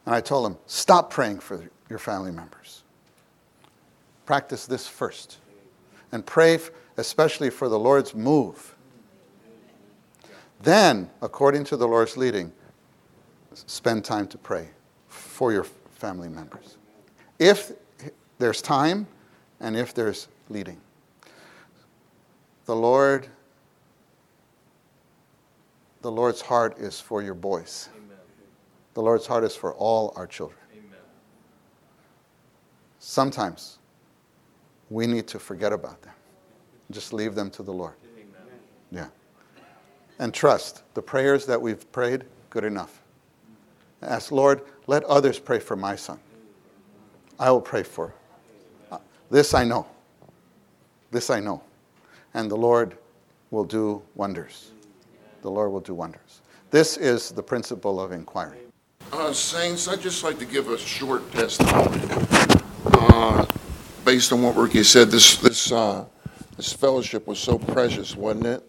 And 0.05 0.13
I 0.13 0.19
told 0.19 0.47
them, 0.47 0.57
stop 0.65 1.09
praying 1.09 1.39
for 1.39 1.63
your 1.89 1.99
family 1.99 2.31
members. 2.31 2.83
Practice 4.25 4.65
this 4.65 4.85
first. 4.85 5.37
And 6.11 6.25
pray, 6.25 6.55
f- 6.55 6.71
especially 6.97 7.49
for 7.49 7.69
the 7.69 7.79
Lord's 7.79 8.13
move. 8.13 8.75
Then, 10.61 11.09
according 11.21 11.63
to 11.65 11.77
the 11.77 11.87
Lord's 11.87 12.17
leading, 12.17 12.51
spend 13.53 14.03
time 14.03 14.27
to 14.27 14.37
pray 14.37 14.69
for 15.07 15.51
your 15.51 15.63
family 15.63 16.29
members. 16.29 16.77
If 17.39 17.71
there's 18.37 18.61
time 18.61 19.07
and 19.59 19.75
if 19.75 19.93
there's 19.93 20.27
leading. 20.49 20.79
The 22.65 22.75
Lord, 22.75 23.27
the 26.01 26.11
Lord's 26.11 26.41
heart 26.41 26.77
is 26.77 26.99
for 26.99 27.21
your 27.21 27.33
boys. 27.33 27.89
The 28.93 29.01
Lord's 29.01 29.25
heart 29.25 29.43
is 29.43 29.55
for 29.55 29.73
all 29.73 30.13
our 30.15 30.27
children. 30.27 30.59
Sometimes 32.99 33.79
we 34.89 35.07
need 35.07 35.25
to 35.27 35.39
forget 35.39 35.71
about 35.71 36.01
them. 36.01 36.13
Just 36.91 37.13
leave 37.13 37.33
them 37.33 37.49
to 37.51 37.63
the 37.63 37.71
Lord. 37.71 37.93
Yeah. 38.91 39.07
And 40.19 40.33
trust 40.33 40.83
the 40.93 41.01
prayers 41.01 41.45
that 41.45 41.61
we've 41.61 41.89
prayed, 41.91 42.25
good 42.49 42.63
enough. 42.65 43.01
Ask, 44.01 44.31
Lord, 44.31 44.61
let 44.87 45.03
others 45.05 45.39
pray 45.39 45.59
for 45.59 45.75
my 45.75 45.95
son. 45.95 46.19
I 47.39 47.51
will 47.51 47.61
pray 47.61 47.83
for. 47.83 48.13
uh, 48.91 48.97
This 49.31 49.53
I 49.53 49.63
know. 49.63 49.87
This 51.11 51.29
I 51.29 51.39
know. 51.39 51.63
And 52.33 52.51
the 52.51 52.57
Lord 52.57 52.97
will 53.51 53.63
do 53.63 54.01
wonders. 54.15 54.71
The 55.41 55.49
Lord 55.49 55.71
will 55.71 55.79
do 55.79 55.93
wonders. 55.93 56.41
This 56.69 56.97
is 56.97 57.31
the 57.31 57.41
principle 57.41 57.99
of 57.99 58.11
inquiry. 58.11 58.59
Uh, 59.11 59.33
Saints, 59.33 59.87
I'd 59.87 60.01
just 60.01 60.23
like 60.23 60.37
to 60.39 60.45
give 60.45 60.69
a 60.69 60.77
short 60.77 61.29
testimony. 61.31 62.01
Uh, 62.85 63.45
Based 64.05 64.31
on 64.33 64.41
what 64.41 64.55
Ricky 64.55 64.83
said, 64.83 65.09
this, 65.09 65.37
this, 65.37 65.71
uh, 65.71 66.05
this 66.57 66.73
fellowship 66.73 67.27
was 67.27 67.37
so 67.39 67.57
precious, 67.59 68.15
wasn't 68.15 68.45
it? 68.47 68.68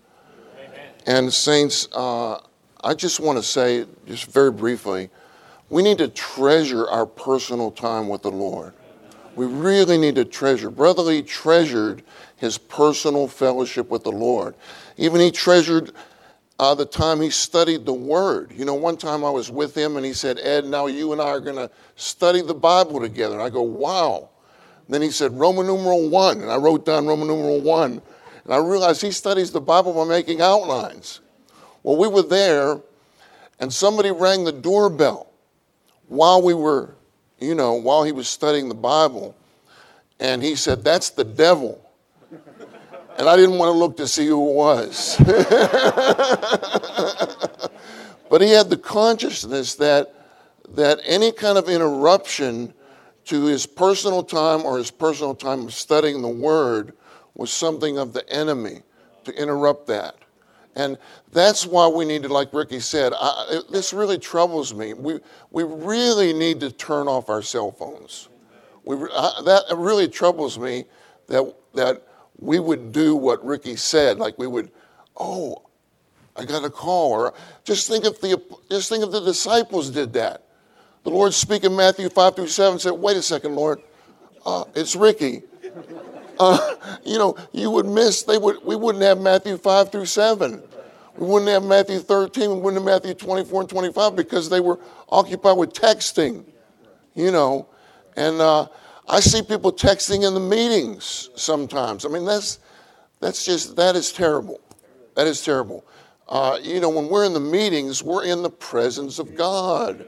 And 1.06 1.32
Saints, 1.32 1.88
uh, 1.92 2.40
I 2.82 2.94
just 2.94 3.20
want 3.20 3.38
to 3.38 3.42
say, 3.42 3.86
just 4.06 4.26
very 4.26 4.50
briefly, 4.50 5.10
we 5.68 5.82
need 5.82 5.98
to 5.98 6.08
treasure 6.08 6.88
our 6.88 7.06
personal 7.06 7.70
time 7.70 8.08
with 8.08 8.22
the 8.22 8.30
Lord. 8.30 8.74
We 9.36 9.46
really 9.46 9.96
need 9.96 10.16
to 10.16 10.24
treasure. 10.24 10.70
Brother 10.70 11.02
Lee 11.02 11.22
treasured 11.22 12.02
his 12.36 12.58
personal 12.58 13.28
fellowship 13.28 13.88
with 13.88 14.02
the 14.02 14.12
Lord. 14.12 14.54
Even 14.96 15.20
he 15.20 15.30
treasured 15.30 15.92
uh, 16.58 16.74
the 16.74 16.84
time 16.84 17.20
he 17.20 17.30
studied 17.30 17.86
the 17.86 17.92
Word. 17.92 18.52
You 18.54 18.64
know, 18.64 18.74
one 18.74 18.96
time 18.96 19.24
I 19.24 19.30
was 19.30 19.50
with 19.50 19.74
him 19.74 19.96
and 19.96 20.04
he 20.04 20.12
said, 20.12 20.38
Ed, 20.40 20.66
now 20.66 20.86
you 20.86 21.12
and 21.12 21.20
I 21.20 21.28
are 21.28 21.40
going 21.40 21.56
to 21.56 21.70
study 21.96 22.42
the 22.42 22.54
Bible 22.54 23.00
together. 23.00 23.34
And 23.34 23.42
I 23.42 23.48
go, 23.48 23.62
wow. 23.62 24.28
Then 24.88 25.00
he 25.00 25.10
said, 25.10 25.32
Roman 25.32 25.66
numeral 25.66 26.10
one. 26.10 26.42
And 26.42 26.50
I 26.50 26.56
wrote 26.56 26.84
down 26.84 27.06
Roman 27.06 27.28
numeral 27.28 27.60
one. 27.60 28.02
And 28.44 28.54
I 28.54 28.58
realized 28.58 29.02
he 29.02 29.10
studies 29.10 29.50
the 29.52 29.60
Bible 29.60 29.92
by 29.92 30.04
making 30.04 30.40
outlines. 30.40 31.20
Well, 31.82 31.96
we 31.96 32.08
were 32.08 32.22
there 32.22 32.80
and 33.58 33.72
somebody 33.72 34.10
rang 34.10 34.44
the 34.44 34.52
doorbell 34.52 35.30
while 36.08 36.42
we 36.42 36.54
were, 36.54 36.94
you 37.38 37.54
know, 37.54 37.74
while 37.74 38.04
he 38.04 38.12
was 38.12 38.28
studying 38.28 38.68
the 38.68 38.74
Bible. 38.74 39.36
And 40.18 40.42
he 40.42 40.56
said, 40.56 40.82
That's 40.82 41.10
the 41.10 41.24
devil. 41.24 41.86
And 43.18 43.28
I 43.28 43.36
didn't 43.36 43.58
want 43.58 43.68
to 43.68 43.78
look 43.78 43.98
to 43.98 44.08
see 44.08 44.26
who 44.26 44.48
it 44.48 44.54
was. 44.54 45.16
but 48.30 48.40
he 48.40 48.50
had 48.50 48.70
the 48.70 48.78
consciousness 48.78 49.74
that, 49.74 50.14
that 50.70 51.00
any 51.04 51.30
kind 51.30 51.58
of 51.58 51.68
interruption 51.68 52.72
to 53.26 53.44
his 53.44 53.66
personal 53.66 54.22
time 54.22 54.62
or 54.62 54.78
his 54.78 54.90
personal 54.90 55.34
time 55.34 55.66
of 55.66 55.74
studying 55.74 56.22
the 56.22 56.28
Word 56.28 56.94
was 57.34 57.50
something 57.50 57.98
of 57.98 58.12
the 58.12 58.28
enemy 58.30 58.82
to 59.24 59.32
interrupt 59.32 59.86
that. 59.86 60.16
And 60.76 60.98
that's 61.32 61.66
why 61.66 61.88
we 61.88 62.04
need 62.04 62.22
to, 62.22 62.28
like 62.28 62.52
Ricky 62.52 62.80
said, 62.80 63.12
I, 63.14 63.46
it, 63.50 63.72
this 63.72 63.92
really 63.92 64.18
troubles 64.18 64.72
me. 64.72 64.94
We, 64.94 65.18
we 65.50 65.64
really 65.64 66.32
need 66.32 66.60
to 66.60 66.70
turn 66.70 67.08
off 67.08 67.28
our 67.28 67.42
cell 67.42 67.72
phones. 67.72 68.28
We, 68.84 68.96
I, 68.96 69.42
that 69.44 69.64
really 69.76 70.08
troubles 70.08 70.58
me 70.58 70.84
that, 71.26 71.54
that 71.74 72.06
we 72.38 72.58
would 72.58 72.92
do 72.92 73.16
what 73.16 73.44
Ricky 73.44 73.76
said, 73.76 74.18
like 74.18 74.38
we 74.38 74.46
would, 74.46 74.70
oh, 75.16 75.62
I 76.36 76.44
got 76.44 76.64
a 76.64 76.70
call, 76.70 77.12
or 77.12 77.34
just 77.64 77.88
think 77.88 78.04
if 78.04 78.20
the 78.20 78.40
just 78.70 78.88
think 78.88 79.04
if 79.04 79.10
the 79.10 79.20
disciples 79.20 79.90
did 79.90 80.12
that. 80.14 80.46
The 81.02 81.10
Lord 81.10 81.34
speaking 81.34 81.76
Matthew 81.76 82.08
five 82.08 82.36
through 82.36 82.46
seven 82.46 82.78
said, 82.78 82.92
"Wait 82.92 83.16
a 83.16 83.22
second, 83.22 83.56
Lord, 83.56 83.82
uh, 84.46 84.64
it's 84.74 84.96
Ricky." 84.96 85.42
Uh, 86.40 86.74
you 87.04 87.18
know, 87.18 87.36
you 87.52 87.70
would 87.70 87.84
miss. 87.84 88.22
They 88.22 88.38
would. 88.38 88.64
We 88.64 88.74
wouldn't 88.74 89.04
have 89.04 89.20
Matthew 89.20 89.58
five 89.58 89.92
through 89.92 90.06
seven. 90.06 90.62
We 91.18 91.26
wouldn't 91.26 91.50
have 91.50 91.62
Matthew 91.62 91.98
thirteen. 91.98 92.48
We 92.48 92.56
wouldn't 92.60 92.82
have 92.82 93.02
Matthew 93.02 93.12
twenty-four 93.12 93.60
and 93.60 93.68
twenty-five 93.68 94.16
because 94.16 94.48
they 94.48 94.60
were 94.60 94.80
occupied 95.10 95.58
with 95.58 95.74
texting. 95.74 96.44
You 97.14 97.30
know, 97.30 97.68
and 98.16 98.40
uh, 98.40 98.68
I 99.06 99.20
see 99.20 99.42
people 99.42 99.70
texting 99.70 100.26
in 100.26 100.32
the 100.32 100.40
meetings 100.40 101.28
sometimes. 101.36 102.06
I 102.06 102.08
mean, 102.08 102.24
that's 102.24 102.58
that's 103.20 103.44
just 103.44 103.76
that 103.76 103.94
is 103.94 104.10
terrible. 104.10 104.60
That 105.16 105.26
is 105.26 105.44
terrible. 105.44 105.84
Uh, 106.26 106.58
you 106.62 106.80
know, 106.80 106.88
when 106.88 107.08
we're 107.08 107.26
in 107.26 107.34
the 107.34 107.40
meetings, 107.40 108.02
we're 108.02 108.24
in 108.24 108.42
the 108.42 108.48
presence 108.48 109.18
of 109.18 109.34
God, 109.34 110.06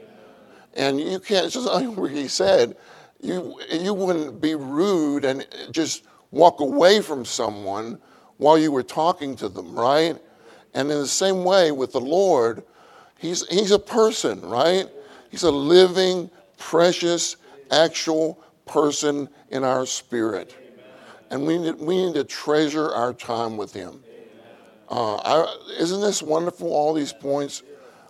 and 0.73 0.99
you 0.99 1.19
can't. 1.19 1.45
It's 1.45 1.53
Just 1.53 1.67
like 1.67 2.11
he 2.11 2.27
said, 2.27 2.75
you 3.21 3.59
you 3.69 3.93
wouldn't 3.93 4.41
be 4.41 4.55
rude 4.55 5.25
and 5.25 5.45
just 5.69 6.05
walk 6.33 6.59
away 6.59 6.99
from 6.99 7.23
someone 7.23 7.99
while 8.37 8.57
you 8.57 8.71
were 8.71 8.83
talking 8.83 9.35
to 9.37 9.47
them, 9.47 9.73
right? 9.75 10.17
And 10.73 10.91
in 10.91 10.97
the 10.97 11.07
same 11.07 11.43
way 11.43 11.71
with 11.71 11.91
the 11.91 12.01
Lord, 12.01 12.63
he's 13.19 13.47
he's 13.47 13.71
a 13.71 13.79
person, 13.79 14.41
right? 14.41 14.89
He's 15.29 15.43
a 15.43 15.51
living, 15.51 16.29
precious, 16.57 17.37
actual 17.71 18.39
person 18.65 19.29
in 19.49 19.63
our 19.63 19.85
spirit. 19.85 20.55
And 21.29 21.45
we 21.45 21.57
need, 21.57 21.75
we 21.75 22.05
need 22.05 22.15
to 22.15 22.23
treasure 22.23 22.91
our 22.91 23.13
time 23.13 23.57
with 23.57 23.73
Him. 23.73 24.03
Uh, 24.89 25.15
I, 25.15 25.55
isn't 25.79 26.01
this 26.01 26.21
wonderful, 26.21 26.71
all 26.71 26.93
these 26.93 27.13
points 27.13 27.63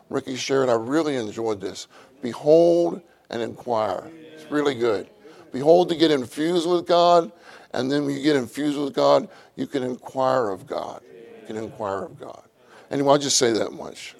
Ricky 0.09 0.35
shared? 0.35 0.69
I 0.69 0.73
really 0.73 1.15
enjoyed 1.15 1.61
this. 1.61 1.87
Behold 2.21 3.01
and 3.29 3.41
inquire. 3.41 4.11
It's 4.33 4.49
really 4.51 4.75
good. 4.75 5.09
Behold 5.51 5.89
to 5.89 5.95
get 5.95 6.11
infused 6.11 6.67
with 6.67 6.85
God, 6.87 7.31
and 7.73 7.91
then 7.91 8.05
when 8.05 8.15
you 8.15 8.23
get 8.23 8.35
infused 8.35 8.79
with 8.79 8.93
God, 8.93 9.29
you 9.55 9.67
can 9.67 9.83
inquire 9.83 10.49
of 10.49 10.67
God. 10.67 11.01
You 11.41 11.47
can 11.47 11.57
inquire 11.57 12.03
of 12.05 12.19
God. 12.19 12.43
Anyway, 12.91 13.11
I'll 13.11 13.17
just 13.17 13.37
say 13.37 13.53
that 13.53 13.73
much. 13.73 14.15